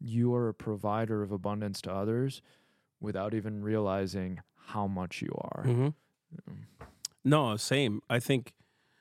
you 0.00 0.34
are 0.34 0.48
a 0.48 0.54
provider 0.54 1.22
of 1.22 1.32
abundance 1.32 1.80
to 1.82 1.92
others 1.92 2.42
without 3.00 3.34
even 3.34 3.62
realizing 3.62 4.40
how 4.54 4.86
much 4.86 5.20
you 5.20 5.32
are. 5.34 5.64
Mm-hmm. 5.64 5.88
No, 7.24 7.56
same. 7.56 8.00
I 8.08 8.18
think 8.18 8.54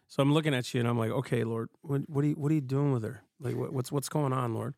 so. 0.08 0.22
I'm 0.24 0.34
looking 0.34 0.54
at 0.54 0.74
you 0.74 0.80
and 0.80 0.90
I'm 0.90 0.98
like, 0.98 1.12
okay, 1.12 1.44
Lord, 1.44 1.70
what, 1.82 2.10
what 2.10 2.24
are 2.24 2.28
you 2.28 2.36
what 2.36 2.52
are 2.52 2.56
you 2.56 2.62
doing 2.62 2.92
with 2.92 3.04
her? 3.04 3.24
Like, 3.44 3.56
what, 3.56 3.74
what's 3.74 3.92
what's 3.92 4.10
going 4.10 4.34
on, 4.34 4.54
Lord? 4.54 4.76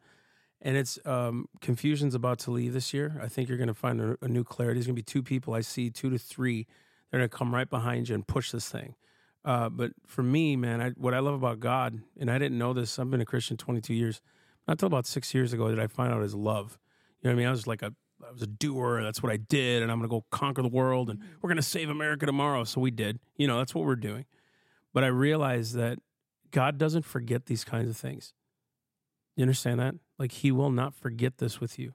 And 0.61 0.78
it's 0.78 0.97
um, 1.05 1.47
confusion's 1.61 2.16
about 2.16 2.39
to 2.39 2.51
leave 2.51 2.74
this 2.74 2.93
year. 2.93 3.20
I 3.22 3.28
think 3.28 3.49
you're 3.49 3.57
going 3.57 3.68
to 3.68 3.74
find 3.74 4.01
a, 4.01 4.18
a 4.22 4.28
new 4.28 4.43
clarity. 4.43 4.80
There's 4.80 4.88
going 4.88 4.95
to 4.95 4.99
be 4.99 5.03
two 5.03 5.22
people. 5.22 5.53
I 5.53 5.61
see 5.61 5.89
two 5.89 6.09
to 6.09 6.18
three. 6.18 6.66
They're 7.11 7.20
going 7.20 7.30
to 7.30 7.38
come 7.38 7.53
right 7.53 7.70
behind 7.70 8.09
you 8.09 8.16
and 8.16 8.26
push 8.26 8.51
this 8.51 8.70
thing. 8.70 8.95
Uh, 9.43 9.70
but 9.70 9.91
for 10.07 10.24
me, 10.24 10.55
man, 10.55 10.82
I, 10.82 10.89
what 10.91 11.13
I 11.13 11.20
love 11.20 11.36
about 11.36 11.59
God, 11.59 12.01
and 12.20 12.32
I 12.32 12.39
didn't 12.39 12.57
know 12.57 12.74
this. 12.74 12.97
I've 12.97 13.11
been 13.11 13.22
a 13.22 13.26
Christian 13.26 13.57
22 13.57 13.93
years. 13.93 14.22
Not 14.68 14.74
until 14.74 14.88
about 14.88 15.05
six 15.05 15.36
years 15.36 15.53
ago 15.53 15.70
did 15.70 15.80
I 15.80 15.86
find 15.86 16.11
out 16.11 16.22
His 16.24 16.34
love. 16.34 16.80
You 17.22 17.30
know 17.30 17.36
what 17.36 17.36
I 17.36 17.39
mean? 17.39 17.47
I 17.47 17.51
was 17.51 17.68
like 17.68 17.84
a 17.84 17.93
I 18.28 18.32
was 18.32 18.41
a 18.41 18.47
doer. 18.47 19.03
That's 19.03 19.22
what 19.22 19.32
I 19.32 19.38
did, 19.38 19.84
and 19.84 19.91
I'm 19.91 19.99
going 19.99 20.09
to 20.09 20.13
go 20.13 20.26
conquer 20.32 20.61
the 20.61 20.68
world, 20.68 21.09
and 21.09 21.20
we're 21.41 21.49
going 21.49 21.57
to 21.57 21.63
save 21.63 21.89
America 21.89 22.26
tomorrow. 22.26 22.63
So 22.63 22.82
we 22.82 22.89
did. 22.89 23.20
You 23.38 23.47
know, 23.47 23.59
that's 23.59 23.76
what 23.76 23.86
we're 23.86 23.95
doing. 23.95 24.26
But 24.93 25.03
I 25.03 25.07
realized 25.07 25.76
that 25.76 25.99
God 26.51 26.78
doesn't 26.78 27.03
forget 27.03 27.45
these 27.45 27.63
kinds 27.63 27.89
of 27.89 27.97
things. 27.97 28.34
You 29.36 29.44
understand 29.44 29.80
that? 29.80 29.96
Like 30.18 30.32
He 30.32 30.52
will 30.52 30.72
not 30.72 30.94
forget 30.94 31.38
this 31.38 31.60
with 31.60 31.78
you. 31.78 31.94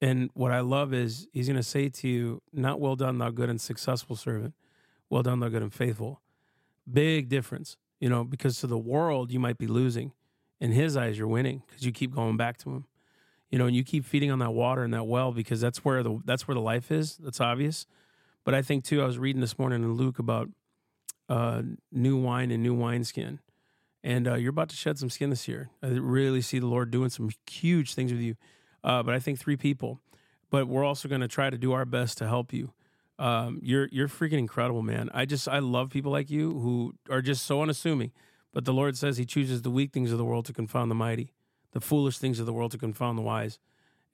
And 0.00 0.30
what 0.34 0.52
I 0.52 0.60
love 0.60 0.92
is 0.92 1.26
He's 1.32 1.48
going 1.48 1.56
to 1.56 1.62
say 1.62 1.88
to 1.88 2.08
you, 2.08 2.42
"Not 2.52 2.80
well 2.80 2.96
done, 2.96 3.18
thou 3.18 3.30
good 3.30 3.50
and 3.50 3.60
successful 3.60 4.16
servant. 4.16 4.54
Well 5.08 5.22
done, 5.22 5.40
thou 5.40 5.48
good 5.48 5.62
and 5.62 5.74
faithful." 5.74 6.20
Big 6.90 7.28
difference, 7.28 7.76
you 7.98 8.08
know, 8.08 8.22
because 8.22 8.60
to 8.60 8.68
the 8.68 8.78
world 8.78 9.32
you 9.32 9.40
might 9.40 9.58
be 9.58 9.66
losing. 9.66 10.12
In 10.60 10.72
His 10.72 10.96
eyes, 10.96 11.18
you're 11.18 11.26
winning 11.28 11.62
because 11.66 11.84
you 11.84 11.92
keep 11.92 12.14
going 12.14 12.36
back 12.36 12.58
to 12.58 12.70
Him 12.70 12.86
you 13.50 13.58
know, 13.58 13.66
and 13.66 13.76
you 13.76 13.84
keep 13.84 14.04
feeding 14.04 14.30
on 14.30 14.38
that 14.40 14.52
water 14.52 14.82
and 14.82 14.92
that 14.92 15.06
well 15.06 15.32
because 15.32 15.60
that's 15.60 15.84
where 15.84 16.02
the 16.02 16.20
that's 16.24 16.48
where 16.48 16.54
the 16.54 16.60
life 16.60 16.90
is. 16.90 17.16
That's 17.16 17.40
obvious. 17.40 17.86
But 18.44 18.54
I 18.54 18.62
think 18.62 18.84
too, 18.84 19.02
I 19.02 19.06
was 19.06 19.18
reading 19.18 19.40
this 19.40 19.58
morning 19.58 19.82
in 19.82 19.94
Luke 19.94 20.18
about 20.18 20.48
uh, 21.28 21.62
new 21.92 22.16
wine 22.16 22.50
and 22.50 22.62
new 22.62 22.74
wineskin, 22.74 23.40
and 24.06 24.28
uh, 24.28 24.34
you're 24.34 24.50
about 24.50 24.68
to 24.68 24.76
shed 24.76 24.98
some 24.98 25.10
skin 25.10 25.30
this 25.30 25.48
year. 25.48 25.68
I 25.82 25.88
really 25.88 26.40
see 26.40 26.60
the 26.60 26.66
Lord 26.66 26.90
doing 26.90 27.10
some 27.10 27.28
huge 27.50 27.94
things 27.94 28.12
with 28.12 28.20
you. 28.20 28.36
Uh, 28.84 29.02
but 29.02 29.14
I 29.14 29.18
think 29.18 29.40
three 29.40 29.56
people. 29.56 30.00
But 30.48 30.68
we're 30.68 30.84
also 30.84 31.08
going 31.08 31.22
to 31.22 31.28
try 31.28 31.50
to 31.50 31.58
do 31.58 31.72
our 31.72 31.84
best 31.84 32.18
to 32.18 32.28
help 32.28 32.52
you. 32.52 32.72
Um, 33.18 33.58
you're 33.62 33.88
you're 33.90 34.08
freaking 34.08 34.38
incredible, 34.38 34.82
man. 34.82 35.10
I 35.12 35.24
just 35.24 35.48
I 35.48 35.58
love 35.58 35.90
people 35.90 36.12
like 36.12 36.30
you 36.30 36.52
who 36.52 36.94
are 37.10 37.20
just 37.20 37.44
so 37.44 37.62
unassuming. 37.62 38.12
But 38.52 38.64
the 38.64 38.72
Lord 38.72 38.96
says 38.96 39.16
He 39.16 39.24
chooses 39.24 39.62
the 39.62 39.70
weak 39.70 39.92
things 39.92 40.12
of 40.12 40.18
the 40.18 40.24
world 40.24 40.44
to 40.46 40.52
confound 40.52 40.90
the 40.90 40.94
mighty 40.94 41.32
the 41.72 41.80
foolish 41.80 42.16
things 42.16 42.40
of 42.40 42.46
the 42.46 42.54
world 42.54 42.70
to 42.70 42.78
confound 42.78 43.18
the 43.18 43.22
wise. 43.22 43.58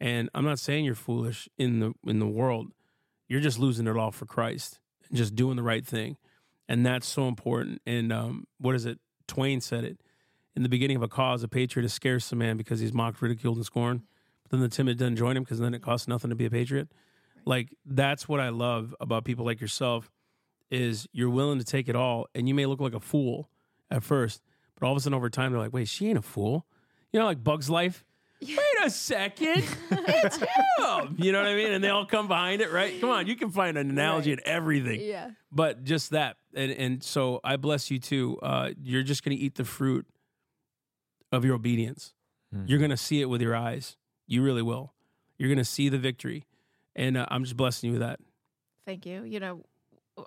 And 0.01 0.29
I'm 0.35 0.45
not 0.45 0.59
saying 0.59 0.85
you're 0.85 0.97
foolish 0.97 1.49
in 1.59 1.79
the 1.79 1.93
in 2.05 2.19
the 2.19 2.27
world. 2.27 2.73
You're 3.29 3.41
just 3.41 3.59
losing 3.59 3.87
it 3.87 3.97
all 3.97 4.11
for 4.11 4.27
Christ 4.27 4.81
and 5.09 5.17
just 5.17 5.37
doing 5.37 5.55
the 5.55 5.63
right 5.63 5.87
thing. 5.87 6.17
And 6.69 6.85
that's 6.85 7.07
so 7.07 7.29
important. 7.29 7.81
And 7.87 8.13
um, 8.13 8.49
what 8.59 8.75
is 8.75 8.85
it? 8.85 8.99
Twain 9.27 9.61
said 9.61 9.85
it. 9.85 10.01
In 10.55 10.63
the 10.63 10.69
beginning 10.69 10.97
of 10.97 11.03
a 11.03 11.09
cause, 11.09 11.43
a 11.43 11.49
patriot 11.49 11.87
is 11.87 11.95
scarce 11.95 12.31
a 12.33 12.37
man 12.37 12.57
because 12.57 12.81
he's 12.81 12.93
mocked, 12.93 13.23
ridiculed, 13.23 13.57
and 13.57 13.65
scorned. 13.65 14.03
But 14.43 14.51
then 14.51 14.61
the 14.61 14.69
timid 14.69 14.99
doesn't 14.99 15.17
join 15.17 15.37
him 15.37 15.45
because 15.45 15.59
then 15.59 15.75
it 15.75 15.83
costs 15.83 16.07
nothing 16.09 16.31
to 16.31 16.37
be 16.37 16.45
a 16.45 16.51
patriot. 16.51 16.89
Like 17.45 17.75
that's 17.85 18.29
what 18.29 18.41
I 18.41 18.51
love 18.51 18.95
about 19.01 19.25
people 19.25 19.45
like 19.45 19.61
yourself 19.61 20.11
is 20.71 21.07
you're 21.13 21.31
willing 21.31 21.59
to 21.59 21.65
take 21.65 21.89
it 21.89 21.97
all, 21.97 22.27
and 22.35 22.49
you 22.49 22.55
may 22.55 22.67
look 22.67 22.81
like 22.81 22.95
a 22.95 23.01
fool 23.01 23.51
at 23.91 24.03
first, 24.03 24.43
but 24.75 24.87
all 24.87 24.93
of 24.93 24.97
a 24.97 25.01
sudden 25.01 25.15
over 25.15 25.29
time 25.29 25.53
they're 25.53 25.61
like, 25.61 25.73
wait, 25.73 25.89
she 25.89 26.09
ain't 26.09 26.19
a 26.19 26.23
fool. 26.23 26.67
You 27.13 27.21
know, 27.21 27.27
like 27.27 27.45
Bug's 27.45 27.69
Life. 27.69 28.05
Wait 28.43 28.59
a 28.85 28.91
second, 28.91 29.65
it's 29.91 30.37
him. 30.37 31.17
You 31.19 31.33
know 31.33 31.39
what 31.43 31.49
I 31.49 31.55
mean? 31.55 31.73
And 31.73 31.83
they 31.85 31.89
all 31.91 32.07
come 32.07 32.29
behind 32.29 32.61
it, 32.63 32.73
right? 32.73 33.01
Come 33.01 33.11
on, 33.11 33.27
you 33.27 33.37
can 33.37 33.51
find 33.51 33.79
an 33.79 33.89
analogy 33.91 34.31
Right. 34.31 34.39
in 34.41 34.49
everything. 34.49 35.01
Yeah. 35.01 35.31
But 35.51 35.85
just 35.85 36.11
that, 36.11 36.37
and 36.55 36.73
and 36.73 37.03
so 37.03 37.41
I 37.45 37.57
bless 37.57 37.91
you 37.91 37.99
too. 37.99 38.39
Uh, 38.43 38.71
you're 38.83 39.03
just 39.03 39.23
going 39.25 39.37
to 39.37 39.43
eat 39.43 39.55
the 39.55 39.65
fruit 39.65 40.07
of 41.31 41.45
your 41.45 41.55
obedience. 41.55 42.15
Hmm. 42.53 42.65
You're 42.67 42.79
going 42.79 42.91
to 42.91 42.97
see 42.97 43.21
it 43.21 43.27
with 43.27 43.41
your 43.41 43.55
eyes. 43.55 43.97
You 44.27 44.43
really 44.43 44.63
will. 44.63 44.93
You're 45.39 45.49
going 45.49 45.59
to 45.59 45.65
see 45.65 45.89
the 45.89 45.99
victory, 45.99 46.47
and 46.97 47.17
uh, 47.17 47.27
I'm 47.29 47.45
just 47.45 47.57
blessing 47.57 47.89
you 47.89 47.93
with 47.99 48.03
that. 48.03 48.21
Thank 48.87 49.07
you. 49.07 49.25
You 49.25 49.41
know, 49.41 49.65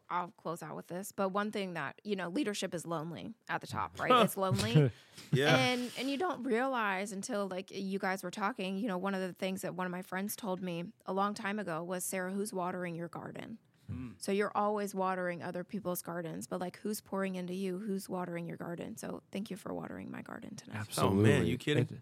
I'll 0.09 0.33
close 0.37 0.63
out 0.63 0.75
with 0.75 0.87
this, 0.87 1.11
but 1.11 1.29
one 1.29 1.51
thing 1.51 1.73
that, 1.75 1.99
you 2.03 2.15
know, 2.15 2.29
leadership 2.29 2.73
is 2.73 2.87
lonely 2.87 3.33
at 3.49 3.61
the 3.61 3.67
top, 3.67 3.99
right? 3.99 4.23
it's 4.23 4.37
lonely. 4.37 4.91
Yeah. 5.31 5.55
And 5.55 5.89
and 5.97 6.09
you 6.09 6.17
don't 6.17 6.43
realize 6.43 7.11
until 7.13 7.47
like 7.47 7.71
you 7.71 7.99
guys 7.99 8.21
were 8.21 8.31
talking, 8.31 8.77
you 8.77 8.87
know, 8.87 8.97
one 8.97 9.15
of 9.15 9.21
the 9.21 9.31
things 9.33 9.61
that 9.61 9.73
one 9.73 9.85
of 9.85 9.91
my 9.91 10.01
friends 10.01 10.35
told 10.35 10.61
me 10.61 10.83
a 11.05 11.13
long 11.13 11.33
time 11.33 11.57
ago 11.57 11.83
was 11.83 12.03
Sarah, 12.03 12.31
who's 12.31 12.51
watering 12.53 12.95
your 12.95 13.07
garden? 13.07 13.57
Hmm. 13.89 14.09
So 14.17 14.31
you're 14.33 14.51
always 14.55 14.93
watering 14.93 15.41
other 15.41 15.63
people's 15.63 16.01
gardens, 16.01 16.47
but 16.47 16.59
like 16.59 16.79
who's 16.83 16.99
pouring 16.99 17.35
into 17.35 17.53
you? 17.53 17.77
Who's 17.79 18.09
watering 18.09 18.45
your 18.45 18.57
garden? 18.57 18.97
So 18.97 19.21
thank 19.31 19.49
you 19.49 19.55
for 19.55 19.73
watering 19.73 20.11
my 20.11 20.21
garden 20.21 20.55
tonight. 20.55 20.79
Absolutely. 20.81 21.17
Oh, 21.17 21.37
man, 21.37 21.45
you 21.45 21.57
kidding? 21.57 21.83
It- 21.83 22.01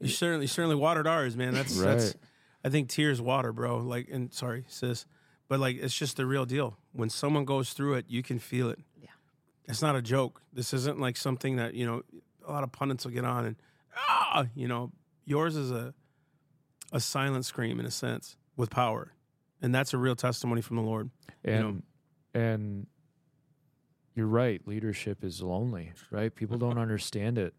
You 0.00 0.08
certainly 0.10 0.46
certainly 0.46 0.76
watered 0.76 1.06
ours, 1.08 1.36
man. 1.36 1.54
That's 1.54 1.72
Right. 1.76 1.96
that's. 1.98 2.14
I 2.64 2.68
think 2.68 2.88
tears 2.88 3.20
water, 3.20 3.52
bro. 3.52 3.78
Like, 3.78 4.08
and 4.12 4.32
sorry, 4.32 4.64
sis, 4.68 5.06
but 5.48 5.58
like 5.58 5.76
it's 5.76 5.94
just 5.94 6.16
the 6.18 6.24
real 6.26 6.46
deal. 6.46 6.76
When 6.98 7.10
someone 7.10 7.44
goes 7.44 7.72
through 7.74 7.94
it, 7.94 8.06
you 8.08 8.24
can 8.24 8.38
feel 8.40 8.68
it. 8.70 8.80
Yeah. 9.00 9.10
It's 9.68 9.80
not 9.82 9.94
a 9.94 10.02
joke. 10.02 10.42
This 10.52 10.74
isn't 10.74 10.98
like 10.98 11.16
something 11.16 11.54
that 11.56 11.74
you 11.74 11.86
know 11.86 12.02
a 12.46 12.50
lot 12.50 12.64
of 12.64 12.72
pundits 12.72 13.04
will 13.04 13.12
get 13.12 13.24
on 13.24 13.44
and 13.46 13.56
ah, 13.96 14.46
you 14.54 14.66
know, 14.66 14.90
yours 15.24 15.54
is 15.54 15.70
a 15.70 15.94
a 16.92 16.98
silent 16.98 17.44
scream 17.44 17.78
in 17.78 17.86
a 17.86 17.90
sense 17.90 18.36
with 18.56 18.70
power. 18.70 19.12
and 19.62 19.72
that's 19.74 19.94
a 19.94 19.98
real 19.98 20.16
testimony 20.16 20.60
from 20.60 20.76
the 20.76 20.82
Lord. 20.82 21.10
and 21.44 21.54
you 21.54 21.72
know. 21.72 21.82
and 22.46 22.86
you're 24.16 24.26
right 24.26 24.60
leadership 24.66 25.22
is 25.22 25.40
lonely 25.42 25.92
right 26.10 26.34
people 26.34 26.58
don't 26.58 26.78
understand 26.86 27.38
it 27.38 27.54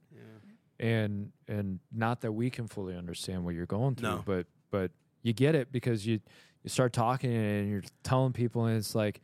and 0.80 1.32
and 1.48 1.80
not 1.92 2.22
that 2.22 2.32
we 2.34 2.50
can 2.50 2.68
fully 2.68 2.96
understand 2.96 3.46
what 3.46 3.54
you're 3.56 3.66
going 3.66 3.96
through 3.96 4.10
No. 4.10 4.24
but 4.26 4.48
but 4.72 4.92
you 5.24 5.34
get 5.34 5.56
it 5.56 5.72
because 5.72 6.06
you 6.06 6.20
you 6.64 6.70
start 6.70 6.94
talking 6.94 7.34
and 7.34 7.70
you're 7.70 7.84
telling 8.04 8.34
people 8.34 8.66
and 8.66 8.78
it's 8.78 8.96
like 8.96 9.22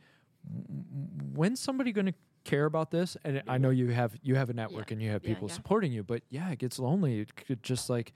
when's 1.34 1.60
somebody 1.60 1.92
going 1.92 2.06
to 2.06 2.14
care 2.44 2.64
about 2.66 2.90
this 2.92 3.16
and 3.24 3.42
i 3.48 3.58
know 3.58 3.70
you 3.70 3.88
have 3.88 4.14
you 4.22 4.36
have 4.36 4.48
a 4.50 4.52
network 4.52 4.88
Yeah. 4.90 4.94
and 4.94 5.02
you 5.02 5.10
have 5.10 5.22
people 5.22 5.48
yeah. 5.48 5.54
supporting 5.54 5.90
you 5.92 6.04
but 6.04 6.22
yeah 6.30 6.48
it 6.50 6.58
gets 6.60 6.78
lonely 6.78 7.18
it 7.20 7.34
could 7.34 7.62
just 7.62 7.90
like 7.90 8.12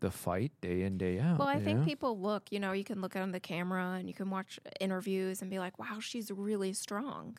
the 0.00 0.10
fight 0.10 0.52
day 0.60 0.82
in 0.82 0.98
day 0.98 1.18
out 1.18 1.38
Well, 1.38 1.48
I 1.48 1.58
think 1.60 1.78
know? 1.78 1.84
people 1.86 2.20
look, 2.20 2.52
you 2.52 2.60
know, 2.60 2.72
you 2.72 2.84
can 2.84 3.00
look 3.00 3.16
on 3.16 3.32
the 3.32 3.40
camera 3.40 3.92
and 3.98 4.06
you 4.06 4.12
can 4.12 4.28
watch 4.28 4.60
interviews 4.80 5.40
and 5.40 5.50
be 5.50 5.58
like, 5.58 5.78
wow, 5.78 5.98
she's 5.98 6.30
really 6.30 6.74
strong. 6.74 7.38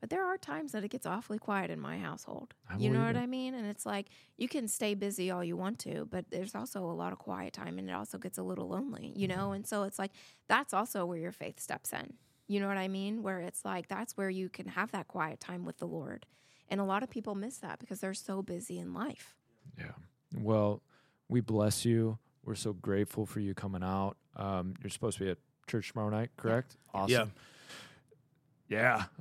But 0.00 0.10
there 0.10 0.24
are 0.24 0.38
times 0.38 0.72
that 0.72 0.84
it 0.84 0.88
gets 0.88 1.06
awfully 1.06 1.38
quiet 1.38 1.70
in 1.70 1.80
my 1.80 1.98
household. 1.98 2.54
I 2.70 2.76
you 2.76 2.90
know 2.90 3.04
what 3.04 3.16
it. 3.16 3.20
I 3.20 3.26
mean? 3.26 3.54
And 3.54 3.66
it's 3.66 3.84
like 3.84 4.06
you 4.36 4.48
can 4.48 4.68
stay 4.68 4.94
busy 4.94 5.30
all 5.30 5.42
you 5.42 5.56
want 5.56 5.80
to, 5.80 6.06
but 6.10 6.30
there's 6.30 6.54
also 6.54 6.84
a 6.84 6.92
lot 6.92 7.12
of 7.12 7.18
quiet 7.18 7.52
time 7.52 7.78
and 7.78 7.90
it 7.90 7.92
also 7.92 8.16
gets 8.18 8.38
a 8.38 8.42
little 8.42 8.68
lonely, 8.68 9.12
you 9.16 9.26
know? 9.26 9.52
And 9.52 9.66
so 9.66 9.82
it's 9.82 9.98
like 9.98 10.12
that's 10.46 10.72
also 10.72 11.04
where 11.04 11.18
your 11.18 11.32
faith 11.32 11.58
steps 11.58 11.92
in. 11.92 12.14
You 12.46 12.60
know 12.60 12.68
what 12.68 12.78
I 12.78 12.88
mean? 12.88 13.22
Where 13.22 13.40
it's 13.40 13.64
like 13.64 13.88
that's 13.88 14.16
where 14.16 14.30
you 14.30 14.48
can 14.48 14.68
have 14.68 14.92
that 14.92 15.08
quiet 15.08 15.40
time 15.40 15.64
with 15.64 15.78
the 15.78 15.86
Lord. 15.86 16.26
And 16.68 16.80
a 16.80 16.84
lot 16.84 17.02
of 17.02 17.10
people 17.10 17.34
miss 17.34 17.58
that 17.58 17.78
because 17.80 18.00
they're 18.00 18.14
so 18.14 18.40
busy 18.42 18.78
in 18.78 18.94
life. 18.94 19.34
Yeah. 19.76 19.92
Well, 20.36 20.82
we 21.28 21.40
bless 21.40 21.84
you. 21.84 22.18
We're 22.44 22.54
so 22.54 22.72
grateful 22.72 23.26
for 23.26 23.40
you 23.40 23.54
coming 23.54 23.82
out. 23.82 24.16
Um, 24.36 24.74
you're 24.82 24.90
supposed 24.90 25.18
to 25.18 25.24
be 25.24 25.30
at 25.30 25.38
church 25.66 25.92
tomorrow 25.92 26.10
night, 26.10 26.30
correct? 26.36 26.76
Awesome. 26.94 27.10
Yeah. 27.10 27.26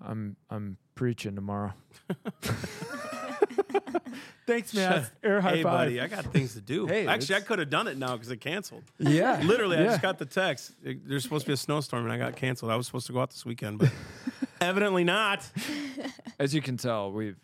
I'm 0.01 0.35
I'm 0.49 0.77
preaching 0.95 1.35
tomorrow. 1.35 1.73
Thanks, 4.45 4.73
man. 4.73 5.05
Air 5.23 5.41
high 5.41 5.57
hey, 5.57 5.63
five. 5.63 5.71
buddy, 5.73 5.99
I 6.01 6.07
got 6.07 6.25
things 6.25 6.53
to 6.53 6.61
do. 6.61 6.87
Hey, 6.87 7.05
Actually, 7.05 7.35
I 7.35 7.39
could 7.41 7.59
have 7.59 7.69
done 7.69 7.87
it 7.87 7.97
now 7.97 8.13
because 8.15 8.31
it 8.31 8.37
canceled. 8.37 8.83
Yeah. 8.97 9.41
Literally, 9.43 9.77
I 9.77 9.83
just 9.83 10.01
got 10.01 10.17
the 10.19 10.25
text. 10.25 10.71
It- 10.83 11.07
There's 11.07 11.23
supposed 11.23 11.45
to 11.45 11.49
be 11.49 11.53
a 11.53 11.57
snowstorm, 11.57 12.03
and 12.05 12.13
I 12.13 12.17
got 12.17 12.37
canceled. 12.37 12.71
I 12.71 12.77
was 12.77 12.85
supposed 12.85 13.07
to 13.07 13.13
go 13.13 13.19
out 13.19 13.31
this 13.31 13.45
weekend, 13.45 13.79
but 13.79 13.91
evidently 14.61 15.03
not. 15.03 15.49
As 16.39 16.55
you 16.55 16.61
can 16.61 16.77
tell, 16.77 17.11
we 17.11 17.35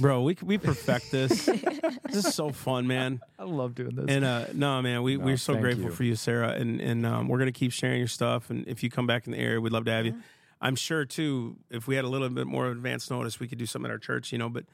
Bro, 0.00 0.22
we 0.22 0.38
we 0.42 0.56
perfect 0.56 1.10
this. 1.10 1.44
this 1.44 2.24
is 2.24 2.34
so 2.34 2.50
fun, 2.50 2.86
man. 2.86 3.20
I 3.38 3.44
love 3.44 3.74
doing 3.74 3.94
this. 3.94 4.06
And 4.08 4.24
uh, 4.24 4.46
no, 4.54 4.80
man, 4.80 5.02
we 5.02 5.18
No, 5.18 5.24
we're 5.26 5.36
so 5.36 5.54
grateful 5.56 5.86
you. 5.86 5.90
for 5.90 6.04
you, 6.04 6.16
Sarah, 6.16 6.52
and 6.52 6.80
and 6.80 7.04
um, 7.04 7.28
we're 7.28 7.38
gonna 7.38 7.52
keep 7.52 7.72
sharing 7.72 7.98
your 7.98 8.08
stuff. 8.08 8.48
And 8.48 8.66
if 8.66 8.82
you 8.82 8.88
come 8.88 9.06
back 9.06 9.26
in 9.26 9.32
the 9.32 9.38
area, 9.38 9.60
we'd 9.60 9.72
love 9.72 9.84
to 9.84 9.90
have 9.92 10.06
you. 10.06 10.14
I'm 10.62 10.76
sure 10.76 11.04
too. 11.04 11.56
If 11.70 11.86
we 11.86 11.96
had 11.96 12.04
a 12.04 12.08
little 12.08 12.28
bit 12.30 12.46
more 12.46 12.68
advance 12.68 13.10
notice, 13.10 13.38
we 13.40 13.48
could 13.48 13.58
do 13.58 13.66
something 13.66 13.90
at 13.90 13.92
our 13.92 13.98
church, 13.98 14.32
you 14.32 14.38
know. 14.38 14.48
But 14.48 14.64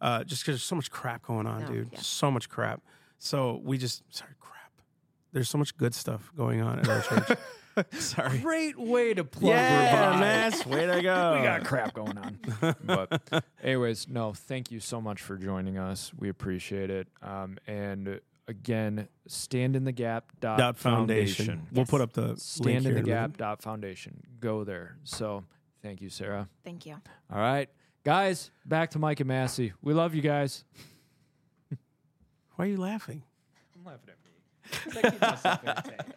uh, 0.00 0.22
just 0.24 0.42
because 0.42 0.54
there's 0.56 0.62
so 0.64 0.76
much 0.76 0.90
crap 0.90 1.22
going 1.22 1.46
on, 1.46 1.62
No, 1.62 1.66
dude, 1.68 1.88
yeah. 1.92 1.98
so 2.00 2.30
much 2.30 2.48
crap. 2.48 2.82
So 3.18 3.60
we 3.64 3.78
just 3.78 4.02
sorry, 4.14 4.32
crap. 4.38 4.54
There's 5.32 5.48
so 5.50 5.58
much 5.58 5.76
good 5.76 5.94
stuff 5.94 6.30
going 6.36 6.60
on 6.60 6.78
at 6.80 6.88
our 6.88 7.00
church. 7.02 7.38
sorry. 7.98 8.38
Great 8.38 8.78
way 8.78 9.14
to 9.14 9.24
plug 9.24 9.50
Yeah, 9.54 10.10
Revive. 10.16 10.20
man. 10.20 10.70
Way 10.70 10.86
to 10.86 11.02
go. 11.02 11.36
we 11.38 11.42
got 11.44 11.64
crap 11.64 11.94
going 11.94 12.18
on. 12.18 12.38
but, 12.84 13.42
anyways, 13.62 14.08
no, 14.08 14.32
thank 14.32 14.70
you 14.70 14.80
so 14.80 15.00
much 15.00 15.22
for 15.22 15.36
joining 15.36 15.78
us. 15.78 16.12
We 16.18 16.28
appreciate 16.28 16.90
it. 16.90 17.08
Um, 17.22 17.56
and 17.66 18.20
again, 18.48 19.06
stand 19.26 19.76
in 19.76 19.84
the 19.84 19.92
gap 19.92 20.32
dot 20.40 20.58
Dot 20.58 20.76
foundation. 20.78 21.46
foundation. 21.46 21.68
We'll 21.72 21.82
Yes. 21.82 21.90
put 21.90 22.00
up 22.00 22.12
the 22.14 22.22
link 22.28 22.38
Stand 22.40 22.68
in 22.68 22.82
the 22.82 22.88
in 22.90 22.96
a 22.96 23.00
minute. 23.02 23.06
gap 23.06 23.36
dot 23.36 23.62
foundation. 23.62 24.22
Go 24.40 24.64
there. 24.64 24.96
So 25.04 25.44
thank 25.82 26.00
you, 26.00 26.08
Sarah. 26.08 26.48
Thank 26.64 26.86
you. 26.86 26.94
All 27.30 27.38
right, 27.38 27.68
guys, 28.04 28.50
back 28.66 28.90
to 28.92 28.98
Mike 28.98 29.20
and 29.20 29.28
Massey. 29.28 29.72
We 29.82 29.94
love 29.94 30.14
you 30.14 30.22
guys. 30.22 30.64
Why 32.56 32.64
are 32.64 32.68
you 32.68 32.76
laughing? 32.78 33.22
I'm 33.76 33.84
laughing 33.84 34.10
at 34.10 34.94
me. 34.94 35.00
I 35.02 35.10
keep 35.10 35.20
myself 35.20 35.60
entertained. 35.64 36.14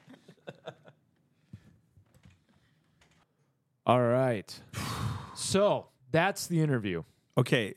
All 3.86 4.02
right. 4.02 4.60
So 5.36 5.88
that's 6.12 6.48
the 6.48 6.62
interview. 6.62 7.04
okay, 7.38 7.76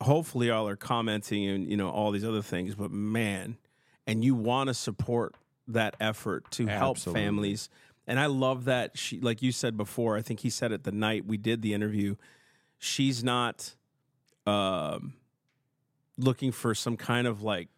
hopefully 0.00 0.46
y'all 0.48 0.66
are 0.68 0.76
commenting 0.76 1.46
and 1.46 1.68
you 1.68 1.76
know 1.76 1.90
all 1.90 2.10
these 2.10 2.24
other 2.24 2.42
things, 2.42 2.74
but 2.74 2.90
man, 2.90 3.56
and 4.10 4.24
you 4.24 4.34
want 4.34 4.66
to 4.66 4.74
support 4.74 5.36
that 5.68 5.94
effort 6.00 6.50
to 6.50 6.66
help 6.66 6.96
Absolutely. 6.96 7.22
families. 7.22 7.68
And 8.08 8.18
I 8.18 8.26
love 8.26 8.64
that 8.64 8.98
she, 8.98 9.20
like 9.20 9.40
you 9.40 9.52
said 9.52 9.76
before, 9.76 10.16
I 10.16 10.22
think 10.22 10.40
he 10.40 10.50
said 10.50 10.72
it 10.72 10.82
the 10.82 10.90
night 10.90 11.26
we 11.26 11.36
did 11.36 11.62
the 11.62 11.74
interview. 11.74 12.16
She's 12.76 13.22
not 13.22 13.76
um, 14.46 15.12
looking 16.18 16.50
for 16.50 16.74
some 16.74 16.96
kind 16.96 17.28
of 17.28 17.42
like 17.42 17.68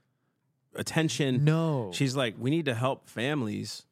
attention. 0.74 1.45
No. 1.45 1.91
She's 1.93 2.16
like, 2.16 2.35
we 2.39 2.49
need 2.49 2.64
to 2.64 2.74
help 2.74 3.07
families 3.07 3.85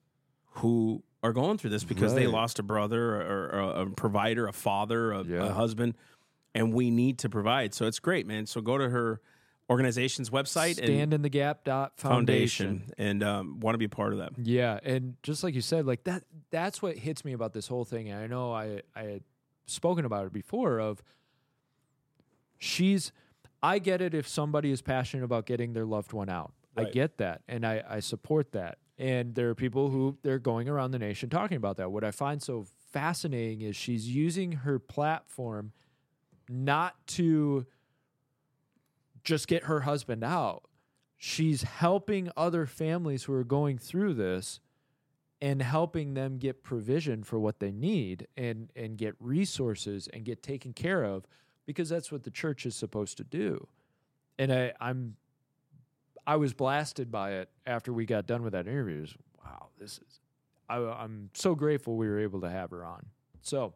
who 0.55 1.03
are 1.23 1.35
going 1.35 1.59
through 1.59 1.71
this 1.71 1.85
because 1.85 2.15
they 2.15 2.27
lost 2.27 2.59
a 2.59 2.63
brother 2.63 3.17
or, 3.21 3.51
or 3.53 3.61
a 3.83 3.87
provider, 3.91 4.47
a 4.47 4.53
father, 4.55 5.13
a, 5.13 5.23
Yeah. 5.25 5.45
a 5.49 5.53
husband, 5.53 5.95
and 6.55 6.73
we 6.73 6.91
need 6.91 7.19
to 7.19 7.29
provide. 7.29 7.75
So 7.75 7.85
it's 7.85 7.99
great, 7.99 8.27
man. 8.27 8.47
So 8.47 8.63
go 8.63 8.79
to 8.79 8.89
her 8.89 9.21
organization's 9.71 10.31
website 10.31 10.79
and 10.83 11.13
the 11.23 11.29
gap 11.29 11.65
foundation. 11.97 12.93
and 12.99 13.23
um, 13.23 13.61
want 13.61 13.75
to 13.75 13.79
be 13.79 13.85
a 13.85 13.89
part 13.89 14.13
of 14.13 14.19
that. 14.19 14.33
Yeah, 14.37 14.81
and 14.83 15.15
just 15.23 15.45
like 15.45 15.55
you 15.55 15.61
said, 15.61 15.87
like 15.87 16.05
that 16.05 16.25
that's 16.51 16.83
what 16.83 16.97
hits 16.97 17.25
me 17.25 17.33
about 17.33 17.53
this 17.53 17.69
whole 17.69 17.85
thing. 17.85 18.11
And 18.11 18.21
I 18.21 18.27
know 18.27 18.53
I 18.53 18.83
I 18.95 19.03
had 19.05 19.23
spoken 19.67 20.05
about 20.05 20.27
it 20.27 20.33
before 20.33 20.81
of 20.81 21.03
she's 22.59 23.13
I 23.63 23.79
get 23.79 24.01
it 24.01 24.15
if 24.15 24.27
somebody 24.27 24.71
is 24.73 24.83
passionate 24.83 25.25
about 25.25 25.47
getting 25.47 25.73
their 25.73 25.87
loved 25.87 26.13
one 26.13 26.29
out. 26.29 26.53
I 26.77 26.85
get 26.85 27.19
that 27.19 27.43
and 27.47 27.67
I, 27.67 27.83
I 27.87 28.01
support 28.01 28.53
that. 28.53 28.79
And 28.97 29.35
there 29.35 29.51
are 29.51 29.55
people 29.55 29.91
who 29.91 30.17
they're 30.23 30.39
going 30.39 30.67
around 30.67 30.93
the 30.93 30.99
nation 30.99 31.29
talking 31.29 31.59
about 31.59 31.77
that. 31.77 31.93
What 31.93 32.05
I 32.05 32.11
find 32.11 32.43
so 32.43 32.67
fascinating 32.91 33.61
is 33.61 33.77
she's 33.77 34.09
using 34.09 34.53
her 34.53 34.79
platform 34.79 35.73
not 36.49 36.95
to 37.09 37.67
just 39.25 39.49
get 39.49 39.65
her 39.65 39.81
husband 39.81 40.25
out. 40.25 40.65
She's 41.17 41.63
helping 41.63 42.31
other 42.37 42.67
families 42.67 43.25
who 43.25 43.35
are 43.35 43.45
going 43.45 43.79
through 43.79 44.15
this 44.15 44.61
and 45.43 45.63
helping 45.63 46.15
them 46.15 46.39
get 46.39 46.63
provision 46.63 47.23
for 47.23 47.39
what 47.39 47.61
they 47.61 47.73
need 47.73 48.27
and 48.37 48.71
and 48.77 48.97
get 48.97 49.15
resources 49.21 50.09
and 50.13 50.25
get 50.25 50.43
taken 50.43 50.73
care 50.73 51.03
of 51.05 51.27
because 51.67 51.89
that's 51.89 52.11
what 52.11 52.25
the 52.25 52.31
church 52.31 52.67
is 52.67 52.75
supposed 52.75 53.17
to 53.19 53.25
do. 53.25 53.67
And 54.39 54.53
I, 54.53 54.73
I'm 54.81 55.17
I 56.27 56.37
was 56.37 56.53
blasted 56.53 57.11
by 57.11 57.33
it 57.33 57.51
after 57.67 57.93
we 57.93 58.07
got 58.07 58.27
done 58.27 58.43
with 58.43 58.53
that 58.53 58.67
interview. 58.67 59.01
Was, 59.01 59.15
wow, 59.45 59.69
this 59.79 59.99
is 59.99 60.21
I, 60.69 60.77
I'm 60.79 61.31
so 61.35 61.55
grateful 61.55 61.97
we 61.97 62.09
were 62.09 62.21
able 62.21 62.41
to 62.43 62.51
have 62.51 62.71
her 62.71 62.85
on. 62.85 63.07
So 63.43 63.75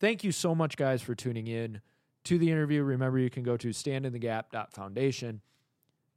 thank 0.00 0.24
you 0.24 0.32
so 0.32 0.54
much, 0.54 0.76
guys, 0.76 1.02
for 1.02 1.14
tuning 1.14 1.46
in 1.46 1.80
to 2.24 2.38
the 2.38 2.50
interview. 2.50 2.82
Remember, 2.82 3.18
you 3.18 3.30
can 3.30 3.42
go 3.42 3.56
to 3.56 3.68
standinthegap.foundation. 3.68 5.40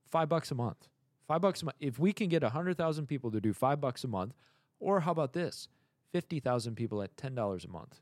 Five 0.09 0.29
bucks 0.29 0.51
a 0.51 0.55
month. 0.55 0.87
Five 1.27 1.41
bucks 1.41 1.61
a 1.61 1.65
month. 1.65 1.77
If 1.79 1.99
we 1.99 2.13
can 2.13 2.29
get 2.29 2.43
100,000 2.43 3.05
people 3.07 3.31
to 3.31 3.41
do 3.41 3.53
five 3.53 3.81
bucks 3.81 4.03
a 4.03 4.07
month, 4.07 4.33
or 4.79 5.01
how 5.01 5.11
about 5.11 5.33
this? 5.33 5.67
50,000 6.13 6.75
people 6.75 7.01
at 7.01 7.15
$10 7.17 7.65
a 7.65 7.67
month. 7.67 7.99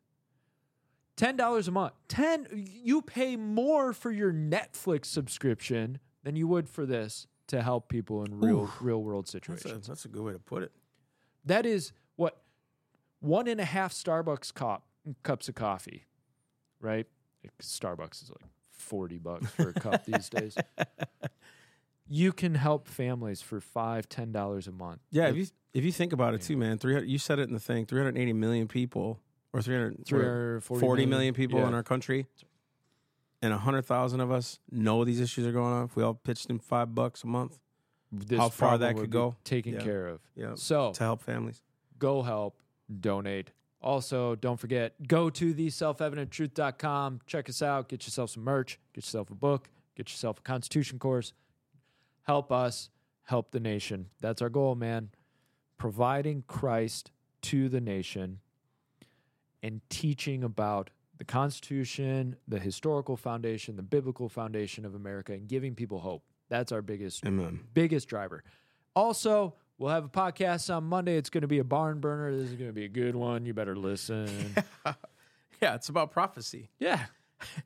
$10 1.17 1.67
a 1.67 1.71
month. 1.71 1.93
10 2.09 2.47
you 2.51 3.01
pay 3.01 3.35
more 3.35 3.93
for 3.93 4.11
your 4.11 4.33
Netflix 4.33 5.05
subscription 5.05 5.99
than 6.23 6.35
you 6.35 6.47
would 6.47 6.67
for 6.67 6.85
this 6.85 7.27
to 7.47 7.61
help 7.61 7.87
people 7.89 8.23
in 8.23 8.39
real 8.39 8.69
real 8.81 9.01
world 9.01 9.25
That's 9.25 9.31
situations. 9.31 9.87
a, 9.87 9.91
that's 9.91 10.05
a 10.05 10.07
good 10.09 10.23
way 10.23 10.33
to 10.33 10.39
put 10.39 10.63
it. 10.63 10.71
That 11.45 11.65
is 11.65 11.93
what 12.15 12.41
one 13.19 13.47
and 13.47 13.61
a 13.61 13.65
half 13.65 13.93
Starbucks 13.93 14.53
cup 14.53 14.87
cups 15.23 15.47
of 15.47 15.55
coffee, 15.55 16.05
right? 16.81 17.07
Like, 17.45 17.57
Starbucks 17.61 18.23
is 18.23 18.29
like 18.29 18.49
forty 18.71 19.17
bucks 19.17 19.49
for 19.51 19.69
a 19.69 19.73
cup 19.73 20.05
these 20.05 20.29
days. 20.29 20.55
You 22.07 22.33
can 22.33 22.53
help 22.53 22.87
families 22.87 23.41
for 23.41 23.59
five, 23.59 24.07
ten 24.07 24.31
dollars 24.31 24.67
a 24.67 24.71
month. 24.71 24.99
Yeah, 25.09 25.27
if 25.27 25.35
you 25.35 25.47
if 25.73 25.83
you 25.83 25.91
think 25.91 26.13
about 26.13 26.35
it 26.35 26.41
too, 26.41 26.55
man, 26.55 26.77
three 26.77 26.93
hundred. 26.93 27.09
You 27.09 27.17
said 27.17 27.39
it 27.39 27.47
in 27.47 27.53
the 27.53 27.59
thing. 27.59 27.87
Three 27.87 27.99
hundred 27.99 28.17
eighty 28.19 28.31
million 28.33 28.67
people, 28.67 29.19
or 29.53 29.61
three 29.63 29.73
hundred 29.73 30.05
340 30.05 30.79
40 30.79 31.05
million 31.07 31.33
people 31.33 31.59
yeah. 31.59 31.67
in 31.67 31.73
our 31.73 31.81
country, 31.81 32.27
and 33.41 33.51
hundred 33.53 33.85
thousand 33.85 34.19
of 34.19 34.31
us 34.31 34.59
know 34.71 35.03
these 35.03 35.19
issues 35.19 35.47
are 35.47 35.51
going 35.51 35.73
on. 35.73 35.85
If 35.85 35.95
we 35.95 36.03
all 36.03 36.13
pitched 36.13 36.47
in 36.51 36.59
five 36.59 36.93
bucks 36.93 37.23
a 37.23 37.27
month 37.27 37.57
This 38.11 38.37
how 38.37 38.49
far 38.49 38.77
that 38.77 38.95
could 38.95 39.09
go. 39.09 39.35
taken 39.43 39.73
Yeah. 39.73 39.79
care 39.81 40.07
of. 40.07 40.21
Yeah. 40.35 40.53
So 40.55 40.91
to 40.93 41.03
help 41.03 41.23
families. 41.23 41.63
go 41.97 42.21
help, 42.21 42.61
donate. 42.99 43.49
Also, 43.85 44.33
don't 44.33 44.59
forget, 44.59 44.95
go 45.07 45.29
to 45.29 45.53
the 45.53 45.67
selfevidenttruth.com. 45.67 47.21
Check 47.27 47.47
us 47.47 47.61
out. 47.61 47.87
Get 47.87 48.07
yourself 48.07 48.31
some 48.31 48.43
merch. 48.43 48.79
Get 48.93 49.05
yourself 49.05 49.29
a 49.29 49.35
book. 49.35 49.69
Get 49.95 50.09
yourself 50.09 50.39
a 50.39 50.41
Constitution 50.41 50.97
course. 50.97 51.33
Help 52.23 52.51
us, 52.51 52.89
help 53.25 53.51
the 53.51 53.59
nation. 53.59 54.07
That's 54.19 54.41
our 54.41 54.49
goal, 54.49 54.73
man. 54.73 55.09
Providing 55.77 56.43
Christ 56.47 57.11
to 57.43 57.69
the 57.69 57.79
nation 57.79 58.39
and 59.61 59.81
teaching 59.89 60.43
about 60.43 60.89
the 61.19 61.23
Constitution, 61.23 62.37
the 62.47 62.59
historical 62.59 63.15
foundation, 63.15 63.75
the 63.75 63.83
biblical 63.83 64.29
foundation 64.29 64.83
of 64.83 64.95
America, 64.95 65.31
and 65.33 65.47
giving 65.47 65.75
people 65.75 65.99
hope. 65.99 66.23
That's 66.49 66.71
our 66.71 66.81
biggest 66.81 67.23
Amen. 67.23 67.59
biggest 67.75 68.07
driver. 68.07 68.43
Also, 68.95 69.53
we'll 69.77 69.91
have 69.91 70.05
a 70.05 70.09
podcast 70.09 70.73
on 70.75 70.83
Monday. 70.85 71.17
It's 71.17 71.29
going 71.29 71.41
to 71.41 71.47
be 71.47 71.59
a 71.59 71.63
barn 71.63 71.99
burner. 71.99 72.35
This 72.35 72.49
is 72.49 72.55
going 72.55 72.69
to 72.69 72.73
be 72.73 72.85
a 72.85 72.89
good 72.89 73.15
one. 73.15 73.45
You 73.45 73.53
better 73.53 73.75
listen. 73.75 74.55
Yeah, 75.61 75.75
it's 75.75 75.89
about 75.89 76.11
prophecy. 76.11 76.69
yeah. 76.79 77.05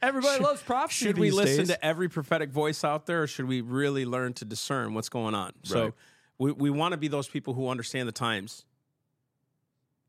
Everybody 0.01 0.43
loves 0.43 0.61
prophecy. 0.61 1.05
Should 1.05 1.17
we 1.17 1.31
listen 1.31 1.59
days. 1.59 1.67
to 1.69 1.85
every 1.85 2.09
prophetic 2.09 2.51
voice 2.51 2.83
out 2.83 3.05
there, 3.05 3.23
or 3.23 3.27
should 3.27 3.47
we 3.47 3.61
really 3.61 4.05
learn 4.05 4.33
to 4.33 4.45
discern 4.45 4.93
what's 4.93 5.09
going 5.09 5.35
on? 5.35 5.53
So 5.63 5.93
we, 6.37 6.51
we 6.51 6.69
want 6.69 6.93
to 6.93 6.97
be 6.97 7.07
those 7.07 7.27
people 7.27 7.53
who 7.53 7.69
understand 7.69 8.07
the 8.07 8.13
times. 8.13 8.65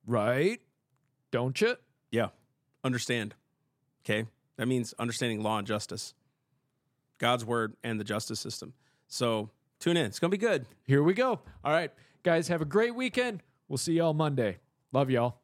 Right? 0.06 0.60
Don't 1.30 1.60
you? 1.60 1.76
Yeah, 2.10 2.28
understand. 2.82 3.34
Okay, 4.04 4.26
that 4.56 4.66
means 4.66 4.94
understanding 4.98 5.42
law 5.42 5.58
and 5.58 5.66
justice, 5.66 6.14
God's 7.18 7.44
word, 7.44 7.74
and 7.84 8.00
the 8.00 8.04
justice 8.04 8.40
system. 8.40 8.72
So 9.08 9.50
tune 9.80 9.96
in. 9.96 10.06
It's 10.06 10.18
gonna 10.18 10.30
be 10.30 10.38
good. 10.38 10.66
Here 10.84 11.02
we 11.02 11.14
go. 11.14 11.40
All 11.64 11.72
right. 11.72 11.90
Guys, 12.22 12.48
have 12.48 12.62
a 12.62 12.66
great 12.66 12.94
weekend. 12.94 13.42
We'll 13.68 13.78
see 13.78 13.94
y'all 13.94 14.14
Monday. 14.14 14.58
Love 14.92 15.10
y'all. 15.10 15.39